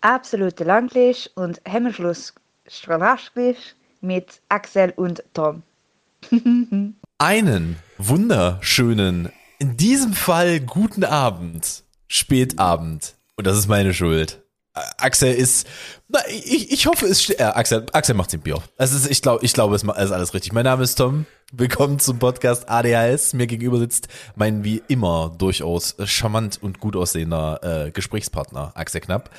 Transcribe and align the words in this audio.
absolute 0.00 0.64
Langlisch 0.64 1.30
und 1.34 1.60
Hemmschluss 1.64 2.34
mit 4.00 4.40
Axel 4.48 4.92
und 4.96 5.22
Tom. 5.34 5.62
Einen 7.18 7.76
wunderschönen, 7.98 9.30
in 9.58 9.76
diesem 9.76 10.12
Fall 10.12 10.60
guten 10.60 11.04
Abend, 11.04 11.84
Spätabend. 12.08 13.16
Und 13.36 13.46
das 13.46 13.58
ist 13.58 13.68
meine 13.68 13.94
Schuld. 13.94 14.39
Axel 14.72 15.34
ist, 15.34 15.66
na, 16.08 16.20
ich, 16.28 16.70
ich 16.70 16.86
hoffe, 16.86 17.06
es 17.06 17.28
äh, 17.30 17.42
Axel, 17.42 17.86
Axel 17.92 18.14
macht 18.14 18.32
den 18.32 18.40
Bier. 18.40 18.62
Also 18.78 19.08
ich 19.08 19.20
glaube, 19.20 19.44
ich 19.44 19.52
glaube, 19.52 19.74
es 19.74 19.82
ist 19.82 19.88
alles 19.88 20.32
richtig. 20.32 20.52
Mein 20.52 20.64
Name 20.64 20.84
ist 20.84 20.94
Tom. 20.94 21.26
Willkommen 21.52 21.98
zum 21.98 22.20
Podcast 22.20 22.68
ADHS. 22.68 23.32
Mir 23.32 23.48
gegenüber 23.48 23.78
sitzt 23.78 24.06
mein 24.36 24.62
wie 24.62 24.80
immer 24.86 25.34
durchaus 25.36 25.96
charmant 26.04 26.62
und 26.62 26.78
gut 26.78 26.94
aussehender 26.94 27.86
äh, 27.86 27.90
Gesprächspartner 27.90 28.70
Axel 28.76 29.00
Knapp. 29.00 29.30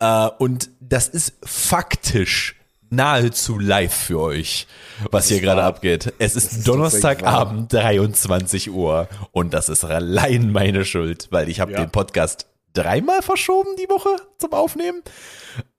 Äh, 0.00 0.28
und 0.38 0.70
das 0.80 1.06
ist 1.06 1.34
faktisch 1.44 2.56
nahezu 2.90 3.58
live 3.58 3.94
für 3.94 4.18
euch, 4.18 4.66
was 5.10 5.28
hier 5.28 5.40
gerade 5.40 5.62
abgeht. 5.62 6.12
Es 6.18 6.34
ist, 6.34 6.52
ist 6.52 6.68
Donnerstagabend, 6.68 7.72
23 7.72 8.70
Uhr 8.70 9.08
und 9.30 9.54
das 9.54 9.68
ist 9.68 9.84
allein 9.84 10.50
meine 10.50 10.84
Schuld, 10.84 11.28
weil 11.30 11.48
ich 11.48 11.60
habe 11.60 11.72
ja. 11.72 11.78
den 11.78 11.90
Podcast 11.90 12.46
dreimal 12.74 13.22
verschoben 13.22 13.76
die 13.76 13.88
Woche 13.88 14.16
zum 14.38 14.52
Aufnehmen. 14.52 15.02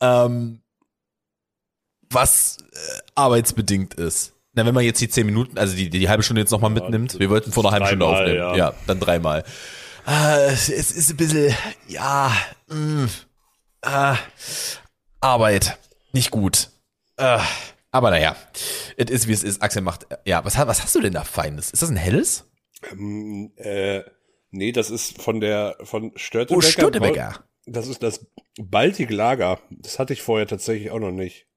Ähm, 0.01 0.61
was 2.09 2.57
äh, 2.71 3.01
arbeitsbedingt 3.15 3.93
ist. 3.95 4.33
Na, 4.53 4.65
wenn 4.65 4.73
man 4.73 4.83
jetzt 4.83 5.01
die 5.01 5.09
zehn 5.09 5.25
Minuten, 5.25 5.57
also 5.57 5.75
die, 5.75 5.89
die, 5.89 6.07
halbe 6.07 6.23
Stunde 6.23 6.41
jetzt 6.41 6.51
nochmal 6.51 6.71
ja, 6.71 6.81
mitnimmt, 6.81 7.19
wir 7.19 7.29
wollten 7.29 7.51
vor 7.51 7.63
einer 7.63 7.71
halben 7.73 7.87
Stunde 7.87 8.05
aufnehmen. 8.05 8.37
Ja. 8.37 8.55
ja, 8.55 8.73
dann 8.87 8.99
dreimal. 8.99 9.43
Äh, 10.07 10.51
es 10.51 10.69
ist 10.69 11.09
ein 11.09 11.17
bisschen, 11.17 11.53
ja, 11.87 12.31
mh, 12.67 12.75
mm, 12.75 13.09
äh, 13.81 14.15
Arbeit. 15.19 15.77
Nicht 16.13 16.31
gut. 16.31 16.69
Äh, 17.17 17.39
aber 17.91 18.11
naja, 18.11 18.35
es 18.97 19.09
ist 19.09 19.27
wie 19.27 19.33
es 19.33 19.43
ist. 19.43 19.61
Axel 19.61 19.81
macht, 19.81 20.07
ja, 20.25 20.43
was, 20.45 20.57
was 20.57 20.83
hast 20.83 20.95
du 20.95 21.01
denn 21.01 21.13
da 21.13 21.23
Feines? 21.23 21.71
Ist 21.71 21.81
das 21.81 21.89
ein 21.89 21.97
helles? 21.97 22.45
Ähm, 22.91 23.51
äh, 23.57 24.01
Nee, 24.55 24.71
das 24.71 24.89
ist 24.89 25.21
von 25.21 25.41
der 25.41 25.75
von 25.83 26.13
Störtebecker. 26.15 26.57
Oh, 26.57 26.61
Störtebecker. 26.61 27.43
Das 27.65 27.87
ist 27.87 28.01
das 28.01 28.25
Baltic 28.57 29.09
Lager. 29.11 29.59
Das 29.69 29.99
hatte 29.99 30.13
ich 30.13 30.21
vorher 30.21 30.47
tatsächlich 30.47 30.91
auch 30.91 30.99
noch 30.99 31.11
nicht. 31.11 31.47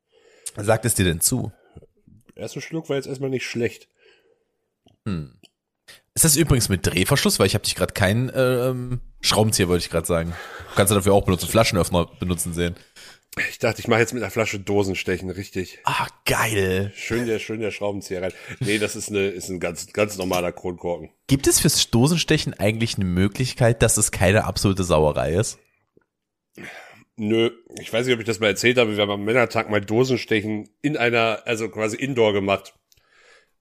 Sagt 0.56 0.84
es 0.84 0.96
dir 0.96 1.04
denn 1.04 1.20
zu? 1.20 1.52
Erster 2.34 2.60
Schluck 2.60 2.88
war 2.88 2.96
jetzt 2.96 3.06
erstmal 3.06 3.30
nicht 3.30 3.46
schlecht. 3.46 3.88
Hm. 5.04 5.38
Ist 6.14 6.24
das 6.24 6.36
übrigens 6.36 6.68
mit 6.68 6.84
Drehverschluss? 6.84 7.38
Weil 7.38 7.46
ich 7.46 7.54
habe 7.54 7.62
dich 7.62 7.76
gerade 7.76 7.94
keinen 7.94 8.32
ähm, 8.34 9.00
Schraubenzieher, 9.20 9.68
wollte 9.68 9.84
ich 9.84 9.90
gerade 9.90 10.06
sagen. 10.06 10.34
Kannst 10.74 10.90
du 10.90 10.96
dafür 10.96 11.14
auch 11.14 11.24
benutzen, 11.24 11.48
Flaschenöffner 11.48 12.10
benutzen 12.18 12.52
sehen. 12.52 12.74
Ich 13.48 13.58
dachte, 13.58 13.80
ich 13.80 13.88
mache 13.88 14.00
jetzt 14.00 14.14
mit 14.14 14.22
einer 14.22 14.30
Flasche 14.30 14.58
Dosenstechen, 14.58 15.30
richtig. 15.30 15.78
Ah, 15.84 16.08
geil. 16.24 16.92
Schön 16.96 17.26
der, 17.26 17.38
schön 17.38 17.60
der 17.60 17.70
Schraubenzieher 17.70 18.22
rein. 18.22 18.32
Nee, 18.60 18.78
das 18.78 18.96
ist, 18.96 19.10
eine, 19.10 19.26
ist 19.26 19.48
ein 19.48 19.60
ganz, 19.60 19.92
ganz 19.92 20.16
normaler 20.16 20.50
Kronkorken. 20.52 21.10
Gibt 21.26 21.46
es 21.46 21.60
fürs 21.60 21.90
Dosenstechen 21.90 22.54
eigentlich 22.54 22.96
eine 22.96 23.04
Möglichkeit, 23.04 23.82
dass 23.82 23.96
es 23.96 24.10
keine 24.10 24.44
absolute 24.44 24.82
Sauerei 24.82 25.34
ist? 25.34 25.58
Nö, 27.16 27.50
ich 27.80 27.92
weiß 27.92 28.06
nicht, 28.06 28.14
ob 28.14 28.20
ich 28.20 28.26
das 28.26 28.40
mal 28.40 28.46
erzählt 28.46 28.78
habe. 28.78 28.96
Wir 28.96 29.02
haben 29.02 29.10
am 29.10 29.24
Männertag 29.24 29.70
mal 29.70 29.80
Dosenstechen 29.80 30.68
in 30.82 30.96
einer, 30.96 31.42
also 31.44 31.68
quasi 31.68 31.96
Indoor 31.96 32.32
gemacht. 32.32 32.74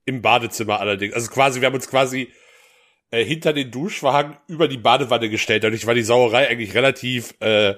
Im 0.06 0.22
Badezimmer 0.22 0.80
allerdings. 0.80 1.14
Also 1.14 1.30
quasi, 1.30 1.60
wir 1.60 1.66
haben 1.66 1.76
uns 1.76 1.90
quasi 1.90 2.32
äh, 3.12 3.26
hinter 3.26 3.54
den 3.54 3.72
Duschwagen 3.72 4.38
über 4.48 4.68
die 4.68 4.78
Badewanne 4.78 5.30
gestellt. 5.30 5.64
Dadurch 5.64 5.86
war 5.86 5.95
die 5.95 6.04
Sauerei 6.04 6.48
eigentlich 6.48 6.76
relativ 6.76 7.34
äh, 7.40 7.76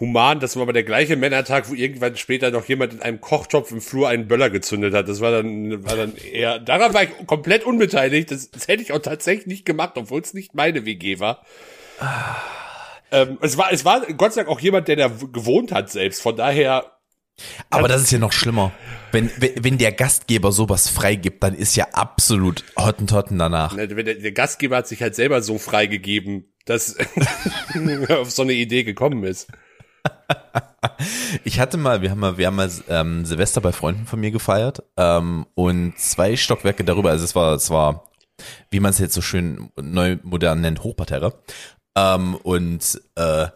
human. 0.00 0.40
Das 0.40 0.56
war 0.56 0.62
aber 0.62 0.72
der 0.72 0.82
gleiche 0.82 1.16
Männertag, 1.16 1.68
wo 1.68 1.74
irgendwann 1.74 2.16
später 2.16 2.50
noch 2.50 2.64
jemand 2.64 2.94
in 2.94 3.02
einem 3.02 3.20
Kochtopf 3.20 3.70
im 3.70 3.80
Flur 3.80 4.08
einen 4.08 4.26
Böller 4.26 4.50
gezündet 4.50 4.94
hat. 4.94 5.08
Das 5.08 5.20
war 5.20 5.30
dann, 5.30 5.84
war 5.84 5.96
dann 5.96 6.16
eher, 6.16 6.58
daran 6.58 6.94
war 6.94 7.04
ich 7.04 7.10
komplett 7.26 7.64
unbeteiligt. 7.64 8.30
Das, 8.30 8.50
das 8.50 8.66
hätte 8.66 8.82
ich 8.82 8.92
auch 8.92 9.00
tatsächlich 9.00 9.46
nicht 9.46 9.66
gemacht, 9.66 9.92
obwohl 9.96 10.22
es 10.22 10.34
nicht 10.34 10.54
meine 10.54 10.86
WG 10.86 11.20
war. 11.20 11.44
ähm, 13.12 13.38
es 13.42 13.58
war, 13.58 13.72
es 13.72 13.84
war 13.84 14.00
Gott 14.14 14.32
sei 14.32 14.42
Dank 14.42 14.50
auch 14.50 14.60
jemand, 14.60 14.88
der 14.88 14.96
da 14.96 15.08
gewohnt 15.08 15.70
hat 15.72 15.90
selbst. 15.90 16.22
Von 16.22 16.36
daher. 16.36 16.96
Aber 17.70 17.88
das 17.88 18.02
ist 18.02 18.10
ja 18.10 18.18
noch 18.18 18.32
schlimmer. 18.32 18.72
Wenn, 19.12 19.30
wenn, 19.38 19.64
wenn 19.64 19.78
der 19.78 19.92
Gastgeber 19.92 20.52
sowas 20.52 20.88
freigibt, 20.88 21.42
dann 21.42 21.54
ist 21.54 21.74
ja 21.74 21.88
absolut 21.92 22.64
Hottentotten 22.76 23.38
danach. 23.38 23.76
Der, 23.76 23.86
der 23.86 24.32
Gastgeber 24.32 24.76
hat 24.76 24.88
sich 24.88 25.00
halt 25.00 25.14
selber 25.14 25.40
so 25.40 25.56
freigegeben, 25.56 26.52
dass 26.66 26.96
auf 28.10 28.30
so 28.30 28.42
eine 28.42 28.52
Idee 28.52 28.84
gekommen 28.84 29.24
ist. 29.24 29.48
ich 31.44 31.60
hatte 31.60 31.76
mal, 31.76 32.02
wir 32.02 32.10
haben 32.10 32.20
mal, 32.20 32.38
wir 32.38 32.46
haben 32.46 32.56
mal 32.56 32.70
ähm, 32.88 33.24
Silvester 33.24 33.60
bei 33.60 33.72
Freunden 33.72 34.06
von 34.06 34.20
mir 34.20 34.30
gefeiert 34.30 34.82
ähm, 34.96 35.46
und 35.54 35.98
zwei 35.98 36.36
Stockwerke 36.36 36.84
darüber, 36.84 37.10
also 37.10 37.24
es 37.24 37.34
war, 37.34 37.54
es 37.54 37.70
war, 37.70 38.08
wie 38.70 38.80
man 38.80 38.90
es 38.90 38.98
jetzt 38.98 39.14
so 39.14 39.20
schön 39.20 39.70
neu 39.80 40.18
modern 40.22 40.60
nennt, 40.60 40.82
Hochparterre. 40.82 41.34
Ähm, 41.96 42.34
und 42.36 43.00
äh, 43.16 43.48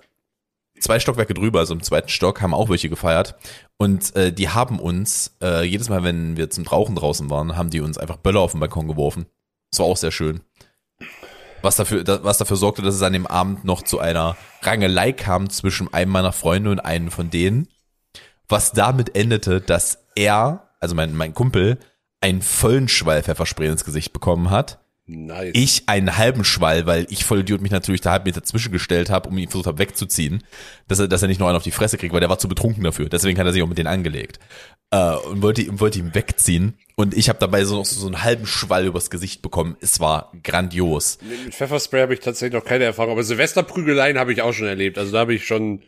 zwei 0.78 1.00
Stockwerke 1.00 1.34
drüber, 1.34 1.60
also 1.60 1.74
im 1.74 1.82
zweiten 1.82 2.08
Stock, 2.08 2.42
haben 2.42 2.54
auch 2.54 2.68
welche 2.68 2.88
gefeiert. 2.88 3.36
Und 3.76 4.14
äh, 4.16 4.32
die 4.32 4.50
haben 4.50 4.78
uns, 4.78 5.36
äh, 5.42 5.64
jedes 5.64 5.88
Mal, 5.88 6.04
wenn 6.04 6.36
wir 6.36 6.50
zum 6.50 6.66
Rauchen 6.66 6.96
draußen 6.96 7.30
waren, 7.30 7.56
haben 7.56 7.70
die 7.70 7.80
uns 7.80 7.98
einfach 7.98 8.16
Böller 8.16 8.40
auf 8.40 8.52
den 8.52 8.60
Balkon 8.60 8.88
geworfen. 8.88 9.26
Das 9.70 9.80
war 9.80 9.86
auch 9.86 9.96
sehr 9.96 10.12
schön 10.12 10.40
was 11.64 11.76
dafür, 11.76 12.04
was 12.22 12.38
dafür 12.38 12.56
sorgte, 12.56 12.82
dass 12.82 12.94
es 12.94 13.02
an 13.02 13.12
dem 13.12 13.26
Abend 13.26 13.64
noch 13.64 13.82
zu 13.82 13.98
einer 13.98 14.36
Rangelei 14.62 15.12
kam 15.12 15.50
zwischen 15.50 15.92
einem 15.92 16.12
meiner 16.12 16.32
Freunde 16.32 16.70
und 16.70 16.80
einem 16.80 17.10
von 17.10 17.30
denen, 17.30 17.68
was 18.48 18.72
damit 18.72 19.16
endete, 19.16 19.60
dass 19.60 19.98
er, 20.14 20.68
also 20.80 20.94
mein, 20.94 21.14
mein 21.14 21.34
Kumpel, 21.34 21.78
einen 22.20 22.42
vollen 22.42 22.88
Schwall 22.88 23.22
Pfefferspray 23.22 23.68
ins 23.68 23.84
Gesicht 23.84 24.12
bekommen 24.12 24.50
hat. 24.50 24.83
Nice. 25.06 25.50
Ich 25.52 25.82
einen 25.86 26.16
halben 26.16 26.44
Schwall, 26.44 26.86
weil 26.86 27.06
ich 27.10 27.26
voll 27.26 27.40
Idiot 27.40 27.60
mich 27.60 27.70
natürlich 27.70 28.00
da 28.00 28.12
halb 28.12 28.24
Meter 28.24 28.42
zwischengestellt 28.42 29.10
habe, 29.10 29.28
um 29.28 29.36
ihn 29.36 29.50
versucht 29.50 29.66
habe 29.66 29.78
wegzuziehen, 29.78 30.42
dass 30.88 30.98
er, 30.98 31.08
dass 31.08 31.20
er 31.20 31.28
nicht 31.28 31.40
noch 31.40 31.46
einen 31.46 31.56
auf 31.56 31.62
die 31.62 31.72
Fresse 31.72 31.98
kriegt, 31.98 32.14
weil 32.14 32.20
der 32.20 32.30
war 32.30 32.38
zu 32.38 32.48
betrunken 32.48 32.82
dafür. 32.82 33.10
Deswegen 33.10 33.38
hat 33.38 33.46
er 33.46 33.52
sich 33.52 33.62
auch 33.62 33.68
mit 33.68 33.76
denen 33.76 33.88
angelegt 33.88 34.38
äh, 34.90 35.16
und 35.16 35.42
wollte, 35.42 35.78
wollte 35.78 35.98
ihn 35.98 36.14
wegziehen. 36.14 36.78
Und 36.96 37.14
ich 37.14 37.28
habe 37.28 37.38
dabei 37.38 37.66
so 37.66 37.76
noch 37.76 37.84
so, 37.84 38.00
so 38.00 38.06
einen 38.06 38.22
halben 38.22 38.46
Schwall 38.46 38.86
übers 38.86 39.10
Gesicht 39.10 39.42
bekommen. 39.42 39.76
Es 39.82 40.00
war 40.00 40.32
grandios. 40.42 41.18
Mit 41.20 41.54
Pfefferspray 41.54 42.00
habe 42.00 42.14
ich 42.14 42.20
tatsächlich 42.20 42.58
noch 42.58 42.66
keine 42.66 42.84
Erfahrung, 42.84 43.12
aber 43.12 43.24
Silvesterprügeleien 43.24 44.18
habe 44.18 44.32
ich 44.32 44.40
auch 44.40 44.54
schon 44.54 44.68
erlebt. 44.68 44.96
Also 44.96 45.12
da 45.12 45.18
habe 45.18 45.34
ich 45.34 45.44
schon 45.44 45.82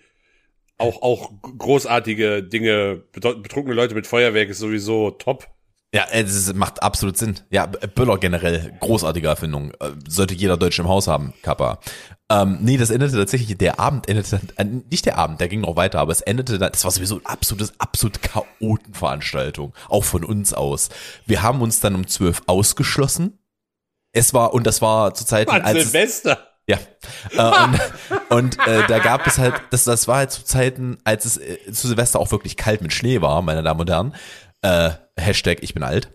auch, 0.77 1.01
auch 1.01 1.31
großartige 1.41 2.43
Dinge. 2.43 3.03
Betrunkene 3.13 3.75
Leute 3.75 3.95
mit 3.95 4.07
Feuerwerk 4.07 4.51
ist 4.51 4.59
sowieso 4.59 5.13
top. 5.13 5.49
Ja, 5.95 6.05
es 6.13 6.53
macht 6.53 6.83
absolut 6.83 7.17
Sinn. 7.17 7.37
Ja, 7.51 7.67
Böller 7.67 8.19
generell, 8.19 8.77
großartige 8.81 9.29
Erfindung. 9.29 9.71
Äh, 9.81 9.93
sollte 10.07 10.35
jeder 10.35 10.57
Deutsche 10.57 10.83
im 10.83 10.89
Haus 10.89 11.07
haben, 11.07 11.33
Kappa. 11.43 11.79
Ähm, 12.29 12.59
nee, 12.61 12.77
das 12.77 12.91
endete 12.91 13.17
tatsächlich, 13.17 13.57
der 13.57 13.79
Abend 13.79 14.09
endete, 14.09 14.41
äh, 14.57 14.65
nicht 14.65 15.07
der 15.07 15.17
Abend, 15.17 15.41
der 15.41 15.49
ging 15.49 15.61
noch 15.61 15.77
weiter, 15.77 16.01
aber 16.01 16.11
es 16.11 16.21
endete, 16.21 16.59
das 16.59 16.85
war 16.85 16.91
sowieso 16.91 17.17
ein 17.17 17.27
absolutes, 17.27 17.73
absolut 17.79 18.21
Chaotenveranstaltung. 18.21 19.75
Auch 19.89 20.05
von 20.05 20.25
uns 20.25 20.53
aus. 20.53 20.89
Wir 21.25 21.43
haben 21.43 21.63
uns 21.63 21.81
dann 21.81 21.95
um 21.95 22.07
zwölf 22.07 22.43
ausgeschlossen. 22.47 23.39
Es 24.13 24.35
war, 24.35 24.55
und 24.55 24.67
das 24.67 24.83
war 24.83 25.15
zur 25.15 25.27
Zeit, 25.27 25.49
als 25.49 25.93
Silvester. 25.93 26.39
Ja. 26.69 26.79
Äh, 27.37 27.65
und 27.69 27.81
und 28.29 28.59
äh, 28.67 28.87
da 28.89 28.99
gab 28.99 29.27
es 29.27 29.39
halt, 29.39 29.55
das, 29.71 29.85
das 29.85 30.09
war 30.09 30.17
halt 30.17 30.33
zu 30.33 30.45
Zeiten, 30.45 30.99
als 31.05 31.25
es 31.25 31.37
äh, 31.37 31.73
zu 31.73 31.87
Silvester 31.87 32.19
auch 32.19 32.33
wirklich 32.33 32.57
kalt 32.57 32.83
mit 32.83 32.93
Schnee 32.93 33.21
war, 33.21 33.41
meine 33.43 33.63
Damen 33.63 33.81
und 33.81 33.91
Herren. 33.91 34.15
Äh, 34.63 34.91
Hashtag 35.17 35.59
ich 35.63 35.75
bin 35.75 35.83
alt. 35.83 36.13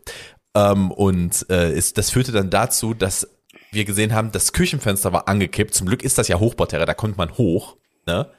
Ähm, 0.56 0.92
und 0.92 1.46
äh, 1.50 1.74
ist, 1.74 1.98
das 1.98 2.10
führte 2.10 2.32
dann 2.32 2.50
dazu, 2.50 2.94
dass 2.94 3.28
wir 3.72 3.86
gesehen 3.86 4.14
haben, 4.14 4.32
das 4.32 4.54
Küchenfenster 4.54 5.14
war 5.14 5.28
angekippt. 5.28 5.74
Zum 5.74 5.88
Glück 5.88 6.04
ist 6.04 6.18
das 6.18 6.28
ja 6.28 6.40
Hochparterre, 6.40 6.86
da 6.86 6.94
kommt 6.94 7.18
man 7.18 7.38
hoch. 7.38 7.78
Ne? 8.06 8.30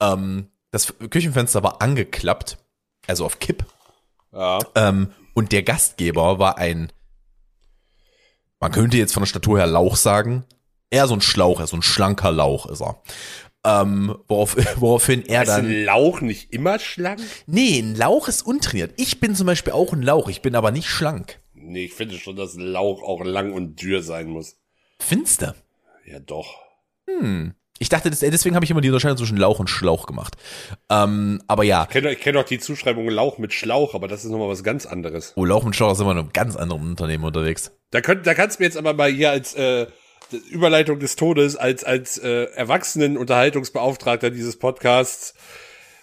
Ähm, 0.00 0.48
das 0.70 0.94
Küchenfenster 1.10 1.62
war 1.62 1.82
angeklappt, 1.82 2.58
also 3.06 3.24
auf 3.24 3.38
Kipp. 3.38 3.64
Ja. 4.32 4.60
Ähm, 4.74 5.12
und 5.34 5.52
der 5.52 5.62
Gastgeber 5.62 6.38
war 6.38 6.58
ein, 6.58 6.92
man 8.60 8.72
könnte 8.72 8.96
jetzt 8.96 9.14
von 9.14 9.22
der 9.22 9.28
Statur 9.28 9.58
her 9.58 9.66
Lauch 9.66 9.96
sagen, 9.96 10.44
eher 10.90 11.06
so 11.06 11.14
ein 11.14 11.20
Schlauch, 11.20 11.64
so 11.66 11.76
ein 11.76 11.82
schlanker 11.82 12.32
Lauch 12.32 12.66
ist 12.66 12.82
er. 12.82 13.02
Ähm, 13.64 14.16
worauf, 14.28 14.56
woraufhin 14.80 15.26
er 15.26 15.44
dann. 15.44 15.64
Ist 15.64 15.70
ein 15.70 15.84
Lauch 15.84 16.20
nicht 16.20 16.52
immer 16.52 16.78
schlank? 16.78 17.20
Nee, 17.46 17.80
ein 17.80 17.94
Lauch 17.94 18.28
ist 18.28 18.42
untrainiert. 18.42 18.94
Ich 18.96 19.20
bin 19.20 19.34
zum 19.34 19.46
Beispiel 19.46 19.72
auch 19.72 19.92
ein 19.92 20.02
Lauch, 20.02 20.28
ich 20.28 20.42
bin 20.42 20.54
aber 20.54 20.70
nicht 20.70 20.88
schlank. 20.88 21.40
Nee, 21.54 21.86
ich 21.86 21.94
finde 21.94 22.18
schon, 22.18 22.36
dass 22.36 22.54
ein 22.54 22.60
Lauch 22.60 23.02
auch 23.02 23.24
lang 23.24 23.52
und 23.52 23.82
dürr 23.82 24.02
sein 24.02 24.28
muss. 24.28 24.56
Finster. 25.00 25.54
Ja, 26.06 26.18
doch. 26.20 26.54
Hm. 27.06 27.54
Ich 27.80 27.88
dachte, 27.88 28.10
deswegen 28.10 28.56
habe 28.56 28.64
ich 28.64 28.70
immer 28.70 28.80
die 28.80 28.88
Unterscheidung 28.88 29.18
zwischen 29.18 29.36
Lauch 29.36 29.60
und 29.60 29.70
Schlauch 29.70 30.06
gemacht. 30.06 30.36
Ähm, 30.90 31.40
aber 31.46 31.62
ja. 31.62 31.84
Ich 31.84 31.90
kenne 31.90 32.16
kenn 32.16 32.36
auch 32.36 32.44
die 32.44 32.58
Zuschreibung 32.58 33.08
Lauch 33.08 33.38
mit 33.38 33.52
Schlauch, 33.52 33.94
aber 33.94 34.08
das 34.08 34.24
ist 34.24 34.30
nochmal 34.30 34.48
was 34.48 34.64
ganz 34.64 34.84
anderes. 34.84 35.32
Oh, 35.36 35.44
Lauch 35.44 35.62
mit 35.62 35.76
Schlauch 35.76 35.94
sind 35.94 36.06
wir 36.06 36.12
in 36.12 36.18
einem 36.18 36.32
ganz 36.32 36.56
anderen 36.56 36.82
Unternehmen 36.82 37.24
unterwegs. 37.24 37.70
Da, 37.90 38.00
könnt, 38.00 38.26
da 38.26 38.34
kannst 38.34 38.58
du 38.58 38.62
mir 38.62 38.66
jetzt 38.66 38.76
aber 38.76 38.94
mal 38.94 39.10
hier 39.12 39.30
als 39.30 39.54
äh, 39.54 39.86
Überleitung 40.50 40.98
des 41.00 41.16
Todes, 41.16 41.56
als, 41.56 41.84
als 41.84 42.18
äh, 42.18 42.44
Erwachsenen-Unterhaltungsbeauftragter 42.54 44.30
dieses 44.30 44.58
Podcasts 44.58 45.34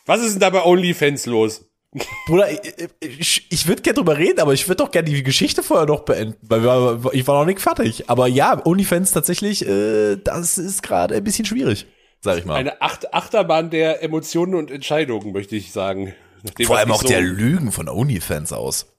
Was 0.06 0.22
ist 0.22 0.33
denn 0.33 0.39
da 0.39 0.50
bei 0.50 0.63
OnlyFans 0.63 1.25
los? 1.25 1.66
Bruder, 2.27 2.50
ich, 2.51 2.60
ich, 3.00 3.48
ich 3.51 3.68
würde 3.68 3.81
gerne 3.81 3.95
drüber 3.95 4.18
reden, 4.18 4.39
aber 4.39 4.54
ich 4.54 4.68
würde 4.68 4.83
doch 4.83 4.92
gerne 4.92 5.10
die 5.10 5.24
Geschichte 5.24 5.63
vorher 5.63 5.86
noch 5.86 6.01
beenden, 6.01 6.36
weil 6.42 6.62
wir, 6.63 7.13
ich 7.13 7.25
war 7.27 7.39
noch 7.39 7.45
nicht 7.45 7.62
fertig. 7.62 8.10
Aber 8.10 8.27
ja, 8.27 8.62
OnlyFans 8.66 9.12
tatsächlich, 9.12 9.66
äh, 9.66 10.18
das 10.18 10.57
ist 10.57 10.83
gerade 10.83 11.16
ein 11.16 11.24
bisschen 11.24 11.45
schwierig, 11.45 11.86
sag 12.22 12.38
ich 12.38 12.45
mal. 12.45 12.56
Eine 12.56 12.81
Acht 12.81 13.13
Achterbahn 13.13 13.69
der 13.69 14.04
Emotionen 14.04 14.56
und 14.56 14.72
Entscheidungen, 14.72 15.31
möchte 15.31 15.56
ich 15.56 15.72
sagen. 15.72 16.13
Vor 16.66 16.77
allem 16.77 16.92
auch 16.92 17.01
so- 17.01 17.07
der 17.07 17.22
Lügen 17.22 17.72
von 17.72 17.88
OnlyFans 17.88 18.51
aus. 18.51 18.94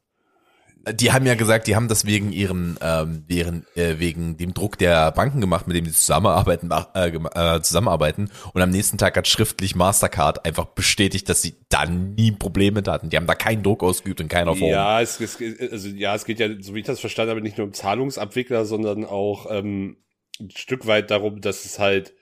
Die 0.92 1.12
haben 1.12 1.26
ja 1.26 1.34
gesagt, 1.34 1.66
die 1.66 1.74
haben 1.74 1.88
das 1.88 2.06
wegen 2.06 2.30
ihren, 2.30 2.78
ähm, 2.80 3.24
deren, 3.28 3.66
äh, 3.74 3.98
wegen 3.98 4.36
dem 4.36 4.54
Druck 4.54 4.78
der 4.78 5.10
Banken 5.10 5.40
gemacht, 5.40 5.66
mit 5.66 5.76
dem 5.76 5.84
sie 5.84 5.92
zusammenarbeiten, 5.92 6.70
äh, 6.94 7.08
äh, 7.08 7.60
zusammenarbeiten. 7.60 8.30
Und 8.52 8.62
am 8.62 8.70
nächsten 8.70 8.96
Tag 8.96 9.16
hat 9.16 9.26
schriftlich 9.26 9.74
Mastercard 9.74 10.44
einfach 10.44 10.66
bestätigt, 10.66 11.28
dass 11.28 11.42
sie 11.42 11.56
da 11.68 11.86
nie 11.86 12.30
Probleme 12.30 12.76
mit 12.76 12.88
hatten. 12.88 13.10
Die 13.10 13.16
haben 13.16 13.26
da 13.26 13.34
keinen 13.34 13.64
Druck 13.64 13.82
ausgeübt 13.82 14.20
in 14.20 14.28
keiner 14.28 14.54
Form. 14.54 14.70
Ja, 14.70 15.00
es, 15.00 15.20
es, 15.20 15.38
also, 15.72 15.88
ja, 15.88 16.14
es 16.14 16.24
geht 16.24 16.38
ja, 16.38 16.48
so 16.60 16.74
wie 16.74 16.80
ich 16.80 16.86
das 16.86 17.00
verstanden 17.00 17.30
habe, 17.30 17.40
nicht 17.40 17.58
nur 17.58 17.66
um 17.66 17.72
Zahlungsabwickler, 17.72 18.64
sondern 18.64 19.04
auch 19.04 19.46
ähm, 19.50 19.96
ein 20.38 20.50
Stück 20.50 20.86
weit 20.86 21.10
darum, 21.10 21.40
dass 21.40 21.64
es 21.64 21.78
halt, 21.78 22.14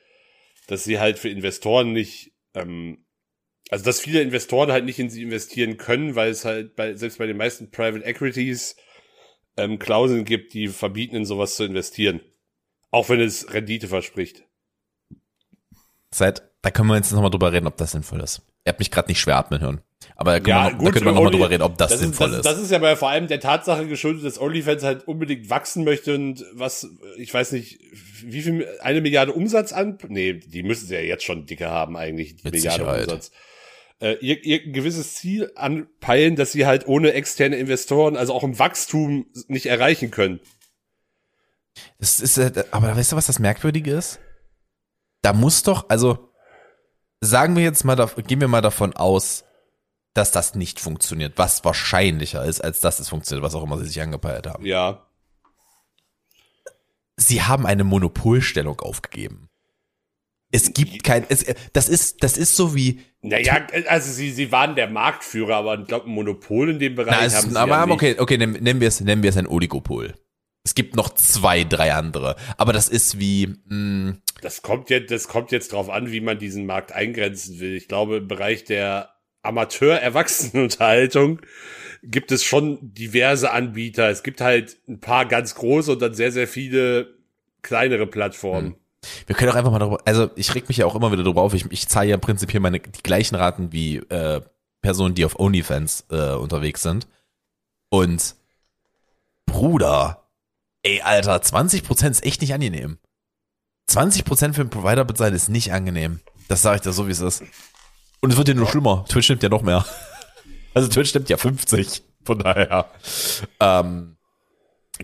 dass 0.69 0.85
sie 0.85 0.99
halt 0.99 1.19
für 1.19 1.29
Investoren 1.29 1.93
nicht, 1.93 2.33
ähm, 2.55 3.04
also 3.75 3.87
dass 3.87 3.99
viele 3.99 4.23
Investoren 4.23 4.71
halt 4.71 4.85
nicht 4.85 5.01
in 5.01 5.11
sie 5.11 5.25
investieren 5.25 5.79
können, 5.79 6.15
weil 6.15 6.31
es 6.31 6.45
halt 6.45 6.77
bei, 6.77 6.95
selbst 6.95 7.19
bei 7.19 7.27
den 7.27 7.37
meisten 7.37 7.73
Private 7.73 8.05
Equities 8.05 8.77
ähm, 9.57 9.81
Klauseln 9.81 10.25
gibt, 10.25 10.55
die 10.55 10.69
verbieten, 10.69 11.17
in 11.17 11.25
sowas 11.25 11.57
zu 11.57 11.65
investieren. 11.65 12.21
Auch 12.93 13.09
wenn 13.09 13.19
es 13.19 13.53
Rendite 13.53 13.89
verspricht. 13.89 14.45
Seit, 16.13 16.45
da 16.63 16.71
können 16.71 16.87
wir 16.89 16.95
jetzt 16.95 17.11
nochmal 17.11 17.33
drüber 17.33 17.53
reden, 17.53 17.67
ob 17.67 17.77
das 17.77 17.91
sinnvoll 17.91 18.21
ist. 18.21 18.43
Ihr 18.65 18.71
habt 18.71 18.79
mich 18.79 18.93
gerade 18.93 19.09
nicht 19.09 19.19
schwer 19.19 19.39
atmen 19.39 19.61
hören. 19.61 19.81
Aber 20.15 20.31
da 20.31 20.39
können 20.39 20.51
Ja, 20.51 20.71
gut, 20.71 20.87
da 20.87 20.93
können 20.93 21.07
wir 21.07 21.13
nochmal 21.13 21.33
drüber 21.33 21.51
reden, 21.51 21.63
ob 21.65 21.77
das, 21.77 21.91
das 21.91 21.99
sinnvoll 21.99 22.29
ist, 22.29 22.37
ist. 22.37 22.45
das, 22.45 22.55
das 22.55 22.63
ist 22.63 22.71
ja 22.71 22.79
bei 22.79 22.95
vor 22.95 23.09
allem 23.09 23.27
der 23.27 23.41
Tatsache 23.41 23.89
geschuldet, 23.89 24.25
dass 24.25 24.41
OnlyFans 24.41 24.85
halt 24.85 25.09
unbedingt 25.09 25.51
wachsen 25.51 25.83
möchte 25.83 26.15
und 26.15 26.45
was, 26.53 26.89
ich 27.17 27.35
weiß 27.35 27.51
nicht, 27.51 27.81
wie 28.23 28.43
viel, 28.43 28.69
eine 28.83 29.01
Milliarde 29.01 29.33
Umsatz 29.33 29.73
an, 29.73 29.99
nee, 30.07 30.35
die 30.35 30.63
müssen 30.63 30.87
sie 30.87 30.95
ja 30.95 31.01
jetzt 31.01 31.25
schon 31.25 31.47
dicker 31.47 31.71
haben 31.71 31.97
eigentlich, 31.97 32.37
die 32.37 32.45
Mit 32.45 32.55
Milliarde 32.55 32.85
Sicherheit. 32.85 33.09
Umsatz. 33.09 33.33
Äh, 34.05 34.19
ihr, 34.21 34.45
ihr 34.45 34.61
ein 34.61 34.75
gewisses 34.75 35.15
Ziel 35.15 35.51
anpeilen, 35.57 36.37
dass 36.37 36.53
sie 36.53 36.67
halt 36.67 36.87
ohne 36.87 37.15
externe 37.15 37.57
Investoren, 37.57 38.19
also 38.19 38.35
auch 38.35 38.45
im 38.45 38.59
Wachstum 38.59 39.25
nicht 39.49 39.65
erreichen 39.65 40.11
können. 40.11 40.41
Das 41.99 42.21
ist, 42.21 42.37
äh, 42.37 42.65
aber 42.71 42.95
weißt 42.95 43.13
du, 43.13 43.17
was 43.17 43.29
das 43.29 43.39
Merkwürdige 43.39 43.93
ist? 43.93 44.21
Da 45.23 45.33
muss 45.33 45.63
doch, 45.63 45.89
also 45.89 46.31
sagen 47.23 47.57
wir 47.57 47.63
jetzt 47.63 47.85
mal, 47.85 47.97
gehen 48.27 48.43
wir 48.43 48.49
mal 48.49 48.61
davon 48.61 48.93
aus, 48.93 49.45
dass 50.13 50.31
das 50.31 50.55
nicht 50.55 50.81
funktioniert, 50.81 51.39
was 51.39 51.65
wahrscheinlicher 51.65 52.45
ist, 52.45 52.61
als 52.61 52.81
dass 52.81 53.01
es 53.01 53.09
funktioniert, 53.09 53.43
was 53.43 53.55
auch 53.55 53.63
immer 53.63 53.79
sie 53.79 53.87
sich 53.87 54.03
angepeilt 54.03 54.47
haben. 54.47 54.67
Ja. 54.67 55.07
Sie 57.17 57.41
haben 57.41 57.65
eine 57.65 57.85
Monopolstellung 57.85 58.81
aufgegeben. 58.81 59.49
Es 60.55 60.73
gibt 60.73 61.03
kein, 61.03 61.27
es, 61.29 61.45
das 61.73 61.89
ist, 61.89 62.23
das 62.23 62.37
ist 62.37 62.55
so 62.55 62.77
wie, 62.77 63.01
Naja, 63.23 63.67
also 63.89 64.13
sie, 64.13 64.31
sie 64.31 64.53
waren 64.53 64.77
der 64.77 64.89
Marktführer, 64.89 65.57
aber 65.57 65.81
ich 65.81 65.89
glaube, 65.89 66.09
ein 66.09 66.13
Monopol 66.13 66.71
in 66.71 66.79
dem 66.79 66.95
Bereich 66.95 67.17
na, 67.19 67.25
es, 67.27 67.35
haben 67.35 67.51
sie 67.51 67.59
aber, 67.59 67.73
ja 67.73 67.77
aber 67.79 67.95
nicht. 67.95 68.21
okay, 68.21 68.21
okay, 68.21 68.37
nennen, 68.39 68.81
wir 68.81 68.87
es, 68.87 69.01
nennen 69.01 69.25
wir 69.25 69.31
es 69.31 69.37
ein 69.37 69.49
Oligopol. 69.49 70.15
Es 70.63 70.77
gibt 70.77 70.95
noch 70.95 71.13
zwei, 71.15 71.65
drei 71.65 71.93
andere, 71.93 72.37
aber 72.57 72.73
das 72.73 72.89
ist 72.89 73.19
wie, 73.19 73.49
mh, 73.67 74.15
Das 74.43 74.63
kommt 74.63 74.91
jetzt, 74.91 75.11
das 75.11 75.27
kommt 75.27 75.51
jetzt 75.51 75.73
drauf 75.73 75.91
an, 75.91 76.13
wie 76.13 76.21
man 76.21 76.39
diesen 76.39 76.67
Markt 76.67 76.93
eingrenzen 76.93 77.59
will. 77.59 77.75
Ich 77.75 77.89
glaube, 77.89 78.19
im 78.19 78.29
Bereich 78.29 78.63
der 78.63 79.11
Amateur-Erwachsenenunterhaltung 79.43 81.41
gibt 82.05 82.31
es 82.31 82.45
schon 82.45 82.79
diverse 82.81 83.51
Anbieter. 83.51 84.09
Es 84.09 84.23
gibt 84.23 84.41
halt 84.41 84.77
ein 84.89 85.01
paar 85.01 85.27
ganz 85.27 85.57
große 85.57 85.91
und 85.93 86.01
dann 86.01 86.15
sehr, 86.15 86.31
sehr 86.31 86.47
viele 86.47 87.13
kleinere 87.63 88.07
Plattformen. 88.07 88.77
Wir 89.27 89.37
können 89.37 89.51
auch 89.51 89.57
einfach 89.57 89.71
mal 89.71 89.79
darüber, 89.79 89.99
also 90.05 90.31
ich 90.37 90.55
reg 90.55 90.69
mich 90.69 90.77
ja 90.77 90.87
auch 90.87 90.95
immer 90.95 91.13
wieder 91.13 91.23
darüber 91.23 91.43
auf, 91.43 91.55
ich, 91.55 91.71
ich 91.71 91.89
zahle 91.89 92.09
ja 92.09 92.15
im 92.15 92.21
Prinzip 92.21 92.51
hier 92.51 92.61
meine, 92.61 92.81
die 92.81 93.03
gleichen 93.03 93.35
Raten 93.35 93.73
wie 93.73 93.97
äh, 93.97 94.41
Personen, 94.83 95.15
die 95.15 95.25
auf 95.25 95.39
OnlyFans 95.39 96.07
äh, 96.11 96.33
unterwegs 96.33 96.83
sind. 96.83 97.07
Und 97.91 98.35
Bruder, 99.47 100.25
ey 100.83 101.01
Alter, 101.01 101.37
20% 101.37 102.11
ist 102.11 102.25
echt 102.25 102.41
nicht 102.41 102.55
angenehm. 102.55 102.99
20% 103.89 104.55
für 104.55 104.63
einen 104.63 104.71
Provider 104.71 105.05
bezahlen 105.05 105.35
ist 105.35 105.49
nicht 105.49 105.73
angenehm. 105.73 106.21
Das 106.49 106.63
sage 106.63 106.77
ich 106.77 106.83
dir 106.83 106.93
so, 106.93 107.07
wie 107.07 107.13
es 107.13 107.21
ist. 107.21 107.43
Und 108.21 108.31
es 108.33 108.37
wird 108.37 108.49
ja 108.49 108.55
nur 108.55 108.67
schlimmer. 108.67 109.05
Twitch 109.09 109.29
nimmt 109.29 109.43
ja 109.43 109.49
noch 109.49 109.63
mehr. 109.63 109.85
Also 110.77 110.89
Twitch 110.89 111.15
nimmt 111.15 111.29
ja 111.29 111.37
50. 111.37 112.03
Von 112.25 112.41
daher. 112.41 112.91
Ähm, 113.61 114.17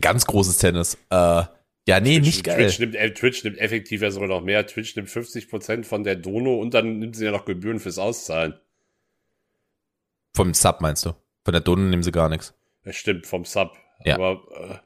ganz 0.01 0.27
großes 0.27 0.57
Tennis. 0.57 0.99
Äh, 1.11 1.45
ja, 1.91 2.01
nee, 2.01 2.21
nicht 2.21 2.45
geil. 2.45 2.57
Twitch 2.57 2.79
nimmt, 2.79 2.95
äh, 2.95 3.13
Twitch 3.13 3.43
nimmt 3.43 3.59
effektiv 3.59 4.01
ja 4.03 4.11
sogar 4.13 4.29
noch 4.29 4.43
mehr. 4.43 4.65
Twitch 4.65 4.95
nimmt 4.95 5.09
50% 5.09 5.85
von 5.85 6.05
der 6.05 6.15
Dono 6.15 6.55
und 6.55 6.73
dann 6.73 7.01
nimmt 7.01 7.17
sie 7.17 7.25
ja 7.25 7.33
noch 7.33 7.45
Gebühren 7.45 7.81
fürs 7.81 7.99
Auszahlen. 7.99 8.55
Vom 10.35 10.55
Sub 10.55 10.81
meinst 10.81 11.05
du? 11.05 11.15
Von 11.45 11.53
der 11.53 11.61
Donne 11.61 11.83
nehmen 11.85 12.05
sie 12.05 12.13
gar 12.13 12.29
nichts. 12.29 12.55
Das 12.85 12.95
stimmt, 12.95 13.27
vom 13.27 13.45
Sub. 13.45 13.77
Ja. 14.05 14.15
Aber, 14.15 14.41
äh, 14.55 14.79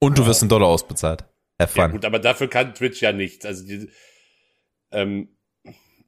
Und 0.00 0.18
du 0.18 0.26
wirst 0.26 0.42
in 0.42 0.48
Dollar 0.48 0.66
ausbezahlt. 0.66 1.24
Have 1.60 1.78
Ja 1.78 1.86
gut, 1.86 2.04
aber 2.04 2.18
dafür 2.18 2.48
kann 2.48 2.74
Twitch 2.74 3.00
ja 3.00 3.12
nichts. 3.12 3.46
Also 3.46 3.64
die, 3.64 3.88
ähm, 4.90 5.36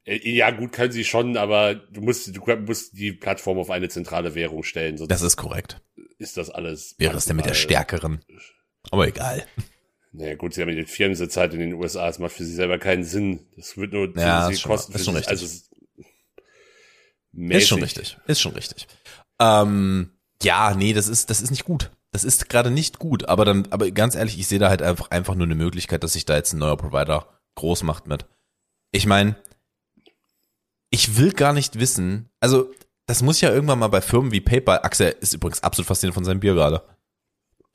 äh, 0.04 0.18
ja 0.28 0.50
gut, 0.50 0.72
können 0.72 0.92
sie 0.92 1.04
schon, 1.04 1.36
aber 1.36 1.76
du 1.76 2.00
musst, 2.00 2.34
du 2.34 2.56
musst 2.66 2.98
die 2.98 3.12
Plattform 3.12 3.58
auf 3.58 3.70
eine 3.70 3.88
zentrale 3.88 4.34
Währung 4.34 4.64
stellen, 4.64 4.98
sonst 4.98 5.10
das 5.10 5.22
ist 5.22 5.36
korrekt. 5.36 5.80
ist 6.18 6.36
das 6.36 6.50
alles. 6.50 6.96
Wäre 6.98 7.16
es 7.16 7.26
denn 7.26 7.36
mit 7.36 7.46
der 7.46 7.54
stärkeren? 7.54 8.24
Aber 8.90 9.06
egal. 9.06 9.46
Naja 10.12 10.34
gut, 10.36 10.54
sie 10.54 10.62
haben 10.62 10.68
den 10.74 10.86
Firmensitz 10.86 11.36
halt 11.36 11.52
in 11.54 11.60
den 11.60 11.74
USA, 11.74 12.06
das 12.06 12.18
macht 12.18 12.32
für 12.32 12.44
sie 12.44 12.54
selber 12.54 12.78
keinen 12.78 13.04
Sinn. 13.04 13.46
Das 13.56 13.76
wird 13.76 13.92
nur 13.92 14.16
Ja, 14.16 14.50
schon- 14.52 14.70
Kosten 14.70 14.92
ist 14.94 15.04
schon 15.04 15.14
sie- 15.14 15.18
richtig. 15.18 15.30
Also, 15.30 15.46
Ist 17.34 17.68
schon 17.68 17.82
richtig. 17.82 18.16
Ist 18.26 18.40
schon 18.40 18.52
richtig. 18.54 18.86
Ähm, 19.40 20.10
ja, 20.42 20.74
nee, 20.74 20.92
das 20.92 21.08
ist, 21.08 21.30
das 21.30 21.40
ist 21.40 21.50
nicht 21.50 21.64
gut. 21.64 21.90
Das 22.10 22.24
ist 22.24 22.48
gerade 22.48 22.70
nicht 22.70 22.98
gut. 22.98 23.28
Aber 23.28 23.44
dann, 23.44 23.68
aber 23.70 23.90
ganz 23.90 24.14
ehrlich, 24.14 24.38
ich 24.38 24.46
sehe 24.48 24.58
da 24.58 24.70
halt 24.70 24.82
einfach, 24.82 25.10
einfach 25.10 25.34
nur 25.34 25.46
eine 25.46 25.54
Möglichkeit, 25.54 26.02
dass 26.02 26.14
sich 26.14 26.24
da 26.24 26.36
jetzt 26.36 26.52
ein 26.54 26.58
neuer 26.58 26.76
Provider 26.78 27.28
groß 27.56 27.82
macht 27.82 28.06
mit. 28.06 28.26
Ich 28.92 29.04
meine, 29.06 29.36
ich 30.90 31.18
will 31.18 31.32
gar 31.32 31.52
nicht 31.52 31.78
wissen, 31.78 32.30
also, 32.40 32.72
das 33.06 33.22
muss 33.22 33.40
ja 33.40 33.50
irgendwann 33.52 33.78
mal 33.78 33.88
bei 33.88 34.00
Firmen 34.00 34.32
wie 34.32 34.40
PayPal, 34.40 34.80
Axel 34.82 35.14
ist 35.20 35.34
übrigens 35.34 35.62
absolut 35.62 35.86
fasziniert 35.86 36.14
von 36.14 36.24
seinem 36.24 36.40
Bier 36.40 36.54
gerade. 36.54 36.82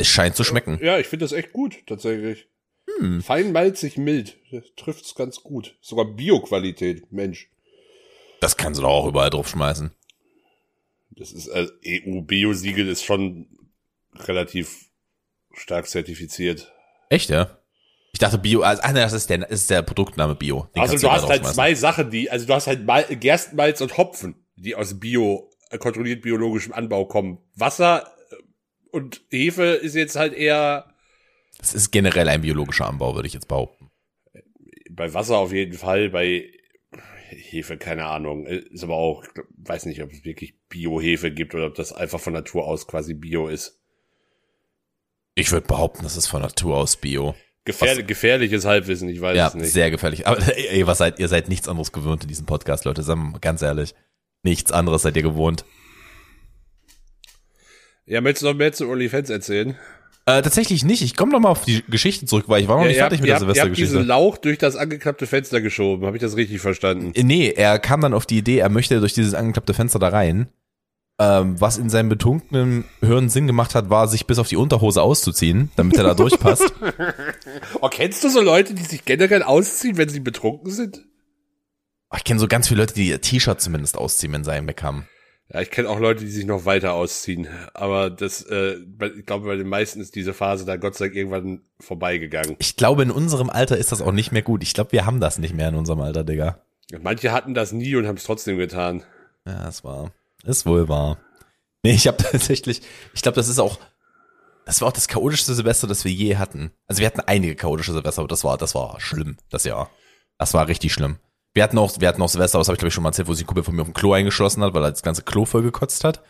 Es 0.03 0.10
scheint 0.10 0.36
zu 0.36 0.43
schmecken. 0.43 0.79
Ja, 0.83 1.00
ich 1.00 1.07
finde 1.07 1.24
das 1.24 1.31
echt 1.31 1.53
gut, 1.53 1.77
tatsächlich. 1.88 2.50
Hm. 3.00 3.22
Fein 3.22 3.53
malzig 3.53 3.98
mild. 3.98 4.36
Das 4.51 4.63
trifft's 4.75 5.15
ganz 5.15 5.41
gut. 5.43 5.77
Sogar 5.79 6.03
Bio-Qualität, 6.03 7.10
Mensch. 7.13 7.50
Das 8.41 8.57
kannst 8.57 8.79
du 8.79 8.81
doch 8.81 8.89
auch 8.89 9.07
überall 9.07 9.29
drauf 9.29 9.48
schmeißen. 9.48 9.91
Das 11.12 11.31
ist 11.31 11.48
also 11.48 11.72
EU-Bio-Siegel 11.88 12.89
ist 12.89 13.05
schon 13.05 13.48
relativ 14.13 14.89
stark 15.53 15.88
zertifiziert. 15.88 16.74
Echt, 17.07 17.29
ja? 17.29 17.57
Ich 18.12 18.19
dachte 18.19 18.39
Bio, 18.39 18.62
also, 18.62 18.81
ach 18.83 18.91
nee, 18.91 19.00
das 19.00 19.13
ist 19.13 19.29
der, 19.29 19.38
das 19.38 19.62
ist 19.62 19.69
der 19.69 19.83
Produktname 19.83 20.36
Bio. 20.36 20.67
Den 20.75 20.81
Also 20.81 20.98
du 20.98 21.10
hast 21.10 21.29
halt 21.29 21.45
zwei 21.45 21.75
Sachen, 21.75 22.12
die, 22.12 22.29
also 22.29 22.45
du 22.45 22.53
hast 22.53 22.67
halt 22.67 22.86
Mal, 22.86 23.03
Gerstenmalz 23.05 23.79
und 23.79 23.95
Hopfen, 23.98 24.36
die 24.57 24.75
aus 24.75 25.00
Bio, 25.00 25.50
äh, 25.69 25.77
kontrolliert 25.77 26.22
biologischem 26.22 26.74
Anbau 26.74 27.05
kommen. 27.05 27.39
Wasser 27.55 28.05
äh, 28.05 28.12
und 28.93 29.21
Hefe 29.29 29.63
ist 29.65 29.95
jetzt 29.95 30.15
halt 30.15 30.33
eher 30.33 30.93
Das 31.57 31.73
ist 31.73 31.91
generell 31.91 32.29
ein 32.29 32.41
biologischer 32.41 32.88
Anbau, 32.88 33.15
würde 33.15 33.27
ich 33.27 33.33
jetzt 33.33 33.47
behaupten. 33.47 33.89
bei 34.89 35.13
Wasser 35.13 35.38
auf 35.38 35.51
jeden 35.51 35.73
Fall, 35.77 36.09
bei 36.09 36.50
Hefe 37.29 37.77
keine 37.77 38.05
Ahnung, 38.05 38.45
ist 38.45 38.83
aber 38.83 38.95
auch, 38.95 39.23
weiß 39.57 39.85
nicht, 39.88 40.01
ob 40.03 40.12
es 40.12 40.23
wirklich 40.23 40.53
Bio-Hefe 40.69 41.31
gibt 41.31 41.55
oder 41.55 41.65
ob 41.67 41.75
das 41.75 41.91
einfach 41.91 42.19
von 42.19 42.33
Natur 42.33 42.65
aus 42.67 42.85
quasi 42.88 43.13
Bio 43.15 43.47
ist. 43.47 43.79
Ich 45.35 45.51
würde 45.51 45.65
behaupten, 45.67 46.03
das 46.03 46.15
ist 46.15 46.27
von 46.27 46.41
Natur 46.43 46.77
aus 46.77 46.95
Bio. 46.97 47.33
Gefährlich, 47.65 48.05
gefährliches 48.05 48.65
Halbwissen, 48.65 49.09
ich 49.09 49.19
weiß 49.21 49.35
Ja, 49.35 49.47
es 49.47 49.53
nicht. 49.55 49.71
sehr 49.71 49.89
gefährlich. 49.89 50.27
Aber 50.27 50.39
ey, 50.55 50.67
ey, 50.79 50.88
was 50.88 51.00
seid 51.00 51.17
ihr 51.19 51.27
seid 51.27 51.47
nichts 51.50 51.67
anderes 51.67 51.91
gewöhnt 51.91 52.21
in 52.23 52.27
diesem 52.29 52.45
Podcast, 52.45 52.85
Leute. 52.85 53.01
Sagen 53.01 53.21
wir 53.21 53.29
mal 53.31 53.39
ganz 53.39 53.62
ehrlich. 53.62 53.95
Nichts 54.43 54.71
anderes 54.71 55.01
seid 55.03 55.15
ihr 55.15 55.23
gewohnt. 55.23 55.65
Ja, 58.05 58.22
möchtest 58.22 58.43
du 58.43 58.48
noch 58.48 58.55
mehr 58.55 58.74
zu 58.74 58.88
OnlyFans 58.88 59.29
erzählen? 59.29 59.77
Äh, 60.25 60.41
tatsächlich 60.41 60.86
nicht. 60.86 61.01
Ich 61.01 61.15
komme 61.15 61.31
noch 61.33 61.39
mal 61.39 61.50
auf 61.50 61.65
die 61.65 61.83
Geschichte 61.89 62.25
zurück, 62.25 62.45
weil 62.48 62.62
ich 62.62 62.67
war 62.67 62.77
noch 62.77 62.83
Ja, 62.83 62.88
nicht 62.89 62.98
fertig 62.98 63.19
habt, 63.19 63.22
mit 63.22 63.29
der 63.29 63.36
habt, 63.36 63.43
ihr 63.57 63.62
habt 63.63 63.77
diesen 63.77 63.91
Silvestergeschichte. 63.91 64.07
Lauch 64.07 64.38
durch 64.38 64.57
das 64.57 64.75
angeklappte 64.77 65.27
Fenster 65.27 65.60
geschoben. 65.62 66.05
Habe 66.05 66.15
ich 66.17 66.22
das 66.22 66.38
richtig 66.38 66.62
verstanden? 66.62 67.12
Äh, 67.15 67.24
Nee, 67.24 67.50
er 67.55 67.77
kam 67.79 68.01
dann 68.01 68.13
auf 68.13 68.25
die 68.25 68.38
Idee, 68.38 68.57
er 68.60 68.69
möchte 68.69 69.00
durch 69.00 69.13
dieses 69.13 69.33
angeklappte 69.33 69.74
Fenster 69.74 70.00
da 70.00 70.10
rein. 70.10 70.48
Ähm, 71.19 71.60
was 71.62 71.77
in 71.77 71.89
seinem 71.89 72.10
betrunkenen 72.10 72.86
Hirn 73.01 73.29
Sinn 73.29 73.48
gemacht 73.48 73.75
hat, 73.75 73.89
war, 73.89 74.07
sich 74.07 74.25
bis 74.25 74.39
auf 74.39 74.48
die 74.48 74.55
Unterhose 74.55 75.01
auszuziehen, 75.01 75.69
damit 75.75 75.95
er 75.98 76.03
da 76.03 76.13
durchpasst. 76.13 76.74
Oh, 77.81 77.89
kennst 77.89 78.24
du 78.24 78.29
so 78.29 78.41
Leute, 78.41 78.74
die 78.74 78.83
sich 78.83 79.05
generell 79.05 79.43
ausziehen, 79.43 79.98
wenn 79.98 80.10
sie 80.10 80.22
betrunken 80.22 80.72
sind? 80.72 81.05
Oh, 82.10 82.15
Ich 82.17 82.24
kenne 82.24 82.39
so 82.39 82.48
ganz 82.48 82.67
viele 82.69 82.81
Leute, 82.81 82.93
die 82.95 83.10
ihr 83.10 83.22
T-Shirt 83.22 83.62
zumindest 83.62 83.98
ausziehen, 83.98 84.31
wenn 84.33 84.43
sie 84.43 84.51
einen 84.51 84.67
weg 84.67 84.81
haben. 84.81 85.07
Ja, 85.53 85.62
ich 85.62 85.69
kenne 85.69 85.88
auch 85.88 86.00
Leute, 86.00 86.22
die 86.25 86.31
sich 86.31 86.45
noch 86.45 86.65
weiter 86.65 86.93
ausziehen. 86.93 87.48
Aber 87.75 88.10
das, 88.10 88.41
äh, 88.41 88.77
ich 89.15 89.25
glaube, 89.25 89.45
bei 89.45 89.55
den 89.55 89.69
meisten 89.69 90.01
ist 90.01 90.15
diese 90.15 90.33
Phase 90.33 90.65
da 90.65 90.77
Gott 90.77 90.95
sei 90.95 91.05
Dank 91.05 91.15
irgendwann 91.15 91.62
vorbeigegangen. 91.79 92.55
Ich 92.57 92.75
glaube, 92.75 93.03
in 93.03 93.12
unserem 93.12 93.51
Alter 93.51 93.77
ist 93.77 93.91
das 93.91 94.01
auch 94.01 94.12
nicht 94.12 94.31
mehr 94.31 94.41
gut. 94.41 94.63
Ich 94.63 94.74
glaube, 94.74 94.93
wir 94.93 95.05
haben 95.05 95.19
das 95.19 95.38
nicht 95.38 95.53
mehr 95.53 95.69
in 95.69 95.75
unserem 95.75 96.01
Alter, 96.01 96.24
Digga. 96.24 96.60
Manche 97.01 97.31
hatten 97.31 97.53
das 97.53 97.72
nie 97.72 97.95
und 97.95 98.07
haben 98.07 98.17
es 98.17 98.24
trotzdem 98.24 98.57
getan. 98.57 99.03
Ja, 99.45 99.67
es 99.67 99.83
war, 99.83 100.12
ist 100.43 100.65
wohl 100.65 100.89
wahr. 100.89 101.19
Nee, 101.83 101.93
ich 101.93 102.07
habe 102.07 102.17
tatsächlich, 102.31 102.81
ich 103.13 103.22
glaube, 103.22 103.36
das 103.36 103.48
ist 103.48 103.60
auch, 103.60 103.79
das 104.65 104.81
war 104.81 104.88
auch 104.88 104.93
das 104.93 105.07
chaotischste 105.07 105.53
Silvester, 105.53 105.86
das 105.86 106.03
wir 106.03 106.12
je 106.12 106.38
hatten. 106.38 106.72
Also 106.88 107.01
wir 107.01 107.07
hatten 107.07 107.19
einige 107.19 107.55
chaotische 107.55 107.93
Silvester, 107.93 108.22
aber 108.22 108.29
das 108.29 108.43
war, 108.43 108.57
das 108.57 108.74
war 108.74 109.00
schlimm, 109.00 109.38
das 109.50 109.65
Jahr. 109.65 109.91
Das 110.39 110.55
war 110.55 110.67
richtig 110.67 110.93
schlimm. 110.93 111.17
Wir 111.53 111.63
hatten 111.63 111.77
auch, 111.77 112.00
wir 112.00 112.07
hatten 112.07 112.22
auch 112.22 112.29
Silvester, 112.29 112.57
das 112.57 112.67
habe 112.67 112.75
ich 112.75 112.79
glaube 112.79 112.88
ich 112.88 112.93
schon 112.93 113.03
mal 113.03 113.10
erzählt, 113.10 113.27
wo 113.27 113.33
sich 113.33 113.43
ein 113.43 113.48
Kumpel 113.48 113.63
von 113.63 113.75
mir 113.75 113.81
auf 113.81 113.88
dem 113.88 113.93
Klo 113.93 114.13
eingeschlossen 114.13 114.63
hat, 114.63 114.74
weil 114.74 114.83
er 114.83 114.91
das 114.91 115.03
ganze 115.03 115.22
Klo 115.22 115.45
voll 115.45 115.62
gekotzt 115.62 116.03
hat. 116.03 116.22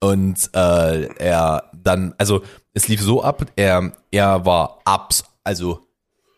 Und 0.00 0.50
äh, 0.54 1.06
er 1.16 1.70
dann, 1.72 2.14
also 2.18 2.42
es 2.72 2.88
lief 2.88 3.00
so 3.00 3.22
ab, 3.22 3.46
er, 3.56 3.92
er 4.10 4.44
war 4.46 4.80
abs, 4.84 5.24
also 5.44 5.80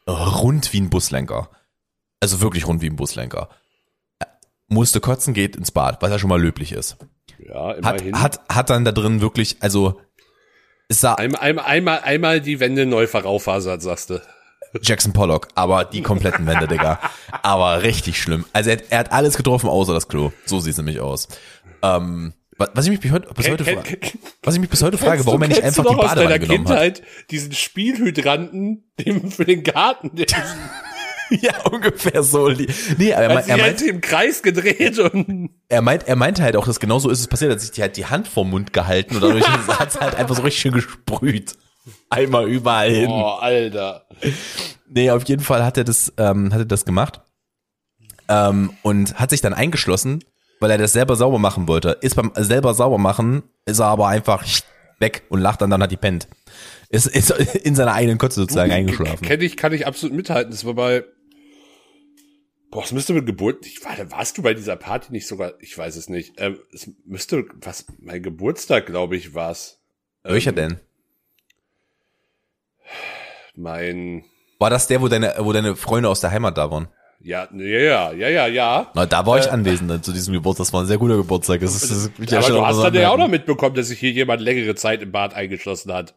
rund 0.09 0.73
wie 0.73 0.81
ein 0.81 0.91
Buslenker. 0.91 1.51
Also 2.21 2.41
wirklich 2.41 2.67
rund 2.67 2.81
wie 2.83 2.89
ein 2.89 2.97
Buslenker. 2.97 3.49
Er 4.19 4.29
musste 4.69 5.01
kotzen, 5.01 5.35
geht 5.35 5.57
ins 5.57 5.71
Bad, 5.71 6.01
was 6.01 6.11
ja 6.11 6.19
schon 6.19 6.31
mal 6.31 6.41
löblich 6.41 6.73
ist. 6.73 6.97
Ja, 7.39 7.77
Hat, 7.83 8.01
immerhin. 8.01 8.21
hat, 8.21 8.41
hat 8.49 8.71
dann 8.71 8.85
da 8.85 8.93
drin 8.93 9.21
wirklich, 9.21 9.59
also 9.61 10.01
es 10.89 11.01
sah 11.01 11.15
einmal, 11.15 11.41
einmal, 11.41 11.65
einmal, 11.65 12.01
einmal 12.01 12.41
die 12.41 12.61
Wände 12.61 12.87
neu 12.87 13.07
verraufasert, 13.07 13.83
sagst 13.83 14.11
du. 14.11 14.21
Jackson 14.83 15.13
Pollock, 15.13 15.49
aber 15.55 15.85
die 15.85 16.03
kompletten 16.03 16.47
Wände, 16.47 16.67
Digga. 16.69 16.99
Aber 17.43 17.83
richtig 17.83 18.21
schlimm. 18.21 18.45
Also 18.53 18.71
er, 18.71 18.77
hat- 18.79 18.85
er 18.91 18.99
hat 18.99 19.13
alles 19.13 19.37
getroffen, 19.37 19.69
außer 19.69 19.93
das 19.95 20.09
Klo. 20.09 20.33
So 20.47 20.61
sieht's 20.61 20.77
nämlich 20.79 21.01
aus. 21.01 21.29
Ähm, 21.83 22.33
wa- 22.57 22.69
was 22.75 22.85
ich 22.87 22.91
mich 22.91 23.01
bis 23.01 23.13
heute, 23.13 23.33
bis 23.35 23.49
heute, 23.49 23.65
Ken- 23.65 23.75
fra 23.77 23.83
ken- 23.83 24.19
was 24.43 24.55
ich 24.55 24.61
mich 24.61 24.71
bis 24.71 24.83
heute 24.83 24.99
frage, 24.99 25.25
warum 25.27 25.43
er 25.43 25.49
nicht 25.49 25.63
einfach 25.63 25.85
die 25.87 25.95
Badewanne 25.95 26.39
genommen 26.41 26.69
hat. 26.69 26.77
Kindheit 26.77 27.03
diesen 27.31 27.53
Spielhydranten 27.53 28.85
dem 29.01 29.31
für 29.31 29.45
den 29.45 29.63
Garten, 29.63 30.11
der 30.15 30.27
Ja, 31.31 31.53
ungefähr 31.71 32.23
so. 32.23 32.49
Nee, 32.51 33.15
aber 33.15 33.25
er, 33.25 33.35
hat 33.37 33.45
sich 33.45 33.55
er, 33.55 33.63
halt 33.63 33.81
meint, 33.81 33.83
im 33.83 34.01
Kreis 34.03 34.43
gedreht 34.43 34.99
und 34.99 35.51
er, 35.69 35.81
meint, 35.81 36.07
er 36.07 36.17
meinte 36.17 36.43
halt 36.43 36.55
auch, 36.55 36.67
dass 36.67 36.79
genau 36.81 36.99
so 36.99 37.09
ist 37.09 37.21
es 37.21 37.29
passiert, 37.29 37.51
er 37.51 37.55
hat 37.55 37.61
sich 37.61 37.71
die, 37.71 37.81
halt 37.81 37.97
die 37.97 38.07
Hand 38.07 38.29
vorm 38.29 38.51
Mund 38.51 38.73
gehalten 38.75 39.17
und 39.17 39.23
dadurch 39.23 39.47
hat 39.69 39.89
es 39.89 39.99
halt 40.01 40.15
einfach 40.17 40.37
so 40.37 40.43
richtig 40.43 40.61
schön 40.61 40.73
gesprüht. 40.73 41.55
Einmal 42.11 42.49
überall 42.49 42.91
hin. 42.91 43.11
oh, 43.11 43.37
Alter. 43.41 44.07
Nee, 44.89 45.11
auf 45.11 45.27
jeden 45.29 45.43
Fall 45.43 45.65
hat 45.65 45.77
er 45.77 45.85
das, 45.85 46.13
ähm, 46.17 46.53
hat 46.53 46.61
er 46.61 46.65
das 46.65 46.85
gemacht. 46.85 47.21
Ähm, 48.29 48.73
und 48.83 49.19
hat 49.19 49.31
sich 49.31 49.43
dann 49.43 49.53
eingeschlossen, 49.53 50.25
weil 50.61 50.71
er 50.71 50.79
das 50.79 50.93
selber 50.93 51.17
sauber 51.17 51.39
machen 51.39 51.69
wollte. 51.69 51.99
Ist 52.01 52.17
beim 52.17 52.33
selber 52.37 52.73
sauber 52.73 52.99
machen, 52.99 53.43
ist 53.67 53.81
er 53.81 53.87
aber 53.87 54.09
einfach 54.09 54.45
weg 54.99 55.25
und 55.29 55.41
lacht 55.41 55.61
dann, 55.61 55.71
dann 55.71 55.83
hat 55.83 55.91
die 55.91 55.97
pennt. 55.97 56.29
Ist, 56.89 57.07
ist 57.07 57.31
in 57.65 57.75
seiner 57.75 57.93
eigenen 57.93 58.19
Kotze 58.19 58.41
sozusagen 58.41 58.73
eingeschlafen. 58.73 59.27
Kenn 59.27 59.41
ich, 59.41 59.57
kann 59.57 59.73
ich 59.73 59.87
absolut 59.87 60.17
mithalten. 60.17 60.53
Das 60.53 60.65
war 60.65 60.75
bei, 60.75 61.05
boah, 62.71 62.83
es 62.83 62.93
müsste 62.93 63.13
mit 63.13 63.27
Geburt, 63.27 63.67
ich, 63.67 63.85
war, 63.85 64.11
warst 64.11 64.39
du 64.39 64.43
bei 64.43 64.55
dieser 64.55 64.77
Party 64.77 65.13
nicht 65.13 65.27
sogar, 65.27 65.53
ich 65.61 65.77
weiß 65.77 65.97
es 65.97 66.09
nicht, 66.09 66.35
ähm, 66.39 66.59
es 66.73 66.91
müsste, 67.05 67.45
was, 67.61 67.87
mein 67.99 68.23
Geburtstag, 68.23 68.87
glaube 68.87 69.17
ich, 69.17 69.35
war's. 69.35 69.81
Welcher 70.23 70.51
Ähm, 70.51 70.57
denn? 70.57 70.81
Mein, 73.57 74.25
War 74.59 74.71
das 74.71 74.87
der, 74.87 75.01
wo 75.01 75.09
deine, 75.09 75.35
wo 75.39 75.53
deine 75.53 75.77
Freunde 75.77 76.09
aus 76.09 76.21
der 76.21 76.31
Heimat 76.31 76.59
da 76.59 76.71
waren? 76.71 76.89
ja, 77.25 77.49
ja, 77.55 77.67
ja, 77.79 78.13
ja, 78.13 78.29
ja, 78.29 78.47
ja. 78.47 78.93
Na, 78.95 79.07
da 79.07 79.25
war 79.25 79.39
ich 79.39 79.51
anwesend 79.51 80.05
zu 80.05 80.13
diesem 80.13 80.35
Geburtstag. 80.35 80.67
Das 80.67 80.73
war 80.75 80.83
ein 80.83 80.87
sehr 80.87 80.99
guter 80.99 81.17
Geburtstag. 81.17 81.61
Das 81.61 81.75
ist, 81.75 81.91
das 81.91 82.07
ist 82.07 82.33
Aber 82.33 82.43
schon 82.43 82.57
du 82.57 82.67
hast 82.67 82.83
dann 82.83 82.95
ja 82.95 83.11
auch 83.11 83.17
noch 83.17 83.29
mitbekommen, 83.29 83.75
dass 83.75 83.89
sich 83.89 83.99
hier 83.99 84.11
jemand 84.11 84.43
längere 84.43 84.75
Zeit 84.75 85.01
im 85.01 85.11
Bad 85.11 85.35
eingeschlossen 85.35 85.93
hat. 85.93 86.15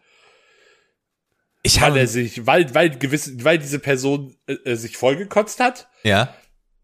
Ich 1.63 1.81
Weil 1.81 1.97
er 1.97 2.07
sich, 2.07 2.45
weil, 2.45 2.73
weil 2.75 2.89
gewisse, 2.89 3.43
weil 3.43 3.57
diese 3.57 3.79
Person 3.79 4.35
äh, 4.47 4.53
äh, 4.53 4.75
sich 4.75 4.97
vollgekotzt 4.97 5.59
hat. 5.59 5.87
ja. 6.03 6.33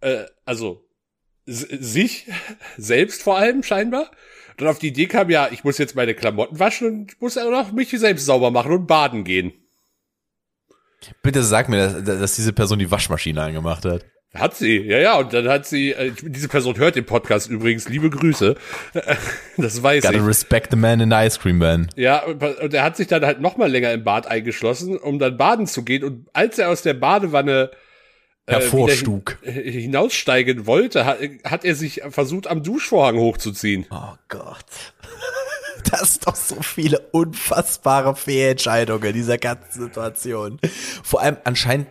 äh, 0.02 0.26
also 0.46 0.86
sich 1.46 2.28
selbst 2.78 3.24
vor 3.24 3.38
allem 3.38 3.64
scheinbar. 3.64 4.10
Dann 4.58 4.68
auf 4.68 4.80
die 4.80 4.88
Idee 4.88 5.08
kam, 5.08 5.30
ja, 5.30 5.50
ich 5.52 5.64
muss 5.64 5.78
jetzt 5.78 5.96
meine 5.96 6.14
Klamotten 6.14 6.60
waschen 6.60 6.88
und 6.88 7.22
muss 7.22 7.38
auch 7.38 7.50
noch 7.50 7.72
mich 7.72 7.90
selbst 7.90 8.26
sauber 8.26 8.52
machen 8.52 8.72
und 8.72 8.88
baden 8.88 9.24
gehen. 9.24 9.54
Bitte 11.22 11.44
sag 11.44 11.70
mir, 11.70 11.88
dass, 12.02 12.20
dass 12.20 12.36
diese 12.36 12.54
Person 12.54 12.80
die 12.80 12.90
Waschmaschine 12.92 13.42
angemacht 13.42 13.86
hat. 13.86 14.06
Hat 14.34 14.56
sie, 14.56 14.78
ja, 14.80 14.98
ja, 14.98 15.18
und 15.20 15.32
dann 15.32 15.48
hat 15.48 15.68
sie, 15.68 15.92
äh, 15.92 16.12
diese 16.24 16.48
Person 16.48 16.76
hört 16.78 16.96
den 16.96 17.06
Podcast 17.06 17.52
übrigens, 17.52 17.88
liebe 17.88 18.10
Grüße. 18.10 18.56
Das 19.58 19.84
weiß 19.84 20.04
Gotta 20.04 20.18
ich. 20.18 20.26
respect 20.26 20.72
the 20.72 20.76
man 20.78 21.00
in 21.00 21.12
the 21.12 21.16
ice 21.18 21.38
cream 21.40 21.60
van. 21.60 21.88
Ja, 21.96 22.24
und 22.24 22.74
er 22.74 22.84
hat 22.84 22.98
sich 22.98 23.06
dann 23.06 23.24
halt 23.24 23.40
noch 23.42 23.58
mal 23.58 23.70
länger 23.70 23.92
im 23.94 24.04
Bad 24.04 24.26
eingeschlossen, 24.26 24.98
um 24.98 25.20
dann 25.20 25.38
baden 25.38 25.68
zu 25.68 25.84
gehen. 25.84 26.04
Und 26.04 26.28
als 26.34 26.58
er 26.58 26.70
aus 26.70 26.82
der 26.82 26.96
Badewanne 26.96 27.70
äh, 28.48 28.54
Hervorstug. 28.54 29.38
hin- 29.44 29.64
hinaussteigen 29.72 30.66
wollte, 30.66 31.06
hat, 31.06 31.20
hat 31.44 31.64
er 31.64 31.76
sich 31.76 32.02
versucht, 32.10 32.48
am 32.48 32.64
Duschvorhang 32.64 33.18
hochzuziehen. 33.18 33.86
Oh 33.92 34.16
Gott. 34.30 34.66
Das 35.92 36.02
ist 36.02 36.28
doch 36.28 36.36
so 36.36 36.62
viele 36.62 37.00
unfassbare 37.12 38.16
Fehlentscheidungen 38.16 39.10
in 39.10 39.14
dieser 39.14 39.38
ganzen 39.38 39.84
Situation. 39.84 40.60
Vor 41.04 41.22
allem 41.22 41.38
anscheinend, 41.44 41.88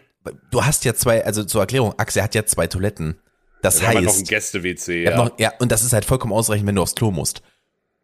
du 0.51 0.65
hast 0.65 0.85
ja 0.85 0.95
zwei, 0.95 1.25
also 1.25 1.45
zur 1.45 1.61
Erklärung, 1.61 1.95
Axel 1.99 2.23
hat 2.23 2.35
ja 2.35 2.45
zwei 2.45 2.67
Toiletten. 2.67 3.17
Das 3.63 3.81
Wir 3.81 3.89
haben 3.89 3.95
halt 3.97 4.05
noch 4.07 4.13
ein 4.13 4.19
heißt, 4.19 4.29
Gäste-WC, 4.29 5.05
ja. 5.05 5.17
noch, 5.17 5.39
ja, 5.39 5.53
und 5.61 5.71
das 5.71 5.85
ist 5.85 5.93
halt 5.93 6.05
vollkommen 6.05 6.33
ausreichend, 6.33 6.67
wenn 6.67 6.75
du 6.75 6.83
aufs 6.83 6.95
Klo 6.97 7.11
musst. 7.11 7.43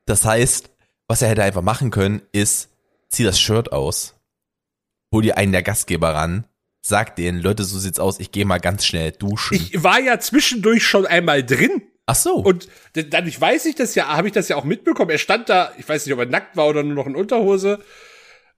Das 0.06 0.24
heißt, 0.24 0.70
was 1.08 1.22
er 1.22 1.28
hätte 1.28 1.42
einfach 1.42 1.62
machen 1.62 1.90
können, 1.90 2.22
ist, 2.32 2.70
zieh 3.08 3.24
das 3.24 3.40
Shirt 3.40 3.72
aus, 3.72 4.14
hol 5.12 5.22
dir 5.22 5.36
einen 5.36 5.52
der 5.52 5.62
Gastgeber 5.62 6.14
ran, 6.14 6.44
sag 6.80 7.16
denen, 7.16 7.40
Leute, 7.40 7.64
so 7.64 7.78
sieht's 7.78 7.98
aus, 7.98 8.20
ich 8.20 8.30
gehe 8.30 8.44
mal 8.44 8.58
ganz 8.58 8.86
schnell 8.86 9.12
duschen. 9.12 9.56
Ich 9.56 9.82
war 9.82 10.00
ja 10.00 10.20
zwischendurch 10.20 10.86
schon 10.86 11.06
einmal 11.06 11.44
drin. 11.44 11.82
Ach 12.10 12.14
so. 12.14 12.36
Und 12.36 12.68
dadurch 12.94 13.38
weiß 13.38 13.66
ich 13.66 13.74
das 13.74 13.94
ja, 13.94 14.08
habe 14.08 14.28
ich 14.28 14.32
das 14.32 14.48
ja 14.48 14.56
auch 14.56 14.64
mitbekommen. 14.64 15.10
Er 15.10 15.18
stand 15.18 15.50
da, 15.50 15.74
ich 15.76 15.86
weiß 15.86 16.06
nicht, 16.06 16.14
ob 16.14 16.20
er 16.20 16.24
nackt 16.24 16.56
war 16.56 16.66
oder 16.66 16.82
nur 16.82 16.94
noch 16.94 17.06
in 17.06 17.14
Unterhose. 17.14 17.84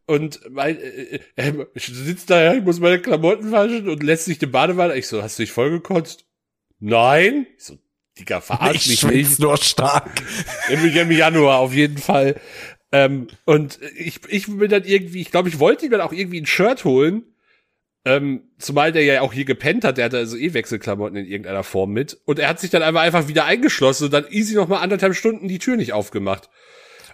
Und 0.06 0.40
mein, 0.48 0.78
äh, 0.78 1.16
äh, 1.16 1.20
er 1.34 1.66
sitzt 1.74 2.30
da, 2.30 2.54
ich 2.54 2.62
muss 2.62 2.78
meine 2.78 3.00
Klamotten 3.00 3.50
waschen 3.50 3.88
und 3.88 4.04
lässt 4.04 4.26
sich 4.26 4.38
den 4.38 4.52
Badewanne. 4.52 4.94
Ich 4.94 5.08
so, 5.08 5.20
hast 5.20 5.36
du 5.36 5.42
dich 5.42 5.50
vollgekotzt? 5.50 6.26
Nein. 6.78 7.48
Ich 7.56 7.64
so, 7.64 7.78
Digga, 8.20 8.40
verarsch 8.40 8.86
ich 8.86 9.02
mich 9.02 9.30
nicht. 9.30 9.40
nur 9.40 9.56
stark. 9.56 10.22
Im, 10.68 10.84
Im 10.84 11.10
Januar 11.10 11.58
auf 11.58 11.74
jeden 11.74 11.98
Fall. 11.98 12.40
Ähm, 12.92 13.26
und 13.46 13.80
ich, 13.96 14.20
ich 14.28 14.46
bin 14.46 14.70
dann 14.70 14.84
irgendwie, 14.84 15.22
ich 15.22 15.32
glaube, 15.32 15.48
ich 15.48 15.58
wollte 15.58 15.86
ihm 15.86 15.90
dann 15.90 16.02
auch 16.02 16.12
irgendwie 16.12 16.40
ein 16.40 16.46
Shirt 16.46 16.84
holen. 16.84 17.24
Ähm, 18.06 18.44
zumal 18.58 18.92
der 18.92 19.04
ja 19.04 19.20
auch 19.20 19.32
hier 19.32 19.44
gepennt 19.44 19.84
hat, 19.84 19.98
der 19.98 20.06
hatte 20.06 20.16
also 20.16 20.36
eh 20.36 20.54
Wechselklamotten 20.54 21.16
in 21.18 21.26
irgendeiner 21.26 21.62
Form 21.62 21.90
mit. 21.92 22.18
Und 22.24 22.38
er 22.38 22.48
hat 22.48 22.58
sich 22.58 22.70
dann 22.70 22.82
einfach, 22.82 23.02
einfach 23.02 23.28
wieder 23.28 23.44
eingeschlossen 23.44 24.04
und 24.04 24.12
dann 24.14 24.26
easy 24.30 24.54
noch 24.54 24.68
mal 24.68 24.80
anderthalb 24.80 25.14
Stunden 25.14 25.48
die 25.48 25.58
Tür 25.58 25.76
nicht 25.76 25.92
aufgemacht. 25.92 26.48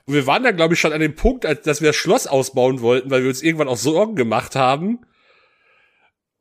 Und 0.05 0.15
wir 0.15 0.27
waren 0.29 0.45
dann, 0.45 0.57
glaube 0.57 0.75
ich, 0.75 0.81
schon 0.81 0.93
an 0.93 1.01
dem 1.01 1.17
Punkt, 1.17 1.45
als 1.45 1.63
dass 1.63 1.81
wir 1.81 1.89
das 1.89 1.97
Schloss 1.97 2.29
ausbauen 2.29 2.81
wollten, 2.83 3.11
weil 3.11 3.23
wir 3.23 3.29
uns 3.29 3.43
irgendwann 3.43 3.67
auch 3.67 3.77
Sorgen 3.77 4.15
gemacht 4.15 4.55
haben. 4.55 5.01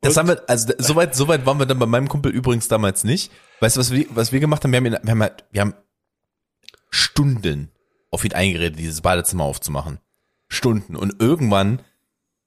Das 0.00 0.12
Und- 0.12 0.18
haben 0.20 0.28
wir, 0.28 0.48
also 0.48 0.72
soweit, 0.78 1.16
soweit 1.16 1.44
waren 1.46 1.58
wir 1.58 1.66
dann 1.66 1.80
bei 1.80 1.86
meinem 1.86 2.06
Kumpel 2.06 2.30
übrigens 2.30 2.68
damals 2.68 3.02
nicht. 3.02 3.32
Weißt 3.58 3.74
du, 3.76 3.80
was 3.80 3.90
wir, 3.92 4.06
was 4.10 4.30
wir 4.30 4.38
gemacht 4.38 4.62
haben? 4.62 4.70
Wir 4.70 4.76
haben, 4.76 4.86
ihn, 4.86 4.96
wir 5.02 5.10
haben, 5.10 5.22
halt- 5.22 5.44
wir 5.50 5.60
haben 5.62 5.74
Stunden 6.90 7.72
auf 8.10 8.24
ihn 8.24 8.32
eingeredet, 8.32 8.78
dieses 8.78 9.00
Badezimmer 9.00 9.44
aufzumachen. 9.44 9.98
Stunden. 10.48 10.94
Und 10.94 11.20
irgendwann, 11.20 11.82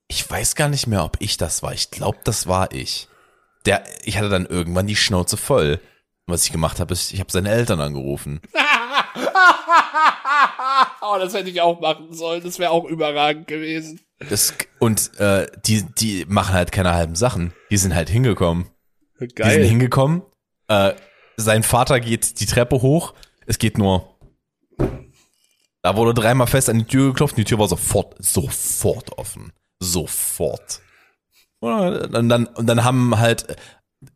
ich 0.09 0.29
weiß 0.29 0.55
gar 0.55 0.67
nicht 0.67 0.87
mehr, 0.87 1.05
ob 1.05 1.17
ich 1.19 1.37
das 1.37 1.63
war. 1.63 1.71
Ich 1.71 1.91
glaube, 1.91 2.17
das 2.23 2.47
war 2.47 2.73
ich. 2.73 3.07
Der, 3.65 3.83
ich 4.03 4.17
hatte 4.17 4.29
dann 4.29 4.47
irgendwann 4.47 4.87
die 4.87 4.95
Schnauze 4.95 5.37
voll. 5.37 5.79
Und 6.25 6.33
was 6.33 6.45
ich 6.45 6.51
gemacht 6.51 6.79
habe, 6.79 6.93
ist, 6.93 7.13
ich 7.13 7.19
habe 7.19 7.31
seine 7.31 7.51
Eltern 7.51 7.79
angerufen. 7.79 8.41
oh, 11.01 11.17
das 11.19 11.33
hätte 11.35 11.49
ich 11.49 11.61
auch 11.61 11.79
machen 11.79 12.11
sollen. 12.11 12.43
Das 12.43 12.57
wäre 12.57 12.71
auch 12.71 12.85
überragend 12.85 13.47
gewesen. 13.47 14.01
Das, 14.29 14.55
und 14.79 15.17
äh, 15.19 15.45
die, 15.65 15.83
die 15.83 16.25
machen 16.27 16.53
halt 16.53 16.71
keine 16.71 16.93
halben 16.93 17.15
Sachen. 17.15 17.53
Die 17.69 17.77
sind 17.77 17.93
halt 17.93 18.09
hingekommen. 18.09 18.65
Die 19.15 19.25
sind 19.25 19.35
Geil. 19.35 19.63
hingekommen. 19.63 20.23
Äh, 20.67 20.93
sein 21.37 21.61
Vater 21.61 21.99
geht 21.99 22.39
die 22.39 22.47
Treppe 22.47 22.81
hoch. 22.81 23.13
Es 23.45 23.59
geht 23.59 23.77
nur. 23.77 24.17
Da 25.83 25.95
wurde 25.95 26.19
dreimal 26.19 26.47
fest 26.47 26.69
an 26.69 26.79
die 26.79 26.85
Tür 26.85 27.09
geklopft. 27.09 27.35
Und 27.35 27.39
die 27.39 27.45
Tür 27.45 27.59
war 27.59 27.67
sofort, 27.67 28.15
sofort 28.17 29.17
offen. 29.17 29.53
Sofort. 29.79 30.81
Und 31.59 32.29
dann, 32.29 32.45
und 32.47 32.67
dann 32.67 32.83
haben 32.83 33.17
halt 33.17 33.57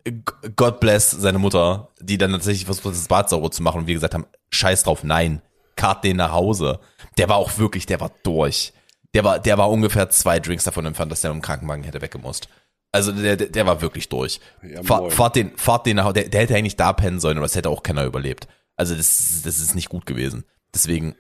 äh, 0.03 0.13
God 0.55 0.79
bless 0.79 1.11
seine 1.11 1.39
Mutter, 1.39 1.89
die 1.99 2.17
dann 2.17 2.31
tatsächlich 2.31 2.65
versucht 2.65 2.85
hat, 2.85 2.93
das 2.93 3.07
Bad 3.07 3.29
sauber 3.29 3.51
zu 3.51 3.63
machen 3.63 3.81
und 3.81 3.87
wir 3.87 3.93
gesagt 3.93 4.13
haben, 4.13 4.25
scheiß 4.51 4.83
drauf, 4.83 5.03
nein, 5.03 5.41
kart 5.75 6.03
den 6.03 6.17
nach 6.17 6.31
Hause. 6.31 6.79
Der 7.17 7.29
war 7.29 7.37
auch 7.37 7.57
wirklich, 7.57 7.85
der 7.85 7.99
war 7.99 8.11
durch. 8.23 8.73
Der 9.13 9.23
war, 9.23 9.39
der 9.39 9.57
war 9.57 9.69
ungefähr 9.69 10.09
zwei 10.09 10.39
Drinks 10.39 10.63
davon 10.63 10.85
entfernt, 10.85 11.11
dass 11.11 11.21
der 11.21 11.31
im 11.31 11.41
Krankenwagen 11.41 11.83
hätte 11.83 12.01
weggemusst. 12.01 12.47
Also 12.91 13.11
der, 13.11 13.35
der, 13.35 13.47
der 13.47 13.65
war 13.65 13.81
wirklich 13.81 14.09
durch. 14.09 14.39
Ja, 14.61 14.83
Fahr, 14.83 15.09
fahrt 15.09 15.35
den, 15.35 15.55
fahrt 15.57 15.85
den 15.85 15.97
nach 15.97 16.05
Hause. 16.05 16.13
Der, 16.13 16.29
der 16.29 16.41
hätte 16.41 16.55
eigentlich 16.55 16.75
da 16.75 16.93
pennen 16.93 17.19
sollen, 17.19 17.37
aber 17.37 17.45
das 17.45 17.55
hätte 17.55 17.69
auch 17.69 17.83
keiner 17.83 18.05
überlebt. 18.05 18.47
Also 18.75 18.95
das, 18.95 19.41
das 19.43 19.59
ist 19.59 19.75
nicht 19.75 19.89
gut 19.89 20.05
gewesen. 20.05 20.45
Deswegen 20.73 21.15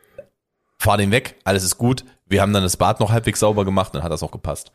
fahr 0.79 0.97
den 0.97 1.11
weg, 1.11 1.35
alles 1.43 1.63
ist 1.63 1.77
gut. 1.77 2.03
Wir 2.33 2.41
haben 2.41 2.51
dann 2.51 2.63
das 2.63 2.77
Bad 2.77 2.99
noch 2.99 3.11
halbwegs 3.11 3.39
sauber 3.41 3.63
gemacht, 3.63 3.93
dann 3.93 4.01
hat 4.01 4.11
das 4.11 4.23
auch 4.23 4.31
gepasst. 4.31 4.71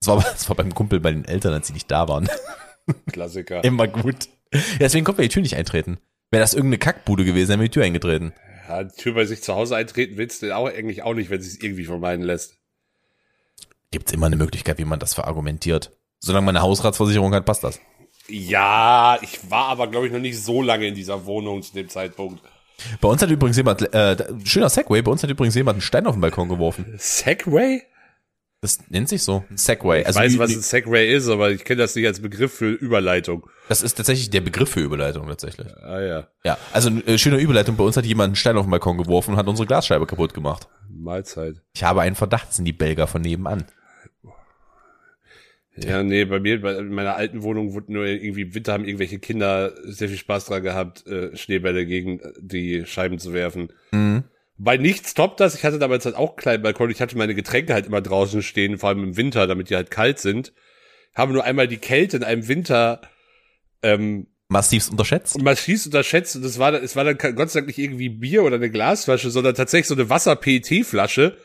Das 0.00 0.08
war, 0.08 0.22
das 0.22 0.46
war 0.50 0.56
beim 0.56 0.74
Kumpel 0.74 1.00
bei 1.00 1.10
den 1.10 1.24
Eltern, 1.24 1.54
als 1.54 1.68
sie 1.68 1.72
nicht 1.72 1.90
da 1.90 2.06
waren. 2.06 2.28
Klassiker. 3.10 3.64
Immer 3.64 3.88
gut. 3.88 4.28
Ja, 4.52 4.60
deswegen 4.80 5.06
konnten 5.06 5.22
wir 5.22 5.28
die 5.28 5.32
Tür 5.32 5.40
nicht 5.40 5.56
eintreten. 5.56 5.98
Wäre 6.30 6.42
das 6.42 6.52
irgendeine 6.52 6.76
Kackbude 6.76 7.24
gewesen, 7.24 7.52
dann 7.52 7.60
wäre 7.60 7.70
die 7.70 7.72
Tür 7.72 7.84
eingetreten. 7.84 8.34
Ja, 8.68 8.84
die 8.84 8.94
Tür 8.94 9.14
bei 9.14 9.24
sich 9.24 9.42
zu 9.42 9.54
Hause 9.54 9.74
eintreten 9.74 10.18
willst 10.18 10.42
du 10.42 10.54
auch 10.54 10.68
eigentlich 10.68 11.02
auch 11.02 11.14
nicht, 11.14 11.30
wenn 11.30 11.40
sie 11.40 11.48
es 11.48 11.62
irgendwie 11.62 11.86
vermeiden 11.86 12.26
lässt. 12.26 12.58
Gibt's 13.90 14.12
immer 14.12 14.26
eine 14.26 14.36
Möglichkeit, 14.36 14.76
wie 14.76 14.84
man 14.84 14.98
das 14.98 15.14
verargumentiert. 15.14 15.96
Solange 16.18 16.44
man 16.44 16.56
eine 16.56 16.62
Hausratsversicherung 16.62 17.32
hat, 17.32 17.46
passt 17.46 17.64
das. 17.64 17.80
Ja, 18.28 19.18
ich 19.22 19.50
war 19.50 19.68
aber, 19.68 19.86
glaube 19.86 20.08
ich, 20.08 20.12
noch 20.12 20.20
nicht 20.20 20.38
so 20.38 20.60
lange 20.60 20.86
in 20.86 20.94
dieser 20.94 21.24
Wohnung 21.24 21.62
zu 21.62 21.72
dem 21.72 21.88
Zeitpunkt. 21.88 22.42
Bei 23.00 23.08
uns 23.08 23.22
hat 23.22 23.30
übrigens 23.30 23.56
jemand, 23.56 23.92
äh, 23.94 24.16
schöner 24.44 24.68
Segway, 24.68 25.02
bei 25.02 25.10
uns 25.10 25.22
hat 25.22 25.30
übrigens 25.30 25.54
jemand 25.54 25.76
einen 25.76 25.82
Stein 25.82 26.06
auf 26.06 26.14
den 26.14 26.20
Balkon 26.20 26.48
geworfen. 26.48 26.94
Segway? 26.98 27.82
Das 28.62 28.78
nennt 28.90 29.08
sich 29.08 29.22
so, 29.22 29.42
ein 29.48 29.56
Segway. 29.56 30.00
Ich 30.02 30.06
Also 30.06 30.20
weiß, 30.20 30.38
was 30.38 30.50
ein 30.50 30.60
Segway 30.60 31.14
ist, 31.14 31.28
aber 31.30 31.50
ich 31.50 31.64
kenne 31.64 31.80
das 31.80 31.94
nicht 31.94 32.06
als 32.06 32.20
Begriff 32.20 32.52
für 32.52 32.70
Überleitung. 32.70 33.46
das 33.70 33.80
ist 33.82 33.94
tatsächlich 33.94 34.28
der 34.28 34.42
Begriff 34.42 34.68
für 34.70 34.80
Überleitung 34.80 35.26
tatsächlich. 35.28 35.66
Ah 35.82 36.00
ja, 36.00 36.28
Ja, 36.44 36.58
also 36.72 36.90
äh, 37.06 37.16
schöne 37.16 37.38
Überleitung. 37.38 37.76
Bei 37.76 37.84
uns 37.84 37.96
hat 37.96 38.04
jemand 38.04 38.28
einen 38.28 38.36
Stein 38.36 38.58
auf 38.58 38.66
den 38.66 38.70
Balkon 38.70 38.98
geworfen 38.98 39.30
und 39.32 39.36
hat 39.38 39.48
unsere 39.48 39.66
Glasscheibe 39.66 40.04
kaputt 40.06 40.34
gemacht. 40.34 40.68
Mahlzeit. 40.90 41.62
Ich 41.74 41.82
habe 41.84 42.02
einen 42.02 42.16
Verdacht, 42.16 42.52
sind 42.52 42.66
die 42.66 42.74
Belger 42.74 43.06
von 43.06 43.22
nebenan. 43.22 43.64
Ja, 45.76 46.02
nee, 46.02 46.24
bei 46.24 46.40
mir, 46.40 46.60
bei 46.60 46.74
in 46.76 46.92
meiner 46.92 47.16
alten 47.16 47.42
Wohnung 47.42 47.72
wurde 47.74 47.92
nur 47.92 48.04
irgendwie 48.04 48.42
im 48.42 48.54
Winter 48.54 48.72
haben 48.72 48.84
irgendwelche 48.84 49.18
Kinder 49.18 49.72
sehr 49.84 50.08
viel 50.08 50.18
Spaß 50.18 50.46
dran 50.46 50.62
gehabt, 50.62 51.06
äh, 51.06 51.36
Schneebälle 51.36 51.86
gegen 51.86 52.20
die 52.40 52.84
Scheiben 52.86 53.18
zu 53.18 53.32
werfen. 53.32 53.72
Mhm. 53.92 54.24
Bei 54.58 54.76
nichts 54.76 55.14
toppt 55.14 55.40
das. 55.40 55.54
Ich 55.54 55.64
hatte 55.64 55.78
damals 55.78 56.04
halt 56.04 56.16
auch 56.16 56.30
einen 56.30 56.36
kleinen 56.36 56.62
Balkon. 56.62 56.90
Ich 56.90 57.00
hatte 57.00 57.16
meine 57.16 57.34
Getränke 57.34 57.72
halt 57.72 57.86
immer 57.86 58.02
draußen 58.02 58.42
stehen, 58.42 58.78
vor 58.78 58.90
allem 58.90 59.04
im 59.04 59.16
Winter, 59.16 59.46
damit 59.46 59.70
die 59.70 59.76
halt 59.76 59.90
kalt 59.90 60.18
sind. 60.18 60.52
Habe 61.14 61.32
nur 61.32 61.44
einmal 61.44 61.66
die 61.66 61.78
Kälte 61.78 62.18
in 62.18 62.24
einem 62.24 62.46
Winter 62.46 63.00
ähm, 63.82 64.26
Massivst 64.48 64.90
unterschätzt. 64.90 65.40
massiv 65.40 65.86
unterschätzt. 65.86 66.36
Und 66.36 66.44
es 66.44 66.58
war, 66.58 66.74
es 66.74 66.96
war 66.96 67.04
dann 67.04 67.16
Gott 67.36 67.50
sei 67.50 67.60
Dank 67.60 67.68
nicht 67.68 67.78
irgendwie 67.78 68.08
Bier 68.08 68.42
oder 68.42 68.56
eine 68.56 68.68
Glasflasche, 68.68 69.30
sondern 69.30 69.54
tatsächlich 69.54 69.86
so 69.86 69.94
eine 69.94 70.10
Wasser-PET-Flasche. 70.10 71.38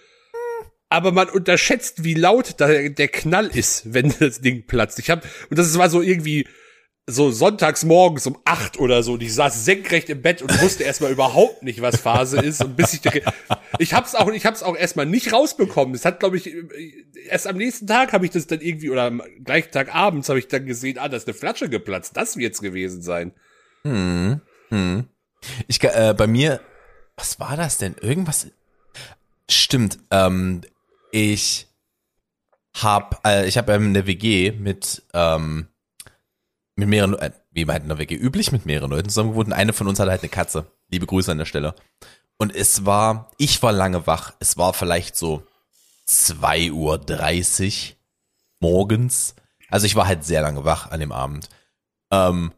Aber 0.90 1.12
man 1.12 1.30
unterschätzt, 1.30 2.04
wie 2.04 2.14
laut 2.14 2.56
da 2.58 2.68
der 2.68 3.08
Knall 3.08 3.48
ist, 3.48 3.94
wenn 3.94 4.14
das 4.20 4.42
Ding 4.42 4.66
platzt. 4.68 5.00
Ich 5.00 5.10
habe 5.10 5.22
und 5.50 5.58
das 5.58 5.78
war 5.78 5.90
so 5.90 6.02
irgendwie 6.02 6.48
so 7.08 7.30
sonntags 7.30 7.86
morgens 7.86 8.26
um 8.26 8.38
acht 8.46 8.80
oder 8.80 9.04
so. 9.04 9.14
Und 9.14 9.22
ich 9.22 9.34
saß 9.34 9.64
senkrecht 9.64 10.10
im 10.10 10.22
Bett 10.22 10.42
und 10.42 10.62
wusste 10.62 10.84
erstmal 10.84 11.12
überhaupt 11.12 11.62
nicht, 11.62 11.82
was 11.82 12.00
Phase 12.00 12.40
ist. 12.40 12.64
Und 12.64 12.76
bis 12.76 12.94
ich 12.94 13.02
ich 13.78 13.94
hab's 13.94 14.16
auch 14.16 14.32
ich 14.32 14.46
hab's 14.46 14.64
auch 14.64 14.76
erstmal 14.76 15.06
nicht 15.06 15.32
rausbekommen. 15.32 15.94
Es 15.94 16.06
hat 16.06 16.20
glaube 16.20 16.38
ich 16.38 16.52
erst 17.30 17.48
am 17.48 17.58
nächsten 17.58 17.86
Tag 17.86 18.12
habe 18.14 18.26
ich 18.26 18.32
das 18.32 18.48
dann 18.48 18.62
irgendwie 18.62 18.90
oder 18.90 19.04
am 19.04 19.22
gleichen 19.44 19.72
Tag 19.72 19.94
abends 19.94 20.30
habe 20.30 20.40
ich 20.40 20.48
dann 20.48 20.66
gesehen, 20.66 20.98
ah, 20.98 21.08
da 21.08 21.18
ist 21.18 21.28
eine 21.28 21.36
Flasche 21.36 21.70
geplatzt. 21.70 22.18
Das 22.18 22.38
wird's 22.38 22.62
gewesen 22.62 23.02
sein. 23.02 23.34
Hm. 23.84 24.42
Hm. 24.70 25.08
Ich, 25.68 25.84
äh, 25.84 26.16
bei 26.18 26.26
mir, 26.26 26.60
was 27.16 27.40
war 27.40 27.56
das 27.56 27.78
denn? 27.78 27.96
Irgendwas? 28.02 28.48
Stimmt. 29.48 30.00
Ähm, 30.10 30.62
ich 31.16 31.68
hab, 32.76 33.26
äh, 33.26 33.48
ich 33.48 33.58
habe 33.58 33.74
eine 33.74 34.06
WG 34.06 34.52
mit 34.52 35.04
ähm, 35.14 35.70
mit 36.76 36.90
mehreren, 36.90 37.18
äh, 37.18 37.32
wie 37.52 37.64
man 37.64 37.76
halt 37.76 37.84
in 37.84 37.90
der 37.90 38.00
WG 38.00 38.16
üblich, 38.16 38.52
mit 38.52 38.66
mehreren 38.66 38.92
Leuten 38.92 39.08
zusammen 39.08 39.30
gewohnt. 39.32 39.48
Und 39.48 39.54
eine 39.54 39.72
von 39.72 39.88
uns 39.88 39.98
hatte 40.00 40.12
halt 40.12 40.24
eine 40.24 40.30
Katze. 40.30 40.68
Liebe 40.90 41.06
Grüße 41.06 41.32
an 41.32 41.38
der 41.38 41.46
Stelle. 41.46 41.74
Und 42.38 42.54
es 42.54 42.86
war, 42.86 43.32
ich 43.38 43.64
war 43.64 43.72
lange 43.72 44.08
wach. 44.08 44.34
Es 44.40 44.58
war 44.58 44.74
vielleicht 44.74 45.16
so 45.16 45.44
2.30 46.10 46.72
Uhr 46.74 47.96
morgens. 48.60 49.36
Also 49.70 49.86
ich 49.86 49.96
war 49.96 50.08
halt 50.08 50.26
sehr 50.26 50.42
lange 50.42 50.66
wach 50.66 50.92
an 50.92 51.00
dem 51.00 51.14
Abend. 51.14 51.48
Ähm, 52.12 52.52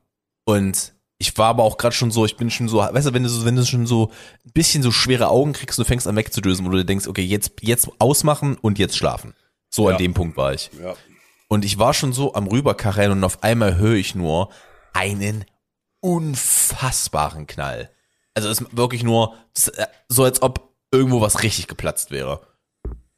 und 0.46 0.94
ich 1.20 1.38
war 1.38 1.48
aber 1.48 1.64
auch 1.64 1.78
gerade 1.78 1.96
schon 1.96 2.12
so, 2.12 2.26
ich 2.26 2.38
bin 2.38 2.50
schon 2.52 2.70
so, 2.70 2.78
weißt 2.80 3.08
du, 3.08 3.14
wenn 3.14 3.24
du 3.24 3.30
so, 3.30 3.44
wenn 3.46 3.56
du 3.56 3.66
schon 3.66 3.88
so 3.88 4.12
ein 4.46 4.52
bisschen 4.54 4.84
so 4.84 4.92
schwere 4.92 5.30
Augen 5.30 5.54
kriegst 5.54 5.80
und 5.80 5.86
du 5.86 5.88
fängst 5.88 6.08
an 6.08 6.16
wegzudösen, 6.16 6.66
wo 6.66 6.70
du 6.70 6.86
denkst, 6.86 7.08
okay, 7.08 7.24
jetzt, 7.24 7.54
jetzt 7.62 7.90
ausmachen 8.00 8.56
und 8.62 8.78
jetzt 8.80 8.98
schlafen. 8.98 9.34
So 9.70 9.88
Ja. 9.90 9.96
an 9.96 10.02
dem 10.02 10.14
Punkt 10.14 10.38
war 10.38 10.54
ich. 10.54 10.70
Ja. 10.82 10.96
Und 11.48 11.66
ich 11.66 11.80
war 11.80 11.94
schon 11.94 12.14
so 12.14 12.34
am 12.34 12.48
rüberkacheln 12.48 13.12
und 13.12 13.24
auf 13.24 13.42
einmal 13.44 13.78
höre 13.78 13.96
ich 13.96 14.14
nur 14.16 14.50
einen 14.94 15.46
unfassbaren 16.02 17.48
Knall. 17.48 17.90
Also 18.34 18.50
es 18.50 18.62
ist 18.62 18.78
wirklich 18.78 19.04
nur 19.04 19.36
äh, 19.76 19.86
so, 20.10 20.24
als 20.24 20.42
ob 20.42 20.76
irgendwo 20.92 21.22
was 21.22 21.44
richtig 21.44 21.68
geplatzt 21.68 22.12
wäre. 22.12 22.42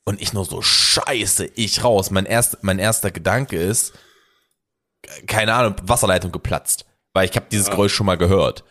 Und 0.05 0.21
ich 0.21 0.33
nur 0.33 0.45
so, 0.45 0.61
scheiße, 0.61 1.45
ich 1.55 1.83
raus. 1.83 2.09
Mein, 2.11 2.25
erst, 2.25 2.63
mein 2.63 2.79
erster 2.79 3.11
Gedanke 3.11 3.57
ist, 3.61 3.93
äh, 5.03 5.21
keine 5.25 5.53
Ahnung, 5.53 5.75
Wasserleitung 5.83 6.31
geplatzt. 6.31 6.85
Weil 7.19 7.29
ich 7.29 7.35
habe 7.35 7.47
dieses 7.51 7.67
Ja. 7.67 7.73
Geräusch 7.73 7.93
schon 7.93 8.05
mal 8.05 8.17
gehört. 8.17 8.63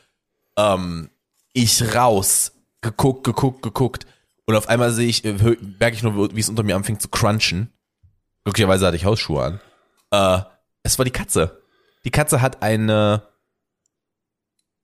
Ähm, 0.56 1.10
ich 1.52 1.94
raus, 1.94 2.52
geguckt, 2.80 3.24
geguckt, 3.24 3.60
geguckt. 3.60 4.06
Und 4.46 4.54
auf 4.56 4.70
einmal 4.70 4.90
sehe 4.90 5.06
ich, 5.06 5.22
äh, 5.26 5.34
merke 5.78 5.94
ich 5.94 6.02
nur, 6.02 6.34
wie 6.34 6.40
es 6.40 6.48
unter 6.48 6.62
mir 6.62 6.74
anfängt 6.74 7.02
zu 7.02 7.08
crunchen. 7.10 7.70
Glücklicherweise 8.44 8.86
hatte 8.86 8.96
ich 8.96 9.04
Hausschuhe 9.04 9.44
an. 9.44 9.60
Äh, 10.10 10.42
es 10.82 10.96
war 10.96 11.04
die 11.04 11.10
Katze. 11.10 11.60
Die 12.06 12.10
Katze 12.10 12.40
hat 12.40 12.62
eine 12.62 13.22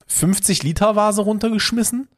50 0.08 0.62
Liter 0.62 0.94
Vase 0.94 1.22
runtergeschmissen, 1.22 2.08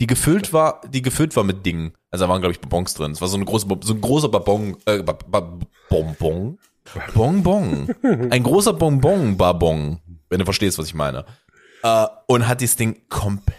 die 0.00 0.08
gefüllt 0.08 0.52
war, 0.52 0.80
die 0.88 1.02
gefüllt 1.02 1.36
war 1.36 1.44
mit 1.44 1.64
Dingen. 1.64 1.92
Also 2.10 2.24
da 2.24 2.28
waren 2.28 2.40
glaube 2.40 2.52
ich 2.52 2.60
Bonbons 2.60 2.94
drin. 2.94 3.12
Es 3.12 3.20
war 3.20 3.28
so 3.28 3.36
eine 3.36 3.44
große, 3.44 3.68
so 3.82 3.94
ein 3.94 4.00
großer 4.00 4.28
Bonbon, 4.28 4.76
äh, 4.86 5.04
ba, 5.04 5.12
ba, 5.12 5.56
Bonbon, 5.88 6.58
Bonbon, 7.14 7.94
ein 8.30 8.42
großer 8.42 8.72
Bonbon-Babon, 8.72 10.00
wenn 10.28 10.38
du 10.38 10.44
verstehst, 10.44 10.78
was 10.78 10.86
ich 10.86 10.94
meine. 10.94 11.24
Äh, 11.82 12.06
und 12.26 12.46
hat 12.48 12.60
dieses 12.60 12.76
Ding 12.76 13.08
komplett 13.08 13.54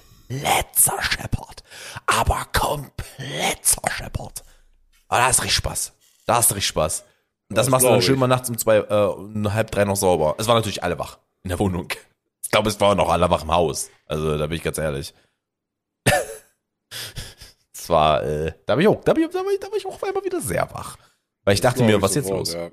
zerscheppert, 0.73 1.63
aber 2.05 2.45
komplett 2.53 3.63
zerscheppert. 3.63 4.43
Aber 5.07 5.19
da 5.19 5.25
hast 5.27 5.39
du 5.39 5.43
richtig 5.43 5.57
Spaß. 5.57 5.93
Da 6.25 6.35
hast 6.35 6.51
du 6.51 6.55
richtig 6.55 6.67
Spaß. 6.69 7.03
Und 7.49 7.57
das, 7.57 7.65
Das 7.65 7.71
machst 7.71 7.85
du 7.85 7.89
dann 7.89 8.01
schön 8.01 8.15
ich. 8.15 8.19
mal 8.19 8.27
nachts 8.27 8.49
um 8.49 8.57
zwei, 8.57 8.77
äh, 8.77 9.05
um 9.05 9.53
halb 9.53 9.71
drei 9.71 9.85
noch 9.85 9.95
sauber. 9.95 10.35
Es 10.37 10.47
waren 10.47 10.57
natürlich 10.57 10.83
alle 10.83 10.99
wach 10.99 11.19
in 11.43 11.49
der 11.49 11.59
Wohnung. 11.59 11.87
Ich 12.43 12.51
glaube, 12.51 12.69
es 12.69 12.79
waren 12.81 12.97
noch 12.97 13.09
alle 13.09 13.29
wach 13.29 13.43
im 13.43 13.51
Haus. 13.51 13.89
Also, 14.05 14.37
da 14.37 14.47
bin 14.47 14.57
ich 14.57 14.63
ganz 14.63 14.77
ehrlich. 14.77 15.13
Es 17.73 17.89
war, 17.89 18.21
äh, 18.23 18.51
da 18.65 18.75
bin 18.75 18.81
ich 18.81 18.87
auch, 18.89 19.01
da 19.01 19.13
bin 19.13 19.23
ich, 19.23 19.29
da 19.29 19.41
bin 19.43 19.53
ich, 19.53 19.83
da 19.83 19.89
auch 19.89 20.03
einmal 20.03 20.23
wieder 20.25 20.41
sehr 20.41 20.69
wach. 20.73 20.97
Weil 21.45 21.53
ich 21.53 21.61
dachte 21.61 21.83
mir, 21.83 21.95
ich 21.95 22.01
was 22.01 22.15
jetzt 22.15 22.27
sofort, 22.27 22.47
los? 22.47 22.53
Ja. 22.53 22.69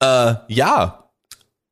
Äh, 0.00 0.34
ja. 0.48 1.10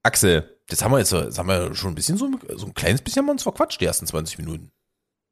Axel, 0.03 0.59
jetzt 0.71 0.83
haben 0.83 0.93
wir 0.93 0.99
jetzt, 0.99 1.13
jetzt 1.13 1.39
haben 1.39 1.49
wir 1.49 1.75
schon 1.75 1.93
ein 1.93 1.95
bisschen 1.95 2.17
so, 2.17 2.31
so 2.57 2.67
ein 2.67 2.75
kleines 2.75 3.03
bisschen 3.03 3.21
haben 3.21 3.27
wir 3.27 3.33
uns 3.33 3.43
verquatscht, 3.43 3.81
die 3.81 3.87
ersten 3.87 4.07
20 4.07 4.39
Minuten. 4.39 4.71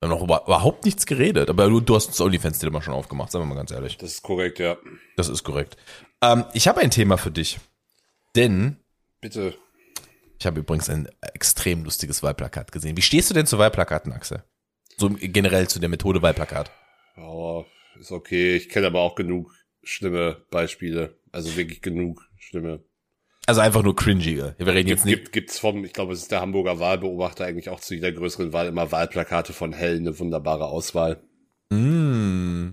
Wir 0.00 0.09
haben 0.09 0.18
noch 0.18 0.24
über, 0.24 0.42
überhaupt 0.44 0.85
nichts 0.85 1.06
geredet, 1.06 1.48
aber 1.48 1.68
du, 1.68 1.80
du 1.80 1.94
hast 1.94 2.09
das 2.09 2.20
OnlyFans-Thema 2.20 2.82
schon 2.82 2.94
aufgemacht, 2.94 3.32
sagen 3.32 3.44
wir 3.44 3.48
mal 3.48 3.54
ganz 3.54 3.70
ehrlich. 3.70 3.96
Das 3.96 4.12
ist 4.12 4.22
korrekt, 4.22 4.59
ja. 4.59 4.76
Das 5.16 5.28
ist 5.28 5.42
korrekt. 5.42 5.76
Ähm, 6.20 6.44
ich 6.52 6.68
habe 6.68 6.80
ein 6.80 6.90
Thema 6.90 7.16
für 7.16 7.30
dich. 7.30 7.59
Denn 8.35 8.76
Bitte. 9.20 9.54
ich 10.38 10.46
habe 10.46 10.61
übrigens 10.61 10.90
ein 10.90 11.09
extrem 11.32 11.85
lustiges 11.85 12.22
Wahlplakat 12.22 12.72
gesehen. 12.72 12.96
Wie 12.96 13.02
stehst 13.02 13.30
du 13.30 13.35
denn 13.35 13.46
zu 13.46 13.59
Wahlplakaten, 13.59 14.12
Axel? 14.12 14.44
So 14.98 15.11
generell 15.11 15.68
zu 15.68 15.78
der 15.78 15.88
Methode 15.88 16.20
Wahlplakat. 16.20 16.70
Oh, 17.16 17.64
ist 17.98 18.12
okay. 18.12 18.56
Ich 18.56 18.68
kenne 18.68 18.88
aber 18.88 19.00
auch 19.00 19.14
genug 19.14 19.52
schlimme 19.82 20.44
Beispiele. 20.50 21.18
Also 21.32 21.56
wirklich 21.56 21.80
genug 21.80 22.22
schlimme. 22.46 22.85
Also 23.46 23.61
einfach 23.61 23.82
nur 23.82 23.94
cringige. 23.94 24.56
Wir 24.59 24.66
reden 24.66 24.88
jetzt 24.88 25.04
nicht. 25.04 25.16
gibt, 25.16 25.32
gibt's 25.32 25.59
vom, 25.59 25.85
ich 25.85 25.92
glaube, 25.92 26.12
es 26.12 26.22
ist 26.22 26.32
der 26.32 26.40
Hamburger 26.40 26.80
Wahlbeobachter 26.80 27.44
eigentlich 27.44 27.68
auch 27.68 27.78
zu 27.78 27.94
jeder 27.94 28.11
größeren 28.11 28.52
Wahl 28.52 28.66
immer 28.66 28.90
Wahlplakate 28.90 29.52
von 29.52 29.72
Hell, 29.72 29.96
eine 29.96 30.18
wunderbare 30.18 30.66
Auswahl. 30.66 31.22
Mm. 31.70 32.70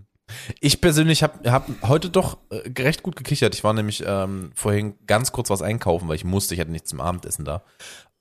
Ich 0.61 0.81
persönlich 0.81 1.21
habe 1.21 1.51
hab 1.51 1.67
heute 1.83 2.09
doch 2.09 2.39
äh, 2.49 2.63
recht 2.81 3.03
gut 3.03 3.15
gekichert. 3.15 3.53
Ich 3.53 3.63
war 3.63 3.73
nämlich 3.73 4.03
ähm, 4.05 4.51
vorhin 4.55 4.95
ganz 5.05 5.31
kurz 5.31 5.51
was 5.51 5.61
einkaufen, 5.61 6.07
weil 6.07 6.15
ich 6.15 6.25
musste, 6.25 6.55
ich 6.55 6.59
hatte 6.59 6.71
nichts 6.71 6.89
zum 6.89 7.01
Abendessen 7.01 7.45
da. 7.45 7.63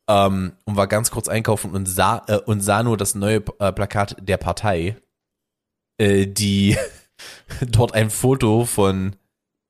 Ähm, 0.09 0.53
und 0.65 0.77
war 0.77 0.89
ganz 0.89 1.11
kurz 1.11 1.29
einkaufen 1.29 1.71
und 1.71 1.87
sah, 1.87 2.23
äh, 2.27 2.39
und 2.39 2.61
sah 2.61 2.83
nur 2.83 2.99
das 2.99 3.15
neue 3.15 3.43
äh, 3.61 3.73
Plakat 3.73 4.17
der 4.21 4.37
Partei, 4.37 4.97
äh, 5.97 6.27
die 6.27 6.77
dort 7.63 7.95
ein 7.95 8.11
Foto 8.11 8.67
von, 8.67 9.17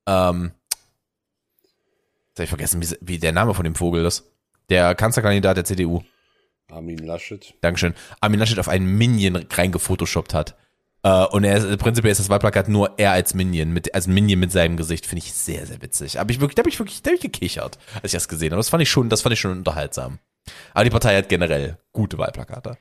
ähm, 0.05 0.51
jetzt 2.33 2.39
hab 2.39 2.43
ich 2.43 2.49
vergessen, 2.49 2.81
wie, 2.81 2.97
wie 3.01 3.19
der 3.19 3.31
Name 3.31 3.53
von 3.53 3.63
dem 3.63 3.75
Vogel 3.75 4.05
ist. 4.05 4.31
Der 4.69 4.95
Kanzlerkandidat 4.95 5.57
der 5.57 5.65
CDU. 5.65 6.01
Armin 6.71 6.97
Laschet. 6.97 7.53
Dankeschön. 7.61 7.93
Armin 8.21 8.39
Laschet 8.39 8.59
auf 8.59 8.69
einen 8.69 8.97
Minion 8.97 9.35
reingefotoshoppt 9.35 10.33
hat. 10.33 10.55
Äh, 11.03 11.25
und 11.25 11.43
er 11.43 11.57
ist, 11.57 11.77
prinzipiell 11.79 12.11
ist 12.11 12.19
das 12.19 12.29
Wahlplakat 12.29 12.69
nur 12.69 12.93
er 12.97 13.11
als 13.11 13.33
Minion, 13.33 13.71
mit, 13.71 13.93
als 13.93 14.07
Minion 14.07 14.39
mit 14.39 14.51
seinem 14.51 14.77
Gesicht, 14.77 15.05
finde 15.05 15.23
ich 15.23 15.33
sehr, 15.33 15.65
sehr 15.67 15.81
witzig. 15.81 16.19
Aber 16.19 16.31
ich 16.31 16.39
wirklich, 16.39 16.55
da 16.55 16.61
habe 16.61 16.69
ich 16.69 16.79
wirklich, 16.79 17.01
da 17.03 17.11
hab 17.11 17.15
ich 17.15 17.21
gekichert, 17.21 17.77
als 17.95 18.05
ich 18.05 18.11
das 18.13 18.27
gesehen 18.27 18.51
habe. 18.51 18.59
Das 18.59 18.69
fand 18.69 18.81
ich 18.81 18.89
schon, 18.89 19.09
das 19.09 19.21
fand 19.21 19.33
ich 19.33 19.39
schon 19.39 19.51
unterhaltsam. 19.51 20.19
Aber 20.73 20.83
die 20.83 20.89
Partei 20.89 21.15
hat 21.17 21.29
generell 21.29 21.77
gute 21.91 22.17
Wahlplakate. 22.17 22.77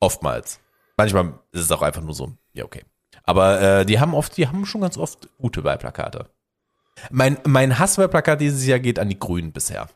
Oftmals. 0.00 0.60
Manchmal 0.96 1.38
ist 1.52 1.62
es 1.62 1.72
auch 1.72 1.82
einfach 1.82 2.02
nur 2.02 2.14
so, 2.14 2.32
ja, 2.52 2.64
okay. 2.64 2.84
Aber 3.24 3.60
äh, 3.60 3.86
die 3.86 3.98
haben 3.98 4.14
oft, 4.14 4.36
die 4.36 4.46
haben 4.46 4.64
schon 4.66 4.82
ganz 4.82 4.96
oft 4.96 5.28
gute 5.38 5.64
Wahlplakate. 5.64 6.30
Mein, 7.10 7.38
mein 7.44 7.78
Hasswahlplakat 7.78 8.40
dieses 8.40 8.64
Jahr 8.66 8.78
geht 8.78 8.98
an 8.98 9.08
die 9.08 9.18
Grünen 9.18 9.52
bisher. 9.52 9.88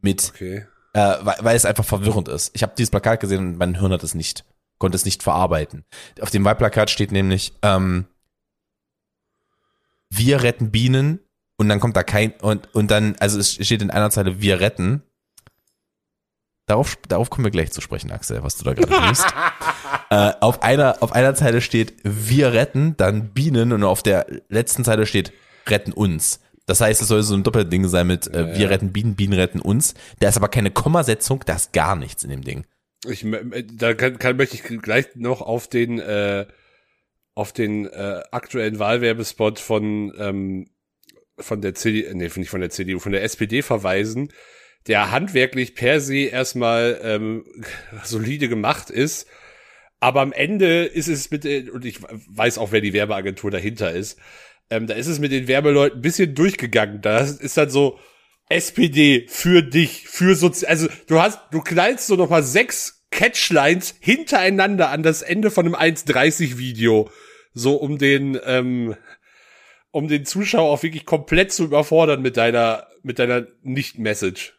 Mit, 0.00 0.32
Okay. 0.34 0.66
äh, 0.92 1.14
weil, 1.22 1.36
weil 1.40 1.56
es 1.56 1.64
einfach 1.64 1.84
verwirrend 1.84 2.28
ist. 2.28 2.50
Ich 2.54 2.62
habe 2.62 2.74
dieses 2.76 2.90
Plakat 2.90 3.20
gesehen 3.20 3.38
und 3.38 3.58
mein 3.58 3.78
Hirn 3.78 3.92
hat 3.92 4.02
es 4.02 4.14
nicht, 4.14 4.44
konnte 4.78 4.96
es 4.96 5.04
nicht 5.04 5.22
verarbeiten. 5.22 5.84
Auf 6.20 6.30
dem 6.30 6.44
Wahlplakat 6.44 6.90
steht 6.90 7.12
nämlich, 7.12 7.54
ähm, 7.62 8.06
wir 10.10 10.42
retten 10.42 10.70
Bienen 10.70 11.20
und 11.56 11.68
dann 11.68 11.80
kommt 11.80 11.96
da 11.96 12.02
kein, 12.02 12.32
und, 12.32 12.72
und 12.74 12.90
dann, 12.90 13.16
also 13.20 13.38
es 13.38 13.54
steht 13.54 13.82
in 13.82 13.90
einer 13.90 14.10
Zeile, 14.10 14.40
wir 14.40 14.60
retten. 14.60 15.02
Darauf, 16.66 16.96
darauf 17.08 17.28
kommen 17.30 17.44
wir 17.44 17.50
gleich 17.50 17.72
zu 17.72 17.80
sprechen, 17.80 18.10
Axel, 18.10 18.42
was 18.42 18.56
du 18.56 18.64
da 18.64 18.72
gerade 18.74 19.08
liest. 19.08 19.26
äh, 20.10 20.32
auf 20.40 20.62
einer, 20.62 20.96
auf 21.02 21.12
einer 21.12 21.34
Zeile 21.34 21.60
steht, 21.60 21.94
wir 22.02 22.52
retten, 22.52 22.96
dann 22.96 23.30
Bienen 23.34 23.72
und 23.72 23.84
auf 23.84 24.02
der 24.02 24.26
letzten 24.48 24.82
Zeile 24.84 25.06
steht, 25.06 25.32
retten 25.68 25.92
uns. 25.92 26.40
Das 26.66 26.80
heißt, 26.80 27.02
es 27.02 27.08
soll 27.08 27.22
so 27.22 27.34
ein 27.34 27.42
Doppelding 27.42 27.88
sein 27.88 28.06
mit, 28.06 28.26
äh, 28.28 28.56
wir 28.58 28.70
retten 28.70 28.92
Bienen, 28.92 29.16
Bienen 29.16 29.34
retten 29.34 29.60
uns. 29.60 29.94
Da 30.20 30.28
ist 30.28 30.36
aber 30.36 30.48
keine 30.48 30.70
Kommasetzung, 30.70 31.42
da 31.44 31.56
ist 31.56 31.72
gar 31.72 31.94
nichts 31.96 32.24
in 32.24 32.30
dem 32.30 32.42
Ding. 32.42 32.64
Ich, 33.06 33.22
mö- 33.22 33.64
da 33.76 33.92
kann, 33.92 34.18
kann, 34.18 34.36
möchte 34.38 34.56
ich 34.56 34.62
gleich 34.82 35.08
noch 35.14 35.42
auf 35.42 35.68
den, 35.68 35.98
äh, 35.98 36.46
auf 37.34 37.52
den 37.52 37.86
äh, 37.86 38.22
aktuellen 38.30 38.78
Wahlwerbespot 38.78 39.58
von, 39.58 40.14
ähm, 40.18 40.70
von 41.38 41.60
der 41.60 41.74
CDU, 41.74 42.14
nee, 42.16 42.30
nicht 42.34 42.48
von 42.48 42.60
der 42.60 42.70
CDU, 42.70 42.98
von 42.98 43.12
der 43.12 43.24
SPD 43.24 43.60
verweisen, 43.60 44.32
der 44.86 45.10
handwerklich 45.10 45.74
per 45.74 46.00
se 46.00 46.28
erstmal 46.28 46.98
ähm, 47.02 47.44
solide 48.04 48.48
gemacht 48.48 48.88
ist. 48.88 49.26
Aber 50.00 50.20
am 50.22 50.32
Ende 50.32 50.84
ist 50.84 51.08
es 51.08 51.30
mit, 51.30 51.44
den- 51.44 51.70
und 51.70 51.84
ich 51.84 51.98
weiß 52.02 52.56
auch, 52.56 52.72
wer 52.72 52.80
die 52.80 52.92
Werbeagentur 52.94 53.50
dahinter 53.50 53.92
ist, 53.92 54.18
ähm, 54.70 54.86
da 54.86 54.94
ist 54.94 55.06
es 55.06 55.18
mit 55.18 55.32
den 55.32 55.48
Werbeleuten 55.48 55.98
ein 55.98 56.02
bisschen 56.02 56.34
durchgegangen. 56.34 57.00
Da 57.00 57.18
ist 57.18 57.56
dann 57.56 57.70
so, 57.70 57.98
SPD 58.48 59.26
für 59.28 59.62
dich, 59.62 60.06
für 60.06 60.34
Sozi 60.34 60.66
also 60.66 60.88
du 61.06 61.20
hast, 61.20 61.38
du 61.50 61.60
knallst 61.60 62.06
so 62.06 62.16
nochmal 62.16 62.42
sechs 62.42 63.04
Catchlines 63.10 63.94
hintereinander 64.00 64.88
an 64.90 65.02
das 65.02 65.20
Ende 65.22 65.50
von 65.50 65.66
einem 65.66 65.74
1,30 65.74 66.58
Video, 66.58 67.10
so 67.54 67.76
um 67.76 67.98
den, 67.98 68.38
ähm, 68.44 68.96
um 69.92 70.08
den 70.08 70.26
Zuschauer 70.26 70.70
auch 70.70 70.82
wirklich 70.82 71.06
komplett 71.06 71.52
zu 71.52 71.64
überfordern 71.64 72.20
mit 72.22 72.36
deiner, 72.36 72.88
mit 73.02 73.18
deiner 73.18 73.46
Nicht-Message. 73.62 74.58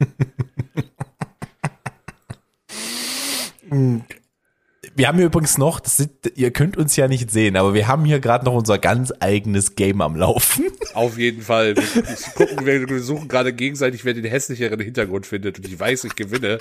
Wir 4.96 5.08
haben 5.08 5.16
hier 5.18 5.26
übrigens 5.26 5.58
noch, 5.58 5.84
sind, 5.84 6.12
ihr 6.36 6.52
könnt 6.52 6.76
uns 6.76 6.94
ja 6.94 7.08
nicht 7.08 7.28
sehen, 7.28 7.56
aber 7.56 7.74
wir 7.74 7.88
haben 7.88 8.04
hier 8.04 8.20
gerade 8.20 8.44
noch 8.44 8.54
unser 8.54 8.78
ganz 8.78 9.12
eigenes 9.18 9.74
Game 9.74 10.00
am 10.00 10.14
Laufen. 10.14 10.66
Auf 10.94 11.18
jeden 11.18 11.42
Fall. 11.42 11.74
Wir, 11.76 11.84
gucken, 12.34 12.64
wir 12.64 13.02
suchen 13.02 13.26
gerade 13.26 13.52
gegenseitig, 13.52 14.04
wer 14.04 14.14
den 14.14 14.24
hässlicheren 14.24 14.78
Hintergrund 14.78 15.26
findet. 15.26 15.58
Und 15.58 15.66
ich 15.66 15.80
weiß, 15.80 16.04
ich 16.04 16.14
gewinne. 16.14 16.58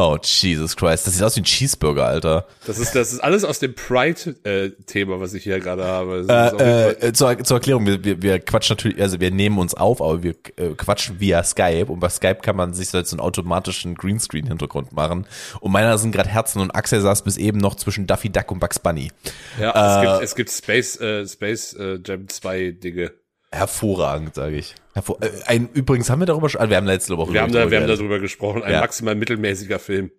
Oh, 0.00 0.16
Jesus 0.22 0.76
Christ. 0.76 1.08
Das 1.08 1.14
sieht 1.14 1.24
aus 1.24 1.34
wie 1.34 1.40
ein 1.40 1.44
Cheeseburger, 1.44 2.06
Alter. 2.06 2.46
Das 2.68 2.78
ist, 2.78 2.94
das 2.94 3.12
ist 3.12 3.18
alles 3.18 3.42
aus 3.42 3.58
dem 3.58 3.74
Pride-Thema, 3.74 5.18
was 5.18 5.34
ich 5.34 5.42
hier 5.42 5.58
gerade 5.58 5.82
habe. 5.84 6.24
Äh, 6.28 7.08
äh, 7.08 7.12
zur, 7.12 7.36
zur 7.42 7.56
Erklärung, 7.56 7.84
wir, 7.84 8.04
wir, 8.04 8.22
wir 8.22 8.38
quatschen 8.38 8.76
natürlich, 8.76 9.02
also 9.02 9.18
wir 9.18 9.32
nehmen 9.32 9.58
uns 9.58 9.74
auf, 9.74 10.00
aber 10.00 10.22
wir 10.22 10.36
äh, 10.54 10.68
quatschen 10.76 11.18
via 11.18 11.42
Skype 11.42 11.86
und 11.86 11.98
bei 11.98 12.10
Skype 12.10 12.36
kann 12.42 12.54
man 12.54 12.74
sich 12.74 12.90
so 12.90 12.98
jetzt 12.98 13.12
einen 13.12 13.18
automatischen 13.18 13.96
Greenscreen-Hintergrund 13.96 14.92
machen. 14.92 15.26
Und 15.58 15.72
meiner 15.72 15.98
sind 15.98 16.12
gerade 16.12 16.28
Herzen 16.28 16.60
und 16.60 16.70
Axel 16.70 17.00
saß 17.00 17.22
bis 17.22 17.36
eben 17.36 17.58
noch 17.58 17.74
zwischen 17.74 18.06
Daffy 18.06 18.30
Duck 18.30 18.52
und 18.52 18.60
Bugs 18.60 18.78
Bunny. 18.78 19.10
Ja, 19.60 19.72
Äh, 19.72 19.96
es 19.96 20.02
gibt, 20.12 20.22
es 20.22 20.34
gibt 20.36 20.50
Space, 20.52 21.00
äh, 21.00 21.26
Space 21.26 21.74
äh, 21.74 21.98
Jam 22.06 22.28
2 22.28 22.70
Dinge. 22.70 23.10
Hervorragend, 23.50 24.34
sage 24.34 24.56
ich. 24.56 24.74
Hervor 24.94 25.22
äh, 25.22 25.30
ein, 25.46 25.68
übrigens 25.70 26.10
haben 26.10 26.20
wir 26.20 26.26
darüber 26.26 26.48
schon, 26.48 26.60
ah, 26.60 26.68
wir 26.68 26.76
haben 26.76 26.86
letzte 26.86 27.16
Woche 27.16 27.32
Wir 27.32 27.40
haben, 27.42 27.52
da, 27.52 27.70
wir 27.70 27.80
haben 27.80 27.88
darüber 27.88 28.18
gesprochen. 28.18 28.62
Ein 28.62 28.72
Ja. 28.74 28.80
maximal 28.80 29.14
mittelmäßiger 29.14 29.78
Film. 29.78 30.10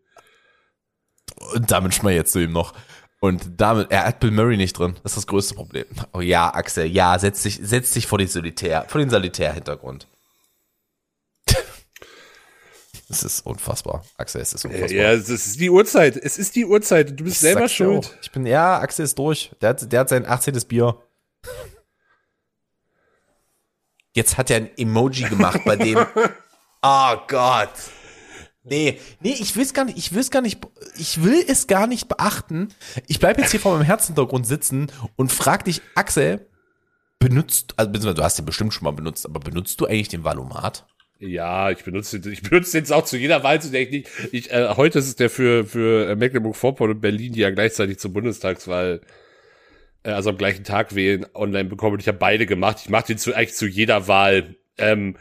Und 1.53 1.69
damit 1.71 1.93
schmeiß 1.93 2.15
jetzt 2.15 2.31
zu 2.33 2.39
ihm 2.39 2.51
noch. 2.51 2.73
Und 3.21 3.59
damit, 3.61 3.91
er 3.91 4.05
hat 4.05 4.19
Bill 4.19 4.31
Murray 4.31 4.57
nicht 4.57 4.77
drin. 4.79 4.95
Das 5.03 5.11
ist 5.11 5.17
das 5.17 5.27
größte 5.27 5.53
Problem. 5.53 5.85
Oh 6.13 6.21
ja, 6.21 6.53
Axel, 6.53 6.85
ja, 6.85 7.19
setz 7.19 7.43
dich, 7.43 7.59
setz 7.61 7.91
dich 7.91 8.07
vor 8.07 8.17
die 8.17 8.25
Solitär, 8.27 8.85
vor 8.87 8.99
den 8.99 9.09
Solitär-Hintergrund. 9.09 10.07
Es 13.11 13.23
ist 13.23 13.43
unfassbar. 13.43 14.05
Axel, 14.17 14.39
es 14.41 14.53
ist 14.53 14.65
unfassbar. 14.65 14.91
Ja, 14.91 15.11
es 15.13 15.29
ist 15.29 15.59
die 15.59 15.71
Uhrzeit. 15.71 16.15
Es 16.15 16.37
ist 16.37 16.55
die 16.55 16.65
Uhrzeit. 16.65 17.09
Du 17.19 17.23
bist 17.23 17.37
Ich 17.37 17.39
selber 17.39 17.67
schuld. 17.67 18.05
auch. 18.05 18.11
Ich 18.21 18.31
bin, 18.31 18.45
ja, 18.45 18.77
Axel 18.79 19.03
ist 19.03 19.17
durch. 19.17 19.51
Der 19.61 19.69
hat, 19.69 19.91
der 19.91 19.99
hat 20.01 20.09
sein 20.09 20.27
18. 20.27 20.53
Bier. 20.67 20.95
Jetzt 24.19 24.37
hat 24.37 24.51
er 24.51 24.57
ein 24.57 24.69
Emoji 24.75 25.29
gemacht, 25.29 25.61
bei 25.63 25.77
dem. 25.77 25.97
Oh 26.81 27.15
Gott. 27.29 27.69
Nee, 28.65 28.99
nee, 29.21 29.33
ich 29.39 29.55
will 29.55 29.63
es 29.63 29.73
gar 29.73 29.85
nicht, 29.85 29.97
ich 29.97 30.11
will 30.11 30.19
es 30.19 30.29
gar 30.29 30.41
nicht, 30.41 30.59
ich 30.97 31.23
will 31.23 31.41
es 31.47 31.67
gar 31.67 31.87
nicht 31.87 32.09
beachten. 32.09 32.67
Ich 33.07 33.19
bleib 33.19 33.37
jetzt 33.37 33.51
hier 33.51 33.61
vor 33.61 33.77
meinem 33.77 33.85
Herzhintergrund 33.85 34.45
sitzen 34.45 34.91
und 35.15 35.31
frag 35.31 35.63
dich, 35.63 35.81
Axel, 35.95 36.49
benutzt, 37.17 37.75
also 37.77 38.13
du 38.13 38.21
hast 38.21 38.37
den 38.37 38.45
bestimmt 38.45 38.73
schon 38.73 38.83
mal 38.83 38.91
benutzt, 38.91 39.25
aber 39.25 39.39
benutzt 39.39 39.79
du 39.79 39.85
eigentlich 39.85 40.09
den 40.09 40.25
Valomat? 40.25 40.85
Ja, 41.19 41.71
ich 41.71 41.85
benutze 41.85 42.19
den, 42.19 42.33
ich 42.33 42.41
benutze 42.41 42.73
den 42.73 42.81
jetzt 42.81 42.91
auch 42.91 43.05
zu 43.05 43.15
jeder 43.15 43.41
Wahl, 43.43 43.61
zu 43.61 43.71
der 43.71 43.83
ich 43.83 43.91
nicht. 43.91 44.09
Ich, 44.33 44.51
äh, 44.51 44.75
heute 44.75 44.99
ist 44.99 45.07
es 45.07 45.15
der 45.15 45.29
für, 45.29 45.63
für 45.63 46.13
Mecklenburg-Vorpommern 46.17 46.95
und 46.95 47.01
Berlin, 47.01 47.31
die 47.31 47.39
ja 47.39 47.51
gleichzeitig 47.51 47.99
zur 47.99 48.11
Bundestagswahl, 48.11 48.99
also 50.03 50.29
am 50.31 50.37
gleichen 50.37 50.63
Tag 50.63 50.95
wählen, 50.95 51.25
online 51.33 51.69
bekommen. 51.69 51.93
Und 51.95 51.99
ich 52.01 52.07
habe 52.07 52.17
beide 52.17 52.45
gemacht. 52.45 52.77
Ich 52.81 52.89
mache 52.89 53.07
den 53.07 53.17
zu, 53.17 53.33
eigentlich 53.35 53.55
zu 53.55 53.67
jeder 53.67 54.07
Wahl. 54.07 54.55
Ähm, 54.77 55.17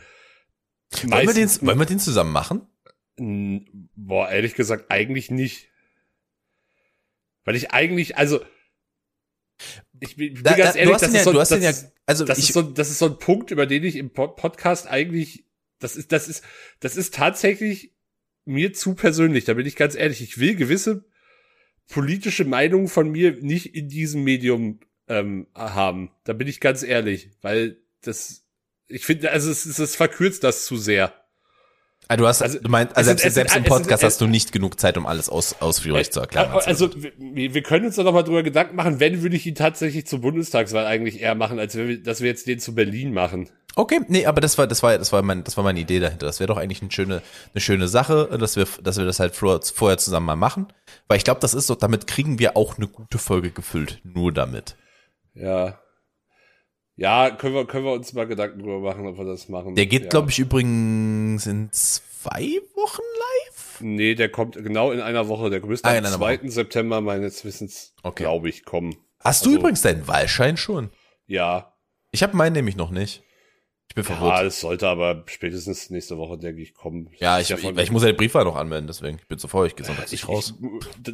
Wollen 1.05 1.27
wir, 1.27 1.35
den, 1.35 1.49
wollen 1.67 1.79
wir 1.79 1.87
den 1.87 1.99
zusammen 1.99 2.33
machen? 2.33 2.63
Boah, 3.97 4.31
ehrlich 4.31 4.55
gesagt, 4.55 4.91
eigentlich 4.91 5.31
nicht. 5.31 5.69
Weil 7.45 7.57
ich 7.57 7.73
eigentlich, 7.73 8.17
also, 8.17 8.41
ich 10.01 10.17
bin, 10.17 10.29
ich 10.29 10.35
bin 10.35 10.43
Da- 10.45 10.55
ganz 10.55 10.75
da- 10.75 10.79
ehrlich, 10.79 10.89
du 10.89 10.95
hast 10.95 11.03
das 11.03 11.11
den 11.11 11.15
ist 11.17 11.19
ja, 11.19 11.25
so, 11.25 11.33
du 11.33 11.41
hast 11.41 11.51
das, 11.51 11.59
den 11.59 11.65
ja, 11.65 11.71
ist- 11.71 11.93
also 12.07 12.25
das 12.25 12.39
ich, 12.39 12.45
ist 12.49 12.55
so, 12.55 12.63
das 12.63 12.91
ist 12.91 12.99
so 12.99 13.07
ein 13.07 13.19
Punkt, 13.19 13.51
über 13.51 13.67
den 13.67 13.85
ich 13.85 13.97
im 13.97 14.11
Pod- 14.11 14.37
Podcast 14.37 14.87
eigentlich, 14.87 15.45
das 15.79 15.97
ist, 15.97 16.13
das 16.13 16.29
ist, 16.29 16.45
das 16.81 16.97
ist 16.97 17.15
tatsächlich 17.15 17.93
mir 18.45 18.73
zu 18.73 18.95
persönlich. 18.95 19.45
Da 19.45 19.55
bin 19.55 19.67
ich 19.67 19.77
ganz 19.77 19.95
ehrlich. 19.95 20.23
Ich 20.23 20.39
will 20.39 20.55
gewisse 20.57 21.05
politische 21.89 22.45
Meinungen 22.45 22.89
von 22.89 23.11
mir 23.11 23.37
nicht 23.41 23.75
in 23.75 23.89
diesem 23.89 24.23
Medium 24.25 24.81
ähm, 25.09 25.47
haben. 25.55 26.11
Da 26.25 26.33
bin 26.35 26.47
ich 26.49 26.61
ganz 26.61 26.83
ehrlich, 26.83 27.31
weil 27.43 27.79
das, 28.03 28.45
ich 28.89 29.05
finde, 29.07 29.31
also 29.31 29.51
es, 29.51 29.65
es, 29.67 29.79
es 29.79 29.97
verkürzt 29.97 30.45
das 30.45 30.65
zu 30.67 30.77
sehr. 30.77 31.15
Ah, 32.11 32.17
du 32.17 32.27
hast, 32.27 32.41
Also, 32.41 32.59
du 32.59 32.71
meinst, 32.71 32.97
also 32.97 33.09
sind- 33.09 33.19
selbst, 33.21 33.27
es 33.29 33.35
selbst 33.35 33.53
sind- 33.53 33.59
im 33.61 33.65
sind- 33.65 33.83
Podcast 33.83 34.03
es- 34.03 34.07
hast 34.07 34.21
du 34.23 34.27
nicht 34.27 34.53
genug 34.53 34.81
Zeit, 34.81 34.97
um 34.97 35.05
alles 35.07 35.29
aus, 35.29 35.57
ausführlich 35.61 36.11
zu 36.11 36.21
erklären. 36.21 36.51
Äh, 36.55 36.61
Also, 36.65 36.91
wir, 37.19 37.53
wir 37.55 37.63
können 37.63 37.85
uns 37.85 37.97
da 37.97 38.03
noch 38.03 38.15
mal 38.15 38.23
drüber 38.23 38.43
Gedanken 38.43 38.77
machen, 38.77 38.99
wenn 39.01 39.21
würde 39.23 39.37
ich 39.37 39.47
ihn 39.47 39.55
tatsächlich 39.55 40.07
zur 40.07 40.21
Bundestagswahl 40.23 40.87
eigentlich 40.87 41.21
eher 41.21 41.35
machen, 41.35 41.59
als 41.59 41.77
wenn 41.77 41.89
wir, 41.89 42.03
dass 42.03 42.21
wir 42.23 42.29
jetzt 42.29 42.47
den 42.47 42.61
zu 42.61 42.75
Berlin 42.75 43.13
machen. 43.13 43.51
Okay, 43.79 44.01
nee, 44.09 44.27
aber 44.27 44.41
das 44.41 44.59
war, 44.59 44.67
das 44.67 44.83
war, 44.83 44.99
das 44.99 45.13
war 45.13 45.23
mein, 45.23 45.45
das 45.45 45.57
war 45.57 45.65
meine 45.65 45.81
Idee 45.81 46.01
dahinter. 46.01 46.27
Das 46.27 46.41
wäre 46.41 46.49
doch 46.49 46.57
eigentlich 46.59 46.83
eine 46.83 46.91
schöne, 46.91 47.23
eine 47.55 47.61
schöne 47.61 47.89
Sache, 47.89 48.37
dass 48.39 48.57
wir, 48.57 48.67
dass 48.83 48.99
wir 48.99 49.05
das 49.07 49.21
halt 49.21 49.35
vorher, 49.35 49.99
zusammen 49.99 50.27
mal 50.27 50.37
machen. 50.37 50.67
Weil 51.07 51.17
ich 51.19 51.25
glaube, 51.25 51.41
das 51.41 51.55
ist 51.55 51.67
so, 51.67 51.75
damit 51.75 52.07
kriegen 52.07 52.39
wir 52.39 52.57
auch 52.57 52.77
eine 52.77 52.89
gute 52.89 53.19
Folge 53.19 53.51
gefüllt. 53.51 54.01
Nur 54.05 54.33
damit. 54.33 54.77
Ja. 55.35 55.79
Ja, 56.97 57.31
können 57.31 57.55
wir, 57.55 57.65
können 57.67 57.85
wir 57.85 57.93
uns 57.93 58.13
mal 58.13 58.27
Gedanken 58.27 58.59
drüber 58.59 58.81
machen, 58.81 59.07
ob 59.07 59.19
wir 59.19 59.25
das 59.25 59.49
machen. 59.49 59.77
Der 59.77 59.87
geht, 59.87 60.03
ja. 60.05 60.09
glaube 60.09 60.31
ich, 60.31 60.39
übrigens 60.41 61.47
in 61.47 61.69
zwei 61.73 62.61
Wochen 62.75 63.03
live. 63.19 63.77
Nee, 63.81 64.17
der 64.17 64.29
kommt 64.29 64.57
genau 64.57 64.91
in 64.91 65.01
einer 65.01 65.29
Woche. 65.29 65.49
Der 65.51 65.65
müsste 65.65 65.87
Ah, 65.87 65.93
am 65.93 65.99
in 65.99 66.07
einer 66.07 66.17
2. 66.17 66.41
September 66.49 67.01
meines 67.01 67.45
Wissens, 67.45 67.95
Okay. 68.03 68.25
glaube 68.25 68.49
ich, 68.49 68.65
kommen. 68.65 68.97
Hast 69.21 69.47
du 69.47 69.51
Also- 69.51 69.61
übrigens 69.61 69.83
deinen 69.83 70.09
Wahlschein 70.09 70.57
schon? 70.57 70.91
Ja. 71.27 71.75
Ich 72.11 72.25
habe 72.25 72.37
meinen 72.37 72.55
nämlich 72.55 72.75
noch 72.75 72.91
nicht. 72.91 73.23
Ich 73.89 73.95
bin 73.95 74.05
Ja, 74.05 74.17
verwirrt. 74.17 74.45
es 74.47 74.61
sollte 74.61 74.87
aber 74.89 75.25
spätestens 75.27 75.91
nächste 75.91 76.19
Woche, 76.19 76.39
denke 76.39 76.61
ich, 76.63 76.75
kommen. 76.75 77.11
Ja, 77.19 77.41
ich, 77.41 77.51
ich, 77.51 77.65
ich 77.65 77.91
muss 77.91 78.03
ja 78.03 78.09
die 78.11 78.17
Briefwahl 78.17 78.45
noch 78.45 78.57
anmelden, 78.57 78.87
deswegen. 78.87 79.19
Ich 79.19 79.27
bin 79.27 79.39
zu 79.39 79.49
faul, 79.49 79.67
ich 79.67 79.77
gehe 79.77 79.87
sonntag 79.87 80.11
nicht 80.11 80.29
raus. 80.29 80.55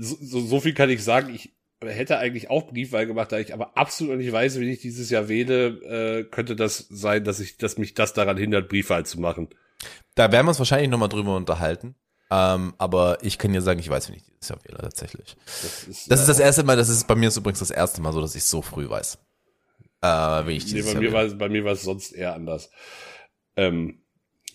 So, 0.00 0.40
so 0.40 0.60
viel 0.60 0.74
kann 0.74 0.90
ich 0.90 1.02
sagen. 1.04 1.32
Ich 1.34 1.52
hätte 1.84 2.18
eigentlich 2.18 2.50
auch 2.50 2.66
Briefwahl 2.66 3.06
gemacht, 3.06 3.30
da 3.32 3.38
ich 3.38 3.52
aber 3.52 3.76
absolut 3.76 4.16
nicht 4.16 4.32
weiß, 4.32 4.58
wie 4.58 4.70
ich 4.70 4.80
dieses 4.80 5.10
Jahr 5.10 5.28
wähle, 5.28 6.20
äh, 6.20 6.24
könnte 6.24 6.56
das 6.56 6.86
sein, 6.90 7.24
dass 7.24 7.40
ich, 7.40 7.58
dass 7.58 7.78
mich 7.78 7.94
das 7.94 8.12
daran 8.14 8.36
hindert, 8.36 8.68
Briefwahl 8.68 9.04
zu 9.06 9.20
machen. 9.20 9.48
Da 10.14 10.32
werden 10.32 10.46
wir 10.46 10.50
uns 10.50 10.58
wahrscheinlich 10.58 10.88
nochmal 10.90 11.08
drüber 11.10 11.36
unterhalten. 11.36 11.94
Ähm, 12.30 12.74
aber 12.78 13.18
ich 13.22 13.36
kann 13.38 13.52
dir 13.52 13.60
sagen, 13.60 13.78
ich 13.80 13.88
weiß, 13.90 14.08
wenn 14.08 14.16
ich 14.16 14.22
dieses 14.24 14.48
Jahr 14.48 14.58
wähle, 14.64 14.78
tatsächlich. 14.78 15.36
Das 15.44 15.84
ist, 15.86 16.10
Das 16.10 16.20
ist 16.20 16.28
das 16.28 16.38
erste 16.40 16.64
Mal, 16.64 16.76
das 16.76 16.88
ist 16.88 17.06
bei 17.06 17.14
mir 17.14 17.28
ist 17.28 17.36
übrigens 17.36 17.58
das 17.58 17.70
erste 17.70 18.00
Mal 18.00 18.12
so, 18.12 18.20
dass 18.20 18.34
ich 18.34 18.44
so 18.44 18.62
früh 18.62 18.88
weiß. 18.88 19.18
Äh, 20.04 20.46
wenn 20.46 20.56
ich 20.56 20.72
Nee, 20.72 20.82
bei 20.82 20.94
mir, 21.00 21.12
war, 21.12 21.26
bei 21.28 21.48
mir 21.48 21.64
war 21.64 21.72
es 21.72 21.82
sonst 21.82 22.12
eher 22.12 22.34
anders. 22.34 22.70
Ähm, 23.56 24.00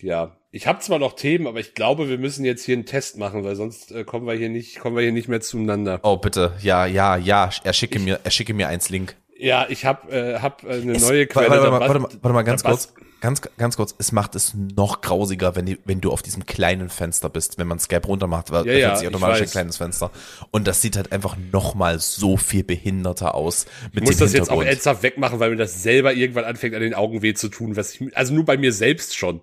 ja, 0.00 0.36
ich 0.52 0.66
habe 0.66 0.78
zwar 0.80 0.98
noch 0.98 1.14
Themen, 1.14 1.46
aber 1.46 1.60
ich 1.60 1.74
glaube, 1.74 2.08
wir 2.08 2.18
müssen 2.18 2.44
jetzt 2.44 2.64
hier 2.64 2.74
einen 2.74 2.86
Test 2.86 3.18
machen, 3.18 3.44
weil 3.44 3.56
sonst 3.56 3.92
äh, 3.92 4.04
kommen 4.04 4.26
wir 4.26 4.34
hier 4.34 4.48
nicht, 4.48 4.78
kommen 4.80 4.96
wir 4.96 5.02
hier 5.02 5.12
nicht 5.12 5.28
mehr 5.28 5.40
zueinander. 5.40 6.00
Oh, 6.02 6.16
bitte. 6.16 6.52
Ja, 6.62 6.86
ja, 6.86 7.16
ja. 7.16 7.50
Er 7.64 7.72
schicke 7.72 7.98
mir, 7.98 8.20
er 8.24 8.30
schicke 8.30 8.54
mir 8.54 8.68
eins 8.68 8.88
Link. 8.90 9.16
Ja, 9.36 9.66
ich 9.68 9.84
habe 9.84 10.10
äh, 10.12 10.38
hab 10.40 10.64
äh, 10.64 10.72
eine 10.80 10.92
Es- 10.92 11.02
neue 11.08 11.26
Quelle. 11.26 11.50
Warte, 11.50 11.64
da 11.64 11.72
warte, 11.72 11.88
warte, 11.88 12.00
bast- 12.00 12.02
warte, 12.14 12.22
warte 12.22 12.34
mal 12.34 12.42
ganz 12.42 12.62
da 12.62 12.70
bast- 12.70 12.94
kurz. 12.94 13.06
Ganz, 13.20 13.42
ganz 13.58 13.76
kurz. 13.76 13.94
Es 13.98 14.12
macht 14.12 14.34
es 14.34 14.54
noch 14.54 15.02
grausiger, 15.02 15.54
wenn, 15.54 15.66
die, 15.66 15.78
wenn 15.84 16.00
du 16.00 16.10
auf 16.10 16.22
diesem 16.22 16.46
kleinen 16.46 16.88
Fenster 16.88 17.28
bist. 17.28 17.58
Wenn 17.58 17.66
man 17.66 17.78
Skype 17.78 18.06
runter 18.06 18.26
macht, 18.26 18.50
weil 18.50 18.66
Ja, 18.66 18.72
ja, 18.72 18.96
sich 18.96 19.02
ich 19.02 19.08
automatisch 19.08 19.42
ein 19.42 19.50
kleines 19.50 19.76
Fenster. 19.76 20.10
Und 20.50 20.66
das 20.66 20.80
sieht 20.80 20.96
halt 20.96 21.12
einfach 21.12 21.36
noch 21.52 21.74
mal 21.74 21.98
so 21.98 22.36
viel 22.36 22.64
behinderter 22.64 23.34
aus. 23.34 23.66
Ich 23.92 24.00
muss 24.00 24.16
das 24.16 24.32
jetzt 24.32 24.50
auch 24.50 24.62
ernsthaft 24.62 25.02
wegmachen, 25.02 25.38
weil 25.38 25.50
mir 25.50 25.56
das 25.56 25.82
selber 25.82 26.14
irgendwann 26.14 26.44
anfängt, 26.44 26.74
an 26.74 26.80
den 26.80 26.94
Augen 26.94 27.22
weh 27.22 27.34
zu 27.34 27.48
tun, 27.48 27.76
was 27.76 27.94
ich, 27.94 28.16
also 28.16 28.32
nur 28.32 28.44
bei 28.44 28.56
mir 28.56 28.72
selbst 28.72 29.16
schon. 29.16 29.42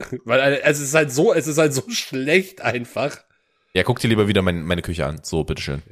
Weil 0.24 0.38
äh, 0.38 0.62
es 0.62 0.78
ist 0.78 0.94
halt 0.94 1.12
so, 1.12 1.34
es 1.34 1.48
ist 1.48 1.58
halt 1.58 1.74
so 1.74 1.82
schlecht 1.90 2.60
einfach. 2.60 3.18
Ja, 3.74 3.82
guck 3.82 3.98
dir 3.98 4.08
lieber 4.08 4.28
wieder 4.28 4.42
mein, 4.42 4.62
meine 4.62 4.82
Küche 4.82 5.04
an. 5.04 5.20
So, 5.22 5.44
bitteschön. 5.44 5.82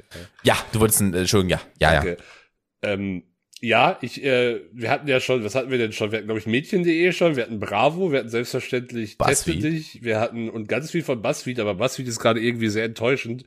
Ja, 0.43 0.57
du 0.71 0.79
wolltest 0.79 1.01
ein, 1.01 1.13
äh, 1.13 1.19
Entschuldigung, 1.19 1.49
ja. 1.49 1.61
Ja, 1.79 1.93
ja. 1.93 2.01
Danke. 2.01 2.17
Ähm, 2.81 3.23
ja, 3.61 3.97
ich, 4.01 4.23
äh, 4.23 4.61
wir 4.71 4.89
hatten 4.91 5.07
ja 5.07 5.19
schon, 5.19 5.43
was 5.43 5.55
hatten 5.55 5.71
wir 5.71 5.77
denn 5.77 5.91
schon? 5.91 6.11
Wir 6.11 6.17
hatten, 6.17 6.27
glaube 6.27 6.39
ich, 6.39 6.45
Mädchen.de 6.45 7.11
schon, 7.11 7.35
wir 7.35 7.43
hatten 7.43 7.59
Bravo, 7.59 8.11
wir 8.11 8.19
hatten 8.19 8.29
selbstverständlich 8.29 9.17
Teste 9.17 9.51
Buzzfeed. 9.51 9.63
dich, 9.63 10.03
wir 10.03 10.19
hatten 10.19 10.49
und 10.49 10.67
ganz 10.67 10.91
viel 10.91 11.03
von 11.03 11.21
Buzzfeed, 11.21 11.59
aber 11.59 11.75
Buzzfeed 11.75 12.07
ist 12.07 12.19
gerade 12.19 12.39
irgendwie 12.39 12.69
sehr 12.69 12.85
enttäuschend. 12.85 13.45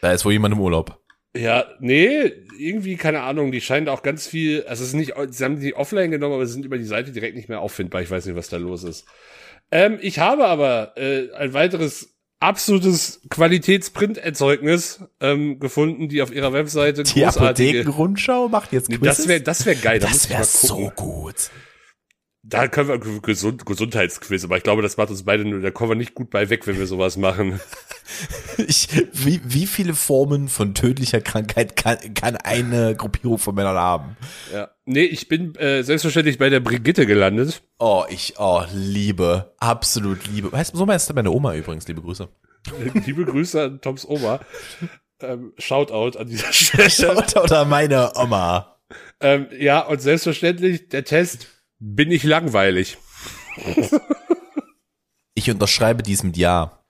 Da 0.00 0.12
ist 0.12 0.24
wohl 0.24 0.32
jemand 0.32 0.54
im 0.54 0.60
Urlaub. 0.60 1.00
Ja, 1.36 1.66
nee, 1.80 2.32
irgendwie, 2.58 2.96
keine 2.96 3.22
Ahnung, 3.22 3.50
die 3.50 3.60
scheinen 3.60 3.88
auch 3.88 4.02
ganz 4.02 4.26
viel, 4.26 4.64
also 4.68 4.82
es 4.82 4.90
ist 4.90 4.94
nicht, 4.94 5.14
sie 5.30 5.44
haben 5.44 5.58
die 5.58 5.74
offline 5.74 6.10
genommen, 6.10 6.34
aber 6.34 6.46
sie 6.46 6.52
sind 6.52 6.64
über 6.64 6.78
die 6.78 6.84
Seite 6.84 7.10
direkt 7.10 7.36
nicht 7.36 7.48
mehr 7.48 7.60
auffindbar. 7.60 8.02
Ich 8.02 8.10
weiß 8.10 8.26
nicht, 8.26 8.36
was 8.36 8.48
da 8.48 8.56
los 8.56 8.84
ist. 8.84 9.06
Ähm, 9.70 9.98
ich 10.00 10.20
habe 10.20 10.46
aber 10.46 10.92
äh, 10.96 11.32
ein 11.32 11.52
weiteres 11.52 12.13
absolutes 12.44 13.20
Qualitätsprint-Erzeugnis 13.30 15.00
ähm, 15.20 15.58
gefunden, 15.58 16.08
die 16.08 16.22
auf 16.22 16.32
ihrer 16.32 16.52
Webseite 16.52 17.02
Die 17.02 17.22
großartige. 17.22 17.80
Apothekenrundschau 17.80 18.48
macht 18.48 18.72
jetzt 18.72 18.88
Nee, 18.90 18.98
Quizzes? 18.98 19.16
das 19.18 19.28
wäre 19.28 19.40
das 19.40 19.66
wär 19.66 19.74
geil. 19.74 19.98
da 19.98 20.08
das 20.08 20.28
wäre 20.30 20.44
so 20.44 20.92
gut. 20.94 21.50
Da 22.46 22.68
können 22.68 22.88
wir 22.88 23.20
Gesund, 23.22 23.64
Gesundheitsquiz, 23.64 24.44
aber 24.44 24.58
ich 24.58 24.62
glaube, 24.62 24.82
das 24.82 24.98
macht 24.98 25.08
uns 25.08 25.24
beide 25.24 25.46
nur, 25.46 25.60
da 25.60 25.70
kommen 25.70 25.92
wir 25.92 25.96
nicht 25.96 26.14
gut 26.14 26.28
bei 26.28 26.50
weg, 26.50 26.66
wenn 26.66 26.78
wir 26.78 26.86
sowas 26.86 27.16
machen. 27.16 27.60
Ich, 28.58 28.88
wie, 29.12 29.40
wie 29.44 29.66
viele 29.66 29.94
Formen 29.94 30.48
von 30.48 30.74
tödlicher 30.74 31.22
Krankheit 31.22 31.74
kann, 31.74 31.96
kann 32.14 32.36
eine 32.36 32.94
Gruppierung 32.94 33.38
von 33.38 33.54
Männern 33.54 33.76
haben? 33.76 34.16
Ja. 34.52 34.70
Nee, 34.84 35.04
ich 35.04 35.26
bin 35.26 35.54
äh, 35.56 35.82
selbstverständlich 35.82 36.38
bei 36.38 36.50
der 36.50 36.60
Brigitte 36.60 37.06
gelandet. 37.06 37.62
Oh, 37.78 38.04
ich, 38.08 38.34
oh, 38.38 38.62
Liebe. 38.72 39.54
Absolut 39.58 40.26
Liebe. 40.28 40.52
Weißt 40.52 40.74
du, 40.74 40.78
so 40.78 40.86
meinst 40.86 41.08
du 41.08 41.14
meine 41.14 41.30
Oma 41.30 41.54
übrigens, 41.54 41.88
liebe 41.88 42.02
Grüße. 42.02 42.28
Liebe 43.06 43.24
Grüße 43.24 43.62
an 43.62 43.80
Toms 43.80 44.06
Oma. 44.06 44.40
Ähm, 45.20 45.52
Shoutout 45.58 46.18
an 46.18 46.28
dieser 46.28 46.52
Stelle. 46.52 46.90
Schaut 46.90 47.36
oder 47.36 47.64
meine 47.64 48.12
Oma. 48.16 48.78
ähm, 49.20 49.46
ja, 49.58 49.80
und 49.80 50.00
selbstverständlich 50.00 50.90
der 50.90 51.04
Test, 51.04 51.48
bin 51.78 52.10
ich 52.10 52.24
langweilig. 52.24 52.98
Ich 55.34 55.50
unterschreibe 55.50 56.02
dies 56.02 56.22
mit 56.22 56.36
Ja. 56.36 56.84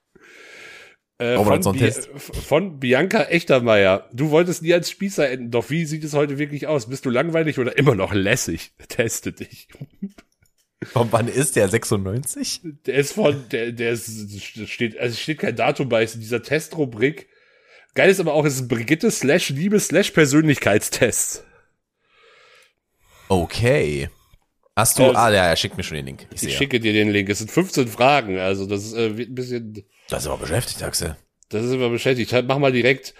Äh, 1.17 1.35
von, 1.37 1.73
Bi 1.73 1.91
von 2.21 2.79
Bianca 2.79 3.23
Echtermeier. 3.23 4.09
Du 4.13 4.31
wolltest 4.31 4.61
nie 4.61 4.73
als 4.73 4.91
Spießer 4.91 5.29
enden, 5.29 5.49
doch 5.49 5.69
wie 5.69 5.85
sieht 5.85 6.03
es 6.03 6.13
heute 6.13 6.37
wirklich 6.37 6.67
aus? 6.67 6.89
Bist 6.89 7.05
du 7.05 7.09
langweilig 7.09 7.57
oder 7.57 7.77
immer 7.77 7.95
noch 7.95 8.13
lässig? 8.13 8.73
Teste 8.89 9.31
dich. 9.31 9.69
Von 10.83 11.11
wann 11.11 11.29
ist 11.29 11.55
der? 11.55 11.69
96? 11.69 12.61
Der 12.85 12.95
ist 12.95 13.13
von, 13.13 13.45
der, 13.49 13.71
der 13.71 13.91
ist, 13.91 14.41
steht, 14.69 14.97
also 14.99 15.13
es 15.13 15.21
steht 15.21 15.39
kein 15.39 15.55
Datum 15.55 15.87
bei, 15.87 16.03
ist 16.03 16.15
in 16.15 16.21
dieser 16.21 16.43
Testrubrik. 16.43 17.29
Geil 17.93 18.09
ist 18.09 18.19
aber 18.19 18.33
auch, 18.33 18.45
es 18.45 18.55
ist 18.55 18.67
Brigitte 18.67 19.09
slash 19.09 19.49
Liebe 19.49 19.79
slash 19.79 20.11
Persönlichkeitstest. 20.11 21.45
Okay. 23.29 24.09
Hast 24.75 24.99
du, 24.99 25.03
Äh, 25.03 25.15
ah, 25.15 25.31
ja, 25.31 25.45
er 25.47 25.55
schickt 25.55 25.77
mir 25.77 25.83
schon 25.83 25.95
den 25.97 26.05
Link. 26.05 26.27
Ich 26.33 26.43
Ich 26.43 26.57
schicke 26.57 26.79
dir 26.79 26.91
den 26.93 27.09
Link. 27.09 27.29
Es 27.29 27.37
sind 27.39 27.49
15 27.49 27.87
Fragen, 27.87 28.37
also 28.39 28.65
das 28.65 28.93
äh, 28.93 29.17
wird 29.17 29.29
ein 29.29 29.35
bisschen, 29.35 29.83
Das 30.09 30.23
ist 30.23 30.27
aber 30.29 30.37
beschäftigt, 30.39 30.83
Axel. 30.83 31.15
das 31.49 31.63
ist 31.63 31.71
immer 31.73 31.89
beschäftigt. 31.89 32.33
Halt, 32.33 32.45
Mach 32.47 32.57
mal 32.59 32.71
direkt, 32.73 33.13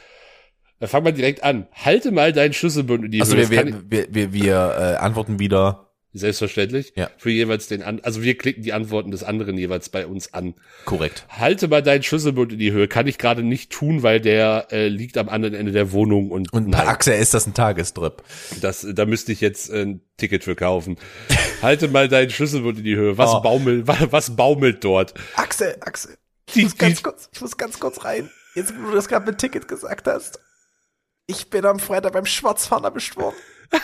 äh, 0.79 0.87
fang 0.87 1.03
mal 1.03 1.13
direkt 1.13 1.43
an. 1.43 1.67
Halte 1.71 2.11
mal 2.11 2.33
deinen 2.33 2.53
Schlüsselbund 2.53 3.05
in 3.05 3.11
die 3.11 3.21
Also 3.21 3.37
Höhe. 3.37 3.49
wir, 3.49 3.65
wir, 3.67 3.83
wir, 3.89 4.07
wir, 4.13 4.33
wir 4.33 4.55
äh, 4.77 4.95
antworten 4.97 5.39
wieder. 5.39 5.84
Ich- 6.15 6.21
Selbstverständlich. 6.21 6.93
Ja. 6.95 7.09
Für 7.17 7.29
jeweils 7.29 7.67
den 7.67 7.83
an, 7.83 7.99
also 8.03 8.23
wir 8.23 8.37
klicken 8.37 8.63
die 8.63 8.73
Antworten 8.73 9.11
des 9.11 9.23
anderen 9.23 9.57
jeweils 9.57 9.89
bei 9.89 10.07
uns 10.07 10.33
an. 10.33 10.55
Korrekt. 10.85 11.25
Halte 11.29 11.67
mal 11.67 11.83
deinen 11.83 12.03
Schlüsselbund 12.03 12.53
in 12.53 12.59
die 12.59 12.71
Höhe. 12.71 12.87
Kann 12.87 13.05
ich 13.07 13.17
gerade 13.17 13.43
nicht 13.43 13.71
tun, 13.71 14.01
weil 14.03 14.19
der 14.21 14.67
äh, 14.71 14.87
liegt 14.87 15.17
am 15.17 15.29
anderen 15.29 15.53
Ende 15.55 15.71
der 15.71 15.91
Wohnung 15.91 16.31
und, 16.31 16.51
Und 16.53 16.71
bei. 16.71 16.87
Axel 16.87 17.19
ist 17.19 17.33
das 17.33 17.45
ein 17.47 17.53
Tagestrip. 17.53 18.23
Das, 18.61 18.85
da 18.89 19.05
müsste 19.05 19.31
ich 19.31 19.41
jetzt 19.41 19.69
äh, 19.69 19.81
ein 19.83 20.01
Ticket 20.17 20.43
für 20.45 20.55
kaufen. 20.55 20.97
Halte 21.61 21.87
mal 21.89 22.07
deinen 22.07 22.29
Schlüsselbund 22.29 22.77
in 22.79 22.83
die 22.85 22.95
Höhe. 22.95 23.17
Was 23.17 23.31
Oh. 23.33 23.41
baumelt, 23.41 23.87
wa- 23.87 24.07
was 24.11 24.35
baumelt 24.35 24.83
dort? 24.83 25.13
Axel, 25.35 25.75
Axel. 25.81 26.17
Ich 26.53 26.63
muss 26.63 26.77
ganz 26.77 27.03
kurz, 27.03 27.29
ich 27.33 27.41
muss 27.41 27.57
ganz 27.57 27.79
kurz 27.79 28.05
rein. 28.05 28.29
Jetzt, 28.55 28.73
wo 28.79 28.89
du 28.89 28.95
das 28.95 29.07
gerade 29.07 29.25
mit 29.25 29.37
Ticket 29.39 29.67
gesagt 29.67 30.07
hast. 30.07 30.39
Ich 31.27 31.49
bin 31.49 31.65
am 31.65 31.79
Freitag 31.79 32.13
beim 32.13 32.25
Schwarzfahren 32.25 32.83
erwischt 32.83 33.17
worden. 33.17 33.35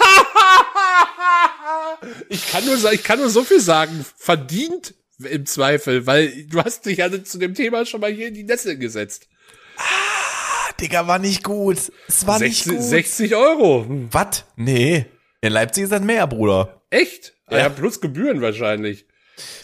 Ich 2.29 2.49
kann 2.49 2.65
nur, 2.65 2.91
ich 2.91 3.03
kann 3.03 3.19
nur 3.19 3.29
so 3.29 3.43
viel 3.43 3.59
sagen. 3.59 4.05
Verdient 4.17 4.95
im 5.23 5.45
Zweifel, 5.45 6.07
weil 6.07 6.45
du 6.45 6.63
hast 6.63 6.85
dich 6.85 6.97
ja 6.97 7.23
zu 7.23 7.37
dem 7.37 7.53
Thema 7.53 7.85
schon 7.85 8.01
mal 8.01 8.11
hier 8.11 8.27
in 8.29 8.33
die 8.33 8.43
Nässe 8.43 8.77
gesetzt. 8.77 9.27
Ah, 9.77 10.71
Digga, 10.79 11.05
war 11.07 11.19
nicht 11.19 11.43
gut. 11.43 11.77
Es 12.07 12.25
war 12.25 12.39
nicht 12.39 12.63
60, 12.63 12.71
gut. 12.79 12.83
60 12.89 13.35
Euro. 13.35 13.85
Hm, 13.87 14.07
Was? 14.11 14.45
Nee. 14.55 15.05
In 15.41 15.53
Leipzig 15.53 15.83
ist 15.85 15.91
das 15.91 16.01
mehr, 16.01 16.25
Bruder. 16.27 16.81
Echt? 16.89 17.33
Ah, 17.45 17.53
Ja. 17.55 17.59
ja, 17.63 17.69
plus 17.69 18.01
Gebühren 18.01 18.41
wahrscheinlich. 18.41 19.05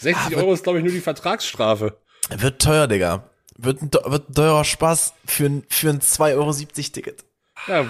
60 0.00 0.36
Ah, 0.36 0.40
Euro 0.40 0.52
ist, 0.54 0.62
glaube 0.62 0.78
ich, 0.78 0.84
nur 0.84 0.92
die 0.92 1.00
Vertragsstrafe. 1.00 1.98
Wird 2.30 2.62
teuer, 2.62 2.86
Digga. 2.86 3.28
Wird 3.56 3.82
ein, 3.82 3.90
wird 3.92 4.30
ein 4.30 4.34
teurer 4.34 4.64
Spaß 4.64 5.14
für 5.26 5.46
ein, 5.46 5.64
für 5.68 5.90
ein 5.90 6.00
2,70 6.00 6.34
Euro 6.36 6.52
Ticket. 6.92 7.24
Ja, 7.66 7.84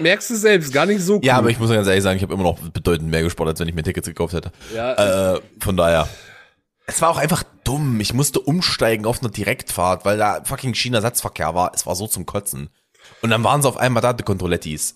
merkst 0.00 0.30
du 0.30 0.36
selbst, 0.36 0.72
gar 0.72 0.86
nicht 0.86 1.00
so 1.00 1.16
cool. 1.16 1.24
Ja, 1.24 1.38
aber 1.38 1.48
ich 1.48 1.58
muss 1.58 1.70
ganz 1.70 1.86
ehrlich 1.86 2.02
sagen, 2.02 2.16
ich 2.16 2.22
habe 2.22 2.34
immer 2.34 2.42
noch 2.42 2.58
bedeutend 2.58 3.10
mehr 3.10 3.22
gespart, 3.22 3.48
als 3.48 3.60
wenn 3.60 3.68
ich 3.68 3.74
mir 3.74 3.82
Tickets 3.82 4.06
gekauft 4.06 4.34
hätte. 4.34 4.52
Ja, 4.74 5.34
Äh, 5.36 5.40
von 5.60 5.76
daher. 5.76 6.08
Es 6.86 7.00
war 7.00 7.10
auch 7.10 7.18
einfach 7.18 7.44
dumm. 7.64 8.00
Ich 8.00 8.12
musste 8.12 8.40
umsteigen 8.40 9.06
auf 9.06 9.20
eine 9.20 9.30
Direktfahrt, 9.30 10.04
weil 10.04 10.18
da 10.18 10.42
fucking 10.44 10.74
China-Satzverkehr 10.74 11.54
war. 11.54 11.72
Es 11.74 11.86
war 11.86 11.94
so 11.94 12.06
zum 12.06 12.26
Kotzen. 12.26 12.68
Und 13.20 13.30
dann 13.30 13.42
waren 13.44 13.62
sie 13.62 13.68
auf 13.68 13.76
einmal 13.76 14.02
da, 14.02 14.12
die 14.12 14.24
Controlettis. 14.24 14.94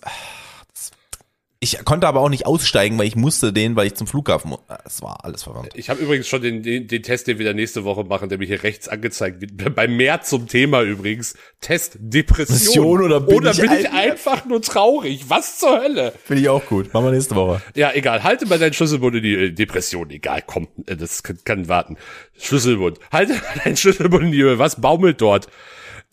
Ich 1.59 1.83
konnte 1.85 2.07
aber 2.07 2.19
auch 2.21 2.29
nicht 2.29 2.45
aussteigen, 2.45 2.99
weil 2.99 3.07
ich 3.07 3.15
musste 3.15 3.51
den, 3.51 3.75
weil 3.75 3.87
ich 3.87 3.95
zum 3.95 4.05
Flughafen 4.05 4.51
muss. 4.51 4.59
Es 4.85 5.01
war 5.01 5.25
alles 5.25 5.41
verwandt. 5.41 5.69
Ich 5.73 5.89
habe 5.89 5.99
übrigens 6.01 6.27
schon 6.27 6.43
den, 6.43 6.61
den, 6.61 6.87
den 6.87 7.01
Test, 7.01 7.25
den 7.25 7.39
wir 7.39 7.45
dann 7.47 7.55
nächste 7.55 7.83
Woche 7.83 8.03
machen, 8.03 8.29
der 8.29 8.37
mir 8.37 8.45
hier 8.45 8.61
rechts 8.61 8.87
angezeigt 8.87 9.41
wird. 9.41 9.75
Bei 9.75 9.87
mehr 9.87 10.21
zum 10.21 10.47
Thema 10.47 10.83
übrigens. 10.83 11.35
Test 11.59 11.97
Depression. 11.99 12.57
Depression 12.59 13.01
oder 13.01 13.19
bin 13.21 13.43
ich 13.45 13.59
bin 13.59 13.71
ich 13.71 13.89
ein- 13.89 14.11
einfach 14.11 14.45
nur 14.45 14.61
traurig? 14.61 15.25
Was 15.29 15.57
zur 15.57 15.81
Hölle? 15.81 16.13
Finde 16.25 16.43
ich 16.43 16.49
auch 16.49 16.63
gut. 16.65 16.93
Machen 16.93 17.05
wir 17.05 17.11
nächste 17.11 17.35
Woche. 17.35 17.59
Ja, 17.75 17.91
egal. 17.93 18.23
Halte 18.23 18.45
mal 18.45 18.59
deinen 18.59 18.73
Schlüsselbund 18.73 19.15
in 19.15 19.23
die 19.23 19.33
äh, 19.33 19.51
Depression. 19.51 20.11
Egal, 20.11 20.43
komm, 20.45 20.67
äh, 20.85 20.95
das 20.95 21.23
kann, 21.23 21.39
kann 21.43 21.67
warten. 21.67 21.97
Schlüsselbund. 22.37 22.99
Halte 23.11 23.33
mal 23.33 23.41
deinen 23.63 23.77
Schlüsselbund 23.77 24.25
in 24.25 24.31
die. 24.31 24.59
Was 24.59 24.79
baumelt 24.79 25.21
dort? 25.21 25.47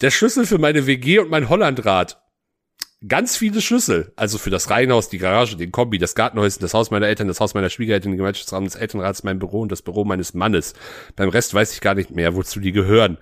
Der 0.01 0.11
Schlüssel 0.11 0.47
für 0.47 0.59
meine 0.59 0.87
WG 0.87 1.19
und 1.19 1.29
mein 1.31 1.51
Hollandrad. 1.51 2.19
Ganz 3.07 3.37
viele 3.37 3.61
Schlüssel. 3.61 4.13
Also 4.17 4.39
für 4.39 4.51
das 4.51 4.71
Reihenhaus, 4.71 5.09
die 5.09 5.19
Garage, 5.19 5.57
den 5.57 5.73
Kombi, 5.73 5.99
das 5.99 6.15
Gartenhäuschen, 6.15 6.61
das 6.61 6.75
Haus 6.75 6.91
meiner 6.91 7.07
Eltern, 7.07 7.29
das 7.29 7.41
Haus 7.41 7.55
meiner 7.55 7.71
Schwiegereltern, 7.71 8.13
den 8.13 8.19
Gemeinschaftsraum 8.19 8.65
des 8.65 8.77
Elternrats, 8.77 9.25
mein 9.25 9.39
Büro 9.39 9.61
und 9.61 9.73
das 9.73 9.83
Büro 9.83 10.05
meines 10.05 10.33
Mannes. 10.33 10.75
Beim 11.17 11.29
Rest 11.29 11.53
weiß 11.53 11.73
ich 11.75 11.81
gar 11.81 11.95
nicht 11.95 12.11
mehr, 12.11 12.35
wozu 12.35 12.61
die 12.61 12.73
gehören. 12.73 13.19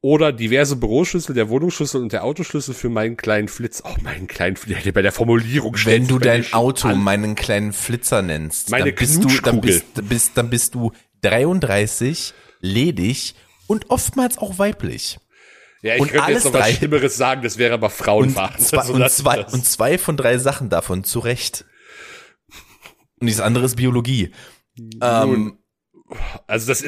Oder 0.00 0.32
diverse 0.32 0.76
Büroschlüssel, 0.76 1.34
der 1.34 1.48
Wohnungsschlüssel 1.48 2.00
und 2.00 2.12
der 2.12 2.22
Autoschlüssel 2.22 2.72
für 2.72 2.88
meinen 2.88 3.16
kleinen 3.16 3.48
Flitz. 3.48 3.82
Oh, 3.84 3.94
meinen 4.02 4.28
kleinen 4.28 4.56
Flitz. 4.56 4.92
Bei 4.92 5.02
der 5.02 5.10
Formulierung 5.10 5.74
Wenn 5.84 6.06
du 6.06 6.20
dein 6.20 6.52
Auto 6.52 6.88
an. 6.88 7.02
meinen 7.02 7.34
kleinen 7.34 7.72
Flitzer 7.72 8.22
nennst, 8.22 8.70
Meine 8.70 8.92
dann 8.92 8.94
bist 8.94 9.24
du, 9.24 9.28
dann 9.42 9.60
bist, 9.60 9.86
bist, 10.08 10.32
dann 10.36 10.50
bist 10.50 10.74
du 10.74 10.92
33, 11.22 12.32
ledig 12.60 13.34
und 13.66 13.90
oftmals 13.90 14.38
auch 14.38 14.58
weiblich. 14.58 15.18
Ja, 15.82 15.94
ich 15.94 16.00
und 16.00 16.08
könnte 16.08 16.24
alles 16.24 16.44
jetzt 16.44 16.52
noch 16.52 16.60
was. 16.60 16.72
Schlimmeres 16.72 17.16
sagen, 17.16 17.42
das 17.42 17.56
wäre 17.58 17.74
aber 17.74 17.86
Und 17.86 17.92
Frauenverachtend. 17.92 18.66
zwei, 18.66 18.78
Also 18.78 18.92
und, 18.94 19.10
zwei, 19.10 19.44
und 19.44 19.64
zwei 19.64 19.98
von 19.98 20.16
drei 20.16 20.38
Sachen 20.38 20.68
davon 20.70 21.04
zu 21.04 21.20
Recht. 21.20 21.64
Und 23.20 23.28
das 23.30 23.40
andere 23.40 23.64
ist 23.64 23.76
Biologie. 23.76 24.32
Ähm, 25.02 25.58
Also 26.46 26.68
das, 26.68 26.84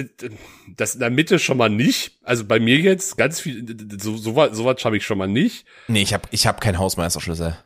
das 0.76 0.94
in 0.94 1.00
der 1.00 1.10
Mitte 1.10 1.38
schon 1.38 1.56
mal 1.58 1.68
nicht. 1.68 2.18
Also 2.22 2.44
bei 2.46 2.58
mir 2.58 2.78
jetzt 2.78 3.16
ganz 3.18 3.38
viel, 3.40 3.66
so, 4.00 4.16
so, 4.16 4.34
was- 4.34 4.56
so 4.56 4.64
was 4.64 4.82
habe 4.84 4.96
ich 4.96 5.04
schon 5.04 5.18
mal 5.18 5.26
nicht. 5.28 5.66
Nee, 5.88 6.02
ich 6.02 6.14
habe 6.14 6.26
ich 6.30 6.46
hab 6.46 6.60
keinen 6.60 6.78
Hausmeisterschlüssel. 6.78 7.56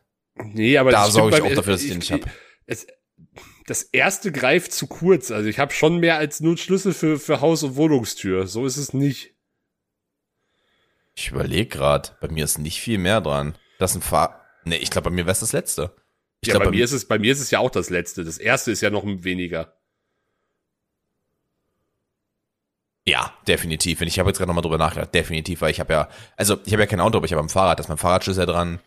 Nee, 0.42 0.78
aber 0.78 0.90
Da 0.90 1.06
sorge 1.10 1.36
ich 1.36 1.42
bei 1.42 1.48
auch 1.48 1.54
dafür, 1.54 1.74
dass 1.74 1.82
ich 1.82 1.90
den 1.90 1.98
nicht 1.98 2.10
hab. 2.10 2.22
Es, 2.66 2.86
das 3.66 3.82
erste 3.84 4.32
greift 4.32 4.72
zu 4.72 4.86
kurz. 4.88 5.30
Also 5.30 5.48
ich 5.48 5.58
habe 5.60 5.72
schon 5.72 5.98
mehr 5.98 6.16
als 6.18 6.40
nur 6.40 6.50
einen 6.52 6.58
Schlüssel 6.58 6.92
für, 6.92 7.18
für 7.20 7.40
Haus- 7.40 7.62
und 7.62 7.76
Wohnungstür. 7.76 8.46
So 8.48 8.66
ist 8.66 8.76
es 8.76 8.92
nicht. 8.92 9.33
Ich 11.14 11.30
überlege 11.30 11.66
gerade, 11.66 12.10
bei 12.20 12.28
mir 12.28 12.44
ist 12.44 12.58
nicht 12.58 12.80
viel 12.80 12.98
mehr 12.98 13.20
dran. 13.20 13.56
Das 13.78 13.92
ist 13.92 13.98
ein 13.98 14.02
Fahr... 14.02 14.44
Nee, 14.64 14.76
ich 14.76 14.90
glaube, 14.90 15.10
bei 15.10 15.14
mir 15.14 15.26
wäre 15.26 15.32
es 15.32 15.40
das 15.40 15.52
letzte. 15.52 15.94
Ich 16.40 16.48
ja, 16.48 16.54
glaub, 16.54 16.64
bei 16.64 16.70
mir 16.70 16.84
ist 16.84 16.92
es, 16.92 17.06
bei 17.06 17.18
mir 17.18 17.32
ist 17.32 17.40
es 17.40 17.50
ja 17.50 17.58
auch 17.58 17.70
das 17.70 17.90
letzte. 17.90 18.24
Das 18.24 18.38
erste 18.38 18.70
ist 18.70 18.80
ja 18.80 18.90
noch 18.90 19.04
weniger. 19.04 19.76
Ja, 23.06 23.34
definitiv. 23.46 24.00
Wenn 24.00 24.08
ich 24.08 24.18
habe 24.18 24.30
jetzt 24.30 24.38
gerade 24.38 24.48
nochmal 24.48 24.62
drüber 24.62 24.78
nachgedacht, 24.78 25.14
definitiv, 25.14 25.60
weil 25.60 25.70
ich 25.70 25.80
habe 25.80 25.92
ja, 25.92 26.08
also 26.36 26.58
ich 26.64 26.72
habe 26.72 26.82
ja 26.82 26.86
kein 26.86 27.00
Auto, 27.00 27.18
aber 27.18 27.26
ich 27.26 27.32
habe 27.32 27.42
ein 27.42 27.50
Fahrrad, 27.50 27.78
da 27.78 27.82
ist 27.82 27.88
mein 27.88 27.98
Fahrradschlüssel 27.98 28.46
dran. 28.46 28.80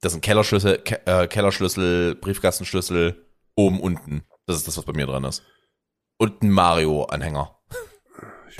Das 0.00 0.12
sind 0.12 0.22
Kellerschlüssel, 0.22 0.78
Ke 0.78 1.06
äh, 1.06 1.28
Kellerschlüssel, 1.28 2.14
Briefkastenschlüssel, 2.16 3.26
oben, 3.54 3.80
unten. 3.80 4.24
Das 4.46 4.56
ist 4.56 4.66
das, 4.66 4.78
was 4.78 4.84
bei 4.84 4.94
mir 4.94 5.06
dran 5.06 5.24
ist. 5.24 5.42
Und 6.16 6.42
ein 6.42 6.50
Mario-Anhänger. 6.50 7.58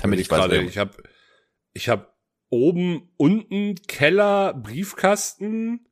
Damit 0.01 0.19
ich 0.19 0.29
weiß, 0.29 0.39
gerade, 0.39 0.53
wer- 0.53 0.61
ich 0.61 0.77
habe 0.77 0.91
ich 1.73 1.89
hab 1.89 2.12
oben, 2.53 3.11
unten 3.17 3.75
Keller, 3.87 4.53
Briefkasten 4.53 5.87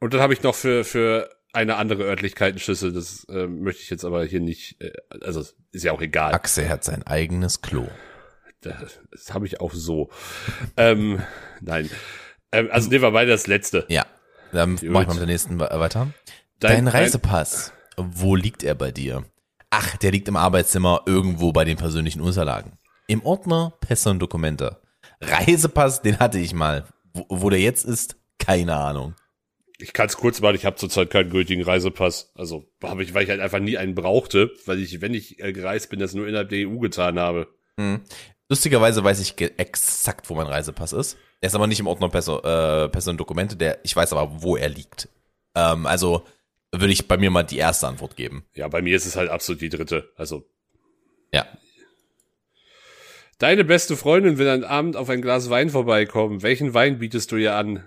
und 0.00 0.14
dann 0.14 0.20
habe 0.20 0.32
ich 0.32 0.42
noch 0.42 0.54
für 0.54 0.84
für 0.84 1.30
eine 1.52 1.76
andere 1.76 2.04
Örtlichkeit 2.04 2.50
einen 2.52 2.58
Schlüssel. 2.60 2.92
Das 2.92 3.24
äh, 3.24 3.46
möchte 3.46 3.82
ich 3.82 3.90
jetzt 3.90 4.04
aber 4.04 4.24
hier 4.24 4.40
nicht. 4.40 4.80
Äh, 4.80 4.92
also 5.20 5.44
ist 5.72 5.84
ja 5.84 5.92
auch 5.92 6.00
egal. 6.00 6.32
Axel 6.32 6.68
hat 6.68 6.84
sein 6.84 7.02
eigenes 7.06 7.60
Klo. 7.60 7.86
Das, 8.62 9.00
das 9.10 9.34
habe 9.34 9.46
ich 9.46 9.60
auch 9.60 9.72
so. 9.72 10.10
ähm, 10.76 11.20
nein. 11.60 11.90
Ähm, 12.52 12.68
also 12.70 12.88
nehmen 12.88 13.02
wir 13.02 13.10
beide 13.10 13.30
das 13.30 13.46
letzte. 13.46 13.84
Ja, 13.88 14.06
dann 14.52 14.76
Gut. 14.76 14.90
mach 14.90 15.02
ich 15.02 15.06
mal 15.08 15.14
mit 15.14 15.20
der 15.22 15.26
nächsten 15.26 15.58
we- 15.58 15.68
weiter. 15.70 16.12
Dein, 16.60 16.88
Reisepass, 16.88 17.72
wo 17.96 18.36
liegt 18.36 18.62
er 18.62 18.74
bei 18.74 18.92
dir? 18.92 19.24
Ach, 19.70 19.96
der 19.96 20.10
liegt 20.12 20.28
im 20.28 20.36
Arbeitszimmer 20.36 21.02
irgendwo 21.06 21.52
bei 21.52 21.64
den 21.64 21.76
persönlichen 21.78 22.20
Unterlagen. 22.20 22.76
Im 23.10 23.26
Ordner 23.26 23.72
Pässe 23.80 24.08
und 24.10 24.20
Dokumente. 24.20 24.80
Reisepass, 25.20 26.00
den 26.00 26.20
hatte 26.20 26.38
ich 26.38 26.54
mal. 26.54 26.86
Wo, 27.12 27.26
wo 27.28 27.50
der 27.50 27.58
jetzt 27.58 27.84
ist, 27.84 28.14
keine 28.38 28.76
Ahnung. 28.76 29.16
Ich 29.78 29.92
kann 29.92 30.06
es 30.06 30.16
kurz 30.16 30.40
machen, 30.40 30.54
ich 30.54 30.64
habe 30.64 30.76
zurzeit 30.76 31.10
keinen 31.10 31.28
gültigen 31.28 31.64
Reisepass. 31.64 32.30
Also 32.36 32.70
habe 32.80 33.02
ich, 33.02 33.12
weil 33.12 33.24
ich 33.24 33.30
halt 33.30 33.40
einfach 33.40 33.58
nie 33.58 33.76
einen 33.76 33.96
brauchte, 33.96 34.52
weil 34.64 34.78
ich, 34.78 35.00
wenn 35.00 35.12
ich 35.12 35.42
äh, 35.42 35.52
gereist 35.52 35.90
bin, 35.90 35.98
das 35.98 36.14
nur 36.14 36.28
innerhalb 36.28 36.50
der 36.50 36.68
EU 36.68 36.78
getan 36.78 37.18
habe. 37.18 37.48
Hm. 37.80 38.00
Lustigerweise 38.48 39.02
weiß 39.02 39.18
ich 39.18 39.34
exakt, 39.58 40.30
wo 40.30 40.36
mein 40.36 40.46
Reisepass 40.46 40.92
ist. 40.92 41.16
Er 41.40 41.48
ist 41.48 41.56
aber 41.56 41.66
nicht 41.66 41.80
im 41.80 41.88
Ordner 41.88 42.10
Pässe, 42.10 42.34
äh, 42.44 42.88
Pässe 42.90 43.10
und 43.10 43.18
Dokumente, 43.18 43.56
der, 43.56 43.80
ich 43.82 43.96
weiß 43.96 44.12
aber, 44.12 44.40
wo 44.40 44.56
er 44.56 44.68
liegt. 44.68 45.08
Ähm, 45.56 45.84
also 45.86 46.24
würde 46.70 46.92
ich 46.92 47.08
bei 47.08 47.16
mir 47.16 47.32
mal 47.32 47.42
die 47.42 47.58
erste 47.58 47.88
Antwort 47.88 48.14
geben. 48.14 48.44
Ja, 48.54 48.68
bei 48.68 48.82
mir 48.82 48.94
ist 48.94 49.06
es 49.06 49.16
halt 49.16 49.30
absolut 49.30 49.62
die 49.62 49.68
dritte. 49.68 50.12
Also 50.14 50.48
Ja. 51.32 51.44
Deine 53.40 53.64
beste 53.64 53.96
Freundin 53.96 54.38
will 54.38 54.48
am 54.48 54.62
Abend 54.62 54.96
auf 54.96 55.08
ein 55.08 55.22
Glas 55.22 55.50
Wein 55.50 55.70
vorbeikommen. 55.70 56.42
Welchen 56.42 56.72
Wein 56.72 57.00
bietest 57.00 57.32
du 57.32 57.36
ihr 57.36 57.56
an? 57.56 57.82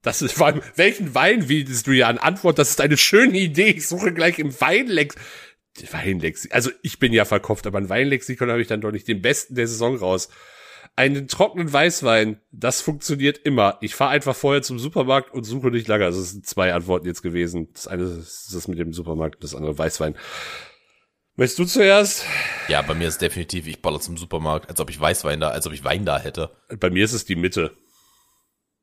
Das 0.00 0.22
ist 0.22 0.32
vor 0.32 0.46
allem, 0.46 0.62
welchen 0.76 1.14
Wein 1.14 1.48
bietest 1.48 1.86
du 1.86 1.92
ihr 1.92 2.08
an? 2.08 2.18
Antwort, 2.18 2.58
das 2.58 2.70
ist 2.70 2.80
eine 2.80 2.96
schöne 2.96 3.38
Idee. 3.38 3.70
Ich 3.70 3.86
suche 3.86 4.12
gleich 4.12 4.38
im 4.38 4.58
Weinlex. 4.60 5.16
Weinlexikon. 5.90 6.54
Also 6.54 6.70
ich 6.82 6.98
bin 6.98 7.12
ja 7.12 7.24
verkauft, 7.24 7.66
aber 7.66 7.78
ein 7.78 7.88
Weinlexikon 7.88 8.50
habe 8.50 8.62
ich 8.62 8.68
dann 8.68 8.80
doch 8.80 8.92
nicht 8.92 9.08
den 9.08 9.22
besten 9.22 9.54
der 9.56 9.66
Saison 9.66 9.96
raus. 9.96 10.28
Einen 10.96 11.26
trockenen 11.26 11.72
Weißwein, 11.72 12.40
das 12.52 12.80
funktioniert 12.80 13.38
immer. 13.38 13.78
Ich 13.80 13.96
fahre 13.96 14.12
einfach 14.12 14.36
vorher 14.36 14.62
zum 14.62 14.78
Supermarkt 14.78 15.34
und 15.34 15.42
suche 15.42 15.68
nicht 15.68 15.88
lange. 15.88 16.04
Also 16.04 16.20
es 16.20 16.30
sind 16.30 16.46
zwei 16.46 16.72
Antworten 16.72 17.06
jetzt 17.06 17.22
gewesen. 17.22 17.70
Das 17.72 17.88
eine 17.88 18.04
ist 18.04 18.54
das 18.54 18.68
mit 18.68 18.78
dem 18.78 18.92
Supermarkt, 18.92 19.42
das 19.42 19.56
andere 19.56 19.76
Weißwein. 19.76 20.14
Möchtest 21.36 21.58
du 21.58 21.64
zuerst? 21.64 22.24
Ja, 22.68 22.80
bei 22.82 22.94
mir 22.94 23.08
ist 23.08 23.20
definitiv, 23.20 23.66
ich 23.66 23.82
baller 23.82 23.98
zum 24.00 24.16
Supermarkt, 24.16 24.68
als 24.68 24.78
ob 24.78 24.88
ich 24.88 25.00
Weißwein 25.00 25.40
da, 25.40 25.48
als 25.48 25.66
ob 25.66 25.72
ich 25.72 25.82
Wein 25.82 26.04
da 26.04 26.18
hätte. 26.18 26.56
Bei 26.78 26.90
mir 26.90 27.04
ist 27.04 27.12
es 27.12 27.24
die 27.24 27.34
Mitte. 27.34 27.76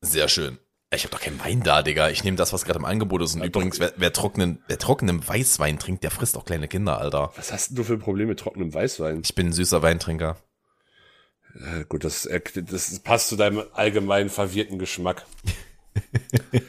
Sehr 0.02 0.28
schön. 0.28 0.58
Ich 0.94 1.04
habe 1.04 1.12
doch 1.12 1.20
keinen 1.22 1.40
Wein 1.42 1.62
da, 1.62 1.82
Digga. 1.82 2.10
Ich 2.10 2.22
nehme 2.24 2.36
das, 2.36 2.52
was 2.52 2.66
gerade 2.66 2.78
im 2.78 2.84
Angebot 2.84 3.22
ist. 3.22 3.34
Und 3.34 3.40
Ja, 3.40 3.46
übrigens, 3.46 3.80
wer, 3.80 3.94
wer, 3.96 4.12
trockenen, 4.12 4.62
wer 4.68 4.78
trockenen 4.78 5.26
Weißwein 5.26 5.78
trinkt, 5.78 6.04
der 6.04 6.10
frisst 6.10 6.36
auch 6.36 6.44
kleine 6.44 6.68
Kinder, 6.68 6.98
Alter. 6.98 7.32
Was 7.36 7.50
hast 7.50 7.70
denn 7.70 7.76
du 7.76 7.84
für 7.84 7.94
ein 7.94 8.00
Problem 8.00 8.28
mit 8.28 8.40
trockenem 8.40 8.74
Weißwein? 8.74 9.22
Ich 9.24 9.34
bin 9.34 9.46
ein 9.46 9.52
süßer 9.54 9.80
Weintrinker. 9.80 10.36
Äh, 11.54 11.84
gut, 11.88 12.04
das, 12.04 12.28
das 12.54 13.00
passt 13.00 13.28
zu 13.28 13.36
deinem 13.36 13.62
allgemein 13.72 14.28
verwirrten 14.28 14.78
Geschmack. 14.78 15.24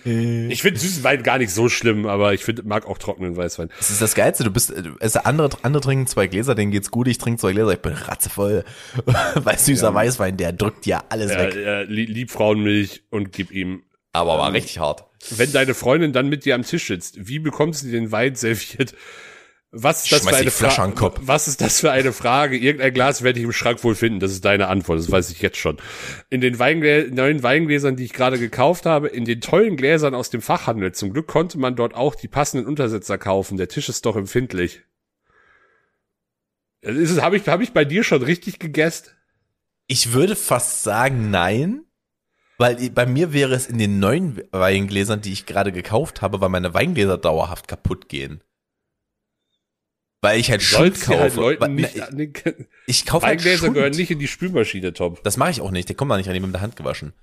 Ich 0.03 0.61
finde 0.61 0.79
süßen 0.79 1.03
Wein 1.03 1.23
gar 1.23 1.37
nicht 1.37 1.51
so 1.51 1.69
schlimm, 1.69 2.05
aber 2.05 2.33
ich 2.33 2.43
find, 2.43 2.65
mag 2.65 2.85
auch 2.85 2.97
trockenen 2.97 3.35
Weißwein. 3.37 3.69
Das 3.77 3.89
ist 3.89 4.01
das 4.01 4.15
Geilste. 4.15 4.43
Du 4.43 4.51
bist, 4.51 4.69
du- 4.71 4.95
also 4.99 5.19
andere, 5.19 5.49
andere 5.63 5.81
trinken 5.81 6.07
zwei 6.07 6.27
Gläser, 6.27 6.55
denen 6.55 6.71
geht's 6.71 6.91
gut. 6.91 7.07
Ich 7.07 7.17
trinke 7.17 7.39
zwei 7.39 7.53
Gläser, 7.53 7.71
ich 7.73 7.79
bin 7.79 7.93
ratzevoll. 7.93 8.63
Weil 9.35 9.57
süßer 9.57 9.93
Weißwein, 9.93 10.37
der 10.37 10.53
drückt 10.53 10.85
ja 10.85 11.03
alles 11.09 11.31
Äh, 11.31 11.37
weg. 11.39 11.55
äh, 11.55 11.83
lieb 11.83 12.31
Frauenmilch 12.31 13.03
und 13.09 13.31
gib 13.31 13.51
ihm. 13.51 13.83
Aber 14.11 14.37
war 14.37 14.53
richtig 14.53 14.77
hart. 14.79 15.05
Wenn 15.31 15.51
deine 15.53 15.73
Freundin 15.73 16.13
dann 16.13 16.29
mit 16.29 16.45
dir 16.45 16.55
am 16.55 16.63
Tisch 16.63 16.87
sitzt, 16.87 17.27
wie 17.27 17.39
bekommt 17.39 17.75
sie 17.75 17.89
den 17.91 18.11
Wein 18.11 18.35
serviert? 18.35 18.93
Was 19.75 20.03
ist 20.03 20.11
das 20.11 20.21
Schmeiß 20.21 20.35
für 20.35 20.41
eine 20.41 20.51
Flasche 20.51 20.75
Fra- 20.75 20.83
an 20.83 20.91
den 20.91 20.95
Kopf. 20.95 21.19
Was 21.23 21.47
ist 21.47 21.59
das 21.59 21.79
für 21.79 21.91
eine 21.91 22.13
Frage? 22.13 22.55
Irgendein 22.55 22.93
Glas 22.93 23.23
werde 23.23 23.39
ich 23.39 23.45
im 23.45 23.51
Schrank 23.51 23.83
wohl 23.83 23.95
finden. 23.95 24.19
Das 24.19 24.31
ist 24.31 24.45
deine 24.45 24.67
Antwort. 24.67 24.99
Das 24.99 25.09
weiß 25.09 25.31
ich 25.31 25.41
jetzt 25.41 25.57
schon. 25.57 25.77
In 26.29 26.41
den 26.41 26.59
Weinglä 26.59 27.09
neuen 27.09 27.41
Weingläsern, 27.41 27.95
die 27.95 28.05
ich 28.05 28.13
gerade 28.13 28.37
gekauft 28.37 28.85
habe, 28.85 29.07
in 29.07 29.25
den 29.25 29.41
tollen 29.41 29.75
Gläsern 29.75 30.13
aus 30.13 30.29
dem 30.29 30.43
Fachhandel. 30.43 30.91
Zum 30.91 31.11
Glück 31.11 31.25
konnte 31.25 31.57
man 31.57 31.75
dort 31.75 31.95
auch 31.95 32.13
die 32.13 32.27
passenden 32.27 32.67
Untersetzer 32.67 33.17
kaufen. 33.17 33.57
Der 33.57 33.67
Tisch 33.67 33.89
ist 33.89 34.05
doch 34.05 34.15
empfindlich. 34.15 34.81
Habe 36.85 37.37
ich, 37.37 37.47
hab 37.47 37.61
ich 37.61 37.71
bei 37.73 37.83
dir 37.83 38.03
schon 38.03 38.21
richtig 38.21 38.59
gegessen? 38.59 39.07
Ich 39.87 40.13
würde 40.13 40.35
fast 40.35 40.83
sagen, 40.83 41.31
nein. 41.31 41.85
Weil 42.59 42.91
bei 42.91 43.07
mir 43.07 43.33
wäre 43.33 43.55
es 43.55 43.65
in 43.65 43.79
den 43.79 43.97
neuen 43.97 44.39
Weingläsern, 44.51 45.21
die 45.21 45.33
ich 45.33 45.47
gerade 45.47 45.71
gekauft 45.71 46.21
habe, 46.21 46.41
weil 46.41 46.49
meine 46.49 46.75
Weingläser 46.75 47.17
dauerhaft 47.17 47.67
kaputt 47.67 48.07
gehen. 48.07 48.43
Weil 50.23 50.39
ich 50.39 50.49
halt 50.49 50.61
du 50.71 50.77
halt 50.77 50.99
kaufe. 51.01 51.39
Leuten 51.39 51.61
Weil- 51.61 51.69
nicht 51.69 51.95
na, 51.97 52.05
an 52.05 52.17
den 52.17 52.33
ich 52.87 53.05
kaufe 53.05 53.25
halt 53.27 53.39
Weingläser 53.39 53.65
Schund. 53.65 53.73
gehören 53.75 53.91
nicht 53.93 54.09
in 54.09 54.17
die 54.19 54.27
Spülmaschine, 54.27 54.93
Tom. 54.93 55.17
Das 55.23 55.37
mache 55.37 55.51
ich 55.51 55.61
auch 55.61 55.69
nicht. 55.71 55.89
Der 55.89 55.95
kommt 55.95 56.09
da 56.11 56.17
nicht 56.17 56.27
rein, 56.27 56.33
die 56.33 56.39
mit 56.39 56.53
der 56.53 56.61
Hand 56.61 56.75
gewaschen. 56.75 57.13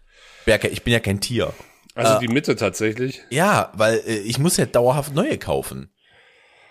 Berke, 0.45 0.69
ich 0.69 0.83
bin 0.85 0.93
ja 0.93 1.01
kein 1.01 1.21
Tier. 1.21 1.53
Also 1.95 2.15
Äh, 2.17 2.21
die 2.21 2.29
Mitte 2.29 2.55
tatsächlich. 2.57 3.21
Ja, 3.31 3.73
weil 3.75 3.97
äh, 4.07 4.19
ich 4.21 4.39
muss 4.39 4.57
ja 4.59 4.67
dauerhaft 4.67 5.15
neue 5.15 5.39
kaufen. 5.39 5.91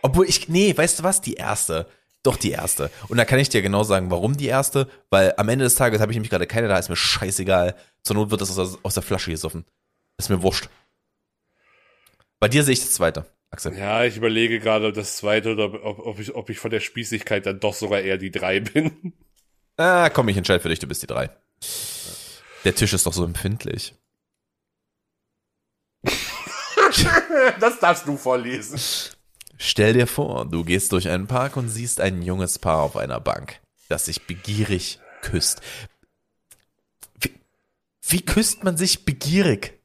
Obwohl 0.01 0.29
ich, 0.29 0.47
nee, 0.47 0.75
weißt 0.75 0.99
du 0.99 1.03
was? 1.03 1.19
Die 1.21 1.33
erste. 1.33 1.87
Doch 2.23 2.37
die 2.37 2.51
erste. 2.51 2.89
Und 3.07 3.17
da 3.17 3.25
kann 3.25 3.39
ich 3.39 3.49
dir 3.49 3.61
genau 3.61 3.83
sagen, 3.83 4.11
warum 4.11 4.37
die 4.37 4.47
erste. 4.47 4.87
Weil 5.09 5.33
am 5.37 5.49
Ende 5.49 5.65
des 5.65 5.75
Tages 5.75 5.99
habe 5.99 6.11
ich 6.11 6.15
nämlich 6.15 6.29
gerade 6.29 6.47
keine 6.47 6.67
da, 6.67 6.77
ist 6.77 6.89
mir 6.89 6.95
scheißegal. 6.95 7.75
Zur 8.03 8.15
Not 8.15 8.29
wird 8.31 8.41
das 8.41 8.57
aus, 8.57 8.71
der- 8.73 8.79
aus 8.83 8.93
der 8.93 9.03
Flasche 9.03 9.31
gesoffen. 9.31 9.65
Ist 10.17 10.29
mir 10.29 10.41
wurscht. 10.43 10.69
Bei 12.39 12.47
dir 12.47 12.63
sehe 12.63 12.73
ich 12.73 12.79
das 12.81 12.93
zweite, 12.93 13.25
Axel. 13.51 13.75
Ja, 13.77 14.03
ich 14.03 14.17
überlege 14.17 14.59
gerade 14.59 14.93
das 14.93 15.17
zweite 15.17 15.53
oder 15.53 15.83
ob, 15.83 15.99
ob, 15.99 16.19
ich, 16.19 16.35
ob 16.35 16.49
ich 16.49 16.59
von 16.59 16.71
der 16.71 16.79
Spießigkeit 16.79 17.45
dann 17.45 17.59
doch 17.59 17.73
sogar 17.73 18.01
eher 18.01 18.17
die 18.17 18.31
drei 18.31 18.59
bin. 18.59 19.13
Ah, 19.77 20.09
komm, 20.09 20.29
ich 20.29 20.37
entscheide 20.37 20.61
für 20.61 20.69
dich, 20.69 20.79
du 20.79 20.87
bist 20.87 21.01
die 21.01 21.07
drei. 21.07 21.29
Der 22.63 22.75
Tisch 22.75 22.93
ist 22.93 23.05
doch 23.05 23.13
so 23.13 23.23
empfindlich. 23.23 23.95
Das 27.59 27.79
darfst 27.79 28.07
du 28.07 28.17
vorlesen. 28.17 28.79
Stell 29.57 29.93
dir 29.93 30.07
vor, 30.07 30.45
du 30.45 30.63
gehst 30.63 30.91
durch 30.91 31.07
einen 31.07 31.27
Park 31.27 31.55
und 31.55 31.69
siehst 31.69 32.01
ein 32.01 32.21
junges 32.21 32.57
Paar 32.57 32.81
auf 32.81 32.97
einer 32.97 33.19
Bank, 33.19 33.59
das 33.89 34.05
sich 34.05 34.25
begierig 34.25 34.99
küsst. 35.21 35.61
Wie, 37.19 37.33
wie 38.07 38.21
küsst 38.21 38.63
man 38.63 38.77
sich 38.77 39.05
begierig? 39.05 39.79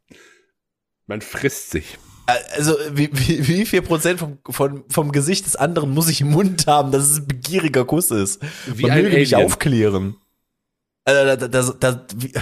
Man 1.07 1.21
frisst 1.21 1.71
sich. 1.71 1.99
Also, 2.27 2.77
wie, 2.93 3.11
wie, 3.13 3.47
wie 3.47 3.67
viel 3.67 3.83
Prozent 3.83 4.19
vom, 4.19 4.39
von, 4.49 4.85
vom 4.89 5.13
Gesicht 5.13 5.45
des 5.47 5.57
anderen 5.57 5.93
muss 5.93 6.09
ich 6.09 6.23
im 6.23 6.31
Mund 6.31 6.67
haben, 6.67 6.91
dass 6.91 7.11
es 7.11 7.19
ein 7.19 7.27
begieriger 7.27 7.85
Kuss 7.85 8.11
ist? 8.11 8.41
Wie 8.67 8.83
Man 8.83 8.93
ein 8.93 9.03
möge 9.03 9.17
mich 9.19 9.37
aufklären. 9.37 10.17
Also, 11.05 11.25
da, 11.25 11.37
da, 11.37 11.49
da, 11.49 11.73
da, 11.73 12.07
wie, 12.17 12.33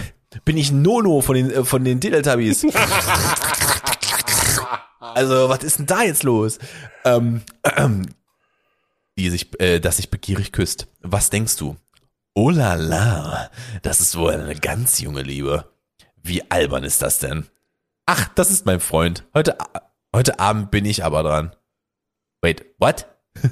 bin 0.45 0.57
ich 0.57 0.71
Nono 0.73 1.21
von 1.21 1.35
den, 1.35 1.51
äh, 1.51 1.65
von 1.65 1.85
den 1.85 2.01
Teletubbies? 2.01 2.65
also, 5.01 5.49
was 5.49 5.65
ist 5.65 5.81
denn 5.81 5.87
da 5.87 6.03
jetzt 6.03 6.23
los? 6.23 6.59
Ähm, 7.05 7.43
ähm, 7.77 8.07
die 9.19 9.31
sich, 9.31 9.61
äh, 9.61 9.81
dass 9.81 9.97
sich 9.97 10.11
begierig 10.11 10.53
küsst. 10.53 10.87
Was 11.01 11.31
denkst 11.31 11.57
du? 11.57 11.77
Oh 12.35 12.51
la 12.51 12.75
la, 12.75 13.51
das 13.83 14.01
ist 14.01 14.17
wohl 14.17 14.33
eine 14.33 14.55
ganz 14.55 15.01
junge 15.01 15.23
Liebe. 15.23 15.67
Wie 16.23 16.51
albern 16.51 16.85
ist 16.85 17.03
das 17.03 17.19
denn? 17.19 17.47
Ach, 18.07 18.29
das 18.35 18.51
ist 18.51 18.67
mein 18.67 18.81
Freund. 18.81 19.25
Heute, 19.35 19.57
heute 20.15 20.39
Abend 20.41 20.71
bin 20.71 20.85
ich 20.85 21.05
aber 21.05 21.23
dran. 21.23 21.55
Wait, 22.41 22.65
what? 22.79 23.07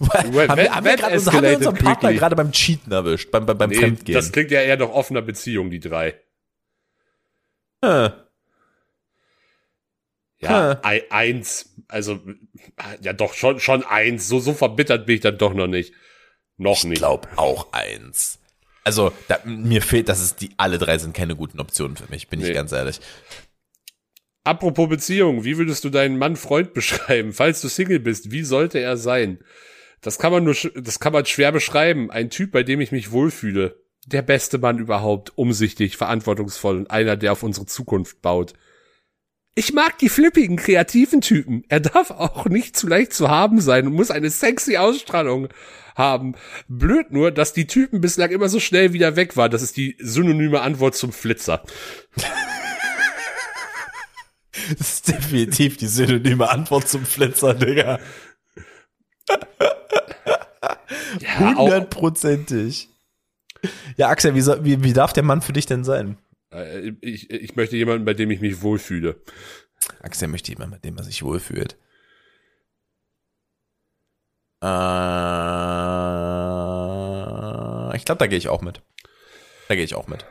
haben, 0.00 0.32
wir, 0.32 0.48
haben, 0.48 0.84
wir 0.84 0.96
grad, 0.96 1.12
haben 1.12 1.42
wir 1.42 1.56
unseren 1.56 1.74
Partner 1.76 2.08
quickly. 2.08 2.16
gerade 2.18 2.36
beim 2.36 2.52
Cheaten 2.52 2.92
erwischt, 2.92 3.30
beim, 3.30 3.46
beim, 3.46 3.58
beim 3.58 3.70
Nee, 3.70 3.76
Fremdgehen? 3.76 4.14
das 4.14 4.32
klingt 4.32 4.50
ja 4.50 4.60
eher 4.62 4.76
nach 4.78 4.88
offener 4.88 5.22
Beziehung, 5.22 5.70
die 5.70 5.80
drei. 5.80 6.18
Äh, 7.82 8.10
Ja, 10.38 10.80
ei- 10.82 11.04
eins. 11.10 11.74
Also, 11.88 12.20
ja 13.02 13.12
doch, 13.12 13.34
schon, 13.34 13.60
schon 13.60 13.84
eins. 13.84 14.26
So, 14.28 14.40
so 14.40 14.54
verbittert 14.54 15.06
bin 15.06 15.16
ich 15.16 15.20
dann 15.20 15.36
doch 15.38 15.52
noch 15.54 15.66
nicht. 15.66 15.92
Noch 16.56 16.78
ich 16.78 16.84
nicht. 16.84 16.98
glaube 16.98 17.28
auch 17.36 17.72
eins. 17.72 18.38
Also, 18.84 19.12
da, 19.28 19.38
mir 19.44 19.82
fehlt, 19.82 20.08
dass 20.08 20.20
es 20.20 20.36
die, 20.36 20.50
alle 20.56 20.78
drei 20.78 20.96
sind 20.98 21.14
keine 21.14 21.36
guten 21.36 21.60
Optionen 21.60 21.96
für 21.96 22.10
mich, 22.10 22.28
bin 22.28 22.40
ich 22.40 22.48
Nee. 22.48 22.54
ganz 22.54 22.72
ehrlich. 22.72 23.00
Apropos 24.50 24.88
Beziehung, 24.88 25.44
wie 25.44 25.58
würdest 25.58 25.84
du 25.84 25.90
deinen 25.90 26.18
Mann 26.18 26.34
Freund 26.34 26.74
beschreiben? 26.74 27.32
Falls 27.32 27.60
du 27.60 27.68
Single 27.68 28.00
bist, 28.00 28.32
wie 28.32 28.42
sollte 28.42 28.80
er 28.80 28.96
sein? 28.96 29.38
Das 30.00 30.18
kann 30.18 30.32
man 30.32 30.42
nur, 30.42 30.56
das 30.74 30.98
kann 30.98 31.12
man 31.12 31.24
schwer 31.24 31.52
beschreiben. 31.52 32.10
Ein 32.10 32.30
Typ, 32.30 32.50
bei 32.50 32.64
dem 32.64 32.80
ich 32.80 32.90
mich 32.90 33.12
wohlfühle. 33.12 33.80
Der 34.06 34.22
beste 34.22 34.58
Mann 34.58 34.80
überhaupt, 34.80 35.38
umsichtig, 35.38 35.96
verantwortungsvoll 35.96 36.78
und 36.78 36.90
einer, 36.90 37.16
der 37.16 37.30
auf 37.30 37.44
unsere 37.44 37.66
Zukunft 37.66 38.22
baut. 38.22 38.54
Ich 39.54 39.72
mag 39.72 39.98
die 39.98 40.08
flippigen, 40.08 40.56
kreativen 40.56 41.20
Typen. 41.20 41.62
Er 41.68 41.78
darf 41.78 42.10
auch 42.10 42.46
nicht 42.46 42.76
zu 42.76 42.88
leicht 42.88 43.12
zu 43.12 43.28
haben 43.28 43.60
sein 43.60 43.86
und 43.86 43.92
muss 43.92 44.10
eine 44.10 44.30
sexy 44.30 44.78
Ausstrahlung 44.78 45.46
haben. 45.94 46.34
Blöd 46.66 47.12
nur, 47.12 47.30
dass 47.30 47.52
die 47.52 47.68
Typen 47.68 48.00
bislang 48.00 48.30
immer 48.30 48.48
so 48.48 48.58
schnell 48.58 48.92
wieder 48.92 49.14
weg 49.14 49.36
waren. 49.36 49.52
Das 49.52 49.62
ist 49.62 49.76
die 49.76 49.96
synonyme 50.00 50.60
Antwort 50.60 50.96
zum 50.96 51.12
Flitzer. 51.12 51.62
Das 54.78 54.94
ist 54.94 55.08
definitiv 55.08 55.76
die 55.76 55.86
synonyme 55.86 56.50
Antwort 56.50 56.88
zum 56.88 57.04
Flitzer, 57.06 57.54
Digga. 57.54 58.00
Hundertprozentig. 61.38 62.88
Ja, 63.96 64.08
Axel, 64.08 64.34
wie, 64.34 64.44
wie, 64.64 64.82
wie 64.82 64.92
darf 64.92 65.12
der 65.12 65.22
Mann 65.22 65.42
für 65.42 65.52
dich 65.52 65.66
denn 65.66 65.84
sein? 65.84 66.18
Äh, 66.52 66.92
Ich, 67.00 67.30
ich 67.30 67.56
möchte 67.56 67.76
jemanden, 67.76 68.04
bei 68.04 68.14
dem 68.14 68.30
ich 68.30 68.40
mich 68.40 68.62
wohlfühle. 68.62 69.20
Axel 70.02 70.28
möchte 70.28 70.50
jemand, 70.50 70.72
mit 70.72 70.84
dem 70.84 70.96
er 70.96 71.04
sich 71.04 71.22
wohlfühlt. 71.22 71.76
Äh, 74.62 74.66
ich 77.96 78.04
glaube, 78.04 78.18
da 78.18 78.26
gehe 78.26 78.38
ich 78.38 78.48
auch 78.48 78.62
mit. 78.62 78.82
Da 79.68 79.74
gehe 79.74 79.84
ich 79.84 79.94
auch 79.94 80.08
mit. 80.08 80.24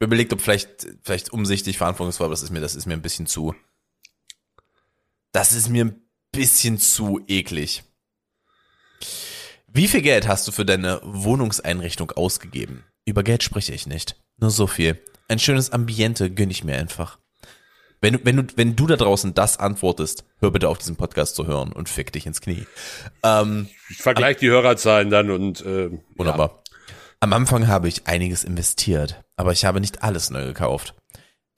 Überlegt, 0.00 0.32
ob 0.32 0.40
vielleicht, 0.40 0.86
vielleicht 1.02 1.30
umsichtig, 1.32 1.76
verantwortungsvoll, 1.78 2.24
aber 2.26 2.32
das 2.32 2.42
ist 2.42 2.50
mir, 2.50 2.60
das 2.60 2.74
ist 2.74 2.86
mir 2.86 2.94
ein 2.94 3.02
bisschen 3.02 3.26
zu. 3.26 3.54
Das 5.32 5.52
ist 5.52 5.68
mir 5.68 5.84
ein 5.84 6.02
bisschen 6.32 6.78
zu 6.78 7.20
eklig. 7.28 7.84
Wie 9.68 9.86
viel 9.86 10.02
Geld 10.02 10.26
hast 10.26 10.48
du 10.48 10.52
für 10.52 10.64
deine 10.64 11.00
Wohnungseinrichtung 11.04 12.10
ausgegeben? 12.12 12.84
Über 13.04 13.22
Geld 13.22 13.42
spreche 13.42 13.72
ich 13.72 13.86
nicht. 13.86 14.16
Nur 14.38 14.50
so 14.50 14.66
viel. 14.66 14.98
Ein 15.28 15.38
schönes 15.38 15.70
Ambiente 15.70 16.30
gönne 16.30 16.50
ich 16.50 16.64
mir 16.64 16.76
einfach. 16.76 17.18
Wenn 18.00 18.14
du, 18.14 18.20
wenn 18.24 18.36
du, 18.36 18.44
wenn 18.56 18.76
du 18.76 18.86
da 18.86 18.96
draußen 18.96 19.34
das 19.34 19.58
antwortest, 19.58 20.24
hör 20.38 20.50
bitte 20.50 20.68
auf 20.68 20.78
diesen 20.78 20.96
Podcast 20.96 21.34
zu 21.36 21.46
hören 21.46 21.72
und 21.72 21.88
fick 21.90 22.12
dich 22.12 22.26
ins 22.26 22.40
Knie. 22.40 22.66
Ähm, 23.22 23.68
Ich 23.90 23.98
vergleiche 23.98 24.40
die 24.40 24.48
Hörerzahlen 24.48 25.10
dann 25.10 25.30
und 25.30 25.60
äh, 25.60 25.90
wunderbar. 26.16 26.62
Am 27.22 27.34
Anfang 27.34 27.68
habe 27.68 27.86
ich 27.86 28.06
einiges 28.06 28.44
investiert, 28.44 29.22
aber 29.36 29.52
ich 29.52 29.66
habe 29.66 29.78
nicht 29.78 30.02
alles 30.02 30.30
neu 30.30 30.46
gekauft. 30.46 30.94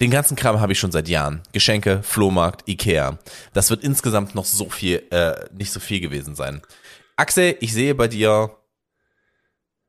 Den 0.01 0.11
ganzen 0.11 0.35
Kram 0.37 0.61
habe 0.61 0.73
ich 0.73 0.81
schon 0.81 0.91
seit 0.91 1.09
Jahren. 1.09 1.45
Geschenke, 1.53 2.03
Flohmarkt, 2.03 2.69
Ikea. 2.69 3.21
Das 3.53 3.71
wird 3.71 3.85
insgesamt 3.85 4.35
noch 4.35 4.45
so 4.45 4.69
viel, 4.69 5.07
äh, 5.13 5.47
nicht 5.53 5.71
so 5.71 5.79
viel 5.79 6.01
gewesen 6.01 6.35
sein. 6.35 6.63
Axel, 7.15 7.57
ich 7.61 7.73
sehe 7.73 7.95
bei 7.95 8.09
dir 8.09 8.57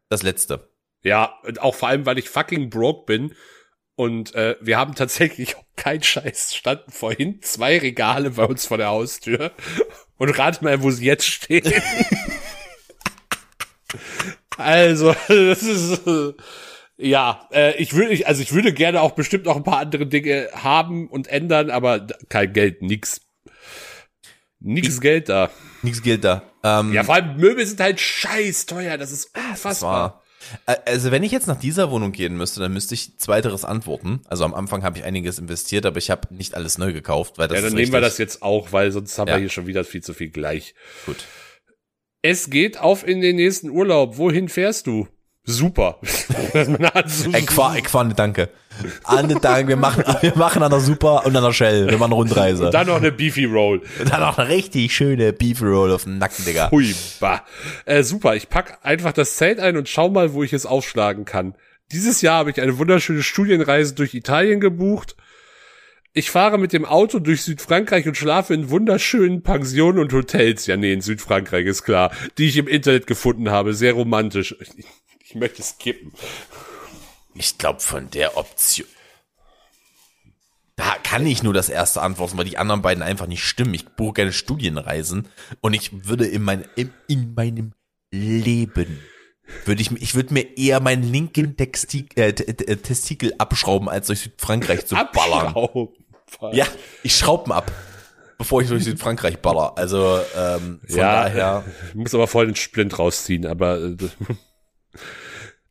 das 0.10 0.22
Letzte. 0.22 0.70
Ja, 1.02 1.40
und 1.42 1.60
auch 1.60 1.74
vor 1.74 1.90
allem, 1.90 2.06
weil 2.06 2.20
ich 2.20 2.30
fucking 2.30 2.70
broke 2.70 3.06
bin. 3.08 3.34
Und 3.96 4.36
äh, 4.36 4.56
wir 4.62 4.78
haben 4.78 4.94
tatsächlich 4.94 5.56
auch 5.56 5.66
keinen 5.76 6.04
Scheiß. 6.04 6.54
Standen 6.54 6.92
vorhin 6.92 7.42
zwei 7.42 7.80
Regale 7.80 8.30
bei 8.30 8.46
uns 8.46 8.68
vor 8.68 8.78
der 8.78 8.90
Haustür. 8.90 9.52
Und 10.18 10.38
rate 10.38 10.64
mal, 10.64 10.84
wo 10.84 10.92
sie 10.92 11.06
jetzt 11.06 11.26
stehen. 11.26 11.74
also, 14.58 15.14
das 15.28 15.64
ist 15.64 16.08
äh, 16.08 16.34
ja, 16.98 17.48
äh, 17.52 17.76
ich 17.82 17.94
würde, 17.94 18.26
also 18.28 18.42
ich 18.42 18.54
würde 18.54 18.72
gerne 18.74 19.02
auch 19.02 19.12
bestimmt 19.12 19.46
noch 19.46 19.56
ein 19.56 19.64
paar 19.64 19.80
andere 19.80 20.06
Dinge 20.06 20.50
haben 20.54 21.08
und 21.08 21.28
ändern, 21.28 21.70
aber 21.72 22.06
kein 22.30 22.54
Geld, 22.54 22.82
nix. 22.82 23.22
Nix 24.60 25.02
Geld 25.02 25.28
da. 25.28 25.50
Nichts 25.82 26.02
gilt 26.02 26.24
da. 26.24 26.44
Ähm, 26.64 26.94
Ja, 26.94 27.04
vor 27.04 27.16
allem 27.16 27.36
Möbel 27.38 27.66
sind 27.66 27.80
halt 27.82 28.00
scheiß 28.00 28.66
teuer, 28.66 28.98
das 28.98 29.12
ist 29.12 29.32
Das 29.34 29.44
unfassbar. 29.50 30.24
Ä- 30.68 30.78
Also 30.86 31.12
wenn 31.12 31.24
ich 31.24 31.32
jetzt 31.34 31.48
nach 31.48 31.60
dieser 31.60 31.92
Wohnung 31.92 32.14
gehen 32.14 32.38
müsste, 32.38 32.62
dann 32.62 32.72
müsste 32.74 32.94
ich 32.94 33.18
zweiteres 33.20 33.66
antworten. 33.66 34.22
Also 34.28 34.46
am 34.46 34.54
Anfang 34.54 34.84
habe 34.84 34.98
ich 34.98 35.04
einiges 35.04 35.40
investiert, 35.40 35.86
aber 35.86 35.98
ich 35.98 36.10
habe 36.10 36.34
nicht 36.34 36.56
alles 36.56 36.78
neu 36.78 36.94
gekauft, 36.94 37.38
weil 37.38 37.50
das 37.50 37.58
Ja, 37.58 37.64
dann 37.64 37.74
nehmen 37.74 37.92
wir 37.92 38.00
das 38.02 38.18
jetzt 38.18 38.42
auch, 38.42 38.72
weil 38.72 38.92
sonst 38.94 39.18
haben 39.18 39.28
Ja. 39.28 39.36
wir 39.36 39.40
hier 39.42 39.50
schon 39.50 39.68
wieder 39.68 39.84
viel 39.84 40.02
zu 40.04 40.14
viel 40.14 40.30
gleich. 40.30 40.76
gut. 41.06 41.18
Es 42.26 42.50
geht 42.50 42.80
auf 42.80 43.06
in 43.06 43.20
den 43.20 43.36
nächsten 43.36 43.70
Urlaub. 43.70 44.18
Wohin 44.18 44.48
fährst 44.48 44.88
du? 44.88 45.10
Super. 45.44 46.00
Ey, 46.54 47.46
Qua, 47.46 47.76
ey, 47.76 47.82
Quanne, 47.82 48.14
danke. 48.14 48.48
Anne, 49.04 49.36
danke. 49.42 49.68
Wir 49.68 49.76
machen, 49.76 50.06
wir 50.22 50.34
machen 50.38 50.64
an 50.64 50.72
der 50.72 50.80
Super 50.80 51.26
und 51.26 51.36
an 51.36 51.44
der 51.44 51.52
Shell. 51.52 51.90
Wir 51.90 51.98
machen 51.98 52.14
eine 52.14 52.16
Rundreise. 52.16 52.70
Dann 52.70 52.88
noch 52.88 52.96
eine 52.96 53.12
Beefy 53.12 53.44
Roll. 53.44 53.82
Dann 54.10 54.22
noch 54.22 54.38
eine 54.38 54.48
richtig 54.48 54.96
schöne 54.96 55.34
Beef 55.34 55.62
Roll 55.62 55.92
auf 55.92 56.06
den 56.06 56.18
Nacken, 56.18 56.46
Digga. 56.46 56.72
Hui, 56.72 56.96
bah. 57.20 57.44
Äh, 57.84 58.04
super, 58.04 58.38
ich 58.38 58.48
pack 58.48 58.80
einfach 58.84 59.12
das 59.12 59.36
Zelt 59.36 59.60
ein 59.60 59.76
und 59.76 59.90
schau 59.90 60.10
mal, 60.10 60.32
wo 60.32 60.44
ich 60.44 60.54
es 60.54 60.66
aufschlagen 60.66 61.26
kann. 61.26 61.56
Dieses 61.92 62.22
Jahr 62.22 62.38
habe 62.38 62.52
ich 62.52 62.62
eine 62.62 62.78
wunderschöne 62.78 63.22
Studienreise 63.22 63.96
durch 63.96 64.14
Italien 64.14 64.62
gebucht. 64.62 65.18
Ich 66.16 66.30
fahre 66.30 66.60
mit 66.60 66.74
dem 66.74 66.86
Auto 66.86 67.18
durch 67.18 67.42
Südfrankreich 67.42 68.08
und 68.08 68.16
schlafe 68.16 68.54
in 68.54 68.70
wunderschönen 68.70 69.42
Pensionen 69.42 69.98
und 69.98 70.14
Hotels. 70.14 70.68
Ja, 70.68 70.78
nee, 70.78 70.94
in 70.94 71.02
Südfrankreich 71.02 71.66
ist 71.66 71.84
klar. 71.84 72.12
Die 72.38 72.48
ich 72.48 72.58
im 72.58 72.68
Internet 72.68 73.08
gefunden 73.08 73.50
habe. 73.50 73.74
Sehr 73.74 73.94
romantisch. 73.94 74.56
Ich, 74.60 74.86
ich 75.24 75.36
möchte 75.36 75.64
skippen. 75.64 76.14
Ich 77.34 77.58
glaube, 77.58 77.80
von 77.80 78.12
der 78.12 78.38
Option. 78.38 78.88
Da 80.76 80.96
kann 81.04 81.26
ich 81.26 81.42
nur 81.42 81.54
das 81.54 81.70
erste 81.70 82.02
antworten, 82.04 82.38
weil 82.38 82.46
die 82.46 82.60
anderen 82.60 82.84
beiden 82.84 83.02
einfach 83.02 83.28
nicht 83.28 83.44
stimmen. 83.44 83.74
Ich 83.74 83.90
buche 83.90 84.14
gerne 84.14 84.34
Studienreisen 84.34 85.28
und 85.62 85.74
ich 85.74 86.08
würde 86.08 86.28
in, 86.28 86.44
mein, 86.44 86.66
in, 86.76 86.94
in 87.08 87.34
meinem 87.34 87.74
Leben 88.12 89.00
würde 89.66 89.82
ich, 89.82 89.92
ich 89.92 90.16
würde 90.16 90.34
mir 90.34 90.58
eher 90.58 90.80
meinen 90.80 91.04
linken 91.04 91.58
Textik, 91.58 92.18
äh, 92.18 92.34
Testikel 92.34 93.34
abschrauben, 93.38 93.90
als 93.90 94.08
durch 94.08 94.22
Südfrankreich 94.22 94.86
zu 94.86 94.96
ballern. 95.14 95.54
Abschrauben. 96.34 96.58
Ja, 96.58 96.66
ich 97.04 97.16
schraube 97.16 97.54
ab, 97.54 97.72
bevor 98.38 98.62
ich 98.62 98.68
durch 98.68 98.84
Südfrankreich 98.84 99.40
baller. 99.40 99.78
Also 99.78 100.20
ähm, 100.36 100.80
von 100.88 100.98
ja, 100.98 101.24
daher. 101.24 101.64
Ich 101.90 101.96
muss 101.96 102.14
aber 102.16 102.28
voll 102.28 102.48
den 102.48 102.56
Splint 102.56 102.98
rausziehen, 102.98 103.46
aber 103.46 103.80
äh, 103.80 103.98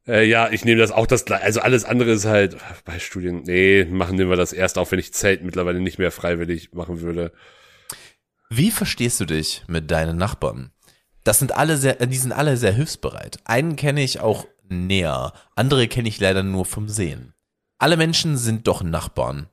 äh, 0.06 0.24
ja, 0.24 0.50
ich 0.50 0.64
nehme 0.64 0.80
das 0.80 0.92
auch 0.92 1.06
das 1.06 1.24
gleiche. 1.24 1.44
Also 1.44 1.60
alles 1.60 1.84
andere 1.84 2.12
ist 2.12 2.24
halt 2.24 2.56
bei 2.84 2.98
Studien, 2.98 3.42
nee, 3.44 3.84
machen 3.84 4.18
wir 4.18 4.36
das 4.36 4.52
erst, 4.52 4.78
auch 4.78 4.90
wenn 4.92 4.98
ich 4.98 5.12
Zelt 5.12 5.42
mittlerweile 5.42 5.80
nicht 5.80 5.98
mehr 5.98 6.10
freiwillig 6.10 6.72
machen 6.72 7.00
würde. 7.00 7.32
Wie 8.48 8.70
verstehst 8.70 9.18
du 9.20 9.24
dich 9.24 9.64
mit 9.66 9.90
deinen 9.90 10.16
Nachbarn? 10.16 10.72
Das 11.24 11.38
sind 11.38 11.52
alle 11.52 11.76
sehr, 11.76 11.94
die 12.06 12.16
sind 12.16 12.32
alle 12.32 12.56
sehr 12.56 12.72
hilfsbereit. 12.72 13.38
Einen 13.44 13.76
kenne 13.76 14.02
ich 14.02 14.20
auch 14.20 14.46
näher, 14.68 15.32
andere 15.54 15.88
kenne 15.88 16.08
ich 16.08 16.20
leider 16.20 16.42
nur 16.42 16.64
vom 16.64 16.88
Sehen. 16.88 17.34
Alle 17.78 17.96
Menschen 17.96 18.36
sind 18.36 18.66
doch 18.68 18.82
Nachbarn. 18.82 19.48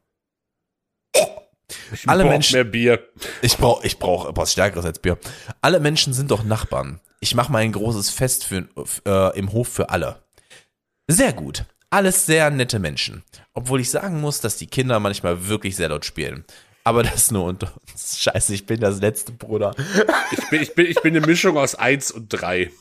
Ich 1.94 2.08
Alle 2.10 2.24
brauch 2.24 2.32
Menschen- 2.32 2.54
mehr 2.54 2.64
Bier. 2.64 3.00
Ich 3.42 3.58
brauche 3.58 3.86
ich 3.86 4.00
brauch 4.00 4.30
was 4.36 4.52
Stärkeres 4.54 4.86
als 4.86 5.00
Bier. 5.00 5.18
Alle 5.62 5.80
Menschen 5.80 6.14
sind 6.14 6.32
doch 6.32 6.44
Nachbarn. 6.44 7.00
Ich 7.20 7.36
mache 7.36 7.52
mal 7.52 7.60
ein 7.60 7.72
großes 7.72 8.10
Fest 8.10 8.46
für, 8.46 8.68
äh, 9.06 9.38
im 9.38 9.52
Hof 9.52 9.68
für 9.68 9.90
alle. 9.90 10.22
Sehr 11.08 11.34
gut. 11.34 11.66
Alles 11.90 12.26
sehr 12.26 12.50
nette 12.52 12.78
Menschen. 12.80 13.24
Obwohl 13.54 13.82
ich 13.82 13.90
sagen 13.90 14.22
muss, 14.22 14.42
dass 14.42 14.58
die 14.58 14.68
Kinder 14.68 15.00
manchmal 15.00 15.48
wirklich 15.48 15.76
sehr 15.76 15.90
laut 15.90 16.06
spielen. 16.06 16.46
Aber 16.90 17.04
das 17.04 17.30
nur 17.30 17.44
unter 17.46 17.72
uns. 17.92 18.20
Scheiße, 18.20 18.52
ich 18.52 18.66
bin 18.66 18.80
das 18.80 19.00
letzte 19.00 19.32
Bruder. 19.32 19.76
Ich 20.32 20.50
bin, 20.50 20.62
ich 20.64 20.74
bin, 20.74 20.86
ich 20.88 21.00
bin 21.02 21.16
eine 21.16 21.24
Mischung 21.24 21.56
aus 21.56 21.76
eins 21.76 22.10
und 22.10 22.30
drei. 22.30 22.72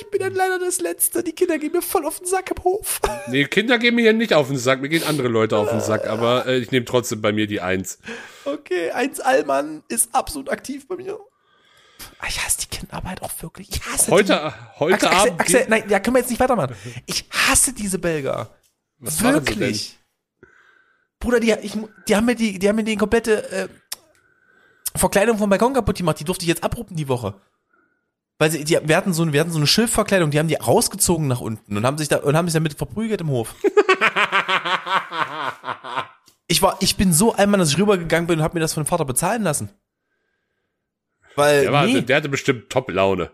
Ich 0.00 0.10
bin 0.10 0.18
dann 0.18 0.34
leider 0.34 0.58
das 0.58 0.80
Letzte. 0.80 1.22
Die 1.22 1.30
Kinder 1.30 1.56
gehen 1.58 1.70
mir 1.70 1.80
voll 1.80 2.04
auf 2.06 2.18
den 2.18 2.26
Sack 2.26 2.50
im 2.50 2.64
Hof. 2.64 3.00
Nee, 3.28 3.44
Kinder 3.44 3.78
gehen 3.78 3.94
mir 3.94 4.00
hier 4.02 4.12
nicht 4.14 4.34
auf 4.34 4.48
den 4.48 4.58
Sack, 4.58 4.80
mir 4.80 4.88
gehen 4.88 5.04
andere 5.04 5.28
Leute 5.28 5.56
auf 5.58 5.70
den 5.70 5.80
Sack, 5.80 6.08
aber 6.08 6.46
äh, 6.46 6.58
ich 6.58 6.72
nehme 6.72 6.84
trotzdem 6.84 7.22
bei 7.22 7.30
mir 7.30 7.46
die 7.46 7.60
eins. 7.60 8.00
Okay, 8.44 8.90
eins 8.90 9.20
Allmann 9.20 9.84
ist 9.86 10.12
absolut 10.12 10.50
aktiv 10.50 10.88
bei 10.88 10.96
mir. 10.96 11.20
Ah, 12.18 12.26
Ich 12.28 12.44
hasse 12.44 12.58
die 12.62 12.66
Kinderarbeit 12.66 13.22
auch 13.22 13.30
wirklich. 13.42 13.68
Ich 13.70 13.80
hasse 13.86 14.06
die. 14.06 14.10
Heute, 14.10 14.54
heute 14.80 15.06
Axel, 15.08 15.28
Abend. 15.28 15.40
Axel, 15.40 15.66
nein, 15.68 15.84
ja, 15.88 16.00
können 16.00 16.16
wir 16.16 16.20
jetzt 16.20 16.30
nicht 16.30 16.40
weitermachen. 16.40 16.74
Ich 17.06 17.26
hasse 17.30 17.72
diese 17.72 18.00
Belger. 18.00 18.50
Was 18.98 19.22
Wirklich. 19.22 19.99
Bruder, 21.20 21.38
die, 21.38 21.52
ich, 21.62 21.78
die 22.08 22.16
haben 22.16 22.24
mir 22.24 22.34
die, 22.34 22.58
die 22.58 22.68
haben 22.68 22.76
mir 22.76 22.84
die 22.84 22.96
komplette 22.96 23.50
äh, 23.52 23.68
Verkleidung 24.96 25.38
vom 25.38 25.50
Balkon 25.50 25.74
kaputt 25.74 25.96
gemacht. 25.96 26.18
Die 26.18 26.24
durfte 26.24 26.44
ich 26.44 26.48
jetzt 26.48 26.64
abruppen 26.64 26.96
die 26.96 27.08
Woche. 27.08 27.34
Weil 28.38 28.50
sie, 28.50 28.64
die, 28.64 28.78
wir 28.82 28.96
hatten 28.96 29.12
so, 29.12 29.30
wir 29.30 29.38
hatten 29.38 29.50
so 29.50 29.58
eine 29.58 29.66
Schilfverkleidung, 29.66 30.30
die 30.30 30.38
haben 30.38 30.48
die 30.48 30.54
rausgezogen 30.54 31.28
nach 31.28 31.40
unten 31.40 31.76
und 31.76 31.84
haben 31.84 31.98
sich 31.98 32.08
da, 32.08 32.16
und 32.16 32.34
haben 32.36 32.48
sich 32.48 32.54
damit 32.54 32.72
verprügelt 32.72 33.20
im 33.20 33.28
Hof. 33.28 33.54
ich 36.46 36.62
war, 36.62 36.78
ich 36.80 36.96
bin 36.96 37.12
so 37.12 37.34
einmal, 37.34 37.60
dass 37.60 37.68
ich 37.68 37.78
rübergegangen 37.78 38.26
bin 38.26 38.38
und 38.38 38.42
habe 38.42 38.54
mir 38.54 38.60
das 38.60 38.72
von 38.72 38.82
dem 38.82 38.88
Vater 38.88 39.04
bezahlen 39.04 39.42
lassen. 39.42 39.68
Weil, 41.40 41.62
Der, 41.62 41.72
war, 41.72 41.86
nee, 41.86 42.02
der 42.02 42.16
hatte 42.16 42.28
bestimmt 42.28 42.70
Top-Laune. 42.70 43.30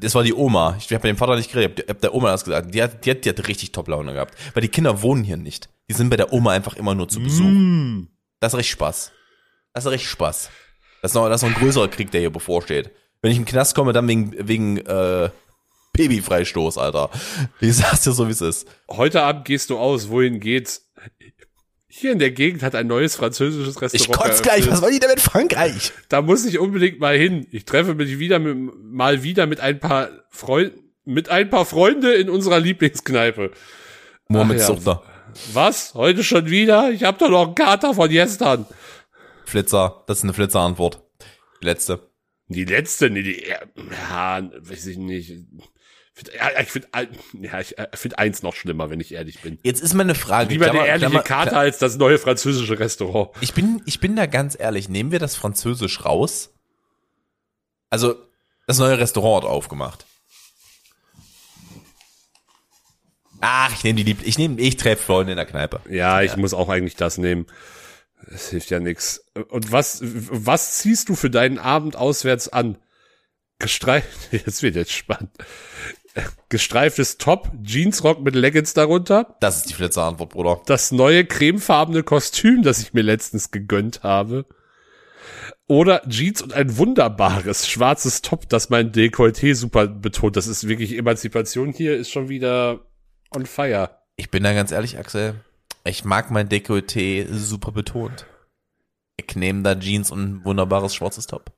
das 0.00 0.14
war 0.14 0.22
die 0.22 0.34
Oma. 0.34 0.76
Ich 0.78 0.86
habe 0.86 1.08
mit 1.08 1.16
dem 1.16 1.16
Vater 1.16 1.36
nicht 1.36 1.52
geredet, 1.52 1.80
ich 1.80 1.88
hab 1.88 2.00
der 2.00 2.14
Oma 2.14 2.30
das 2.30 2.44
gesagt. 2.44 2.74
Die 2.74 2.82
hat, 2.82 3.04
die 3.04 3.10
hat, 3.10 3.24
die 3.24 3.28
hat 3.30 3.48
richtig 3.48 3.72
Top-Laune 3.72 4.12
gehabt. 4.12 4.34
Weil 4.54 4.62
die 4.62 4.68
Kinder 4.68 5.02
wohnen 5.02 5.24
hier 5.24 5.36
nicht. 5.36 5.68
Die 5.88 5.94
sind 5.94 6.10
bei 6.10 6.16
der 6.16 6.32
Oma 6.32 6.52
einfach 6.52 6.76
immer 6.76 6.94
nur 6.94 7.08
zu 7.08 7.20
Besuch. 7.20 7.46
Mm. 7.46 8.08
Das 8.40 8.52
ist 8.52 8.58
richtig 8.58 8.72
Spaß. 8.72 9.12
Das 9.72 9.84
ist 9.84 9.90
richtig 9.90 10.10
Spaß. 10.10 10.50
Das 11.02 11.12
ist 11.12 11.14
noch, 11.14 11.28
das 11.28 11.42
ist 11.42 11.48
noch 11.48 11.56
ein 11.56 11.62
größerer 11.62 11.88
Krieg, 11.88 12.10
der 12.10 12.20
hier 12.20 12.30
bevorsteht. 12.30 12.90
Wenn 13.22 13.30
ich 13.32 13.38
in 13.38 13.44
den 13.44 13.50
Knast 13.50 13.74
komme, 13.74 13.92
dann 13.92 14.06
wegen, 14.06 14.34
wegen 14.38 14.76
äh, 14.78 15.30
Babyfreistoß, 15.92 16.78
Alter. 16.78 17.10
Ich 17.60 17.76
sag's 17.76 18.02
dir 18.02 18.12
so, 18.12 18.28
wie 18.28 18.32
es 18.32 18.40
ist. 18.40 18.68
Heute 18.88 19.22
Abend 19.22 19.44
gehst 19.44 19.70
du 19.70 19.78
aus. 19.78 20.08
Wohin 20.08 20.40
geht's? 20.40 20.88
Hier 22.00 22.12
in 22.12 22.20
der 22.20 22.30
Gegend 22.30 22.62
hat 22.62 22.76
ein 22.76 22.86
neues 22.86 23.16
französisches 23.16 23.82
Restaurant. 23.82 24.08
Ich 24.08 24.12
kotz 24.12 24.42
gleich, 24.42 24.58
eröffnet. 24.58 24.72
was 24.74 24.82
war 24.82 24.90
die 24.90 25.00
denn 25.00 25.10
mit 25.10 25.20
Frankreich? 25.20 25.92
Da 26.08 26.22
muss 26.22 26.44
ich 26.44 26.60
unbedingt 26.60 27.00
mal 27.00 27.16
hin. 27.18 27.48
Ich 27.50 27.64
treffe 27.64 27.96
mich 27.96 28.20
wieder 28.20 28.38
mit, 28.38 28.72
mal 28.84 29.24
wieder 29.24 29.46
mit 29.46 29.58
ein 29.58 29.80
paar 29.80 30.10
Freunden, 30.30 30.78
mit 31.04 31.28
ein 31.28 31.50
paar 31.50 31.66
Freunde 31.66 32.12
in 32.14 32.30
unserer 32.30 32.60
Lieblingskneipe. 32.60 33.50
Mohamed 34.28 34.60
ja. 34.60 34.66
Suchter. 34.66 35.02
Was? 35.52 35.94
Heute 35.94 36.22
schon 36.22 36.48
wieder? 36.48 36.92
Ich 36.92 37.02
hab 37.02 37.18
doch 37.18 37.30
noch 37.30 37.46
einen 37.46 37.54
Kater 37.56 37.94
von 37.94 38.08
gestern. 38.08 38.66
Flitzer. 39.44 40.04
Das 40.06 40.18
ist 40.18 40.24
eine 40.24 40.34
Flitzer-Antwort. 40.34 41.02
Die 41.60 41.66
letzte. 41.66 42.12
Die 42.46 42.64
letzte, 42.64 43.10
nee, 43.10 43.22
die, 43.22 43.44
ja, 43.44 43.58
weiß 44.60 44.86
ich 44.86 44.98
nicht. 44.98 45.32
Find- 46.18 46.32
Ja, 46.34 46.60
ich 46.60 46.68
finde 46.68 46.88
ja, 47.40 47.60
ich 47.60 47.78
äh, 47.78 47.86
find 47.94 48.18
eins 48.18 48.42
noch 48.42 48.56
schlimmer, 48.56 48.90
wenn 48.90 48.98
ich 48.98 49.12
ehrlich 49.14 49.40
bin. 49.40 49.58
Jetzt 49.62 49.80
ist 49.80 49.94
meine 49.94 50.16
Frage. 50.16 50.50
Lieber 50.50 50.64
Klammer- 50.66 50.78
der 50.82 50.88
ehrliche 50.88 51.10
Klammer- 51.10 51.22
Kater 51.22 51.58
als 51.58 51.78
das 51.78 51.96
neue 51.96 52.18
französische 52.18 52.78
Restaurant. 52.80 53.30
Ich 53.40 53.54
bin, 53.54 53.82
ich 53.86 54.00
bin 54.00 54.16
da 54.16 54.26
ganz 54.26 54.56
ehrlich. 54.58 54.88
Nehmen 54.88 55.12
wir 55.12 55.20
das 55.20 55.36
Französisch 55.36 56.04
raus? 56.04 56.50
Also, 57.88 58.16
das 58.66 58.78
neue 58.78 58.98
Restaurant 58.98 59.44
hat 59.44 59.50
aufgemacht. 59.50 60.06
Ach, 63.40 63.72
ich 63.72 63.84
nehme 63.84 63.96
die 63.98 64.02
Lieb, 64.02 64.18
ich 64.24 64.36
nehme, 64.38 64.60
ich 64.60 64.76
treffe 64.76 65.04
Freunde 65.04 65.32
in 65.32 65.36
der 65.36 65.46
Kneipe. 65.46 65.80
Ja, 65.88 66.22
ich 66.22 66.36
muss 66.36 66.54
auch 66.54 66.68
eigentlich 66.68 66.96
das 66.96 67.18
nehmen. 67.18 67.46
Das 68.28 68.48
hilft 68.50 68.70
ja 68.70 68.80
nix. 68.80 69.24
Und 69.48 69.70
was, 69.70 70.00
was 70.02 70.78
ziehst 70.78 71.08
du 71.08 71.14
für 71.14 71.30
deinen 71.30 71.58
Abend 71.58 71.94
auswärts 71.94 72.48
an? 72.48 72.76
Gestreift, 73.60 74.08
jetzt 74.32 74.62
wird 74.62 74.74
jetzt 74.76 74.92
spannend. 74.92 75.30
Gestreiftes 76.48 77.18
Top, 77.18 77.50
Jeansrock 77.62 78.20
mit 78.22 78.34
Leggings 78.34 78.74
darunter, 78.74 79.36
Das 79.40 79.58
ist 79.58 79.70
die 79.70 79.74
Flitzer-Antwort, 79.74 80.30
Bruder. 80.30 80.60
das 80.66 80.92
neue 80.92 81.24
cremefarbene 81.24 82.02
Kostüm, 82.02 82.62
das 82.62 82.80
ich 82.80 82.94
mir 82.94 83.02
letztens 83.02 83.50
gegönnt 83.50 84.02
habe. 84.02 84.46
Oder 85.66 86.02
Jeans 86.08 86.40
und 86.40 86.54
ein 86.54 86.78
wunderbares 86.78 87.68
schwarzes 87.68 88.22
Top, 88.22 88.48
das 88.48 88.70
mein 88.70 88.90
Dekolleté 88.92 89.54
super 89.54 89.86
betont. 89.86 90.36
Das 90.36 90.46
ist 90.46 90.66
wirklich 90.66 90.96
Emanzipation 90.96 91.72
hier, 91.72 91.96
ist 91.96 92.10
schon 92.10 92.28
wieder 92.30 92.80
on 93.34 93.44
fire. 93.44 93.90
Ich 94.16 94.30
bin 94.30 94.42
da 94.42 94.54
ganz 94.54 94.72
ehrlich, 94.72 94.98
Axel. 94.98 95.34
Ich 95.84 96.04
mag 96.04 96.30
mein 96.30 96.48
Dekolleté 96.48 97.26
super 97.30 97.72
betont. 97.72 98.26
Ich 99.18 99.36
nehme 99.36 99.62
da 99.62 99.74
Jeans 99.78 100.10
und 100.10 100.22
ein 100.22 100.44
wunderbares 100.44 100.94
schwarzes 100.94 101.26
Top. 101.26 101.52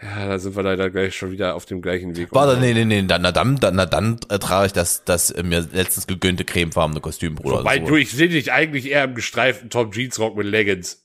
Ja, 0.00 0.28
da 0.28 0.38
sind 0.38 0.54
wir 0.54 0.62
leider 0.62 0.90
gleich 0.90 1.16
schon 1.16 1.32
wieder 1.32 1.56
auf 1.56 1.66
dem 1.66 1.82
gleichen 1.82 2.16
Weg. 2.16 2.28
Warte, 2.30 2.60
nee, 2.60 2.72
nee, 2.72 2.84
nee, 2.84 3.02
dann, 3.02 3.22
na 3.22 3.32
dann, 3.32 3.56
dann, 3.56 3.74
na 3.74 3.84
dann 3.84 4.20
äh, 4.28 4.38
trage 4.38 4.66
ich 4.66 4.72
das, 4.72 5.02
das 5.04 5.30
äh, 5.30 5.42
mir 5.42 5.66
letztens 5.72 6.06
gegönnte 6.06 6.44
cremefarbene 6.44 7.00
Kostüm, 7.00 7.34
Bruder. 7.34 7.60
Wobei 7.60 7.80
So. 7.80 7.86
du, 7.86 7.96
ich 7.96 8.12
sehe 8.12 8.28
dich 8.28 8.52
eigentlich 8.52 8.86
eher 8.86 9.04
im 9.04 9.16
gestreiften 9.16 9.70
Top 9.70 9.94
Jeansrock 9.96 10.36
mit 10.36 10.46
Leggings. 10.46 11.04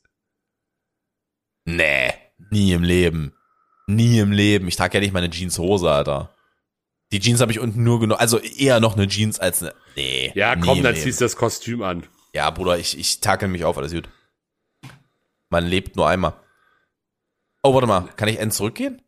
Nee, 1.65 2.13
nie 2.51 2.73
im 2.73 2.83
Leben. 2.83 3.33
Nie 3.87 4.19
im 4.19 4.31
Leben. 4.31 4.67
Ich 4.67 4.75
trage 4.75 4.97
ja 4.97 4.99
nicht 5.01 5.13
meine 5.13 5.29
Jeanshose, 5.29 5.89
Alter. 5.89 6.35
Die 7.11 7.19
Jeans 7.19 7.41
habe 7.41 7.51
ich 7.51 7.59
unten 7.59 7.83
nur 7.83 7.99
genommen. 7.99 8.19
Also 8.19 8.39
eher 8.39 8.79
noch 8.79 8.95
eine 8.95 9.07
Jeans 9.07 9.39
als 9.39 9.61
eine. 9.61 9.73
Nee. 9.95 10.31
Ja, 10.35 10.55
komm, 10.55 10.83
dann 10.83 10.95
ziehst 10.95 11.19
du 11.19 11.25
das 11.25 11.35
Kostüm 11.35 11.81
an. 11.81 12.03
Ja, 12.33 12.49
Bruder, 12.49 12.77
ich, 12.77 12.97
ich 12.97 13.21
takel 13.21 13.47
mich 13.47 13.63
auf, 13.63 13.77
alles 13.77 13.93
gut. 13.93 14.09
Man 15.49 15.65
lebt 15.65 15.95
nur 15.95 16.07
einmal. 16.07 16.33
Oh, 17.63 17.73
warte 17.73 17.87
mal. 17.87 18.09
Kann 18.17 18.27
ich 18.27 18.39
end 18.39 18.53
zurückgehen? 18.53 19.01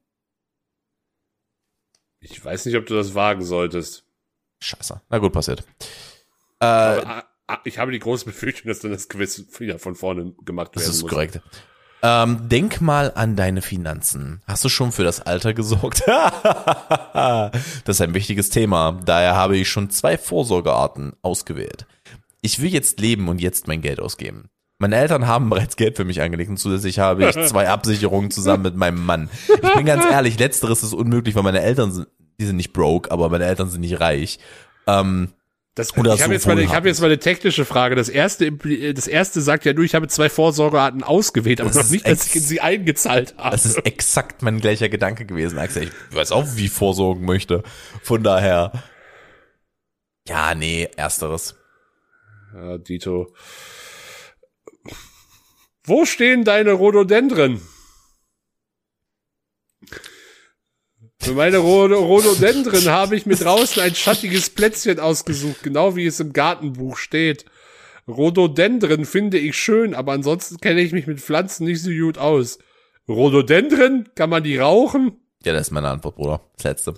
Ich 2.21 2.43
weiß 2.43 2.65
nicht, 2.65 2.75
ob 2.75 2.85
du 2.85 2.95
das 2.95 3.13
wagen 3.13 3.43
solltest. 3.43 4.05
Scheiße. 4.61 5.01
Na 5.09 5.17
gut, 5.19 5.33
passiert. 5.33 5.63
Äh, 6.59 6.65
Aber, 6.65 7.07
ah, 7.07 7.23
ah, 7.47 7.59
ich 7.65 7.77
habe 7.77 7.91
die 7.91 7.99
große 7.99 8.25
Befürchtung, 8.25 8.69
dass 8.69 8.79
dann 8.79 8.91
das 8.91 9.09
Quiz 9.09 9.43
wieder 9.59 9.77
von 9.77 9.95
vorne 9.95 10.33
gemacht 10.43 10.71
das 10.73 10.83
werden 10.83 10.93
ist 10.93 11.01
muss. 11.03 11.11
korrekt. 11.11 11.41
Ähm, 12.01 12.49
denk 12.49 12.81
mal 12.81 13.11
an 13.15 13.35
deine 13.35 13.61
Finanzen. 13.61 14.41
Hast 14.47 14.63
du 14.63 14.69
schon 14.69 14.91
für 14.91 15.03
das 15.03 15.21
Alter 15.21 15.53
gesorgt? 15.53 16.03
das 16.07 17.51
ist 17.85 18.01
ein 18.01 18.13
wichtiges 18.13 18.49
Thema. 18.49 18.99
Daher 19.05 19.35
habe 19.35 19.57
ich 19.57 19.69
schon 19.69 19.89
zwei 19.89 20.17
Vorsorgearten 20.17 21.13
ausgewählt. 21.21 21.85
Ich 22.41 22.61
will 22.61 22.71
jetzt 22.71 22.99
leben 22.99 23.27
und 23.27 23.41
jetzt 23.41 23.67
mein 23.67 23.81
Geld 23.81 23.99
ausgeben. 23.99 24.49
Meine 24.77 24.97
Eltern 24.97 25.25
haben 25.25 25.49
bereits 25.49 25.77
Geld 25.77 25.95
für 25.95 26.03
mich 26.03 26.21
angelegt 26.21 26.49
und 26.49 26.57
zusätzlich 26.57 26.99
habe 26.99 27.29
ich 27.29 27.35
zwei 27.47 27.69
Absicherungen 27.69 28.29
zusammen 28.31 28.63
mit 28.63 28.75
meinem 28.75 29.05
Mann. 29.05 29.29
Ich 29.47 29.73
bin 29.73 29.85
ganz 29.85 30.03
ehrlich, 30.05 30.37
letzteres 30.37 30.83
ist 30.83 30.93
unmöglich, 30.93 31.35
weil 31.35 31.43
meine 31.43 31.61
Eltern 31.61 31.91
sind, 31.93 32.07
die 32.39 32.45
sind 32.45 32.57
nicht 32.57 32.73
broke, 32.73 33.09
aber 33.11 33.29
meine 33.29 33.45
Eltern 33.45 33.69
sind 33.69 33.81
nicht 33.81 34.01
reich. 34.01 34.39
Ähm, 34.87 35.29
Das, 35.75 35.91
ich 35.91 35.97
habe 35.97 36.17
so 36.17 36.31
jetzt, 36.31 36.45
mal, 36.47 36.59
ich 36.59 36.73
hab 36.73 36.85
jetzt 36.85 36.99
mal 36.99 37.07
eine 37.07 37.19
technische 37.19 37.63
Frage. 37.65 37.95
Das 37.95 38.09
erste, 38.09 38.51
das 38.51 39.07
erste 39.07 39.41
sagt 39.41 39.63
ja 39.65 39.73
nur, 39.73 39.85
ich 39.85 39.95
habe 39.95 40.07
zwei 40.09 40.29
Vorsorgearten 40.29 41.03
ausgewählt, 41.03 41.61
aber 41.61 41.69
Das 41.69 41.77
noch 41.77 41.83
ist 41.83 41.91
nicht, 41.91 42.07
dass 42.07 42.27
ich 42.27 42.35
in 42.35 42.41
sie 42.41 42.59
eingezahlt 42.61 43.35
habe. 43.37 43.51
Das 43.51 43.65
ist 43.65 43.77
exakt 43.85 44.41
mein 44.41 44.59
gleicher 44.59 44.89
Gedanke 44.89 45.25
gewesen, 45.25 45.57
Axel. 45.57 45.89
Ich 46.11 46.15
weiß 46.15 46.31
auch, 46.33 46.45
wie 46.55 46.65
ich 46.65 46.71
vorsorgen 46.71 47.25
möchte. 47.25 47.63
Von 48.03 48.23
daher. 48.23 48.71
Ja, 50.27 50.55
nee, 50.55 50.89
ersteres. 50.95 51.55
Ja, 52.53 52.77
Dito. 52.77 53.33
Wo 55.85 56.05
stehen 56.05 56.43
deine 56.43 56.71
Rhododendren? 56.71 57.61
Für 61.19 61.33
meine 61.33 61.57
Rhodo 61.57 61.99
Rhododendren 61.99 62.89
habe 62.89 63.15
ich 63.15 63.25
mir 63.25 63.35
draußen 63.35 63.81
ein 63.81 63.95
schattiges 63.95 64.49
Plätzchen 64.49 64.99
ausgesucht, 64.99 65.61
genau 65.63 65.95
wie 65.95 66.05
es 66.05 66.19
im 66.19 66.33
Gartenbuch 66.33 66.97
steht. 66.97 67.45
Rhododendren 68.07 69.05
finde 69.05 69.37
ich 69.37 69.57
schön, 69.57 69.95
aber 69.95 70.13
ansonsten 70.13 70.57
kenne 70.57 70.81
ich 70.81 70.91
mich 70.91 71.07
mit 71.07 71.19
Pflanzen 71.19 71.65
nicht 71.65 71.81
so 71.81 71.91
gut 71.91 72.17
aus. 72.17 72.59
Rhododendren? 73.07 74.09
Kann 74.15 74.29
man 74.29 74.43
die 74.43 74.57
rauchen? 74.57 75.19
Ja, 75.43 75.53
das 75.53 75.67
ist 75.67 75.71
meine 75.71 75.89
Antwort, 75.89 76.15
Bruder. 76.15 76.41
Das 76.55 76.63
letzte. 76.63 76.93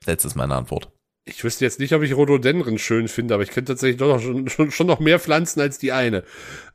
Das 0.00 0.06
letzte 0.06 0.28
ist 0.28 0.36
meine 0.36 0.54
Antwort. 0.54 0.90
Ich 1.24 1.42
wüsste 1.44 1.64
jetzt 1.64 1.78
nicht, 1.78 1.92
ob 1.92 2.02
ich 2.02 2.16
Rhododendren 2.16 2.78
schön 2.78 3.06
finde, 3.06 3.34
aber 3.34 3.44
ich 3.44 3.50
kenne 3.50 3.66
tatsächlich 3.66 3.98
doch 3.98 4.08
noch 4.08 4.20
schon, 4.20 4.48
schon, 4.48 4.70
schon 4.72 4.88
noch 4.88 4.98
mehr 4.98 5.20
Pflanzen 5.20 5.60
als 5.60 5.78
die 5.78 5.92
eine. 5.92 6.24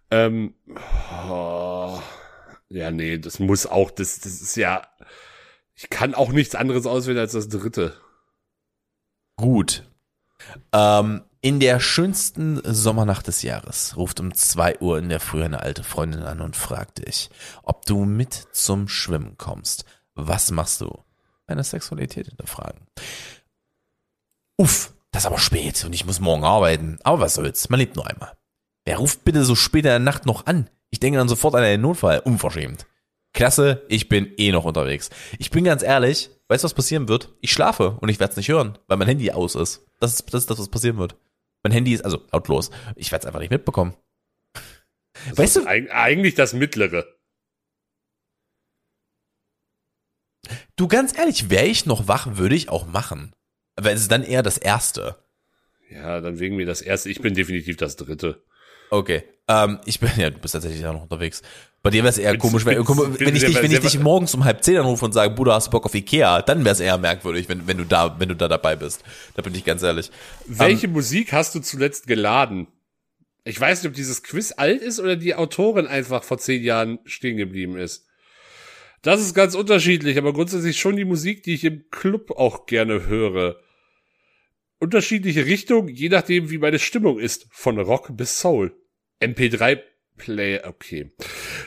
Ähm, 0.10 0.53
oh, 1.30 1.99
ja, 2.70 2.91
nee, 2.91 3.18
das 3.18 3.39
muss 3.39 3.66
auch, 3.66 3.91
das, 3.91 4.20
das 4.20 4.41
ist 4.41 4.55
ja, 4.55 4.88
ich 5.76 5.89
kann 5.89 6.16
auch 6.16 6.32
nichts 6.32 6.55
anderes 6.55 6.86
auswählen 6.86 7.20
als 7.20 7.34
das 7.34 7.49
dritte. 7.49 7.93
Gut. 9.36 9.84
Ähm, 10.72 11.24
in 11.41 11.60
der 11.60 11.80
schönsten 11.80 12.62
Sommernacht 12.64 13.28
des 13.28 13.41
Jahres 13.41 13.95
ruft 13.95 14.20
um 14.20 14.34
zwei 14.34 14.78
Uhr 14.80 14.97
in 14.97 15.10
der 15.10 15.20
Früh 15.20 15.43
eine 15.43 15.62
alte 15.62 15.84
Freundin 15.84 16.24
an 16.24 16.41
und 16.41 16.55
fragt 16.55 17.05
dich, 17.05 17.30
ob 17.64 17.86
du 17.86 18.05
mit 18.05 18.34
zum 18.51 18.88
Schwimmen 18.88 19.38
kommst. 19.38 19.86
Was 20.16 20.51
machst 20.51 20.82
du? 20.82 21.03
Deine 21.45 21.64
Sexualität 21.64 22.28
hinterfragen. 22.28 22.88
Uff, 24.58 24.93
das 25.12 25.24
ist 25.24 25.28
aber 25.28 25.39
spät 25.39 25.86
und 25.86 25.93
ich 25.93 26.05
muss 26.05 26.20
morgen 26.20 26.43
arbeiten. 26.43 26.97
Aber 27.03 27.20
was 27.20 27.36
soll's, 27.36 27.70
man 27.70 27.80
lebt 27.80 27.95
nur 27.95 28.08
einmal. 28.08 28.36
Wer 28.88 29.00
ruft 29.00 29.26
bitte 29.26 29.44
so 29.44 29.54
spät 29.54 29.80
in 29.84 29.90
der 29.90 30.00
Nacht 30.00 30.26
noch 30.26 30.46
an? 30.46 30.70
Ich 30.92 31.02
denke 31.02 31.18
dann 31.20 31.28
sofort 31.28 31.54
an 31.56 31.62
einen 31.64 31.82
Notfall. 31.82 32.20
Unverschämt. 32.20 32.86
Klasse, 33.34 33.84
ich 33.90 34.08
bin 34.08 34.32
eh 34.38 34.54
noch 34.54 34.64
unterwegs. 34.64 35.10
Ich 35.40 35.52
bin 35.52 35.66
ganz 35.66 35.84
ehrlich, 35.84 36.30
weißt 36.48 36.64
du, 36.64 36.66
was 36.68 36.74
passieren 36.74 37.10
wird? 37.10 37.34
Ich 37.42 37.52
schlafe 37.52 37.98
und 38.00 38.08
ich 38.08 38.18
werde 38.22 38.32
es 38.32 38.38
nicht 38.38 38.48
hören, 38.48 38.78
weil 38.88 38.96
mein 38.96 39.10
Handy 39.10 39.30
aus 39.32 39.56
ist. 39.56 39.86
Das 40.00 40.14
ist 40.14 40.34
das, 40.34 40.44
ist 40.44 40.50
das 40.50 40.60
was 40.60 40.70
passieren 40.70 40.98
wird. 41.00 41.18
Mein 41.64 41.74
Handy 41.74 41.92
ist 41.92 42.06
also 42.06 42.24
lautlos. 42.32 42.72
Ich 42.96 43.12
werde 43.12 43.24
es 43.24 43.26
einfach 43.28 43.42
nicht 43.42 43.52
mitbekommen. 43.52 43.94
Das 45.32 45.38
Weißt 45.38 45.56
du- 45.58 45.68
eig- 45.68 45.90
eigentlich 45.90 46.36
das 46.36 46.54
mittlere. 46.54 47.06
Du, 50.78 50.88
ganz 50.88 51.18
ehrlich, 51.18 51.50
wäre 51.50 51.66
ich 51.66 51.86
noch 51.86 52.08
wach, 52.08 52.38
würde 52.38 52.56
ich 52.56 52.70
auch 52.70 52.86
machen. 52.88 53.34
Aber 53.76 53.92
es 53.92 54.00
ist 54.00 54.12
dann 54.14 54.24
eher 54.24 54.44
das 54.44 54.58
Erste. 54.58 55.18
Ja, 55.90 56.22
dann 56.22 56.40
wegen 56.40 56.56
mir 56.56 56.66
das 56.66 56.82
erste. 56.82 57.10
Ich 57.10 57.20
bin 57.22 57.34
definitiv 57.34 57.76
das 57.76 57.98
dritte. 57.98 58.42
Okay. 58.90 59.24
Ähm, 59.48 59.80
ich 59.86 60.00
bin, 60.00 60.10
ja, 60.18 60.30
du 60.30 60.40
bist 60.40 60.54
tatsächlich 60.54 60.86
auch 60.86 60.94
noch 60.94 61.04
unterwegs. 61.04 61.42
Bei 61.84 61.90
dir 61.90 62.04
wäre 62.04 62.10
es 62.10 62.18
eher 62.18 62.32
Bin- 62.32 62.42
komisch, 62.42 62.66
wenn, 62.66 62.84
bin- 62.84 63.20
wenn 63.20 63.36
ich 63.36 63.46
dich, 63.46 63.62
wenn 63.62 63.72
ich 63.72 63.80
dich 63.80 64.00
morgens 64.00 64.34
um 64.34 64.44
halb 64.44 64.64
zehn 64.64 64.78
anrufe 64.78 65.06
und 65.06 65.14
sage, 65.14 65.34
Bruder, 65.34 65.54
hast 65.54 65.68
du 65.68 65.72
Bock 65.72 65.86
auf 65.86 65.96
Ikea, 65.96 66.42
dann 66.42 66.66
wäre 66.66 66.74
es 66.74 66.80
eher 66.80 66.98
merkwürdig, 66.98 67.48
wenn, 67.48 67.66
wenn 67.68 67.78
du 67.78 67.86
da, 67.86 68.20
wenn 68.20 68.28
du 68.30 68.36
da 68.36 68.48
dabei 68.48 68.76
bist. 68.76 69.04
Da 69.36 69.42
bin 69.42 69.56
ich 69.56 69.64
ganz 69.64 69.84
ehrlich. 69.84 70.12
Welche 70.48 70.88
Musik 70.88 71.32
hast 71.32 71.56
du 71.56 71.60
zuletzt 71.62 72.08
geladen? 72.08 72.68
Ich 73.46 73.60
weiß 73.62 73.82
nicht, 73.84 73.90
ob 73.90 73.96
dieses 73.96 74.24
Quiz 74.24 74.54
alt 74.58 74.82
ist 74.82 75.00
oder 75.00 75.16
die 75.16 75.36
Autorin 75.36 75.88
einfach 75.88 76.24
vor 76.24 76.38
zehn 76.38 76.62
Jahren 76.64 77.00
stehen 77.06 77.38
geblieben 77.38 77.78
ist. 77.78 78.06
Das 79.02 79.22
ist 79.22 79.34
ganz 79.34 79.56
unterschiedlich, 79.56 80.18
aber 80.18 80.34
grundsätzlich 80.34 80.78
schon 80.78 80.98
die 80.98 81.06
Musik, 81.06 81.44
die 81.44 81.54
ich 81.54 81.64
im 81.64 81.86
Club 81.92 82.32
auch 82.32 82.66
gerne 82.66 83.06
höre. 83.06 83.58
Unterschiedliche 84.80 85.45
Richtungen, 85.45 85.88
je 85.88 86.09
nachdem, 86.09 86.49
wie 86.51 86.59
meine 86.59 86.80
Stimmung 86.80 87.19
ist. 87.19 87.47
Von 87.51 87.80
Rock 87.80 88.15
bis 88.15 88.39
Soul. 88.39 88.75
MP3 89.21 89.80
Player, 90.17 90.63
okay. 90.65 91.11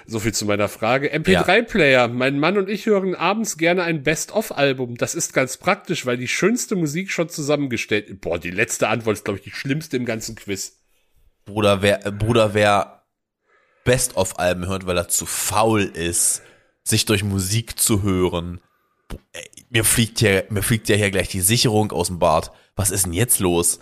So 0.07 0.21
viel 0.21 0.35
zu 0.35 0.45
meiner 0.45 0.69
Frage. 0.69 1.13
MP3 1.13 1.63
Player. 1.63 2.09
Mein 2.09 2.39
Mann 2.39 2.59
und 2.59 2.69
ich 2.69 2.87
hören 2.87 3.15
abends 3.15 3.57
gerne 3.57 3.83
ein 3.83 4.03
Best-of-Album. 4.03 4.97
Das 4.97 5.15
ist 5.15 5.33
ganz 5.33 5.57
praktisch, 5.57 6.05
weil 6.07 6.17
die 6.17 6.29
schönste 6.29 6.77
Musik 6.77 7.11
schon 7.11 7.29
zusammengestellt. 7.29 8.21
Boah, 8.21 8.39
die 8.39 8.51
letzte 8.51 8.89
Antwort 8.89 9.17
ist, 9.17 9.25
glaube 9.25 9.39
ich, 9.39 9.45
die 9.45 9.51
schlimmste 9.51 9.97
im 9.97 10.05
ganzen 10.05 10.35
Quiz. 10.35 10.81
Bruder, 11.45 11.83
wer, 11.83 12.07
äh, 12.07 12.13
Bruder, 12.13 12.55
wer 12.55 13.05
Best-of-Alben 13.85 14.69
hört, 14.69 14.87
weil 14.87 14.97
er 14.97 15.09
zu 15.09 15.27
faul 15.27 15.83
ist, 15.83 16.43
sich 16.83 17.07
durch 17.07 17.25
Musik 17.25 17.79
zu 17.79 18.03
hören. 18.03 18.61
Ey, 19.33 19.49
Mir 19.71 19.85
fliegt 19.85 20.21
ja, 20.21 20.43
mir 20.51 20.63
fliegt 20.63 20.89
ja 20.89 20.97
hier 20.97 21.11
gleich 21.11 21.29
die 21.29 21.41
Sicherung 21.41 21.93
aus 21.93 22.09
dem 22.09 22.19
Bart. 22.19 22.53
Was 22.77 22.91
ist 22.91 23.07
denn 23.07 23.13
jetzt 23.13 23.41
los? 23.41 23.81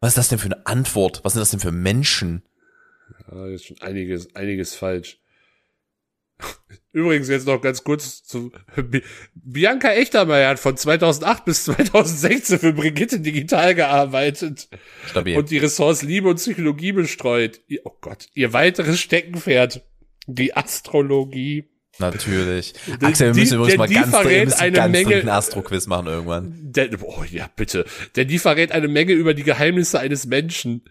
Was 0.00 0.10
ist 0.10 0.18
das 0.18 0.28
denn 0.28 0.38
für 0.38 0.46
eine 0.46 0.66
Antwort? 0.66 1.20
Was 1.24 1.34
sind 1.34 1.40
das 1.40 1.50
denn 1.50 1.60
für 1.60 1.72
Menschen? 1.72 2.42
Ja, 3.30 3.46
ist 3.48 3.66
schon 3.66 3.80
einiges, 3.80 4.34
einiges 4.34 4.74
falsch. 4.74 5.18
Übrigens 6.92 7.28
jetzt 7.28 7.46
noch 7.46 7.60
ganz 7.60 7.84
kurz 7.84 8.24
zu 8.24 8.50
Bi- 8.76 9.02
Bianca 9.34 9.92
Echtermeier 9.92 10.48
hat 10.50 10.58
von 10.58 10.76
2008 10.76 11.44
bis 11.44 11.64
2016 11.64 12.58
für 12.58 12.72
Brigitte 12.72 13.20
Digital 13.20 13.74
gearbeitet 13.74 14.68
Stabil. 15.06 15.36
und 15.36 15.50
die 15.50 15.58
Ressorts 15.58 16.02
Liebe 16.02 16.28
und 16.28 16.36
Psychologie 16.36 16.92
bestreut. 16.92 17.60
Oh 17.84 17.92
Gott, 18.00 18.28
ihr 18.34 18.52
weiteres 18.52 18.98
Steckenpferd, 19.00 19.84
die 20.26 20.56
Astrologie. 20.56 21.69
Natürlich. 22.00 22.74
Axel, 23.02 23.34
wir 23.34 23.40
müssen 23.40 23.50
die- 23.50 23.54
übrigens 23.56 23.78
mal 23.78 23.88
ganz, 23.88 24.12
wir 24.28 24.44
müssen 24.44 24.60
eine 24.60 24.72
ganz 24.72 24.92
Menge- 24.92 25.32
Astro-Quiz 25.32 25.86
machen 25.86 26.06
irgendwann. 26.06 26.54
Der, 26.60 26.88
oh 27.02 27.24
ja, 27.30 27.48
bitte. 27.54 27.84
Denn 28.16 28.28
die 28.28 28.38
verrät 28.38 28.72
eine 28.72 28.88
Menge 28.88 29.12
über 29.12 29.34
die 29.34 29.42
Geheimnisse 29.44 30.00
eines 30.00 30.26
Menschen. 30.26 30.82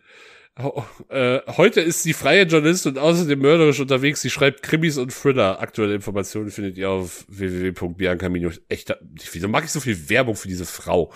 Oh, 0.62 0.84
äh, 1.08 1.40
heute 1.56 1.80
ist 1.80 2.04
sie 2.04 2.12
freie 2.12 2.44
Journalistin 2.44 2.92
und 2.94 2.98
außerdem 2.98 3.40
mörderisch 3.40 3.80
unterwegs. 3.80 4.22
Sie 4.22 4.30
schreibt 4.30 4.62
Krimis 4.62 4.98
und 4.98 5.14
Thriller. 5.14 5.62
Aktuelle 5.62 5.96
Informationen 5.96 6.50
findet 6.52 6.78
ihr 6.78 6.90
auf 6.90 7.24
www.bianca 7.30 8.30
Echter. 8.68 8.98
Wieso 9.32 9.48
mag 9.48 9.64
ich 9.64 9.72
so 9.72 9.80
viel 9.80 10.10
Werbung 10.10 10.36
für 10.36 10.50
diese 10.50 10.66
Frau? 10.66 11.14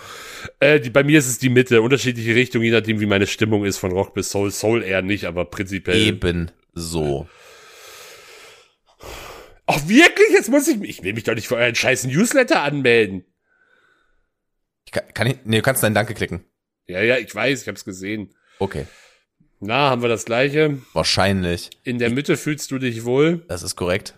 Äh, 0.60 0.80
die, 0.80 0.88
bei 0.88 1.04
mir 1.04 1.18
ist 1.18 1.28
es 1.28 1.38
die 1.38 1.50
Mitte. 1.50 1.82
Unterschiedliche 1.82 2.34
Richtungen, 2.34 2.64
je 2.64 2.70
nachdem, 2.70 3.00
wie 3.00 3.06
meine 3.06 3.26
Stimmung 3.26 3.66
ist, 3.66 3.76
von 3.76 3.92
Rock 3.92 4.14
bis 4.14 4.30
Soul. 4.30 4.50
Soul 4.50 4.82
eher 4.82 5.02
nicht, 5.02 5.26
aber 5.26 5.44
prinzipiell. 5.44 5.98
Eben 5.98 6.50
so. 6.72 7.28
Ach, 9.66 9.88
wirklich? 9.88 10.30
Jetzt 10.30 10.50
muss 10.50 10.68
ich 10.68 10.78
mich, 10.78 10.90
ich 10.90 11.02
will 11.02 11.14
mich 11.14 11.24
doch 11.24 11.34
nicht 11.34 11.48
für 11.48 11.56
euren 11.56 11.74
scheiß 11.74 12.04
Newsletter 12.04 12.62
anmelden. 12.62 13.24
Ich 14.86 14.92
kann, 14.92 15.04
kann 15.14 15.26
ich, 15.26 15.38
nee, 15.44 15.56
du 15.56 15.62
kannst 15.62 15.82
deinen 15.82 15.94
Danke 15.94 16.14
klicken. 16.14 16.44
Ja, 16.86 17.00
ja, 17.00 17.16
ich 17.16 17.34
weiß, 17.34 17.62
ich 17.62 17.68
hab's 17.68 17.84
gesehen. 17.84 18.34
Okay. 18.58 18.86
Na, 19.60 19.88
haben 19.90 20.02
wir 20.02 20.10
das 20.10 20.26
gleiche. 20.26 20.78
Wahrscheinlich. 20.92 21.70
In 21.84 21.98
der 21.98 22.10
Mitte 22.10 22.36
fühlst 22.36 22.70
du 22.70 22.78
dich 22.78 23.04
wohl. 23.04 23.44
Das 23.48 23.62
ist 23.62 23.76
korrekt. 23.76 24.14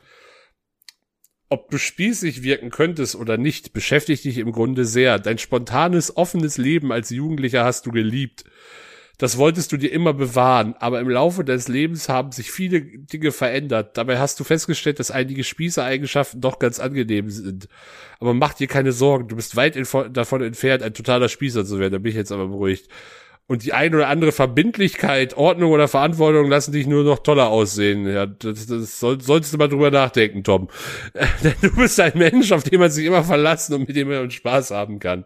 Ob 1.48 1.70
du 1.70 1.78
spießig 1.78 2.42
wirken 2.42 2.70
könntest 2.70 3.14
oder 3.14 3.36
nicht, 3.36 3.72
beschäftigt 3.72 4.24
dich 4.24 4.38
im 4.38 4.50
Grunde 4.50 4.84
sehr. 4.84 5.20
Dein 5.20 5.38
spontanes, 5.38 6.16
offenes 6.16 6.58
Leben 6.58 6.90
als 6.90 7.10
Jugendlicher 7.10 7.64
hast 7.64 7.86
du 7.86 7.92
geliebt. 7.92 8.44
Das 9.18 9.38
wolltest 9.38 9.72
du 9.72 9.78
dir 9.78 9.92
immer 9.92 10.12
bewahren, 10.12 10.74
aber 10.78 11.00
im 11.00 11.08
Laufe 11.08 11.42
deines 11.42 11.68
Lebens 11.68 12.10
haben 12.10 12.32
sich 12.32 12.50
viele 12.50 12.82
Dinge 12.82 13.32
verändert. 13.32 13.96
Dabei 13.96 14.18
hast 14.18 14.38
du 14.38 14.44
festgestellt, 14.44 14.98
dass 14.98 15.10
einige 15.10 15.42
Spießereigenschaften 15.42 16.42
doch 16.42 16.58
ganz 16.58 16.78
angenehm 16.78 17.30
sind. 17.30 17.68
Aber 18.20 18.34
mach 18.34 18.52
dir 18.52 18.66
keine 18.66 18.92
Sorgen, 18.92 19.28
du 19.28 19.36
bist 19.36 19.56
weit 19.56 19.76
davon 19.76 20.42
entfernt, 20.42 20.82
ein 20.82 20.92
totaler 20.92 21.30
Spießer 21.30 21.64
zu 21.64 21.78
werden. 21.78 21.92
Da 21.92 21.98
bin 21.98 22.10
ich 22.10 22.16
jetzt 22.16 22.32
aber 22.32 22.48
beruhigt. 22.48 22.90
Und 23.48 23.64
die 23.64 23.72
ein 23.72 23.94
oder 23.94 24.08
andere 24.08 24.32
Verbindlichkeit, 24.32 25.36
Ordnung 25.36 25.70
oder 25.70 25.86
Verantwortung 25.86 26.50
lassen 26.50 26.72
dich 26.72 26.86
nur 26.86 27.04
noch 27.04 27.20
toller 27.20 27.48
aussehen. 27.48 28.06
Ja, 28.06 28.26
das, 28.26 28.66
das 28.66 28.98
soll, 28.98 29.20
solltest 29.20 29.54
du 29.54 29.58
mal 29.58 29.68
drüber 29.68 29.92
nachdenken, 29.92 30.42
Tom. 30.42 30.68
Denn 31.44 31.54
du 31.62 31.74
bist 31.76 31.98
ein 32.00 32.12
Mensch, 32.16 32.50
auf 32.50 32.64
den 32.64 32.80
man 32.80 32.90
sich 32.90 33.06
immer 33.06 33.22
verlassen 33.22 33.74
und 33.74 33.86
mit 33.88 33.96
dem 33.96 34.08
man 34.08 34.30
Spaß 34.30 34.72
haben 34.72 34.98
kann. 34.98 35.24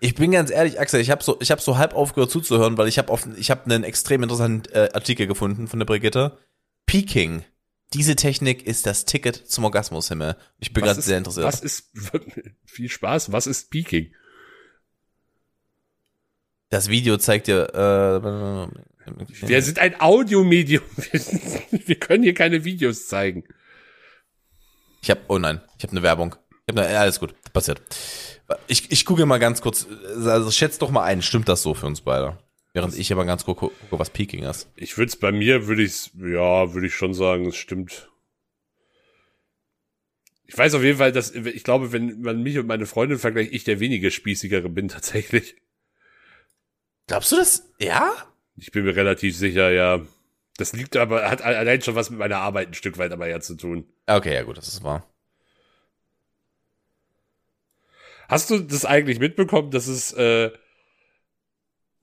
Ich 0.00 0.14
bin 0.14 0.30
ganz 0.30 0.50
ehrlich, 0.50 0.80
Axel, 0.80 1.00
ich 1.00 1.10
habe 1.10 1.22
so, 1.22 1.38
ich 1.40 1.50
habe 1.50 1.60
so 1.60 1.78
halb 1.78 1.94
aufgehört 1.94 2.30
zuzuhören, 2.30 2.76
weil 2.78 2.88
ich 2.88 2.98
habe 2.98 3.12
habe 3.12 3.64
einen 3.64 3.84
extrem 3.84 4.22
interessanten 4.22 4.72
äh, 4.72 4.90
Artikel 4.92 5.26
gefunden 5.26 5.68
von 5.68 5.78
der 5.78 5.86
Brigitte. 5.86 6.38
Peaking. 6.86 7.44
Diese 7.94 8.16
Technik 8.16 8.66
ist 8.66 8.86
das 8.86 9.04
Ticket 9.06 9.36
zum 9.36 9.64
Orgasmushimmel. 9.64 10.36
Ich 10.58 10.72
bin 10.72 10.84
gerade 10.84 11.00
sehr 11.00 11.18
interessiert. 11.18 11.46
Was 11.46 11.60
ist, 11.60 11.90
viel 12.66 12.88
Spaß, 12.88 13.32
was 13.32 13.46
ist 13.46 13.70
Peaking? 13.70 14.12
Das 16.70 16.88
Video 16.88 17.16
zeigt 17.16 17.46
dir. 17.46 17.68
Äh, 17.74 19.48
Wir 19.48 19.62
sind 19.62 19.78
ein 19.78 20.00
Audiomedium. 20.00 20.84
Wir, 21.70 21.98
können 21.98 22.22
hier 22.22 22.34
keine 22.34 22.64
Videos 22.64 23.06
zeigen. 23.06 23.44
Ich 25.00 25.10
habe, 25.10 25.20
oh 25.28 25.38
nein, 25.38 25.62
ich 25.78 25.84
habe 25.84 25.92
eine 25.92 26.02
Werbung. 26.02 26.36
Ich 26.66 26.74
hab 26.74 26.84
eine, 26.84 26.98
alles 26.98 27.18
gut, 27.18 27.34
passiert. 27.54 27.80
Ich, 28.66 28.90
ich 28.90 29.04
gucke 29.04 29.26
mal 29.26 29.38
ganz 29.38 29.60
kurz, 29.60 29.86
also 30.24 30.50
schätz 30.50 30.78
doch 30.78 30.90
mal 30.90 31.04
ein, 31.04 31.22
stimmt 31.22 31.48
das 31.48 31.62
so 31.62 31.74
für 31.74 31.86
uns 31.86 32.00
beide? 32.00 32.38
Während 32.72 32.96
ich 32.96 33.12
aber 33.12 33.24
ganz 33.24 33.44
kurz 33.44 33.58
gucke, 33.58 33.74
was 33.90 34.10
Peaking 34.10 34.44
ist. 34.44 34.68
Ich 34.76 34.96
würde 34.96 35.08
es 35.08 35.16
bei 35.16 35.32
mir, 35.32 35.66
würde 35.66 35.82
ich 35.82 36.10
ja, 36.14 36.72
würde 36.72 36.86
ich 36.86 36.94
schon 36.94 37.14
sagen, 37.14 37.46
es 37.46 37.56
stimmt. 37.56 38.10
Ich 40.44 40.56
weiß 40.56 40.74
auf 40.74 40.82
jeden 40.82 40.98
Fall, 40.98 41.12
dass, 41.12 41.34
ich 41.34 41.62
glaube, 41.62 41.92
wenn 41.92 42.22
man 42.22 42.42
mich 42.42 42.58
und 42.58 42.66
meine 42.66 42.86
Freundin 42.86 43.18
vergleicht, 43.18 43.52
ich 43.52 43.64
der 43.64 43.80
weniger 43.80 44.10
spießigere 44.10 44.68
bin 44.70 44.88
tatsächlich. 44.88 45.56
Glaubst 47.06 47.32
du 47.32 47.36
das? 47.36 47.70
Ja? 47.78 48.12
Ich 48.56 48.70
bin 48.70 48.84
mir 48.84 48.96
relativ 48.96 49.36
sicher, 49.36 49.70
ja. 49.70 50.00
Das 50.56 50.72
liegt 50.72 50.96
aber, 50.96 51.30
hat 51.30 51.42
allein 51.42 51.82
schon 51.82 51.94
was 51.94 52.10
mit 52.10 52.18
meiner 52.18 52.38
Arbeit 52.38 52.68
ein 52.68 52.74
Stück 52.74 52.98
weit 52.98 53.12
aber 53.12 53.28
ja 53.28 53.40
zu 53.40 53.56
tun. 53.56 53.86
Okay, 54.06 54.34
ja 54.34 54.42
gut, 54.42 54.56
das 54.56 54.68
ist 54.68 54.82
wahr. 54.82 55.06
Hast 58.28 58.50
du 58.50 58.58
das 58.58 58.84
eigentlich 58.84 59.18
mitbekommen, 59.18 59.70
dass 59.70 59.88
es, 59.88 60.12
äh, 60.12 60.50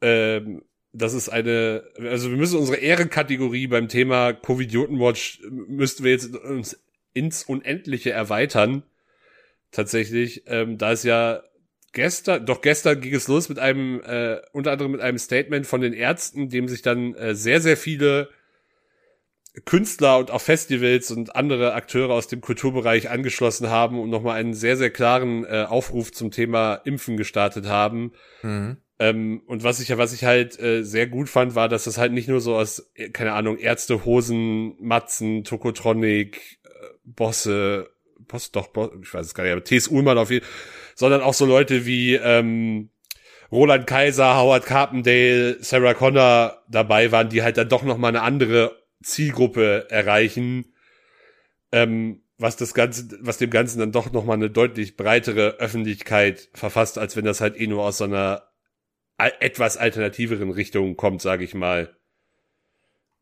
ähm, 0.01 0.63
dass 0.91 1.13
es 1.13 1.29
eine, 1.29 1.83
also 1.99 2.31
wir 2.31 2.37
müssen 2.37 2.57
unsere 2.57 2.77
Ehrenkategorie 2.77 3.67
beim 3.67 3.87
Thema 3.87 4.33
Covidiotenwatch, 4.33 5.41
müssten 5.49 6.03
wir 6.03 6.11
jetzt 6.11 6.35
uns 6.35 6.83
ins 7.13 7.43
Unendliche 7.43 8.11
erweitern. 8.11 8.83
Tatsächlich, 9.71 10.43
ähm, 10.47 10.77
da 10.79 10.93
ist 10.93 11.03
ja 11.03 11.43
gestern, 11.93 12.45
doch 12.45 12.61
gestern 12.61 13.01
ging 13.01 13.13
es 13.13 13.27
los 13.27 13.47
mit 13.47 13.59
einem, 13.59 14.01
äh, 14.01 14.41
unter 14.51 14.71
anderem 14.71 14.93
mit 14.93 15.01
einem 15.01 15.19
Statement 15.19 15.67
von 15.67 15.81
den 15.81 15.93
Ärzten, 15.93 16.49
dem 16.49 16.67
sich 16.67 16.81
dann 16.81 17.13
äh, 17.15 17.35
sehr, 17.35 17.61
sehr 17.61 17.77
viele 17.77 18.29
Künstler 19.63 20.17
und 20.17 20.31
auch 20.31 20.41
Festivals 20.41 21.11
und 21.11 21.35
andere 21.35 21.73
Akteure 21.73 22.11
aus 22.11 22.27
dem 22.27 22.41
Kulturbereich 22.41 23.09
angeschlossen 23.09 23.69
haben 23.69 23.99
und 23.99 24.09
nochmal 24.09 24.37
einen 24.37 24.53
sehr, 24.53 24.75
sehr 24.75 24.89
klaren 24.89 25.45
äh, 25.45 25.65
Aufruf 25.67 26.11
zum 26.11 26.31
Thema 26.31 26.75
Impfen 26.83 27.15
gestartet 27.15 27.67
haben. 27.67 28.11
Mhm. 28.43 28.77
Ähm, 28.99 29.41
und 29.47 29.63
was 29.63 29.79
ich, 29.79 29.95
was 29.97 30.13
ich 30.13 30.23
halt 30.23 30.59
äh, 30.59 30.83
sehr 30.83 31.07
gut 31.07 31.29
fand, 31.29 31.55
war, 31.55 31.69
dass 31.69 31.83
das 31.85 31.97
halt 31.97 32.13
nicht 32.13 32.27
nur 32.27 32.41
so 32.41 32.55
aus, 32.55 32.91
äh, 32.95 33.09
keine 33.09 33.33
Ahnung, 33.33 33.57
Ärzte, 33.57 34.05
Hosen, 34.05 34.75
Matzen, 34.79 35.43
Tokotronic, 35.43 36.59
äh, 36.63 36.69
Bosse, 37.03 37.89
Boss, 38.19 38.51
doch, 38.51 38.67
Boss, 38.67 38.91
ich 39.01 39.13
weiß 39.13 39.25
es 39.25 39.33
gar 39.33 39.43
nicht, 39.43 39.53
aber 39.53 39.63
T.S. 39.63 39.87
Ullmann 39.89 40.17
auf 40.17 40.31
jeden 40.31 40.45
sondern 40.95 41.21
auch 41.21 41.33
so 41.33 41.45
Leute 41.45 41.85
wie 41.85 42.15
ähm, 42.15 42.89
Roland 43.51 43.85
Kaiser, 43.85 44.37
Howard 44.37 44.65
Carpendale, 44.65 45.57
Sarah 45.61 45.93
Connor 45.93 46.63
dabei 46.69 47.11
waren, 47.11 47.29
die 47.29 47.43
halt 47.43 47.57
dann 47.57 47.69
doch 47.69 47.83
noch 47.83 47.97
mal 47.97 48.07
eine 48.07 48.21
andere 48.21 48.84
Zielgruppe 49.05 49.87
erreichen, 49.89 50.73
ähm, 51.71 52.21
was 52.37 52.57
das 52.57 52.73
Ganze, 52.73 53.17
was 53.21 53.37
dem 53.37 53.49
Ganzen 53.49 53.79
dann 53.79 53.91
doch 53.91 54.11
noch 54.11 54.25
mal 54.25 54.33
eine 54.33 54.49
deutlich 54.49 54.97
breitere 54.97 55.55
Öffentlichkeit 55.59 56.49
verfasst, 56.53 56.97
als 56.97 57.15
wenn 57.15 57.25
das 57.25 57.39
halt 57.39 57.59
eh 57.59 57.67
nur 57.67 57.83
aus 57.83 57.99
so 57.99 58.03
einer 58.03 58.43
etwas 59.17 59.77
alternativeren 59.77 60.49
Richtung 60.49 60.97
kommt, 60.97 61.21
sage 61.21 61.45
ich 61.45 61.53
mal. 61.53 61.95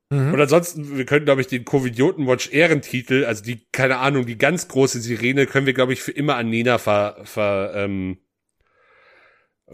Mhm. 0.09 0.33
Und 0.33 0.41
ansonsten, 0.41 0.97
wir 0.97 1.05
können, 1.05 1.25
glaube 1.25 1.41
ich, 1.41 1.47
den 1.47 1.65
Covidioten-Watch 1.65 2.51
Ehrentitel, 2.51 3.25
also 3.25 3.43
die, 3.43 3.65
keine 3.71 3.97
Ahnung, 3.97 4.25
die 4.25 4.37
ganz 4.37 4.67
große 4.67 4.99
Sirene, 5.01 5.45
können 5.45 5.67
wir, 5.67 5.73
glaube 5.73 5.93
ich, 5.93 6.01
für 6.01 6.11
immer 6.11 6.35
an 6.35 6.49
Nena 6.49 6.77
ver, 6.77 7.17
ver, 7.23 7.73
ähm, 7.75 8.17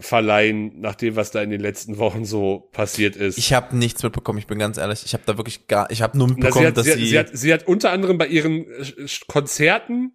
verleihen, 0.00 0.80
nach 0.80 0.94
dem, 0.94 1.16
was 1.16 1.30
da 1.30 1.42
in 1.42 1.50
den 1.50 1.60
letzten 1.60 1.98
Wochen 1.98 2.24
so 2.24 2.68
passiert 2.72 3.16
ist. 3.16 3.38
Ich 3.38 3.52
habe 3.52 3.76
nichts 3.76 4.02
mitbekommen, 4.02 4.38
ich 4.38 4.46
bin 4.46 4.58
ganz 4.58 4.78
ehrlich. 4.78 5.04
Ich 5.04 5.12
habe 5.14 5.22
da 5.26 5.36
wirklich 5.36 5.66
gar, 5.66 5.90
ich 5.90 6.02
habe 6.02 6.18
nur 6.18 6.28
Na, 6.28 6.34
mitbekommen, 6.34 6.62
sie, 6.62 6.66
hat, 6.68 6.76
dass 6.76 6.86
sie, 6.86 6.92
hat, 6.92 6.98
sie, 6.98 7.06
sie, 7.06 7.18
hat, 7.18 7.30
sie 7.32 7.52
hat 7.52 7.68
unter 7.68 7.90
anderem 7.92 8.18
bei 8.18 8.26
ihren 8.26 8.66
äh, 8.66 9.06
Konzerten 9.28 10.12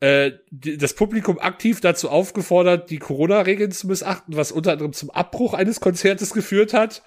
äh, 0.00 0.32
das 0.50 0.94
Publikum 0.94 1.38
aktiv 1.38 1.80
dazu 1.80 2.08
aufgefordert, 2.08 2.90
die 2.90 2.98
Corona-Regeln 2.98 3.72
zu 3.72 3.88
missachten, 3.88 4.36
was 4.36 4.52
unter 4.52 4.72
anderem 4.72 4.92
zum 4.92 5.10
Abbruch 5.10 5.54
eines 5.54 5.80
Konzertes 5.80 6.32
geführt 6.32 6.72
hat. 6.72 7.02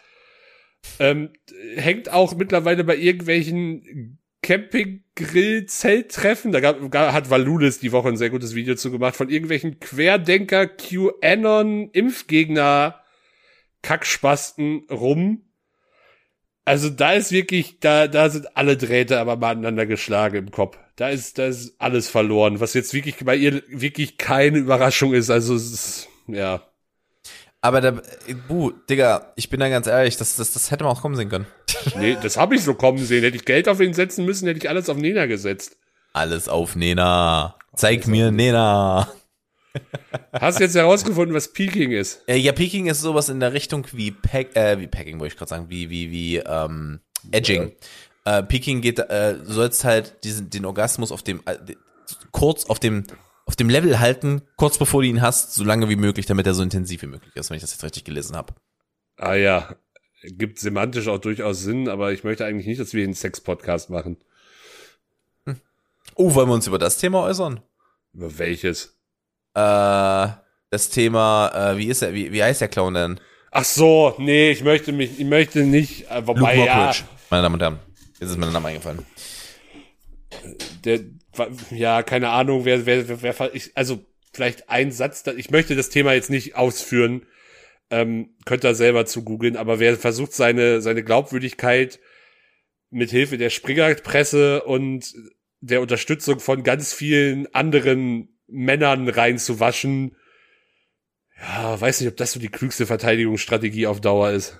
Ähm, 1.00 1.30
hängt 1.76 2.12
auch 2.12 2.36
mittlerweile 2.36 2.84
bei 2.84 2.98
irgendwelchen 2.98 4.20
Camping-Grill-Zelttreffen. 4.44 6.52
Da 6.52 6.60
gab, 6.60 6.82
hat 6.94 7.30
Valulis 7.30 7.80
die 7.80 7.92
Woche 7.92 8.08
ein 8.10 8.18
sehr 8.18 8.32
gutes 8.32 8.56
Video 8.56 8.74
zu 8.76 8.92
gemacht 8.92 9.16
von 9.16 9.30
irgendwelchen 9.30 9.80
Querdenker, 9.80 10.68
QAnon, 10.68 11.90
Impfgegner, 11.92 13.02
Kackspasten 13.82 14.86
rum. 14.90 15.44
Also 16.66 16.90
da 16.90 17.14
ist 17.14 17.32
wirklich, 17.32 17.80
da, 17.80 18.08
da 18.08 18.30
sind 18.30 18.56
alle 18.56 18.78
Drähte 18.78 19.20
aber 19.20 19.36
mal 19.36 19.52
aneinander 19.52 19.86
geschlagen 19.86 20.38
im 20.38 20.52
Kopf. 20.52 20.78
Da 20.96 21.10
ist, 21.10 21.38
da 21.38 21.48
ist 21.48 21.76
alles 21.80 22.10
verloren, 22.10 22.60
was 22.60 22.74
jetzt 22.74 22.94
wirklich 22.94 23.18
bei 23.24 23.36
ihr 23.36 23.64
wirklich 23.70 24.18
keine 24.18 24.60
Überraschung 24.60 25.14
ist. 25.14 25.30
Also 25.30 25.56
es 25.56 25.72
ist, 25.72 26.10
ja. 26.28 26.71
Aber 27.62 27.82
da, 27.82 28.02
buh, 28.48 28.72
Digga, 28.90 29.34
ich 29.36 29.50
bin 29.50 29.60
da 29.60 29.70
ganz 29.70 29.88
ehrlich, 29.88 30.18
das, 30.18 30.36
das, 30.36 30.52
das 30.52 30.72
hätte 30.72 30.84
man 30.84 30.94
auch 30.94 31.02
kommen 31.02 31.16
sehen 31.16 31.30
können. 31.30 31.48
Nee, 31.96 32.18
das 32.22 32.38
habe 32.38 32.56
ich 32.56 32.64
so 32.64 32.76
kommen 32.76 33.00
sehen. 33.00 33.24
Hätte 33.24 33.38
ich 33.38 33.46
Geld 33.46 33.68
auf 33.68 33.80
ihn 33.80 33.94
setzen 33.94 34.26
müssen, 34.26 34.48
hätte 34.48 34.60
ich 34.60 34.70
alles 34.70 34.88
auf 34.88 34.98
Nena 34.98 35.26
gesetzt. 35.26 35.78
Alles 36.14 36.48
auf 36.48 36.76
Nena. 36.76 37.56
Zeig 37.76 38.06
mir 38.08 38.32
Nena. 38.32 39.12
Hast 40.34 40.60
du 40.60 40.64
jetzt 40.64 40.76
herausgefunden, 40.76 41.34
was 41.34 41.54
Peking 41.54 41.92
ist? 41.92 42.24
Äh, 42.28 42.38
ja, 42.38 42.52
Peking 42.52 42.88
ist 42.88 43.02
sowas 43.02 43.30
in 43.30 43.40
der 43.40 43.54
Richtung 43.54 43.88
wie 43.94 44.12
Pack, 44.12 44.56
äh, 44.56 44.80
wie 44.80 44.88
Packing, 44.88 45.20
wollte 45.20 45.34
ich 45.34 45.38
gerade 45.38 45.50
sagen, 45.50 45.66
wie, 45.70 45.90
wie, 45.90 46.12
wie, 46.12 46.38
ähm, 46.38 47.00
Edging. 47.32 47.72
Äh, 48.26 48.44
Peking 48.44 48.82
geht, 48.82 49.00
äh, 49.00 49.38
sollst 49.44 49.84
halt 49.84 50.24
diesen, 50.24 50.50
den 50.50 50.66
Orgasmus 50.66 51.12
auf 51.12 51.24
dem, 51.24 51.42
äh, 51.46 51.58
kurz 52.32 52.66
auf 52.66 52.80
dem, 52.80 53.06
auf 53.52 53.58
dem 53.58 53.68
Level 53.68 54.00
halten, 54.00 54.44
kurz 54.56 54.78
bevor 54.78 55.02
du 55.02 55.10
ihn 55.10 55.22
hast, 55.22 55.56
so 55.56 55.66
lange 55.66 55.90
wie 55.90 55.98
möglich, 55.98 56.26
damit 56.26 56.48
er 56.48 56.54
so 56.54 56.64
intensiv 56.64 57.02
wie 57.02 57.08
möglich 57.08 57.36
ist, 57.36 57.50
wenn 57.50 57.58
ich 57.58 57.62
das 57.62 57.74
jetzt 57.74 57.84
richtig 57.84 58.06
gelesen 58.06 58.38
habe. 58.38 58.54
Ah 59.18 59.34
ja, 59.34 59.76
gibt 60.24 60.58
semantisch 60.58 61.10
auch 61.10 61.18
durchaus 61.18 61.60
Sinn, 61.60 61.90
aber 61.90 62.14
ich 62.14 62.24
möchte 62.24 62.46
eigentlich 62.46 62.66
nicht, 62.66 62.80
dass 62.80 62.94
wir 62.94 63.04
einen 63.04 63.14
Sex-Podcast 63.14 63.90
machen. 63.90 64.16
Oh, 66.16 66.34
wollen 66.34 66.48
wir 66.48 66.54
uns 66.54 66.68
über 66.68 66.80
das 66.80 66.98
Thema 66.98 67.24
äußern? 67.24 67.60
Über 68.14 68.38
welches? 68.38 68.98
Äh, 69.54 70.28
das 70.70 70.90
Thema, 70.90 71.74
äh, 71.74 71.78
wie 71.78 71.88
ist 71.88 72.04
er, 72.04 72.14
wie, 72.14 72.32
wie 72.32 72.42
heißt 72.42 72.62
der 72.62 72.70
Clown 72.70 72.94
denn? 72.94 73.20
Ach 73.52 73.66
so, 73.66 74.16
nee, 74.18 74.52
ich 74.52 74.64
möchte 74.64 74.94
mich, 74.94 75.20
ich 75.20 75.26
möchte 75.26 75.64
nicht, 75.64 76.10
äh, 76.10 76.26
wobei 76.26 76.56
Luke 76.56 76.68
ja. 76.68 76.94
Meine 77.30 77.44
Damen 77.44 77.56
und 77.56 77.62
Herren, 77.62 77.80
jetzt 78.18 78.30
ist 78.30 78.38
mir 78.38 78.46
der 78.46 78.54
Name 78.54 78.70
eingefallen. 78.70 79.06
der, 80.86 81.02
ja, 81.72 82.04
keine 82.04 82.30
Ahnung, 82.30 82.66
wer, 82.66 82.86
wer, 82.86 83.08
wer, 83.08 83.22
wer 83.22 83.56
ich, 83.56 83.72
also 83.76 84.04
vielleicht 84.34 84.70
ein 84.70 84.92
Satz, 84.92 85.24
ich 85.38 85.50
möchte 85.52 85.76
das 85.76 85.90
Thema 85.90 86.14
jetzt 86.14 86.30
nicht 86.30 86.56
ausführen, 86.56 87.26
ähm, 87.90 88.36
könnt 88.46 88.64
ihr 88.64 88.76
selber 88.76 89.06
zu 89.06 89.24
googeln, 89.24 89.58
aber 89.58 89.80
wer 89.80 89.98
versucht 89.98 90.34
seine, 90.34 90.82
seine 90.82 91.04
Glaubwürdigkeit 91.04 92.00
mit 92.90 93.10
Hilfe 93.12 93.38
der 93.38 93.50
Springerpresse 93.50 94.64
und 94.64 95.14
der 95.60 95.82
Unterstützung 95.82 96.40
von 96.40 96.64
ganz 96.64 96.94
vielen 96.94 97.54
anderen 97.54 98.30
Männern 98.48 99.08
reinzuwaschen, 99.08 100.16
ja, 101.40 101.80
weiß 101.80 102.02
nicht, 102.02 102.10
ob 102.10 102.18
das 102.18 102.34
so 102.34 102.40
die 102.40 102.50
klügste 102.50 102.86
Verteidigungsstrategie 102.86 103.88
auf 103.88 104.00
Dauer 104.00 104.32
ist. 104.32 104.60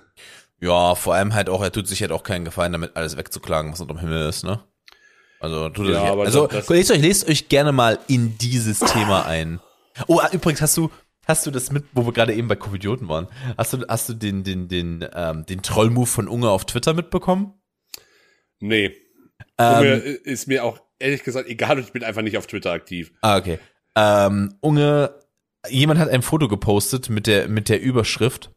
Ja, 0.60 0.94
vor 0.94 1.14
allem 1.14 1.34
halt 1.34 1.48
auch, 1.48 1.62
er 1.62 1.72
tut 1.72 1.88
sich 1.88 2.02
halt 2.02 2.12
auch 2.12 2.22
keinen 2.22 2.44
Gefallen 2.44 2.72
damit, 2.72 2.96
alles 2.96 3.16
wegzuklagen, 3.16 3.72
was 3.72 3.80
unterm 3.80 3.98
Himmel 3.98 4.28
ist, 4.28 4.44
ne? 4.44 4.64
Also, 5.42 5.68
tut 5.70 5.88
Ja, 5.88 6.00
sich, 6.00 6.10
aber 6.10 6.24
also, 6.24 6.46
das- 6.46 6.68
lest 6.68 6.90
euch, 6.92 7.00
lest 7.02 7.28
euch 7.28 7.48
gerne 7.48 7.72
mal 7.72 7.98
in 8.06 8.38
dieses 8.38 8.78
Thema 8.78 9.26
ein. 9.26 9.58
Oh, 10.06 10.20
ah, 10.22 10.28
übrigens, 10.32 10.62
hast 10.62 10.76
du, 10.76 10.88
hast 11.26 11.44
du 11.46 11.50
das 11.50 11.72
mit, 11.72 11.84
wo 11.92 12.06
wir 12.06 12.12
gerade 12.12 12.32
eben 12.32 12.46
bei 12.46 12.54
Covidioten 12.54 13.08
waren, 13.08 13.26
hast 13.58 13.72
du, 13.72 13.84
hast 13.88 14.08
du 14.08 14.14
den, 14.14 14.44
den, 14.44 14.68
den, 14.68 15.04
ähm, 15.14 15.44
den 15.44 15.60
Trollmove 15.62 16.08
von 16.08 16.28
Unge 16.28 16.48
auf 16.48 16.64
Twitter 16.64 16.94
mitbekommen? 16.94 17.54
Nee. 18.60 18.94
Ähm, 19.58 19.74
Junge, 19.78 19.96
ist 19.96 20.46
mir 20.46 20.62
auch 20.64 20.80
ehrlich 21.00 21.24
gesagt 21.24 21.48
egal 21.48 21.76
und 21.78 21.84
ich 21.84 21.92
bin 21.92 22.04
einfach 22.04 22.22
nicht 22.22 22.38
auf 22.38 22.46
Twitter 22.46 22.70
aktiv. 22.70 23.12
Ah, 23.20 23.36
okay. 23.36 23.58
Ähm, 23.96 24.54
Unge, 24.60 25.12
jemand 25.68 25.98
hat 25.98 26.08
ein 26.08 26.22
Foto 26.22 26.46
gepostet 26.46 27.10
mit 27.10 27.26
der, 27.26 27.48
mit 27.48 27.68
der 27.68 27.80
Überschrift. 27.82 28.50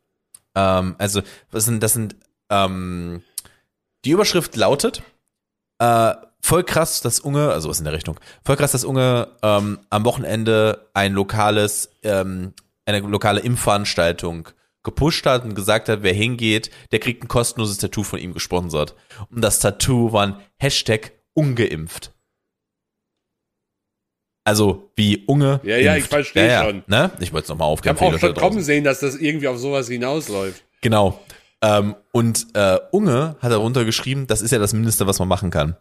Ähm, 0.53 0.95
also, 0.99 1.23
was 1.49 1.65
sind, 1.65 1.81
das 1.81 1.93
sind, 1.93 2.15
ähm, 2.51 3.23
die 4.05 4.11
Überschrift 4.11 4.55
lautet, 4.55 5.01
äh, 5.79 6.13
voll 6.45 6.63
krass, 6.63 7.01
dass 7.01 7.19
Unge, 7.19 7.49
also 7.51 7.69
was 7.69 7.79
in 7.79 7.85
der 7.85 7.93
Richtung, 7.93 8.19
voll 8.43 8.55
krass, 8.55 8.71
dass 8.71 8.85
Unge 8.85 9.29
ähm, 9.41 9.79
am 9.89 10.05
Wochenende 10.05 10.87
ein 10.93 11.13
lokales, 11.13 11.89
ähm, 12.03 12.53
eine 12.85 12.99
lokale 12.99 13.39
Impfveranstaltung 13.41 14.49
gepusht 14.83 15.25
hat 15.25 15.43
und 15.43 15.55
gesagt 15.55 15.89
hat, 15.89 16.03
wer 16.03 16.13
hingeht, 16.13 16.69
der 16.91 16.99
kriegt 16.99 17.23
ein 17.23 17.27
kostenloses 17.27 17.79
Tattoo 17.79 18.03
von 18.03 18.19
ihm 18.19 18.33
gesponsert. 18.33 18.95
Und 19.31 19.41
das 19.41 19.57
Tattoo 19.57 20.13
war 20.13 20.27
ein 20.27 20.35
Hashtag 20.57 21.13
ungeimpft. 21.33 22.11
Also 24.43 24.91
wie 24.95 25.23
Unge. 25.25 25.59
Ja, 25.63 25.77
ja, 25.77 25.93
ich 25.93 26.03
impft. 26.03 26.09
verstehe 26.11 26.45
ja, 26.45 26.51
ja, 26.51 26.65
schon. 26.65 26.83
Ne? 26.85 27.09
Ich 27.19 27.33
wollte 27.33 27.45
es 27.45 27.49
nochmal 27.49 27.69
Ich 27.69 27.73
aufklären. 27.73 27.99
habe 27.99 28.15
auch 28.15 28.19
schon 28.19 28.35
kommen 28.35 28.61
sehen, 28.61 28.83
dass 28.83 28.99
das 28.99 29.15
irgendwie 29.15 29.47
auf 29.47 29.57
sowas 29.57 29.87
hinausläuft. 29.87 30.63
Genau. 30.81 31.19
Ähm, 31.63 31.95
und 32.11 32.45
äh, 32.53 32.77
Unge 32.91 33.35
hat 33.39 33.51
darunter 33.51 33.83
geschrieben, 33.83 34.27
das 34.27 34.43
ist 34.43 34.51
ja 34.51 34.59
das 34.59 34.73
Mindeste, 34.73 35.07
was 35.07 35.17
man 35.17 35.27
machen 35.27 35.49
kann. 35.49 35.75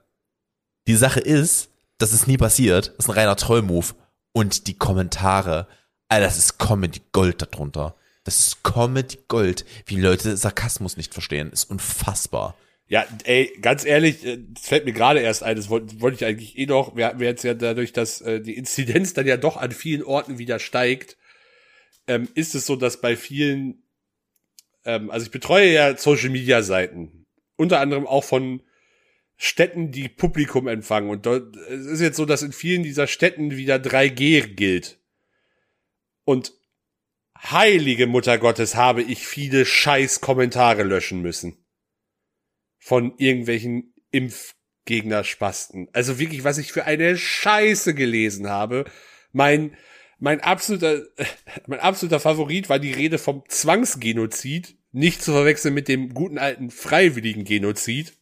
Die 0.86 0.96
Sache 0.96 1.20
ist, 1.20 1.70
das 1.98 2.12
ist 2.12 2.26
nie 2.26 2.36
passiert. 2.36 2.88
Das 2.96 3.06
ist 3.06 3.08
ein 3.08 3.18
reiner 3.18 3.36
Trollmove. 3.36 3.94
Und 4.32 4.66
die 4.66 4.76
Kommentare, 4.76 5.66
Alter, 6.08 6.26
das 6.26 6.38
ist 6.38 6.58
Comedy 6.58 7.00
Gold 7.12 7.40
darunter. 7.40 7.94
Das 8.24 8.40
ist 8.40 8.64
Comedy 8.64 9.18
Gold. 9.28 9.64
Wie 9.86 9.96
Leute 9.96 10.36
Sarkasmus 10.36 10.96
nicht 10.96 11.12
verstehen, 11.12 11.50
ist 11.50 11.70
unfassbar. 11.70 12.56
Ja, 12.86 13.06
ey, 13.24 13.56
ganz 13.62 13.84
ehrlich, 13.84 14.24
äh, 14.26 14.38
das 14.52 14.66
fällt 14.66 14.84
mir 14.84 14.92
gerade 14.92 15.20
erst 15.20 15.42
ein, 15.42 15.56
das 15.56 15.70
wollte 15.70 16.00
wollte 16.00 16.16
ich 16.16 16.24
eigentlich 16.26 16.58
eh 16.58 16.66
noch. 16.66 16.96
Wir 16.96 17.06
hatten 17.06 17.20
jetzt 17.20 17.44
ja 17.44 17.54
dadurch, 17.54 17.92
dass 17.92 18.20
äh, 18.20 18.40
die 18.40 18.56
Inzidenz 18.56 19.14
dann 19.14 19.26
ja 19.26 19.38
doch 19.38 19.56
an 19.56 19.72
vielen 19.72 20.02
Orten 20.02 20.38
wieder 20.38 20.58
steigt, 20.58 21.16
ähm, 22.06 22.28
ist 22.34 22.54
es 22.54 22.66
so, 22.66 22.76
dass 22.76 23.00
bei 23.00 23.16
vielen, 23.16 23.82
ähm, 24.84 25.10
also 25.10 25.24
ich 25.24 25.32
betreue 25.32 25.72
ja 25.72 25.96
Social 25.96 26.28
Media 26.28 26.62
Seiten, 26.62 27.24
unter 27.56 27.80
anderem 27.80 28.06
auch 28.06 28.24
von 28.24 28.62
Städten, 29.44 29.90
die 29.90 30.08
Publikum 30.08 30.68
empfangen. 30.68 31.10
Und 31.10 31.26
dort 31.26 31.54
es 31.56 31.84
ist 31.84 32.00
jetzt 32.00 32.16
so, 32.16 32.24
dass 32.24 32.42
in 32.42 32.52
vielen 32.52 32.82
dieser 32.82 33.06
Städten 33.06 33.50
wieder 33.50 33.76
3G 33.76 34.54
gilt. 34.54 34.98
Und 36.24 36.54
heilige 37.38 38.06
Mutter 38.06 38.38
Gottes 38.38 38.74
habe 38.74 39.02
ich 39.02 39.26
viele 39.26 39.66
scheiß 39.66 40.22
Kommentare 40.22 40.82
löschen 40.82 41.20
müssen 41.20 41.58
von 42.78 43.12
irgendwelchen 43.18 43.92
Impfgegnerspasten. 44.12 45.88
Also 45.92 46.18
wirklich, 46.18 46.44
was 46.44 46.56
ich 46.56 46.72
für 46.72 46.86
eine 46.86 47.18
Scheiße 47.18 47.94
gelesen 47.94 48.48
habe. 48.48 48.86
Mein, 49.32 49.76
mein 50.18 50.40
absoluter, 50.40 51.02
mein 51.66 51.80
absoluter 51.80 52.18
Favorit 52.18 52.70
war 52.70 52.78
die 52.78 52.92
Rede 52.92 53.18
vom 53.18 53.42
Zwangsgenozid. 53.46 54.78
Nicht 54.92 55.22
zu 55.22 55.32
verwechseln 55.32 55.74
mit 55.74 55.88
dem 55.88 56.14
guten 56.14 56.38
alten 56.38 56.70
freiwilligen 56.70 57.44
Genozid. 57.44 58.14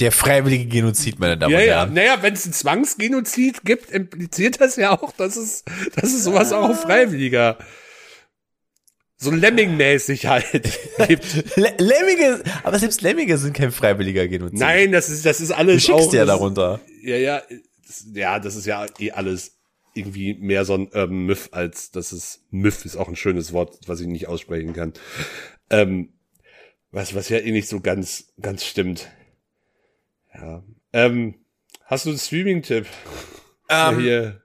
Der 0.00 0.12
freiwillige 0.12 0.64
Genozid, 0.66 1.18
meine 1.18 1.36
Damen 1.38 1.52
Ja, 1.52 1.58
und 1.58 1.64
ja. 1.66 1.72
Herren. 1.80 1.92
Naja, 1.94 2.18
wenn 2.22 2.34
es 2.34 2.44
einen 2.44 2.54
Zwangsgenozid 2.54 3.62
gibt, 3.64 3.90
impliziert 3.90 4.60
das 4.60 4.76
ja 4.76 4.98
auch, 4.98 5.12
dass 5.12 5.36
es, 5.36 5.64
dass 5.94 6.12
es 6.12 6.24
sowas 6.24 6.52
auch 6.52 6.70
auf 6.70 6.80
freiwilliger, 6.82 7.58
so 9.18 9.30
Lemming-mäßig 9.30 10.24
halt 10.26 10.78
Lemminge, 11.56 12.42
aber 12.62 12.78
selbst 12.78 13.02
Lemminge 13.02 13.36
sind 13.36 13.52
kein 13.54 13.70
freiwilliger 13.70 14.26
Genozid. 14.28 14.58
Nein, 14.58 14.92
das 14.92 15.10
ist, 15.10 15.26
das 15.26 15.42
ist 15.42 15.50
du 15.50 15.56
alles 15.56 15.82
schickst 15.82 16.08
auch, 16.08 16.12
ja 16.14 16.24
das- 16.24 16.28
darunter. 16.34 16.80
Ja, 17.02 17.16
ja, 17.16 17.42
das, 17.86 18.06
ja, 18.14 18.38
das 18.38 18.56
ist 18.56 18.64
ja 18.66 18.86
eh 18.98 19.10
alles 19.10 19.58
irgendwie 19.92 20.34
mehr 20.34 20.64
so 20.64 20.74
ein 20.74 20.88
Urban 20.94 21.26
Myth 21.26 21.48
als 21.52 21.90
das 21.90 22.12
ist 22.14 22.44
Myth 22.50 22.84
ist 22.86 22.96
auch 22.96 23.08
ein 23.08 23.16
schönes 23.16 23.52
Wort, 23.52 23.78
was 23.86 24.00
ich 24.00 24.06
nicht 24.06 24.28
aussprechen 24.28 24.72
kann. 24.72 24.94
Ähm, 25.68 26.14
was 26.92 27.14
was 27.14 27.28
ja 27.28 27.38
eh 27.38 27.50
nicht 27.50 27.68
so 27.68 27.80
ganz 27.80 28.32
ganz 28.40 28.64
stimmt. 28.64 29.10
Ja. 30.34 30.62
Ähm, 30.92 31.34
hast 31.84 32.06
du 32.06 32.10
einen 32.10 32.18
Streaming-Tipp? 32.18 32.86
Ähm, 33.68 33.98
Hier. 34.00 34.42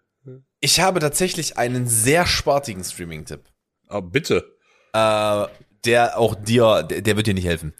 ich 0.60 0.80
habe 0.80 1.00
tatsächlich 1.00 1.58
einen 1.58 1.88
sehr 1.88 2.26
spartigen 2.26 2.84
Streaming-Tipp. 2.84 3.44
Oh, 3.90 4.02
bitte. 4.02 4.56
äh, 4.94 5.46
der 5.86 6.18
auch 6.18 6.36
dir, 6.36 6.84
der, 6.84 7.02
der 7.02 7.16
wird 7.16 7.28
dir 7.28 7.34
nicht 7.36 7.46
helfen. 7.46 7.74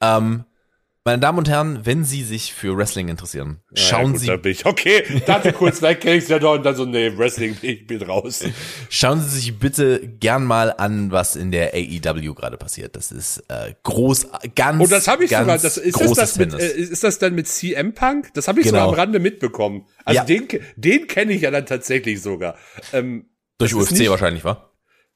Ähm, 0.00 0.44
Meine 1.02 1.18
Damen 1.18 1.38
und 1.38 1.48
Herren, 1.48 1.80
wenn 1.86 2.04
Sie 2.04 2.22
sich 2.22 2.52
für 2.52 2.76
Wrestling 2.76 3.08
interessieren, 3.08 3.62
Ja, 3.74 3.82
schauen 3.82 4.12
gut, 4.12 4.20
Sie 4.20 4.26
Da 4.26 4.36
bin 4.36 4.52
ich, 4.52 4.66
okay, 4.66 5.02
dachte 5.26 5.54
kurz, 5.54 5.78
vielleicht 5.78 6.02
kenn 6.02 6.18
ich's 6.18 6.28
ja 6.28 6.38
doch 6.38 6.52
und 6.56 6.62
dann 6.62 6.76
so, 6.76 6.84
nee, 6.84 7.16
Wrestling, 7.16 7.56
ich 7.62 7.86
bin 7.86 8.02
raus. 8.02 8.44
Schauen 8.90 9.22
Sie 9.22 9.30
sich 9.40 9.58
bitte 9.58 10.06
gern 10.06 10.44
mal 10.44 10.74
an, 10.76 11.10
was 11.10 11.36
in 11.36 11.52
der 11.52 11.72
AEW 11.72 12.34
gerade 12.34 12.58
passiert. 12.58 12.96
Das 12.96 13.12
ist 13.12 13.38
äh, 13.48 13.72
groß, 13.82 14.26
ganz, 14.54 14.78
Und 14.78 14.86
Oh, 14.88 14.90
das 14.90 15.08
habe 15.08 15.24
ich 15.24 15.30
sogar, 15.30 15.56
das, 15.56 15.78
ist, 15.78 15.98
das 15.98 16.12
das 16.12 16.36
mit, 16.36 16.52
äh, 16.52 16.66
ist 16.76 17.02
das 17.02 17.18
dann 17.18 17.34
mit 17.34 17.48
CM 17.48 17.94
Punk? 17.94 18.34
Das 18.34 18.46
habe 18.46 18.60
ich 18.60 18.66
Genau. 18.66 18.84
so 18.84 18.88
am 18.90 18.94
Rande 18.94 19.20
mitbekommen. 19.20 19.86
Also 20.04 20.18
Ja. 20.18 20.24
den, 20.24 20.48
den 20.76 21.06
kenne 21.06 21.32
ich 21.32 21.40
ja 21.40 21.50
dann 21.50 21.64
tatsächlich 21.64 22.20
sogar. 22.20 22.56
Ähm, 22.92 23.24
Durch 23.56 23.74
UFC 23.74 23.92
nicht- 23.92 24.10
wahrscheinlich, 24.10 24.44
wa? 24.44 24.69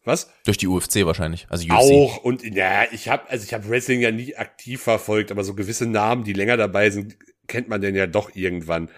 Was? 0.04 0.30
Durch 0.44 0.58
die 0.58 0.68
UFC 0.68 1.04
wahrscheinlich. 1.04 1.46
Also 1.48 1.64
UFC. 1.64 1.72
Auch 1.72 2.18
und 2.18 2.42
ja, 2.42 2.84
ich 2.92 3.08
habe 3.08 3.28
also 3.30 3.44
ich 3.44 3.54
habe 3.54 3.68
Wrestling 3.68 4.00
ja 4.00 4.10
nie 4.10 4.36
aktiv 4.36 4.82
verfolgt, 4.82 5.30
aber 5.30 5.44
so 5.44 5.54
gewisse 5.54 5.86
Namen, 5.86 6.24
die 6.24 6.32
länger 6.32 6.56
dabei 6.56 6.90
sind, 6.90 7.16
kennt 7.46 7.68
man 7.68 7.80
denn 7.80 7.94
ja 7.94 8.06
doch 8.06 8.34
irgendwann. 8.34 8.88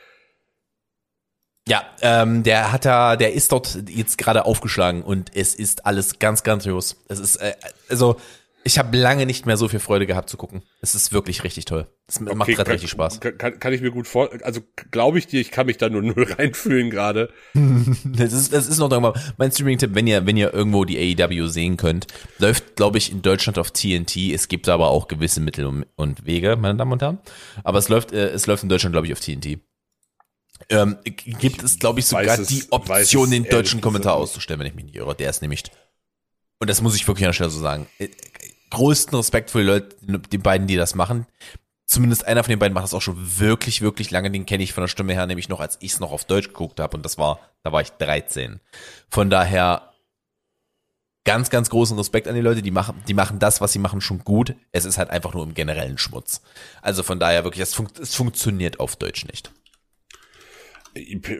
Ja, 1.68 1.84
ähm, 2.00 2.44
der 2.44 2.70
hat 2.70 2.84
da, 2.84 3.16
der 3.16 3.32
ist 3.32 3.50
dort 3.50 3.88
jetzt 3.88 4.18
gerade 4.18 4.44
aufgeschlagen 4.44 5.02
und 5.02 5.34
es 5.34 5.54
ist 5.54 5.84
alles 5.84 6.20
ganz 6.20 6.44
grandios. 6.44 6.96
Es 7.08 7.18
ist, 7.18 7.36
äh, 7.36 7.54
also 7.88 8.16
ich 8.66 8.78
habe 8.78 8.96
lange 8.96 9.26
nicht 9.26 9.46
mehr 9.46 9.56
so 9.56 9.68
viel 9.68 9.78
Freude 9.78 10.06
gehabt 10.06 10.28
zu 10.28 10.36
gucken. 10.36 10.62
Es 10.80 10.94
ist 10.94 11.12
wirklich 11.12 11.44
richtig 11.44 11.64
toll. 11.64 11.86
Es 12.08 12.20
macht 12.20 12.32
Okay, 12.40 12.54
gerade 12.54 12.64
kann, 12.64 12.72
richtig 12.72 12.90
Spaß. 12.90 13.20
Kann, 13.20 13.58
kann, 13.60 13.72
ich 13.72 13.80
mir 13.80 13.90
gut 13.90 14.06
vor, 14.06 14.28
also 14.42 14.60
glaube 14.90 15.18
ich 15.18 15.26
dir, 15.26 15.40
ich 15.40 15.50
kann 15.50 15.66
mich 15.66 15.78
da 15.78 15.88
nur 15.88 16.02
null 16.02 16.24
reinfühlen 16.38 16.90
gerade. 16.90 17.30
Das 18.04 18.32
ist, 18.32 18.52
das 18.52 18.66
ist 18.66 18.78
noch 18.78 18.88
mal 19.00 19.12
mein 19.36 19.52
Streaming-Tipp, 19.52 19.90
wenn 19.94 20.06
ihr, 20.06 20.26
wenn 20.26 20.36
ihr 20.36 20.52
irgendwo 20.52 20.84
die 20.84 20.98
AEW 21.18 21.48
sehen 21.48 21.76
könnt. 21.76 22.06
Läuft, 22.38 22.76
glaube 22.76 22.98
ich, 22.98 23.12
in 23.12 23.22
Deutschland 23.22 23.58
auf 23.58 23.70
TNT. 23.70 24.16
Es 24.32 24.48
gibt 24.48 24.68
aber 24.68 24.88
auch 24.88 25.08
gewisse 25.08 25.40
Mittel 25.40 25.66
und- 25.66 25.86
und 25.96 26.26
Wege, 26.26 26.56
meine 26.56 26.76
Damen 26.76 26.92
und 26.92 27.02
Herren. 27.02 27.18
Aber 27.64 27.78
es 27.78 27.88
läuft, 27.88 28.12
äh, 28.12 28.28
es 28.30 28.46
läuft 28.46 28.62
in 28.64 28.68
Deutschland, 28.68 28.92
glaube 28.94 29.06
ich, 29.06 29.12
auf 29.12 29.20
TNT. 29.20 29.60
Ähm, 30.70 30.96
gibt 31.04 31.62
es, 31.62 31.78
glaube 31.78 32.00
ich, 32.00 32.06
sogar 32.06 32.38
es- 32.38 32.48
die 32.48 32.64
Option, 32.70 33.30
den 33.30 33.44
deutschen 33.44 33.80
Kommentar 33.80 34.14
auszustellen, 34.14 34.58
wenn 34.60 34.66
ich 34.66 34.74
mich 34.74 34.86
nicht 34.86 34.96
irre. 34.96 35.14
Der 35.14 35.30
ist 35.30 35.42
nämlich, 35.42 35.64
und 36.58 36.70
das 36.70 36.80
muss 36.80 36.96
ich 36.96 37.06
wirklich 37.06 37.24
an 37.26 37.28
der 37.30 37.34
Stelle 37.34 37.50
so 37.50 37.60
sagen, 37.60 37.86
äh, 37.98 38.08
größten 38.76 39.16
Respekt 39.16 39.50
für 39.50 39.60
die 39.60 39.64
Leute, 39.64 39.96
die 40.30 40.38
beiden, 40.38 40.66
die 40.66 40.76
das 40.76 40.94
machen. 40.94 41.26
Zumindest 41.86 42.26
einer 42.26 42.44
von 42.44 42.50
den 42.50 42.58
beiden 42.58 42.74
macht 42.74 42.84
das 42.84 42.92
auch 42.94 43.00
schon 43.00 43.38
wirklich, 43.38 43.80
wirklich 43.80 44.10
lange. 44.10 44.30
Den 44.30 44.44
kenne 44.44 44.62
ich 44.62 44.74
von 44.74 44.82
der 44.82 44.88
Stimme 44.88 45.14
her, 45.14 45.26
nämlich 45.26 45.48
noch, 45.48 45.60
als 45.60 45.78
ich 45.80 45.92
es 45.92 46.00
noch 46.00 46.12
auf 46.12 46.26
Deutsch 46.26 46.48
geguckt 46.48 46.78
habe. 46.78 46.96
Und 46.96 47.02
das 47.04 47.16
war, 47.16 47.40
da 47.62 47.72
war 47.72 47.80
ich 47.80 47.90
13. 47.92 48.60
Von 49.08 49.30
daher 49.30 49.94
ganz, 51.24 51.48
ganz 51.48 51.70
großen 51.70 51.96
Respekt 51.96 52.28
an 52.28 52.34
die 52.34 52.42
Leute, 52.42 52.60
die 52.60 52.70
machen, 52.70 53.02
die 53.08 53.14
machen 53.14 53.38
das, 53.38 53.62
was 53.62 53.72
sie 53.72 53.78
machen, 53.78 54.02
schon 54.02 54.18
gut. 54.24 54.54
Es 54.72 54.84
ist 54.84 54.98
halt 54.98 55.08
einfach 55.08 55.32
nur 55.32 55.44
im 55.44 55.54
generellen 55.54 55.96
Schmutz. 55.96 56.42
Also 56.82 57.02
von 57.02 57.18
daher 57.18 57.44
wirklich, 57.44 57.62
es, 57.62 57.72
funkt, 57.72 57.98
es 57.98 58.14
funktioniert 58.14 58.78
auf 58.78 58.96
Deutsch 58.96 59.24
nicht. 59.24 59.52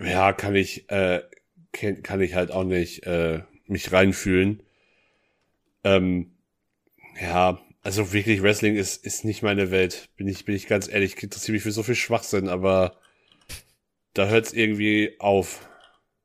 Ja, 0.05 0.33
kann 0.33 0.55
ich, 0.55 0.89
äh, 0.91 1.23
kann 1.73 2.21
ich 2.23 2.35
halt 2.35 2.51
auch 2.51 2.65
nicht 2.65 3.05
äh, 3.05 3.43
mich 3.67 3.93
reinfühlen. 3.93 4.63
Ähm, 5.85 6.36
ja, 7.21 7.61
also 7.83 8.13
wirklich 8.13 8.43
Wrestling 8.43 8.77
ist 8.77 9.05
ist 9.05 9.25
nicht 9.25 9.43
meine 9.43 9.71
Welt. 9.71 10.09
Bin 10.17 10.29
ich 10.29 10.45
bin 10.45 10.55
ich 10.55 10.67
ganz 10.67 10.89
ehrlich, 10.89 11.15
ich 11.17 11.23
interessiere 11.23 11.55
mich 11.55 11.63
für 11.63 11.73
so 11.73 11.83
viel 11.83 11.95
Schwachsinn, 11.95 12.49
aber 12.49 12.99
da 14.15 14.27
hört's 14.29 14.53
irgendwie 14.53 15.17
auf. 15.19 15.69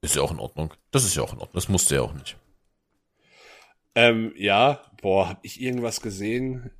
Ist 0.01 0.15
ja 0.15 0.21
auch 0.21 0.31
in 0.31 0.39
Ordnung. 0.39 0.73
Das 0.91 1.03
ist 1.03 1.15
ja 1.15 1.23
auch 1.23 1.33
in 1.33 1.39
Ordnung. 1.39 1.53
Das 1.53 1.69
musste 1.69 1.95
ja 1.95 2.01
auch 2.01 2.13
nicht. 2.13 2.37
Ähm, 3.93 4.33
ja, 4.35 4.81
boah, 5.01 5.29
hab 5.29 5.45
ich 5.45 5.61
irgendwas 5.61 6.01
gesehen? 6.01 6.71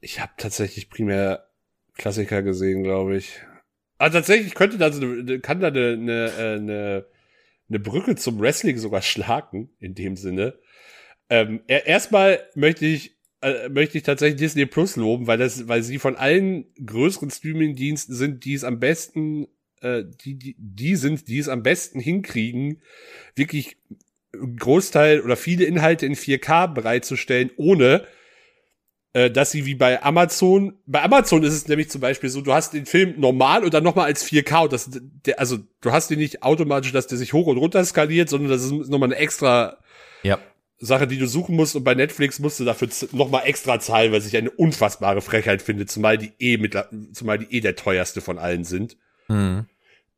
Ich 0.00 0.20
habe 0.20 0.32
tatsächlich 0.36 0.88
primär 0.88 1.48
Klassiker 1.94 2.42
gesehen, 2.42 2.82
glaube 2.82 3.16
ich. 3.16 3.40
Ah, 3.98 4.10
tatsächlich 4.10 4.54
könnte 4.54 4.78
da 4.78 4.92
so 4.92 5.02
eine, 5.02 5.40
kann 5.40 5.60
da 5.60 5.68
eine, 5.68 5.92
eine, 5.92 6.32
äh, 6.38 6.54
eine, 6.56 7.06
eine 7.68 7.78
Brücke 7.78 8.16
zum 8.16 8.40
Wrestling 8.40 8.78
sogar 8.78 9.02
schlagen, 9.02 9.70
in 9.78 9.94
dem 9.94 10.16
Sinne. 10.16 10.58
Ähm, 11.30 11.62
er, 11.66 11.86
erstmal 11.86 12.40
möchte 12.54 12.86
ich, 12.86 13.16
äh, 13.40 13.68
möchte 13.68 13.98
ich 13.98 14.04
tatsächlich 14.04 14.38
Disney 14.40 14.66
Plus 14.66 14.96
loben, 14.96 15.26
weil 15.26 15.38
das, 15.38 15.68
weil 15.68 15.82
sie 15.82 15.98
von 15.98 16.16
allen 16.16 16.66
größeren 16.84 17.30
Streaming-Diensten 17.30 18.14
sind, 18.14 18.44
die 18.44 18.54
es 18.54 18.64
am 18.64 18.78
besten, 18.78 19.48
äh, 19.80 20.04
die, 20.24 20.36
die, 20.38 20.56
die 20.58 20.96
sind, 20.96 21.28
die 21.28 21.38
es 21.38 21.48
am 21.48 21.62
besten 21.62 22.00
hinkriegen, 22.00 22.82
wirklich 23.34 23.76
Großteil 24.32 25.20
oder 25.20 25.36
viele 25.36 25.64
Inhalte 25.64 26.06
in 26.06 26.14
4K 26.14 26.68
bereitzustellen, 26.72 27.50
ohne 27.56 28.06
äh, 29.14 29.30
dass 29.30 29.52
sie 29.52 29.64
wie 29.64 29.76
bei 29.76 30.02
Amazon, 30.02 30.76
bei 30.86 31.02
Amazon 31.02 31.44
ist 31.44 31.54
es 31.54 31.68
nämlich 31.68 31.88
zum 31.88 32.00
Beispiel 32.00 32.28
so, 32.30 32.40
du 32.40 32.52
hast 32.52 32.74
den 32.74 32.84
Film 32.84 33.14
normal 33.18 33.64
und 33.64 33.72
dann 33.72 33.84
nochmal 33.84 34.06
als 34.06 34.28
4K 34.28 34.64
und 34.64 34.72
das, 34.72 34.90
der, 34.92 35.38
also 35.38 35.58
du 35.80 35.92
hast 35.92 36.10
den 36.10 36.18
nicht 36.18 36.42
automatisch, 36.42 36.92
dass 36.92 37.06
der 37.06 37.16
sich 37.16 37.32
hoch 37.32 37.46
und 37.46 37.58
runter 37.58 37.84
skaliert, 37.84 38.28
sondern 38.28 38.50
das 38.50 38.64
ist 38.64 38.72
nochmal 38.72 39.12
eine 39.12 39.16
extra 39.16 39.78
Ja. 40.24 40.38
Sache, 40.78 41.06
die 41.06 41.18
du 41.18 41.26
suchen 41.26 41.56
musst 41.56 41.76
und 41.76 41.84
bei 41.84 41.94
Netflix 41.94 42.38
musst 42.40 42.60
du 42.60 42.64
dafür 42.64 42.88
nochmal 43.12 43.42
extra 43.46 43.78
zahlen, 43.80 44.12
was 44.12 44.26
ich 44.26 44.36
eine 44.36 44.50
unfassbare 44.50 45.20
Frechheit 45.22 45.62
finde, 45.62 45.86
zumal 45.86 46.18
die 46.18 46.32
eh 46.38 46.56
mit, 46.58 46.76
zumal 47.12 47.38
die 47.38 47.56
eh 47.56 47.60
der 47.60 47.76
teuerste 47.76 48.20
von 48.20 48.38
allen 48.38 48.64
sind. 48.64 48.96
Mhm. 49.28 49.66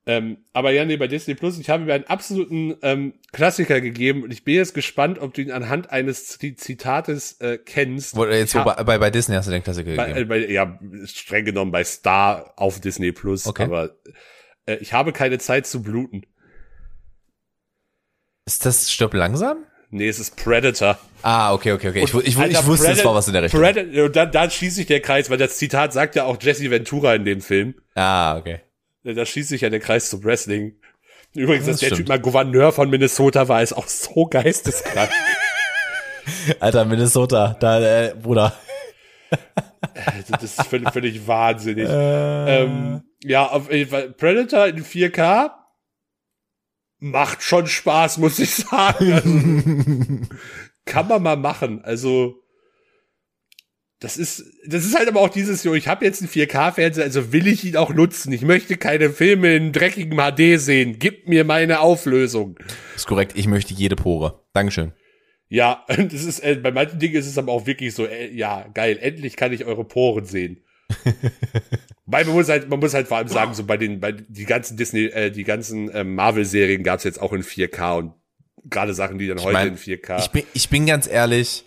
Ähm, 0.09 0.39
aber 0.53 0.71
ja, 0.71 0.85
nee, 0.85 0.97
bei 0.97 1.09
Disney 1.09 1.35
Plus, 1.35 1.59
ich 1.59 1.69
habe 1.69 1.85
mir 1.85 1.93
einen 1.95 2.05
absoluten 2.05 2.77
ähm, 2.83 3.15
Klassiker 3.33 3.81
gegeben 3.81 4.23
und 4.23 4.33
ich 4.33 4.45
bin 4.45 4.55
jetzt 4.55 4.73
gespannt, 4.73 5.19
ob 5.19 5.35
du 5.35 5.43
ihn 5.43 5.51
anhand 5.51 5.91
eines 5.91 6.27
Z 6.29 6.61
Zitates 6.61 7.33
äh, 7.41 7.59
kennst. 7.59 8.15
Wo, 8.17 8.25
jetzt 8.25 8.51
Ich 8.51 8.55
wo, 8.55 8.65
hab- 8.71 8.87
bei, 8.87 8.99
bei, 8.99 9.11
Disney 9.11 9.35
hast 9.35 9.47
du 9.47 9.51
den 9.51 9.65
Klassiker 9.65 9.95
bei, 9.97 10.07
gegeben. 10.13 10.21
äh, 10.21 10.25
bei, 10.25 10.49
ja, 10.49 10.79
streng 11.07 11.45
genommen 11.45 11.73
bei 11.73 11.83
Star 11.83 12.55
auf 12.57 12.81
Disney 12.81 13.11
Plus, 13.11 13.47
Okay. 13.47 13.65
aber 13.65 13.97
äh, 14.67 14.77
ich 14.77 14.93
habe 14.93 15.13
keine 15.13 15.39
Zeit 15.39 15.67
zu 15.67 15.83
bluten. 15.83 16.23
ist 18.47 18.65
das 18.65 18.91
Stirb 18.93 19.13
langsam? 19.13 19.59
Nee, 19.97 20.09
es 20.09 20.19
ist 20.19 20.37
Predator. 20.37 20.99
Ah, 21.23 21.53
okay, 21.53 21.73
okay, 21.73 21.89
okay. 21.91 22.05
Ich, 22.05 22.15
wu- 22.15 22.21
ich, 22.23 22.37
Alter, 22.37 22.61
ich 22.61 22.67
wusste, 22.67 22.91
es 22.93 23.05
war 23.05 23.15
was 23.15 23.27
in 23.27 23.33
der 23.33 23.43
Richtung. 23.43 23.61
Predator, 23.61 24.05
und 24.05 24.15
dann, 24.17 24.31
dann 24.31 24.51
schließt 24.51 24.77
sich 24.77 24.87
der 24.87 25.01
Kreis, 25.01 25.29
weil 25.31 25.39
das 25.39 25.57
Zitat 25.57 25.93
sagt 25.93 26.15
ja 26.17 26.25
auch 26.25 26.37
Jesse 26.41 26.71
Ventura 26.71 27.15
in 27.15 27.25
dem 27.25 27.41
Film. 27.41 27.75
Ah, 27.95 28.37
okay. 28.37 28.61
Da 29.05 29.25
schließt 29.27 29.49
sich 29.51 29.61
ja 29.63 29.71
der 29.71 29.81
Kreis 29.81 30.11
zum 30.11 30.23
Wrestling. 30.25 30.77
Übrigens, 31.35 31.67
Das 31.67 31.75
dass 31.75 31.81
der 31.81 31.87
stimmt. 31.89 31.99
Typ 32.01 32.09
mal 32.09 32.19
Gouverneur 32.21 32.73
von 32.73 32.89
Minnesota 32.91 33.47
war, 33.49 33.63
ist 33.63 33.73
auch 33.73 33.89
so 33.89 34.27
geisteskrank. 34.27 35.11
Alter, 36.61 36.85
Minnesota, 36.85 37.57
da, 37.61 37.81
äh, 38.09 38.15
Bruder. 38.15 38.53
Also, 39.95 40.33
das 40.33 40.43
ist 40.45 40.63
völlig, 40.67 40.91
völlig 40.91 41.25
wahnsinnig. 41.27 41.87
Ähm, 41.91 43.03
ja, 43.23 43.47
auf 43.47 43.71
jeden 43.73 43.91
Fall. 43.91 44.11
Predator 44.11 44.67
in 44.67 44.85
4K 44.85 45.51
macht 46.99 47.43
schon 47.43 47.67
Spaß, 47.67 48.19
muss 48.19 48.39
ich 48.39 48.55
sagen. 48.55 49.13
Also, 49.13 50.27
kann 50.85 51.09
man 51.09 51.23
mal 51.23 51.37
machen. 51.37 51.83
Also, 51.85 52.43
das 53.99 54.19
ist, 54.19 54.45
das 54.67 54.85
ist 54.85 54.97
halt 54.97 55.09
aber 55.09 55.21
auch 55.21 55.31
dieses, 55.31 55.65
jo, 55.65 55.75
ich 55.75 55.89
habe 55.89 56.05
jetzt 56.05 56.21
einen 56.21 56.31
4K-Fernseher, 56.31 57.05
also 57.05 57.33
will 57.33 57.47
ich 57.47 57.65
ihn 57.65 57.77
auch 57.77 57.95
nutzen. 57.95 58.31
Ich 58.33 58.43
möchte 58.43 58.77
keine 58.77 59.11
Filme 59.11 59.57
in 59.57 59.73
dreckigem 59.73 60.19
HD 60.19 60.61
sehen. 60.61 60.99
Gib 60.99 61.29
mir 61.29 61.45
meine 61.45 61.81
Auflösung. 61.81 62.59
Ist 62.95 63.07
korrekt, 63.07 63.33
ich 63.37 63.47
möchte 63.47 63.73
jede 63.73 63.97
Pore. 63.97 64.45
Dankeschön. 64.53 64.93
Ja, 65.49 65.85
das 65.89 66.25
ist, 66.25 66.41
äh, 66.41 66.57
bei 66.57 66.73
manchen 66.73 66.99
Dingen 66.99 67.15
ist 67.15 67.27
es 67.27 67.39
aber 67.39 67.53
auch 67.53 67.67
wirklich 67.67 67.95
so, 67.95 68.05
äh, 68.05 68.31
ja, 68.35 68.67
geil, 68.75 68.99
endlich 69.01 69.37
kann 69.37 69.53
ich 69.53 69.65
eure 69.65 69.85
Poren 69.85 70.27
sehen. 70.27 70.63
Weil 72.07 72.25
man 72.25 72.35
muss 72.35 72.49
halt, 72.49 72.69
man 72.69 72.79
muss 72.79 72.95
halt 72.95 73.09
vor 73.09 73.17
allem 73.17 73.29
sagen, 73.29 73.53
so 73.55 73.65
bei 73.65 73.77
den, 73.77 73.99
bei 74.01 74.13
die 74.13 74.45
ganzen 74.45 74.77
Disney, 74.77 75.07
äh, 75.07 75.31
die 75.31 75.43
ganzen 75.45 75.91
ähm, 75.95 76.15
Marvel-Serien 76.15 76.83
gab's 76.85 77.03
jetzt 77.05 77.21
auch 77.21 77.33
in 77.33 77.43
4K 77.43 77.99
und 77.99 78.15
gerade 78.65 78.95
Sachen, 78.95 79.19
die 79.19 79.27
dann 79.27 79.41
heute 79.41 79.53
mein, 79.53 79.69
in 79.69 79.77
4K. 79.77 80.21
Ich 80.21 80.29
bin, 80.31 80.45
ich 80.55 80.69
bin 80.69 80.87
ganz 80.87 81.09
ehrlich, 81.09 81.65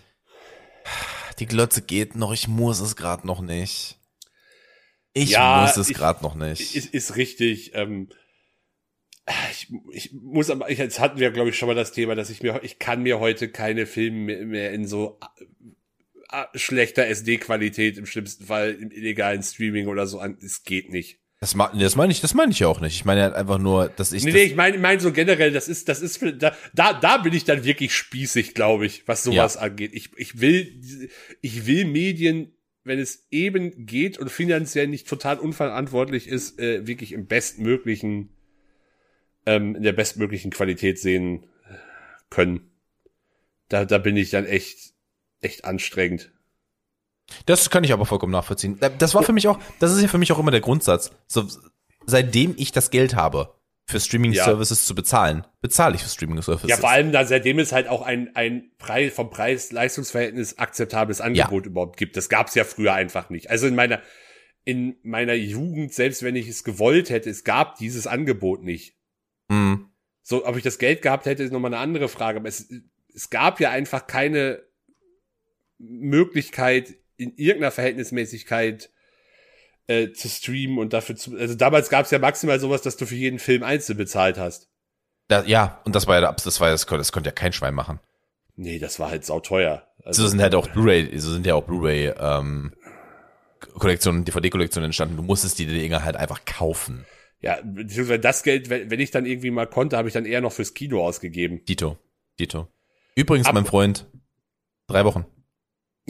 die 1.38 1.46
Glotze 1.46 1.82
geht 1.82 2.16
noch, 2.16 2.32
ich 2.32 2.48
muss 2.48 2.80
es 2.80 2.96
gerade 2.96 3.26
noch 3.26 3.42
nicht. 3.42 3.98
Ich 5.12 5.30
Ja, 5.30 5.62
muss 5.62 5.76
es 5.76 5.90
ich- 5.90 5.96
gerade 5.96 6.22
noch 6.22 6.34
nicht. 6.34 6.74
ist, 6.74 6.94
ist 6.94 7.16
richtig. 7.16 7.72
Ähm, 7.74 8.08
ich, 9.50 9.70
ich 9.92 10.12
muss 10.12 10.50
aber, 10.50 10.70
ich, 10.70 10.78
jetzt 10.78 11.00
hatten 11.00 11.18
wir, 11.20 11.30
glaube 11.30 11.50
ich, 11.50 11.58
schon 11.58 11.68
mal 11.68 11.74
das 11.74 11.92
Thema, 11.92 12.14
dass 12.14 12.30
ich 12.30 12.42
mir, 12.42 12.60
ich 12.62 12.78
kann 12.78 13.02
mir 13.02 13.20
heute 13.20 13.48
keine 13.50 13.86
Filme 13.86 14.44
mehr, 14.46 14.72
in 14.72 14.86
so 14.86 15.18
äh, 15.38 15.44
äh, 15.44 15.46
schlechter 16.54 17.06
SD-Qualität 17.06 17.98
im 17.98 18.06
schlimmsten 18.06 18.44
Fall 18.44 18.72
im 18.72 18.90
illegalen 18.90 19.42
Streaming 19.42 19.88
oder 19.88 20.06
so 20.06 20.20
an. 20.20 20.38
Es 20.42 20.62
geht 20.62 20.90
nicht. 20.90 21.18
das 21.40 21.56
das 21.74 21.96
meine 21.96 22.12
ich, 22.12 22.20
das 22.20 22.34
meine 22.34 22.52
ich 22.52 22.60
ja 22.60 22.68
auch 22.68 22.80
nicht. 22.80 22.94
Ich 22.94 23.04
meine 23.04 23.22
halt 23.22 23.34
einfach 23.34 23.58
nur, 23.58 23.88
dass 23.88 24.12
ich 24.12 24.24
Nee, 24.24 24.32
nee, 24.32 24.42
ich 24.44 24.56
meine 24.56 24.76
ich 24.76 24.82
mein 24.82 25.00
so 25.00 25.12
generell, 25.12 25.52
das 25.52 25.68
ist, 25.68 25.88
das 25.88 26.00
ist, 26.00 26.20
da, 26.38 26.54
da, 26.74 26.92
da 26.92 27.16
bin 27.18 27.32
ich 27.32 27.44
dann 27.44 27.64
wirklich 27.64 27.94
spießig, 27.94 28.54
glaube 28.54 28.86
ich, 28.86 29.06
was 29.08 29.24
sowas 29.24 29.56
angeht. 29.56 29.92
Ich, 29.94 30.10
ich 30.16 30.40
will, 30.40 30.80
ich 31.40 31.66
will 31.66 31.84
Medien, 31.84 32.52
wenn 32.84 32.98
es 32.98 33.26
eben 33.30 33.86
geht 33.86 34.18
und 34.18 34.30
finanziell 34.30 34.86
nicht 34.86 35.08
total 35.08 35.38
unverantwortlich 35.38 36.28
ist, 36.28 36.58
äh, 36.58 36.86
wirklich 36.86 37.12
im 37.12 37.26
bestmöglichen, 37.26 38.30
ähm, 39.46 39.76
in 39.76 39.82
der 39.82 39.92
bestmöglichen 39.92 40.50
Qualität 40.50 40.98
sehen 40.98 41.46
können. 42.30 42.70
Da, 43.68 43.84
da 43.84 43.98
bin 43.98 44.16
ich 44.16 44.30
dann 44.30 44.46
echt, 44.46 44.94
echt 45.40 45.64
anstrengend. 45.64 46.32
Das 47.46 47.70
kann 47.70 47.84
ich 47.84 47.92
aber 47.92 48.06
vollkommen 48.06 48.32
nachvollziehen. 48.32 48.78
Das 48.98 49.14
war 49.14 49.22
für 49.22 49.32
mich 49.32 49.46
auch, 49.48 49.58
das 49.78 49.92
ist 49.92 50.02
ja 50.02 50.08
für 50.08 50.18
mich 50.18 50.32
auch 50.32 50.38
immer 50.38 50.50
der 50.50 50.60
Grundsatz. 50.60 51.12
So, 51.26 51.46
seitdem 52.06 52.54
ich 52.56 52.72
das 52.72 52.90
Geld 52.90 53.14
habe, 53.14 53.54
für 53.90 54.00
Streaming-Services 54.00 54.86
zu 54.86 54.94
bezahlen, 54.94 55.44
bezahle 55.60 55.96
ich 55.96 56.02
für 56.02 56.08
Streaming-Services. 56.08 56.70
Ja, 56.70 56.76
vor 56.76 56.90
allem 56.90 57.12
da 57.12 57.24
seitdem 57.24 57.58
es 57.58 57.72
halt 57.72 57.88
auch 57.88 58.02
ein, 58.02 58.34
ein 58.34 58.70
Preis, 58.78 59.12
vom 59.12 59.30
Preis-Leistungsverhältnis 59.30 60.58
akzeptables 60.58 61.20
Angebot 61.20 61.66
überhaupt 61.66 61.96
gibt. 61.96 62.16
Das 62.16 62.28
gab's 62.28 62.54
ja 62.54 62.64
früher 62.64 62.94
einfach 62.94 63.30
nicht. 63.30 63.50
Also 63.50 63.66
in 63.66 63.74
meiner, 63.74 64.00
in 64.64 64.96
meiner 65.02 65.34
Jugend, 65.34 65.92
selbst 65.92 66.22
wenn 66.22 66.36
ich 66.36 66.48
es 66.48 66.64
gewollt 66.64 67.10
hätte, 67.10 67.28
es 67.28 67.44
gab 67.44 67.76
dieses 67.76 68.06
Angebot 68.06 68.62
nicht. 68.62 68.96
Mhm. 69.48 69.90
So, 70.22 70.46
ob 70.46 70.56
ich 70.56 70.62
das 70.62 70.78
Geld 70.78 71.02
gehabt 71.02 71.26
hätte, 71.26 71.42
ist 71.42 71.52
nochmal 71.52 71.74
eine 71.74 71.82
andere 71.82 72.08
Frage. 72.08 72.38
Aber 72.38 72.48
es, 72.48 72.68
es 73.12 73.30
gab 73.30 73.58
ja 73.58 73.70
einfach 73.70 74.06
keine 74.06 74.62
Möglichkeit, 75.80 76.94
in 77.16 77.32
irgendeiner 77.36 77.70
Verhältnismäßigkeit 77.70 78.90
äh, 79.86 80.12
zu 80.12 80.28
streamen 80.28 80.78
und 80.78 80.92
dafür 80.92 81.16
zu. 81.16 81.36
Also 81.36 81.54
damals 81.54 81.88
gab 81.90 82.04
es 82.04 82.10
ja 82.10 82.18
maximal 82.18 82.60
sowas, 82.60 82.82
dass 82.82 82.96
du 82.96 83.06
für 83.06 83.14
jeden 83.16 83.38
Film 83.38 83.62
einzeln 83.62 83.96
bezahlt 83.98 84.38
hast. 84.38 84.68
Da, 85.28 85.44
ja, 85.44 85.80
und 85.84 85.94
das 85.94 86.06
war 86.06 86.20
ja, 86.20 86.32
das 86.32 86.60
war 86.60 86.70
das 86.70 86.86
konnte, 86.86 87.00
das 87.00 87.12
konnte 87.12 87.28
ja 87.28 87.32
kein 87.34 87.52
Schwein 87.52 87.74
machen. 87.74 88.00
Nee, 88.56 88.78
das 88.78 88.98
war 88.98 89.10
halt 89.10 89.24
sauteuer. 89.24 89.86
Also, 90.04 90.22
So 90.22 90.28
sind 90.28 90.42
halt 90.42 90.54
auch 90.54 90.68
Blu-ray, 90.68 91.18
so 91.18 91.32
sind 91.32 91.46
ja 91.46 91.54
auch 91.54 91.64
Blu-ray, 91.64 92.12
ähm, 92.18 92.74
Kollektionen, 93.78 94.24
DVD-Kollektionen 94.24 94.86
entstanden. 94.86 95.16
Du 95.16 95.22
musstest 95.22 95.58
die 95.58 95.66
Dinger 95.66 96.02
halt 96.04 96.16
einfach 96.16 96.44
kaufen. 96.44 97.06
ja, 97.40 97.58
beziehungsweise 97.62 98.18
das 98.20 98.42
Geld, 98.42 98.68
wenn, 98.70 98.90
wenn 98.90 99.00
ich 99.00 99.10
dann 99.10 99.24
irgendwie 99.26 99.50
mal 99.50 99.66
konnte, 99.66 99.96
habe 99.96 100.08
ich 100.08 100.14
dann 100.14 100.26
eher 100.26 100.40
noch 100.40 100.52
fürs 100.52 100.74
Kino 100.74 101.04
ausgegeben. 101.06 101.64
Dito. 101.64 101.98
Dito. 102.38 102.68
Übrigens, 103.14 103.46
Ab- 103.46 103.54
mein 103.54 103.66
Freund, 103.66 104.06
drei 104.88 105.04
Wochen. 105.04 105.26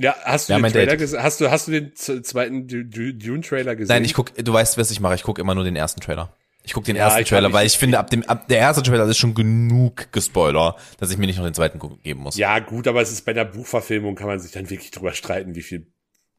Ja, 0.00 0.16
hast 0.24 0.48
du 0.48 0.52
Ja, 0.54 0.58
den 0.60 0.72
Trailer 0.72 0.96
gesehen? 0.96 1.22
Hast 1.22 1.40
du, 1.40 1.50
hast 1.50 1.68
du 1.68 1.72
den 1.72 1.94
zweiten 1.94 2.66
Du- 2.66 2.84
Du- 2.84 3.12
Dune-Trailer 3.14 3.76
gesehen? 3.76 3.94
Nein, 3.94 4.04
ich 4.04 4.14
guck, 4.14 4.34
du 4.34 4.52
weißt, 4.52 4.78
was 4.78 4.90
ich 4.90 5.00
mache. 5.00 5.14
Ich 5.14 5.22
guck 5.22 5.38
immer 5.38 5.54
nur 5.54 5.64
den 5.64 5.76
ersten 5.76 6.00
Trailer. 6.00 6.34
Ich 6.62 6.74
guck 6.74 6.84
den 6.84 6.96
Ja, 6.96 7.04
ersten 7.08 7.24
Trailer, 7.24 7.52
weil 7.52 7.66
ich- 7.66 7.78
finde, 7.78 7.98
ab 7.98 8.10
dem, 8.10 8.22
ab 8.24 8.46
der 8.48 8.58
erste 8.58 8.82
Trailer 8.82 9.06
ist 9.06 9.18
schon 9.18 9.34
genug 9.34 10.12
Gespoiler, 10.12 10.76
dass 10.98 11.10
ich 11.10 11.16
mir 11.18 11.26
nicht 11.26 11.38
noch 11.38 11.44
den 11.44 11.54
zweiten 11.54 11.80
geben 12.02 12.20
muss. 12.20 12.36
Ja, 12.36 12.58
gut, 12.58 12.86
aber 12.86 13.00
es 13.00 13.10
ist 13.10 13.24
bei 13.24 13.32
einer 13.32 13.44
Buchverfilmung 13.46 14.14
kann 14.14 14.26
man 14.26 14.38
sich 14.40 14.52
dann 14.52 14.68
wirklich 14.68 14.90
drüber 14.90 15.12
streiten, 15.12 15.54
wie 15.54 15.62
viel, 15.62 15.86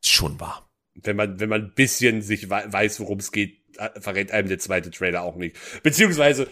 Schon 0.04 0.40
wahr. 0.40 0.70
wenn 0.96 1.16
man, 1.16 1.40
wenn 1.40 1.50
man 1.50 1.62
ein 1.66 1.74
bisschen 1.74 2.22
sich 2.22 2.50
wei- 2.50 2.66
weiß, 2.72 3.00
worum 3.00 3.18
es 3.20 3.32
geht, 3.32 3.58
äh, 3.78 4.00
verrät 4.00 4.32
einem 4.32 4.48
der 4.48 4.60
zweite 4.60 4.92
Trailer 4.92 5.24
auch 5.24 5.36
nicht. 5.38 5.56
Beziehungsweise, 5.82 6.48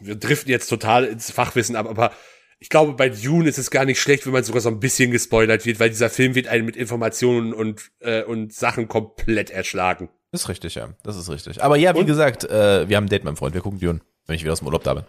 wir 0.00 0.14
driften 0.16 0.50
jetzt 0.50 0.68
total 0.68 1.04
ins 1.04 1.30
Fachwissen 1.32 1.74
ab, 1.76 1.86
aber 1.88 2.12
ich 2.60 2.68
glaube, 2.68 2.92
bei 2.92 3.08
Dune 3.08 3.48
ist 3.48 3.58
es 3.58 3.70
gar 3.70 3.86
nicht 3.86 4.00
schlecht, 4.00 4.26
wenn 4.26 4.34
man 4.34 4.44
sogar 4.44 4.60
so 4.60 4.68
ein 4.68 4.80
bisschen 4.80 5.10
gespoilert 5.10 5.64
wird, 5.64 5.80
weil 5.80 5.88
dieser 5.88 6.10
Film 6.10 6.34
wird 6.34 6.46
einen 6.46 6.66
mit 6.66 6.76
Informationen 6.76 7.54
und, 7.54 7.90
äh, 8.00 8.22
und 8.22 8.52
Sachen 8.52 8.86
komplett 8.86 9.50
erschlagen. 9.50 10.10
Das 10.30 10.42
ist 10.42 10.48
richtig, 10.50 10.74
ja. 10.74 10.94
Das 11.02 11.16
ist 11.16 11.30
richtig. 11.30 11.62
Aber 11.62 11.76
ja, 11.76 11.94
wie 11.94 12.00
Und? 12.00 12.06
gesagt, 12.06 12.44
äh, 12.44 12.86
wir 12.88 12.96
haben 12.98 13.06
ein 13.06 13.08
Date, 13.08 13.24
mein 13.24 13.36
Freund. 13.36 13.54
Wir 13.54 13.62
gucken 13.62 13.80
Dune, 13.80 14.00
wenn 14.26 14.36
ich 14.36 14.42
wieder 14.42 14.52
aus 14.52 14.60
dem 14.60 14.66
Urlaub 14.66 14.84
da 14.84 14.94
bin. 14.94 15.04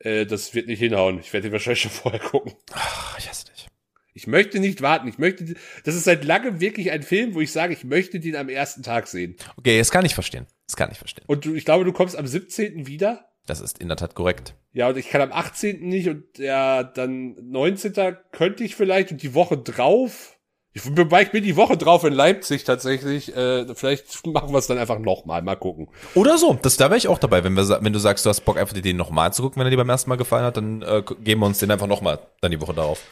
Äh, 0.00 0.26
das 0.26 0.54
wird 0.54 0.66
nicht 0.68 0.78
hinhauen. 0.78 1.18
Ich 1.18 1.32
werde 1.32 1.48
den 1.48 1.52
wahrscheinlich 1.52 1.80
schon 1.80 1.90
vorher 1.90 2.20
gucken. 2.20 2.52
Ach, 2.72 3.18
ich 3.18 3.28
hasse 3.28 3.46
dich. 3.46 3.66
Ich 4.12 4.26
möchte 4.26 4.58
nicht 4.60 4.82
warten. 4.82 5.08
Ich 5.08 5.18
möchte, 5.18 5.54
das 5.84 5.94
ist 5.94 6.04
seit 6.04 6.24
langem 6.24 6.60
wirklich 6.60 6.90
ein 6.90 7.02
Film, 7.02 7.34
wo 7.34 7.40
ich 7.40 7.52
sage, 7.52 7.72
ich 7.72 7.84
möchte 7.84 8.20
den 8.20 8.36
am 8.36 8.48
ersten 8.48 8.82
Tag 8.82 9.06
sehen. 9.06 9.36
Okay, 9.56 9.78
das 9.78 9.90
kann 9.90 10.04
ich 10.04 10.14
verstehen. 10.14 10.46
Das 10.66 10.76
kann 10.76 10.90
ich 10.90 10.98
verstehen. 10.98 11.24
Und 11.26 11.44
du, 11.44 11.54
ich 11.54 11.64
glaube, 11.64 11.84
du 11.84 11.92
kommst 11.92 12.16
am 12.16 12.26
17. 12.26 12.86
wieder. 12.86 13.27
Das 13.48 13.60
ist 13.60 13.78
in 13.78 13.88
der 13.88 13.96
Tat 13.96 14.14
korrekt. 14.14 14.54
Ja, 14.72 14.88
und 14.88 14.98
ich 14.98 15.08
kann 15.08 15.22
am 15.22 15.32
18. 15.32 15.80
nicht 15.80 16.08
und 16.08 16.24
ja, 16.36 16.84
dann 16.84 17.34
19. 17.40 18.16
könnte 18.30 18.62
ich 18.62 18.76
vielleicht 18.76 19.10
und 19.10 19.22
die 19.22 19.34
Woche 19.34 19.56
drauf. 19.56 20.38
Ich, 20.74 20.84
ich 20.84 21.30
bin 21.30 21.42
die 21.42 21.56
Woche 21.56 21.78
drauf 21.78 22.04
in 22.04 22.12
Leipzig 22.12 22.64
tatsächlich. 22.64 23.34
Äh, 23.34 23.74
vielleicht 23.74 24.26
machen 24.26 24.52
wir 24.52 24.58
es 24.58 24.66
dann 24.66 24.76
einfach 24.76 24.98
nochmal. 24.98 25.40
Mal 25.40 25.56
gucken. 25.56 25.88
Oder 26.14 26.36
so, 26.36 26.58
das, 26.60 26.76
da 26.76 26.90
wäre 26.90 26.98
ich 26.98 27.08
auch 27.08 27.18
dabei. 27.18 27.42
Wenn, 27.42 27.54
wir, 27.54 27.78
wenn 27.82 27.92
du 27.92 27.98
sagst, 27.98 28.26
du 28.26 28.30
hast 28.30 28.42
Bock, 28.42 28.58
einfach 28.58 28.78
den 28.78 28.96
nochmal 28.98 29.32
zu 29.32 29.42
gucken, 29.42 29.58
wenn 29.60 29.66
er 29.66 29.70
dir 29.70 29.78
beim 29.78 29.88
ersten 29.88 30.10
Mal 30.10 30.16
gefallen 30.16 30.44
hat, 30.44 30.58
dann 30.58 30.82
äh, 30.82 31.02
geben 31.24 31.40
wir 31.40 31.46
uns 31.46 31.58
den 31.58 31.70
einfach 31.70 31.86
nochmal 31.86 32.18
dann 32.42 32.50
die 32.50 32.60
Woche 32.60 32.74
darauf. 32.74 33.02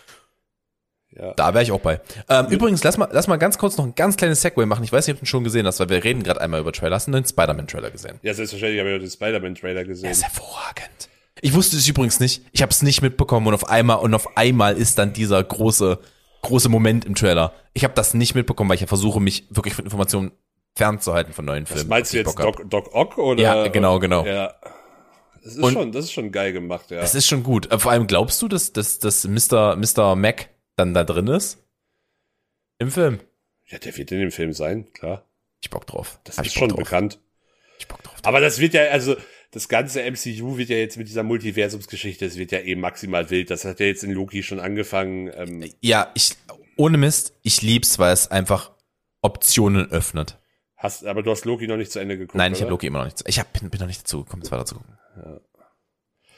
Ja. 1.19 1.33
Da 1.35 1.55
wäre 1.55 1.63
ich 1.65 1.73
auch 1.73 1.81
bei. 1.81 2.01
Ähm, 2.29 2.47
Übrigens, 2.49 2.85
lass 2.85 2.99
mal, 2.99 3.09
lass 3.11 3.27
mal 3.27 3.37
ganz 3.37 3.57
kurz 3.59 3.77
noch 3.79 3.85
ein 3.87 3.95
ganz 3.95 4.17
kleines 4.17 4.43
Segway 4.43 4.67
machen. 4.67 4.85
Ich 4.85 4.93
weiß 4.93 5.07
nicht, 5.07 5.15
ob 5.15 5.21
du 5.21 5.25
ihn 5.25 5.27
schon 5.27 5.45
gesehen 5.45 5.67
hast, 5.67 5.81
weil 5.81 5.89
wir 5.89 6.05
reden 6.05 6.23
gerade 6.23 6.41
einmal 6.41 6.61
über 6.61 6.73
Trailer. 6.73 6.97
Hast 6.97 7.07
du 7.07 7.11
neuen 7.11 7.25
Spider-Man-Trailer 7.25 7.91
gesehen? 7.91 8.19
Ja, 8.23 8.35
selbstverständlich 8.35 8.81
habe 8.81 8.93
ich 8.95 9.01
den 9.03 9.11
Spider-Man-Trailer 9.11 9.85
gesehen. 9.85 10.03
Der 10.03 10.13
ist 10.13 10.23
hervorragend. 10.23 11.09
Ich 11.41 11.55
wusste 11.55 11.77
es 11.77 11.87
übrigens 11.89 12.21
nicht. 12.21 12.43
Ich 12.53 12.63
habe 12.63 12.71
es 12.71 12.83
nicht 12.83 13.03
mitbekommen 13.03 13.47
und 13.47 13.55
auf 13.55 13.69
einmal 13.69 13.99
und 13.99 14.13
auf 14.15 14.37
einmal 14.37 14.77
ist 14.77 14.99
dann 14.99 15.13
dieser 15.13 15.43
große 15.43 15.99
große 16.43 16.69
Moment 16.69 17.05
im 17.05 17.15
Trailer. 17.15 17.53
Ich 17.73 17.83
habe 17.83 17.95
das 17.95 18.15
nicht 18.15 18.35
mitbekommen, 18.35 18.69
weil 18.71 18.77
ich 18.77 18.81
ja 18.83 18.87
versuche, 18.87 19.19
mich 19.21 19.47
wirklich 19.51 19.75
von 19.75 19.85
Informationen 19.85 20.31
fernzuhalten 20.77 21.33
von 21.33 21.45
neuen 21.45 21.67
Filmen. 21.67 21.89
meinst 21.89 22.13
du 22.13 22.19
jetzt. 22.19 22.39
Doc, 22.39 22.69
Doc 22.71 22.95
Ock 22.95 23.19
oder? 23.19 23.43
Ja, 23.43 23.69
genau, 23.69 23.99
genau. 23.99 24.25
Ja. 24.25 24.55
Das 25.43 25.55
ist 25.57 25.63
Und- 25.63 25.73
schon, 25.73 25.93
das 25.93 26.05
ist 26.07 26.13
schon 26.13 26.31
geil 26.33 26.53
gemacht, 26.53 26.91
ja. 26.91 27.01
Das 27.01 27.15
ist 27.15 27.27
schon 27.27 27.43
gut. 27.43 27.71
Äh, 27.73 27.79
Vor 27.79 27.91
allem 27.93 28.07
glaubst 28.07 28.41
du, 28.43 28.49
dass, 28.49 28.73
dass, 28.73 28.99
dass 28.99 29.27
Mr. 29.27 29.77
Mr. 29.77 30.15
Mac 30.17 30.49
dann 30.77 30.95
da 30.95 31.05
drin 31.05 31.27
ist? 31.29 31.59
Im 32.79 32.91
Film? 32.91 33.21
Ja, 33.67 33.79
der 33.79 33.97
wird 33.97 34.13
in 34.13 34.21
dem 34.21 34.31
Film 34.31 34.53
sein, 34.53 34.93
klar. 34.93 35.25
Ich 35.61 35.71
Bock 35.71 35.87
drauf. 35.87 36.21
Das 36.25 36.39
Hab 36.39 36.47
ist 36.47 36.55
schon 36.55 36.69
drauf. 36.69 36.79
bekannt. 36.79 37.19
Ich 37.79 37.89
Bock 37.89 38.03
drauf. 38.03 38.15
Aber 38.23 38.41
das 38.41 38.59
wird 38.61 38.75
ja, 38.75 38.83
also 38.85 39.17
das 39.51 39.69
ganze 39.69 40.03
MCU 40.09 40.59
wird 40.59 40.69
ja 40.69 40.77
jetzt 40.77 40.97
mit 40.99 41.09
dieser 41.09 41.23
Multiversumsgeschichte, 41.23 42.27
das 42.27 42.37
wird 42.37 42.53
ja 42.53 42.61
eben 42.61 42.81
maximal 42.81 43.31
wild. 43.31 43.51
Das 43.51 43.65
hat 43.65 43.81
ja 43.81 43.87
jetzt 43.87 44.05
in 44.05 44.13
Loki 44.13 44.43
schon 44.43 44.61
angefangen. 44.61 45.31
Ähm, 45.35 45.65
Ja, 45.81 46.11
ich, 46.15 46.37
ohne 46.77 46.99
Mist, 46.99 47.33
ich 47.43 47.63
lieb's, 47.63 47.99
weil 47.99 48.13
es 48.13 48.31
einfach 48.31 48.73
Optionen 49.23 49.91
öffnet. 49.91 50.39
hast, 50.77 51.07
aber 51.07 51.23
du 51.23 51.31
hast 51.31 51.47
Loki 51.47 51.67
noch 51.67 51.79
nicht 51.79 51.91
zu 51.91 51.99
Ende 51.99 52.19
geguckt. 52.19 52.37
Nein, 52.37 52.53
ich 52.53 52.61
habe? 52.61 52.71
Loki 52.71 52.87
immer 52.87 52.99
noch 52.99 53.07
nicht. 53.07 53.25
Ich 53.27 53.39
hab, 53.41 53.53
bin, 53.55 53.71
bin 53.71 53.81
noch 53.81 53.87
nicht 53.87 54.03
dazu 54.03 54.25
gekommen, 54.25 54.43
es 54.43 54.51
weiter 54.53 54.67
zu 54.67 54.77
gucken. 54.77 54.95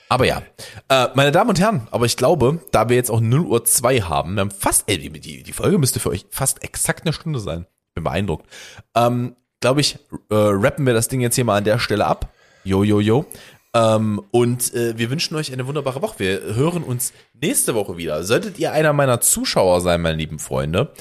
Aber 0.08 0.24
ja, 0.24 0.42
äh, 0.88 1.08
meine 1.14 1.32
Damen 1.32 1.50
und 1.50 1.60
Herren, 1.60 1.86
aber 1.90 2.06
ich 2.06 2.16
glaube, 2.16 2.60
da 2.72 2.88
wir 2.88 2.96
jetzt 2.96 3.10
auch 3.10 3.20
0 3.20 3.40
Uhr 3.40 3.64
2 3.64 4.00
haben, 4.00 4.34
wir 4.34 4.40
haben 4.40 4.50
fast, 4.50 4.84
ey, 4.86 4.98
die, 4.98 5.42
die, 5.42 5.52
Folge 5.52 5.78
müsste 5.78 6.00
für 6.00 6.10
euch 6.10 6.26
fast 6.30 6.64
exakt 6.64 7.02
eine 7.02 7.12
Stunde 7.12 7.40
sein. 7.40 7.66
Bin 7.94 8.04
beeindruckt. 8.04 8.46
Ähm, 8.94 9.36
glaube 9.60 9.80
ich, 9.80 9.98
äh, 10.30 10.34
rappen 10.34 10.86
wir 10.86 10.94
das 10.94 11.08
Ding 11.08 11.20
jetzt 11.20 11.34
hier 11.34 11.44
mal 11.44 11.58
an 11.58 11.64
der 11.64 11.78
Stelle 11.78 12.06
ab. 12.06 12.32
Jo, 12.64 12.84
jo, 12.84 13.00
jo. 13.00 13.26
Ähm, 13.74 14.22
und 14.30 14.72
äh, 14.74 14.96
wir 14.96 15.10
wünschen 15.10 15.36
euch 15.36 15.52
eine 15.52 15.66
wunderbare 15.66 16.00
Woche. 16.00 16.18
Wir 16.18 16.54
hören 16.54 16.82
uns 16.82 17.12
nächste 17.34 17.74
Woche 17.74 17.98
wieder. 17.98 18.24
Solltet 18.24 18.58
ihr 18.58 18.72
einer 18.72 18.94
meiner 18.94 19.20
Zuschauer 19.20 19.82
sein, 19.82 20.00
meine 20.00 20.16
lieben 20.16 20.38
Freunde, 20.38 20.92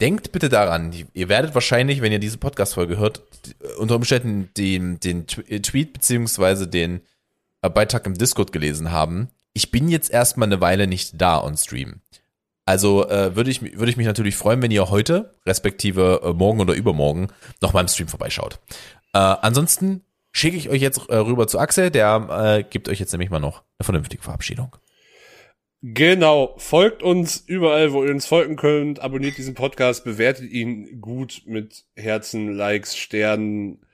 denkt 0.00 0.32
bitte 0.32 0.48
daran, 0.48 0.92
ihr 1.14 1.28
werdet 1.28 1.54
wahrscheinlich, 1.54 2.02
wenn 2.02 2.12
ihr 2.12 2.18
diese 2.18 2.38
Podcast-Folge 2.38 2.98
hört, 2.98 3.22
unter 3.78 3.94
Umständen 3.96 4.50
den, 4.56 4.98
den 5.00 5.26
äh, 5.48 5.60
Tweet 5.60 5.92
beziehungsweise 5.92 6.66
den 6.66 7.00
Beitrag 7.68 8.06
im 8.06 8.14
Discord 8.14 8.52
gelesen 8.52 8.90
haben. 8.90 9.28
Ich 9.52 9.70
bin 9.70 9.88
jetzt 9.88 10.10
erstmal 10.10 10.48
eine 10.48 10.60
Weile 10.60 10.86
nicht 10.86 11.20
da 11.20 11.42
on 11.42 11.56
Stream. 11.56 12.00
Also 12.66 13.08
äh, 13.08 13.36
würde 13.36 13.50
ich, 13.50 13.62
würde 13.62 13.90
ich 13.90 13.96
mich 13.96 14.06
natürlich 14.06 14.36
freuen, 14.36 14.60
wenn 14.60 14.72
ihr 14.72 14.90
heute, 14.90 15.32
respektive 15.46 16.20
äh, 16.24 16.32
morgen 16.32 16.60
oder 16.60 16.74
übermorgen, 16.74 17.28
noch 17.62 17.72
mal 17.72 17.80
im 17.80 17.88
Stream 17.88 18.08
vorbeischaut. 18.08 18.58
Äh, 19.14 19.18
ansonsten 19.18 20.02
schicke 20.32 20.56
ich 20.56 20.68
euch 20.68 20.82
jetzt 20.82 21.08
äh, 21.08 21.16
rüber 21.16 21.46
zu 21.46 21.58
Axel, 21.58 21.90
der 21.90 22.58
äh, 22.58 22.62
gibt 22.68 22.88
euch 22.88 22.98
jetzt 22.98 23.12
nämlich 23.12 23.30
mal 23.30 23.38
noch 23.38 23.62
eine 23.78 23.84
vernünftige 23.84 24.22
Verabschiedung. 24.22 24.76
Genau, 25.82 26.54
folgt 26.56 27.02
uns 27.04 27.36
überall, 27.46 27.92
wo 27.92 28.02
ihr 28.02 28.10
uns 28.10 28.26
folgen 28.26 28.56
könnt, 28.56 28.98
abonniert 29.00 29.38
diesen 29.38 29.54
Podcast, 29.54 30.02
bewertet 30.04 30.50
ihn 30.50 31.00
gut 31.00 31.42
mit 31.46 31.84
Herzen, 31.94 32.52
Likes, 32.52 32.96
Sternen, 32.96 33.85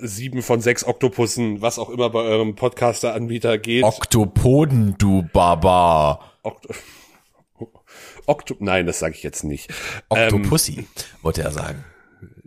sieben 0.00 0.42
von 0.42 0.60
sechs 0.60 0.84
Oktopussen, 0.84 1.62
was 1.62 1.78
auch 1.78 1.90
immer 1.90 2.10
bei 2.10 2.20
eurem 2.20 2.54
Podcaster-Anbieter 2.54 3.58
geht. 3.58 3.84
Oktopoden, 3.84 4.96
du 4.98 5.26
Baba. 5.32 6.20
Okt 6.42 6.68
Okto 8.26 8.56
Nein, 8.58 8.86
das 8.86 8.98
sage 8.98 9.14
ich 9.14 9.22
jetzt 9.22 9.44
nicht. 9.44 9.72
Oktopussy, 10.08 10.86
wollte 11.22 11.42
er 11.42 11.50
sagen. 11.50 11.84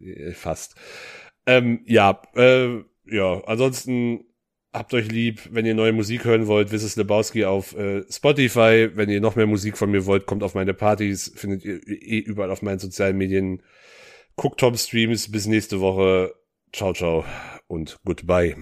Äh, 0.01 0.31
Fast. 0.31 0.75
Ähm, 1.45 1.81
ja, 1.85 2.21
äh, 2.35 2.83
ja, 3.05 3.41
ansonsten 3.45 4.25
habt 4.73 4.93
euch 4.93 5.09
lieb. 5.09 5.49
Wenn 5.51 5.65
ihr 5.65 5.75
neue 5.75 5.93
Musik 5.93 6.25
hören 6.25 6.47
wollt, 6.47 6.71
Wisses 6.71 6.95
Lebowski 6.95 7.45
auf 7.45 7.75
äh, 7.75 8.03
Spotify. 8.11 8.89
Wenn 8.93 9.09
ihr 9.09 9.21
noch 9.21 9.35
mehr 9.35 9.47
Musik 9.47 9.77
von 9.77 9.91
mir 9.91 10.05
wollt, 10.05 10.25
kommt 10.25 10.43
auf 10.43 10.55
meine 10.55 10.73
Partys. 10.73 11.31
Findet 11.35 11.63
ihr 11.63 11.79
eh 11.87 12.19
überall 12.19 12.51
auf 12.51 12.61
meinen 12.61 12.79
sozialen 12.79 13.17
Medien. 13.17 13.63
Guckt 14.35 14.59
Tom 14.59 14.75
Streams. 14.75 15.31
Bis 15.31 15.47
nächste 15.47 15.79
Woche. 15.79 16.33
Ciao, 16.71 16.93
ciao 16.93 17.25
und 17.67 17.97
goodbye. 18.05 18.55